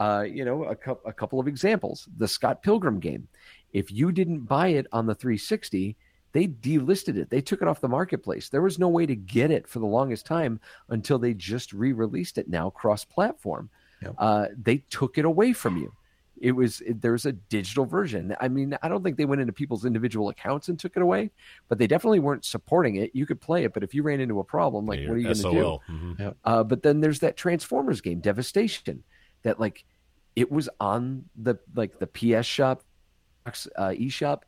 Uh, 0.00 0.24
you 0.28 0.44
know 0.44 0.64
a, 0.64 0.74
cou- 0.74 1.00
a 1.04 1.12
couple 1.12 1.38
of 1.38 1.46
examples. 1.46 2.08
The 2.16 2.26
Scott 2.26 2.62
Pilgrim 2.62 2.98
game. 3.00 3.28
If 3.72 3.90
you 3.92 4.12
didn't 4.12 4.40
buy 4.46 4.68
it 4.68 4.86
on 4.92 5.06
the 5.06 5.14
360, 5.14 5.96
they 6.32 6.46
delisted 6.46 7.16
it. 7.16 7.30
They 7.30 7.40
took 7.40 7.62
it 7.62 7.68
off 7.68 7.80
the 7.80 7.88
marketplace. 7.88 8.48
There 8.48 8.62
was 8.62 8.78
no 8.78 8.88
way 8.88 9.06
to 9.06 9.16
get 9.16 9.50
it 9.50 9.66
for 9.66 9.78
the 9.78 9.86
longest 9.86 10.26
time 10.26 10.60
until 10.88 11.18
they 11.18 11.34
just 11.34 11.72
re-released 11.72 12.38
it 12.38 12.48
now 12.48 12.70
cross-platform. 12.70 13.70
Yep. 14.02 14.14
uh, 14.18 14.46
they 14.62 14.76
took 14.90 15.18
it 15.18 15.24
away 15.24 15.52
from 15.52 15.76
you. 15.76 15.92
It 16.40 16.52
was 16.52 16.80
it, 16.82 17.02
there's 17.02 17.26
a 17.26 17.32
digital 17.32 17.84
version. 17.84 18.36
I 18.40 18.46
mean, 18.46 18.78
I 18.80 18.88
don't 18.88 19.02
think 19.02 19.16
they 19.16 19.24
went 19.24 19.40
into 19.40 19.52
people's 19.52 19.84
individual 19.84 20.28
accounts 20.28 20.68
and 20.68 20.78
took 20.78 20.96
it 20.96 21.02
away, 21.02 21.32
but 21.68 21.78
they 21.78 21.88
definitely 21.88 22.20
weren't 22.20 22.44
supporting 22.44 22.94
it. 22.94 23.10
You 23.12 23.26
could 23.26 23.40
play 23.40 23.64
it, 23.64 23.74
but 23.74 23.82
if 23.82 23.92
you 23.92 24.04
ran 24.04 24.20
into 24.20 24.38
a 24.38 24.44
problem, 24.44 24.86
like 24.86 25.00
Yeah, 25.00 25.08
what 25.08 25.14
are 25.14 25.18
you 25.18 25.24
going 25.24 25.36
to 25.36 25.42
do? 25.42 25.50
SOL. 25.60 25.82
Mhm. 25.90 26.34
Uh, 26.44 26.62
but 26.62 26.84
then 26.84 27.00
there's 27.00 27.18
that 27.20 27.36
Transformers 27.36 28.00
game, 28.00 28.20
Devastation, 28.20 29.02
that 29.42 29.58
like 29.58 29.84
it 30.36 30.52
was 30.52 30.68
on 30.78 31.24
the 31.34 31.56
like 31.74 31.98
the 31.98 32.06
PS 32.06 32.46
shop, 32.46 32.84
uh, 33.76 33.88
eShop. 33.90 34.42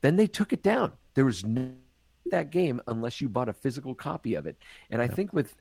Then 0.00 0.16
they 0.16 0.26
took 0.26 0.52
it 0.52 0.62
down. 0.62 0.92
There 1.14 1.24
was 1.24 1.44
no 1.44 1.70
that 2.30 2.50
game 2.50 2.80
unless 2.86 3.20
you 3.20 3.28
bought 3.28 3.48
a 3.48 3.52
physical 3.52 3.94
copy 3.94 4.34
of 4.34 4.46
it. 4.46 4.56
And 4.90 5.02
I 5.02 5.08
think 5.08 5.32
with 5.32 5.56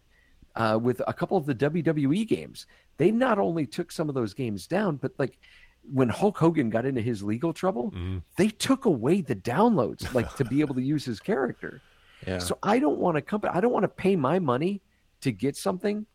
uh, 0.55 0.77
with 0.81 1.01
a 1.07 1.13
couple 1.13 1.37
of 1.37 1.45
the 1.45 1.55
WWE 1.55 2.27
games, 2.27 2.65
they 2.97 3.11
not 3.11 3.39
only 3.39 3.65
took 3.65 3.91
some 3.91 4.09
of 4.09 4.15
those 4.15 4.33
games 4.33 4.67
down, 4.67 4.97
but 4.97 5.11
like 5.17 5.39
when 5.91 6.09
Hulk 6.09 6.37
Hogan 6.37 6.69
got 6.69 6.85
into 6.85 7.01
his 7.01 7.23
legal 7.23 7.53
trouble, 7.53 7.91
Mhm. 7.91 8.21
they 8.35 8.49
took 8.49 8.85
away 8.85 9.21
the 9.21 9.35
downloads, 9.35 10.13
like 10.13 10.35
to 10.35 10.43
be 10.45 10.59
able 10.61 10.75
to 10.75 10.81
use 10.81 11.05
his 11.05 11.19
character. 11.19 11.81
Yeah. 12.27 12.39
So 12.39 12.57
I 12.61 12.79
don't 12.79 12.99
want 12.99 13.15
to 13.15 13.21
come. 13.21 13.41
I 13.51 13.61
don't 13.61 13.71
want 13.71 13.83
to 13.83 13.87
pay 13.89 14.15
my 14.15 14.39
money 14.39 14.81
to 15.21 15.31
get 15.31 15.55
something, 15.55 16.05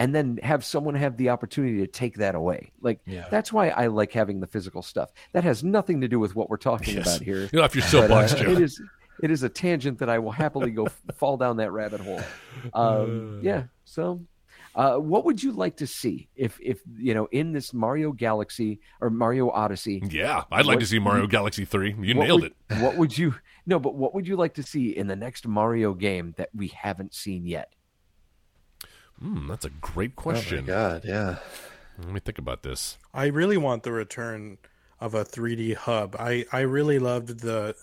and 0.00 0.14
then 0.14 0.38
have 0.42 0.64
someone 0.64 0.94
have 0.94 1.16
the 1.16 1.28
opportunity 1.30 1.78
to 1.78 1.86
take 1.86 2.16
that 2.18 2.34
away. 2.34 2.70
Like 2.80 3.00
Yeah. 3.06 3.26
that's 3.30 3.52
why 3.52 3.68
I 3.70 3.86
like 3.88 4.12
having 4.12 4.40
the 4.40 4.46
physical 4.46 4.82
stuff. 4.82 5.10
That 5.32 5.44
has 5.44 5.64
nothing 5.64 6.00
to 6.02 6.08
do 6.08 6.18
with 6.18 6.34
what 6.36 6.48
we're 6.50 6.56
talking 6.56 6.96
Yes. 6.96 7.06
about 7.16 7.24
here. 7.24 7.46
Get 7.48 7.60
off 7.60 7.74
your 7.74 7.82
But, 7.82 7.88
uh, 7.88 7.90
soapbox, 8.28 8.34
Joe. 8.34 8.50
it 8.52 8.60
is 8.60 8.80
it 9.20 9.32
is 9.32 9.42
a 9.42 9.48
tangent 9.48 9.98
that 9.98 10.08
I 10.08 10.20
will 10.20 10.30
happily 10.30 10.70
go 10.70 10.86
fall 11.16 11.36
down 11.36 11.56
that 11.56 11.72
rabbit 11.72 12.00
hole. 12.00 12.20
Um, 12.72 13.40
yeah. 13.42 13.64
So, 13.84 14.20
uh, 14.76 14.96
what 14.98 15.24
would 15.24 15.42
you 15.42 15.50
like 15.50 15.76
to 15.78 15.86
see 15.88 16.28
if 16.36 16.58
if 16.62 16.80
you 16.96 17.14
know 17.14 17.26
in 17.32 17.52
this 17.52 17.74
Mario 17.74 18.12
Galaxy 18.12 18.80
or 19.00 19.10
Mario 19.10 19.50
Odyssey? 19.50 20.00
Yeah, 20.08 20.44
I'd 20.52 20.66
like 20.66 20.76
What- 20.76 20.80
to 20.80 20.86
see 20.86 20.98
Mario 21.00 21.26
Galaxy 21.26 21.64
3. 21.64 21.96
You 22.00 22.14
nailed 22.14 22.42
would- 22.42 22.54
it. 22.70 22.78
What 22.80 22.96
would 22.96 23.18
you 23.18 23.34
no? 23.66 23.80
But 23.80 23.96
what 23.96 24.14
would 24.14 24.28
you 24.28 24.36
like 24.36 24.54
to 24.54 24.62
see 24.62 24.96
in 24.96 25.08
the 25.08 25.16
next 25.16 25.48
Mario 25.48 25.94
game 25.94 26.34
that 26.36 26.50
we 26.54 26.68
haven't 26.68 27.12
seen 27.14 27.44
yet? 27.44 27.72
Hmm, 29.20 29.48
that's 29.48 29.64
a 29.64 29.70
great 29.70 30.16
question. 30.16 30.58
Oh 30.58 30.62
my 30.62 30.66
question. 30.66 30.66
god, 30.66 31.02
yeah. 31.04 31.36
Let 31.98 32.12
me 32.12 32.20
think 32.20 32.38
about 32.38 32.62
this. 32.62 32.96
I 33.12 33.26
really 33.26 33.56
want 33.56 33.82
the 33.82 33.92
return 33.92 34.58
of 35.00 35.14
a 35.14 35.24
3D 35.24 35.74
hub. 35.74 36.14
I 36.18 36.44
I 36.52 36.60
really 36.60 36.98
loved 36.98 37.40
the 37.40 37.74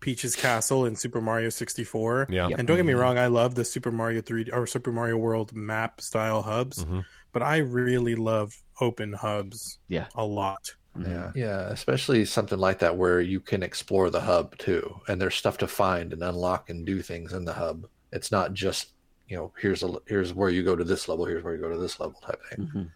Peach's 0.00 0.36
Castle 0.36 0.86
in 0.86 0.94
Super 0.96 1.20
Mario 1.20 1.48
64. 1.50 2.28
Yeah. 2.30 2.48
And 2.56 2.66
don't 2.68 2.76
get 2.76 2.86
me 2.86 2.92
wrong, 2.94 3.18
I 3.18 3.26
love 3.26 3.56
the 3.56 3.64
Super 3.64 3.90
Mario 3.90 4.20
3D 4.22 4.50
or 4.52 4.66
Super 4.66 4.92
Mario 4.92 5.16
World 5.16 5.52
map 5.54 6.00
style 6.00 6.42
hubs, 6.42 6.84
Mhm. 6.84 7.04
but 7.32 7.42
I 7.42 7.58
really 7.58 8.14
love 8.14 8.54
open 8.80 9.12
hubs 9.12 9.78
Yeah. 9.88 10.06
a 10.14 10.24
lot. 10.24 10.74
Yeah, 10.98 11.30
yeah, 11.34 11.68
especially 11.68 12.24
something 12.24 12.58
like 12.58 12.78
that 12.80 12.96
where 12.96 13.20
you 13.20 13.40
can 13.40 13.62
explore 13.62 14.08
the 14.10 14.22
hub 14.22 14.56
too, 14.58 15.00
and 15.06 15.20
there's 15.20 15.34
stuff 15.36 15.58
to 15.58 15.68
find 15.68 16.12
and 16.12 16.22
unlock 16.22 16.70
and 16.70 16.84
do 16.86 17.02
things 17.02 17.32
in 17.32 17.44
the 17.44 17.52
hub. 17.54 17.86
It's 18.12 18.32
not 18.32 18.52
just 18.52 18.92
you 19.28 19.36
know 19.36 19.52
here's 19.60 19.82
a 19.82 19.92
here's 20.06 20.32
where 20.34 20.50
you 20.50 20.62
go 20.62 20.74
to 20.74 20.84
this 20.84 21.08
level, 21.08 21.24
here's 21.26 21.44
where 21.44 21.54
you 21.54 21.60
go 21.60 21.70
to 21.70 21.78
this 21.78 22.00
level 22.00 22.20
type 22.20 22.40
thing. 22.50 22.70
Mhm. 22.74 22.90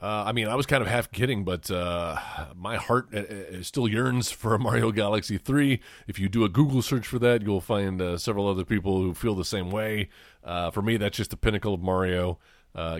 Uh, 0.00 0.24
I 0.26 0.32
mean, 0.32 0.46
I 0.46 0.54
was 0.54 0.64
kind 0.64 0.80
of 0.80 0.88
half 0.88 1.10
kidding, 1.10 1.42
but 1.42 1.68
uh, 1.72 2.16
my 2.54 2.76
heart 2.76 3.08
uh, 3.12 3.18
uh, 3.18 3.62
still 3.62 3.88
yearns 3.88 4.30
for 4.30 4.54
a 4.54 4.58
Mario 4.58 4.92
Galaxy 4.92 5.38
3. 5.38 5.80
If 6.06 6.20
you 6.20 6.28
do 6.28 6.44
a 6.44 6.48
Google 6.48 6.82
search 6.82 7.04
for 7.04 7.18
that, 7.18 7.42
you'll 7.42 7.60
find 7.60 8.00
uh, 8.00 8.16
several 8.16 8.46
other 8.46 8.64
people 8.64 9.02
who 9.02 9.12
feel 9.12 9.34
the 9.34 9.44
same 9.44 9.70
way. 9.70 10.08
Uh, 10.44 10.70
for 10.70 10.82
me, 10.82 10.98
that's 10.98 11.16
just 11.16 11.30
the 11.30 11.36
pinnacle 11.36 11.74
of 11.74 11.80
Mario 11.80 12.38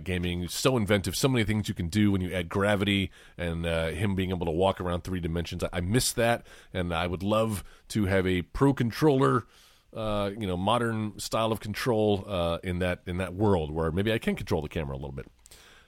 gaming. 0.03 0.49
So 0.49 0.77
inventive, 0.77 1.15
so 1.15 1.29
many 1.29 1.45
things 1.45 1.69
you 1.69 1.75
can 1.75 1.87
do 1.87 2.11
when 2.11 2.21
you 2.21 2.33
add 2.35 2.49
gravity 2.49 3.13
and 3.37 3.65
him 3.65 4.17
being 4.17 4.31
able 4.31 4.47
to 4.47 4.51
walk 4.53 4.81
around 4.81 5.05
three 5.05 5.21
dimensions. 5.21 5.63
I, 5.63 5.69
I 5.75 5.81
miss 5.81 6.13
that, 6.15 6.45
and 6.75 6.93
I 6.93 7.07
would 7.07 7.23
love 7.23 7.63
to 7.91 8.07
have 8.07 8.27
a 8.27 8.43
pro 8.43 8.75
controller. 8.75 9.45
Uh, 9.95 10.31
you 10.39 10.47
know, 10.47 10.57
modern 10.57 11.19
style 11.19 11.51
of 11.51 11.61
control 11.61 12.25
uh, 12.29 12.59
in 12.63 12.79
that 12.81 13.01
in 13.07 13.17
that 13.17 13.35
world 13.35 13.71
where 13.71 13.91
maybe 13.91 14.13
I 14.13 14.19
can 14.19 14.37
control 14.37 14.61
the 14.61 14.69
camera 14.69 14.95
a 14.95 14.99
little 14.99 15.13
bit. 15.13 15.27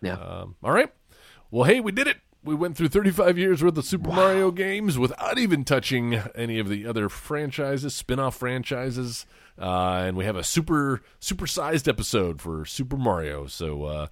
Yeah. 0.01 0.14
Um, 0.14 0.56
all 0.62 0.72
right. 0.72 0.90
Well, 1.51 1.64
hey, 1.64 1.81
we 1.81 1.93
did 1.93 2.06
it. 2.06 2.16
We 2.43 2.55
went 2.55 2.77
through 2.78 2.89
35 2.89 3.36
years 3.36 3.62
worth 3.62 3.77
of 3.77 3.85
Super 3.85 4.09
Mario 4.10 4.51
games 4.51 4.98
without 4.98 5.39
even 5.39 5.62
touching 5.64 6.14
any 6.35 6.59
of 6.59 6.70
the 6.70 6.86
other 6.86 7.10
franchises, 7.10 7.94
spin-off 7.94 8.35
franchises, 8.35 9.27
uh, 9.59 10.05
and 10.06 10.16
we 10.16 10.24
have 10.24 10.36
a 10.36 10.44
super 10.44 11.02
super-sized 11.18 11.86
episode 11.86 12.40
for 12.40 12.64
Super 12.64 12.97
Mario. 12.97 13.47
So, 13.47 13.85
uh, 13.85 14.06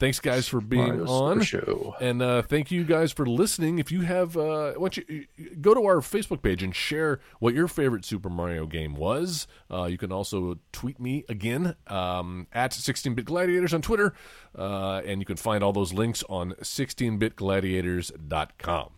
thanks 0.00 0.18
guys 0.18 0.48
for 0.48 0.60
being 0.60 0.88
Mario 0.88 1.06
Super 1.06 1.12
on, 1.12 1.40
Show. 1.42 1.94
and 2.00 2.20
uh, 2.20 2.42
thank 2.42 2.72
you 2.72 2.82
guys 2.82 3.12
for 3.12 3.24
listening. 3.26 3.78
If 3.78 3.92
you 3.92 4.00
have, 4.00 4.36
uh, 4.36 4.72
why 4.72 4.88
you 5.06 5.26
go 5.60 5.74
to 5.74 5.84
our 5.84 6.00
Facebook 6.00 6.42
page 6.42 6.64
and 6.64 6.74
share 6.74 7.20
what 7.38 7.54
your 7.54 7.68
favorite 7.68 8.04
Super 8.04 8.30
Mario 8.30 8.66
game 8.66 8.94
was. 8.94 9.46
Uh, 9.70 9.84
you 9.84 9.98
can 9.98 10.10
also 10.10 10.58
tweet 10.72 10.98
me 10.98 11.24
again 11.28 11.76
um, 11.86 12.48
at 12.52 12.72
16-bit 12.72 13.26
gladiators 13.26 13.72
on 13.72 13.82
Twitter, 13.82 14.12
uh, 14.58 15.02
and 15.04 15.20
you 15.20 15.26
can 15.26 15.36
find 15.36 15.62
all 15.62 15.72
those 15.72 15.92
links 15.92 16.24
on 16.28 16.54
16bitgladiators.com. 16.54 18.90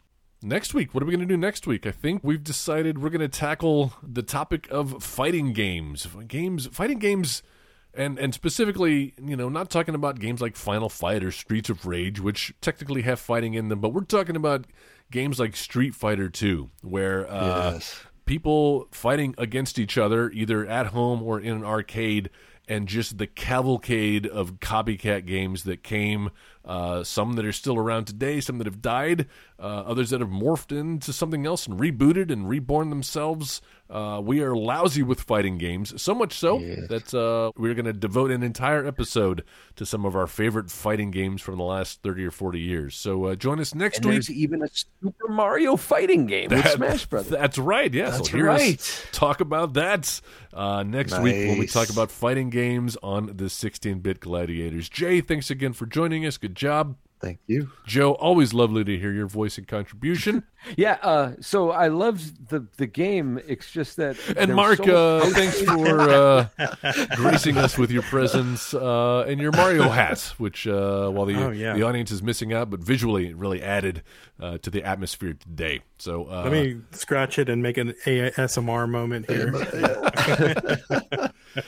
Next 0.44 0.74
week, 0.74 0.92
what 0.92 1.04
are 1.04 1.06
we 1.06 1.12
going 1.12 1.28
to 1.28 1.32
do 1.32 1.36
next 1.36 1.68
week? 1.68 1.86
I 1.86 1.92
think 1.92 2.22
we've 2.24 2.42
decided 2.42 3.00
we're 3.00 3.10
going 3.10 3.20
to 3.20 3.28
tackle 3.28 3.92
the 4.02 4.22
topic 4.22 4.66
of 4.70 5.00
fighting 5.02 5.52
games. 5.52 6.08
Games, 6.26 6.66
fighting 6.66 6.98
games 6.98 7.44
and 7.94 8.18
and 8.18 8.32
specifically, 8.34 9.14
you 9.22 9.36
know, 9.36 9.48
not 9.48 9.70
talking 9.70 9.94
about 9.94 10.18
games 10.18 10.40
like 10.40 10.56
Final 10.56 10.88
Fight 10.88 11.22
or 11.22 11.30
Streets 11.30 11.70
of 11.70 11.84
Rage, 11.86 12.20
which 12.20 12.54
technically 12.60 13.02
have 13.02 13.20
fighting 13.20 13.54
in 13.54 13.68
them, 13.68 13.80
but 13.80 13.90
we're 13.90 14.02
talking 14.04 14.36
about 14.36 14.66
games 15.10 15.38
like 15.38 15.54
Street 15.56 15.94
Fighter 15.94 16.28
2, 16.30 16.70
where 16.82 17.30
uh, 17.30 17.72
Yes. 17.74 18.02
people 18.24 18.88
fighting 18.92 19.34
against 19.38 19.78
each 19.78 19.98
other, 19.98 20.30
either 20.30 20.66
at 20.66 20.86
home 20.88 21.22
or 21.22 21.38
in 21.38 21.56
an 21.56 21.64
arcade, 21.64 22.30
and 22.66 22.88
just 22.88 23.18
the 23.18 23.26
cavalcade 23.26 24.26
of 24.26 24.58
copycat 24.60 25.26
games 25.26 25.64
that 25.64 25.82
came. 25.82 26.30
Uh, 26.64 27.02
some 27.02 27.32
that 27.34 27.44
are 27.44 27.52
still 27.52 27.76
around 27.76 28.04
today, 28.06 28.40
some 28.40 28.58
that 28.58 28.66
have 28.66 28.80
died, 28.80 29.26
uh, 29.58 29.62
others 29.86 30.10
that 30.10 30.20
have 30.20 30.30
morphed 30.30 30.70
into 30.76 31.12
something 31.12 31.44
else 31.44 31.66
and 31.66 31.78
rebooted 31.80 32.30
and 32.30 32.48
reborn 32.48 32.88
themselves. 32.90 33.60
Uh, 33.90 34.20
we 34.24 34.40
are 34.40 34.56
lousy 34.56 35.02
with 35.02 35.20
fighting 35.20 35.58
games, 35.58 36.00
so 36.00 36.14
much 36.14 36.32
so 36.32 36.58
Yes. 36.60 36.88
that 36.88 37.12
uh, 37.14 37.52
we're 37.58 37.74
going 37.74 37.84
to 37.84 37.92
devote 37.92 38.30
an 38.30 38.42
entire 38.42 38.86
episode 38.86 39.44
to 39.76 39.84
some 39.84 40.06
of 40.06 40.16
our 40.16 40.26
favorite 40.26 40.70
fighting 40.70 41.10
games 41.10 41.42
from 41.42 41.58
the 41.58 41.62
last 41.64 42.00
30 42.02 42.24
or 42.24 42.30
40 42.30 42.58
years. 42.58 42.94
So 42.96 43.26
uh, 43.26 43.34
join 43.34 43.60
us 43.60 43.74
next 43.74 43.98
And 43.98 44.06
week. 44.06 44.14
there's 44.14 44.30
even 44.30 44.62
a 44.62 44.68
Super 45.02 45.28
Mario 45.28 45.76
fighting 45.76 46.26
game 46.26 46.48
with 46.48 46.66
Smash 46.68 47.04
Brothers. 47.04 47.30
That's 47.32 47.58
right. 47.58 47.92
Yes, 47.92 48.16
That's 48.16 48.30
so 48.30 48.38
right. 48.38 49.06
talk 49.12 49.40
about 49.42 49.74
that 49.74 50.20
uh, 50.54 50.84
next 50.84 51.18
week 51.20 51.34
when 51.48 51.58
we 51.58 51.60
Nice. 51.66 51.72
talk 51.74 51.90
about 51.90 52.10
fighting 52.10 52.48
games 52.48 52.96
on 53.02 53.26
the 53.26 53.44
16-bit 53.44 54.20
gladiators. 54.20 54.88
Jay, 54.88 55.20
thanks 55.20 55.50
again 55.50 55.74
for 55.74 55.84
joining 55.84 56.24
us. 56.24 56.38
Good 56.38 56.51
job. 56.52 56.96
Thank 57.20 57.38
you. 57.46 57.70
Joe, 57.86 58.14
always 58.14 58.52
lovely 58.52 58.82
to 58.82 58.98
hear 58.98 59.12
your 59.12 59.28
voice 59.28 59.56
and 59.56 59.66
contribution. 59.68 60.42
Yeah, 60.76 60.96
uh, 61.02 61.32
so 61.40 61.72
I 61.72 61.88
loved 61.88 62.48
the 62.50 62.64
the 62.76 62.86
game. 62.86 63.40
It's 63.48 63.68
just 63.72 63.96
that 63.96 64.16
And 64.36 64.54
Mark, 64.54 64.76
so 64.84 65.18
uh, 65.18 65.26
thanks 65.30 65.60
for 65.60 65.98
uh, 66.00 66.46
gracing 67.16 67.58
us 67.58 67.76
with 67.76 67.90
your 67.90 68.02
presence 68.04 68.72
uh, 68.72 69.24
and 69.26 69.40
your 69.40 69.50
Mario 69.50 69.88
hat, 69.88 70.20
which 70.38 70.68
uh, 70.68 71.08
while 71.10 71.26
the 71.26 71.34
Oh, 71.34 71.50
yeah. 71.50 71.74
the 71.74 71.82
audience 71.82 72.12
is 72.12 72.22
missing 72.22 72.52
out, 72.52 72.70
but 72.70 72.78
visually 72.78 73.26
it 73.30 73.36
really 73.36 73.60
added 73.60 74.04
uh, 74.38 74.58
to 74.58 74.70
the 74.70 74.84
atmosphere 74.84 75.34
today. 75.34 75.80
So 75.98 76.26
uh, 76.30 76.44
Let 76.44 76.52
me 76.52 76.76
scratch 76.92 77.40
it 77.40 77.48
and 77.48 77.60
make 77.60 77.76
an 77.76 77.94
ASMR 78.04 78.88
moment 78.88 79.28
here. 79.28 79.50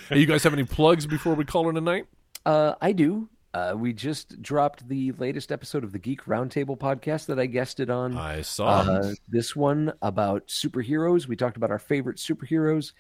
hey, 0.09 0.19
you 0.21 0.27
guys 0.27 0.45
have 0.45 0.53
any 0.53 0.65
plugs 0.65 1.05
before 1.05 1.35
we 1.35 1.45
call 1.45 1.69
it 1.69 1.77
a 1.77 1.81
night? 1.81 2.07
Uh, 2.47 2.75
I 2.81 2.93
do. 2.93 3.29
Uh, 3.55 3.73
we 3.77 3.93
just 3.93 4.43
dropped 4.43 4.89
the 4.89 5.13
latest 5.13 5.53
episode 5.53 5.85
of 5.85 5.93
the 5.93 5.99
Geek 5.99 6.25
Roundtable 6.25 6.77
podcast 6.77 7.27
that 7.27 7.39
I 7.39 7.47
guested 7.47 7.89
on. 7.89 8.17
I 8.17 8.43
saw. 8.43 8.67
Uh, 8.81 9.13
this 9.29 9.55
one 9.55 9.93
about 10.03 10.49
superheroes. 10.49 11.29
We 11.29 11.37
talked 11.37 11.57
about 11.57 11.71
our 11.71 11.79
favorite 11.79 12.17
superheroes, 12.17 12.93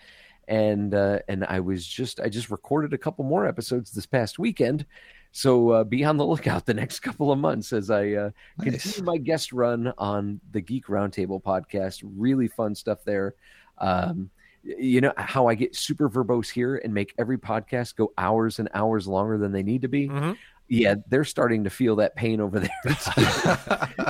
and 0.46 0.94
uh, 0.94 1.18
and 1.28 1.44
I 1.44 1.58
was 1.58 1.84
just 1.84 2.20
I 2.20 2.28
just 2.28 2.50
recorded 2.50 2.92
a 2.94 2.98
couple 2.98 3.24
more 3.24 3.48
episodes 3.48 3.90
this 3.90 4.06
past 4.06 4.38
weekend. 4.38 4.86
So 5.32 5.70
uh, 5.70 5.82
be 5.82 6.04
on 6.04 6.16
the 6.18 6.24
lookout 6.24 6.64
the 6.66 6.74
next 6.74 7.00
couple 7.00 7.32
of 7.32 7.38
months 7.40 7.72
as 7.72 7.90
I 7.90 8.12
uh, 8.12 8.30
Nice. 8.58 8.82
continue 8.84 9.02
my 9.04 9.18
guest 9.18 9.52
run 9.52 9.92
on 9.98 10.40
the 10.52 10.60
Geek 10.60 10.86
Roundtable 10.86 11.42
podcast. 11.42 12.00
Really 12.16 12.46
fun 12.46 12.76
stuff 12.76 13.02
there. 13.04 13.34
Um, 13.78 14.30
y- 14.33 14.33
you 14.64 15.00
know 15.00 15.12
how 15.16 15.46
I 15.46 15.54
get 15.54 15.76
super 15.76 16.08
verbose 16.08 16.50
here 16.50 16.76
and 16.76 16.94
make 16.94 17.14
every 17.18 17.38
podcast 17.38 17.96
go 17.96 18.12
hours 18.16 18.58
and 18.58 18.68
hours 18.74 19.06
longer 19.06 19.38
than 19.38 19.52
they 19.52 19.62
need 19.62 19.82
to 19.82 19.88
be. 19.88 20.08
Mhm. 20.08 20.36
Yeah, 20.68 20.94
they're 21.08 21.24
starting 21.24 21.64
to 21.64 21.70
feel 21.70 21.96
that 21.96 22.16
pain 22.16 22.40
over 22.40 22.58
there. 22.58 22.70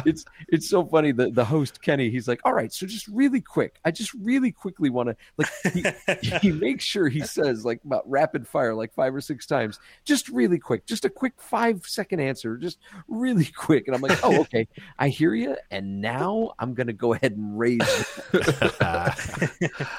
it's 0.07 0.25
it's 0.49 0.69
so 0.69 0.85
funny. 0.85 1.11
The 1.11 1.31
the 1.31 1.45
host 1.45 1.83
Kenny, 1.83 2.11
he's 2.11 2.29
like, 2.29 2.41
"All 2.45 2.53
right, 2.53 2.73
so 2.73 2.87
just 2.87 3.09
really 3.09 3.41
quick. 3.41 3.81
I 3.85 3.91
just 3.91 4.15
really 4.15 4.53
quickly 4.53 4.89
want 4.89 5.09
to 5.09 5.17
like." 5.37 5.49
He, 5.73 6.31
he 6.43 6.53
makes 6.53 6.85
sure 6.85 7.09
he 7.09 7.21
says 7.21 7.65
like 7.65 7.81
about 7.85 8.09
rapid 8.09 8.47
fire 8.47 8.73
like 8.75 8.95
five 8.95 9.13
or 9.15 9.21
six 9.21 9.47
times. 9.47 9.81
Just 10.05 10.29
really 10.29 10.59
quick, 10.59 10.87
just 10.87 11.05
a 11.05 11.11
quick 11.11 11.33
five 11.39 11.85
second 11.87 12.21
answer, 12.21 12.57
just 12.57 12.79
really 13.09 13.47
quick. 13.57 13.89
And 13.89 13.97
I'm 13.97 14.03
like, 14.03 14.19
"Oh, 14.23 14.41
okay, 14.43 14.69
I 14.99 15.09
hear 15.09 15.35
you." 15.35 15.57
And 15.73 16.01
now 16.01 16.53
I'm 16.61 16.75
gonna 16.75 16.93
go 16.93 17.15
ahead 17.15 17.33
and 17.33 17.59
raise 17.59 17.83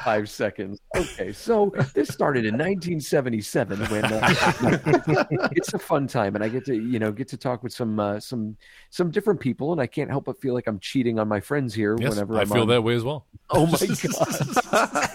five 0.03 0.29
seconds. 0.29 0.79
Okay, 0.95 1.33
so 1.33 1.73
this 1.93 2.07
started 2.07 2.45
in 2.45 2.53
1977 2.53 3.79
when 3.87 4.05
uh, 4.05 5.25
it's 5.51 5.73
a 5.73 5.79
fun 5.79 6.07
time, 6.07 6.35
and 6.35 6.44
I 6.45 6.49
get 6.49 6.65
to 6.65 6.75
you 6.75 6.99
know 6.99 7.11
get 7.11 7.27
to 7.29 7.37
talk 7.37 7.63
with 7.63 7.73
some 7.73 7.99
uh, 7.99 8.19
some 8.19 8.55
some 8.91 9.09
different 9.11 9.39
people, 9.39 9.71
and 9.71 9.81
I 9.81 9.87
can't 9.87 10.09
help 10.09 10.25
but 10.25 10.39
feel 10.39 10.53
like 10.53 10.67
I'm 10.67 10.79
cheating 10.79 11.17
on 11.19 11.27
my 11.27 11.39
friends 11.39 11.73
here 11.73 11.97
Yes, 11.99 12.11
whenever 12.11 12.37
I 12.37 12.41
I'm 12.41 12.47
feel 12.47 12.61
on. 12.61 12.67
that 12.69 12.83
way 12.83 12.95
as 12.95 13.03
well. 13.03 13.25
Oh 13.49 13.65
my 13.65 13.77
god! 13.77 15.09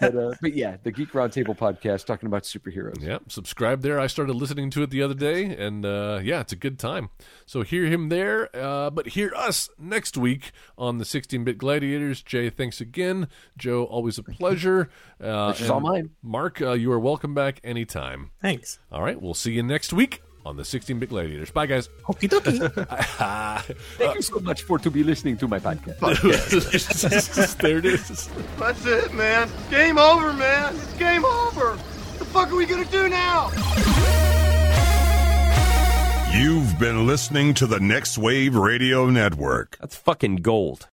but, 0.00 0.16
uh, 0.16 0.34
but 0.40 0.54
yeah, 0.54 0.76
the 0.82 0.90
Geek 0.90 1.12
Roundtable 1.12 1.56
podcast 1.56 2.06
talking 2.06 2.26
about 2.26 2.42
superheroes. 2.44 3.00
Yep, 3.02 3.30
subscribe 3.30 3.82
there. 3.82 4.00
I 4.00 4.06
started 4.06 4.34
listening 4.34 4.70
to 4.70 4.82
it 4.82 4.90
the 4.90 5.02
other 5.02 5.14
day, 5.14 5.44
and 5.44 5.84
uh, 5.84 6.20
yeah, 6.22 6.40
it's 6.40 6.52
a 6.52 6.56
good 6.56 6.78
time. 6.78 7.10
So 7.46 7.62
hear 7.62 7.84
him 7.86 8.08
there, 8.08 8.48
uh, 8.56 8.90
but 8.90 9.08
hear 9.08 9.32
us 9.36 9.68
next 9.78 10.16
week 10.16 10.52
on 10.78 10.98
the 10.98 11.04
16-bit 11.04 11.58
Gladiators. 11.58 12.22
Jay, 12.22 12.50
thanks 12.50 12.80
again. 12.80 13.28
Joe, 13.58 13.84
always 13.84 14.18
a 14.18 14.22
pleasure. 14.22 14.88
Uh, 15.20 15.52
Pleasure's 15.52 15.70
all 15.70 15.80
mine. 15.80 16.10
Mark, 16.22 16.60
uh, 16.60 16.72
you 16.72 16.90
are 16.92 16.98
welcome 17.00 17.34
back 17.34 17.60
anytime. 17.64 18.30
Thanks. 18.40 18.78
All 18.90 19.02
right, 19.02 19.20
we'll 19.20 19.34
see 19.34 19.52
you 19.52 19.62
next 19.62 19.92
week 19.92 20.22
on 20.44 20.56
the 20.56 20.62
16-bit 20.62 21.08
Gladiators. 21.08 21.50
Bye, 21.50 21.66
guys. 21.66 21.88
Okie 22.04 22.28
dokie. 22.28 23.74
Thank 23.98 24.14
you 24.14 24.22
so 24.22 24.40
much 24.40 24.62
for 24.62 24.78
to 24.78 24.90
be 24.90 25.02
listening 25.02 25.36
to 25.38 25.48
my 25.48 25.58
podcast. 25.58 25.98
there 27.58 27.78
it 27.78 27.84
is. 27.86 28.28
That's 28.58 28.86
it, 28.86 29.14
man. 29.14 29.48
Game 29.70 29.98
over, 29.98 30.32
man. 30.32 30.74
It's 30.74 30.92
game 30.94 31.24
over. 31.24 31.76
What 31.76 32.18
the 32.18 32.24
fuck 32.24 32.52
are 32.52 32.56
we 32.56 32.66
gonna 32.66 32.84
do 32.86 33.08
now? 33.08 33.50
You've 36.32 36.78
been 36.80 37.06
listening 37.06 37.54
to 37.54 37.66
the 37.66 37.78
Next 37.78 38.18
Wave 38.18 38.56
Radio 38.56 39.08
Network. 39.08 39.78
That's 39.78 39.96
fucking 39.96 40.36
gold. 40.36 40.88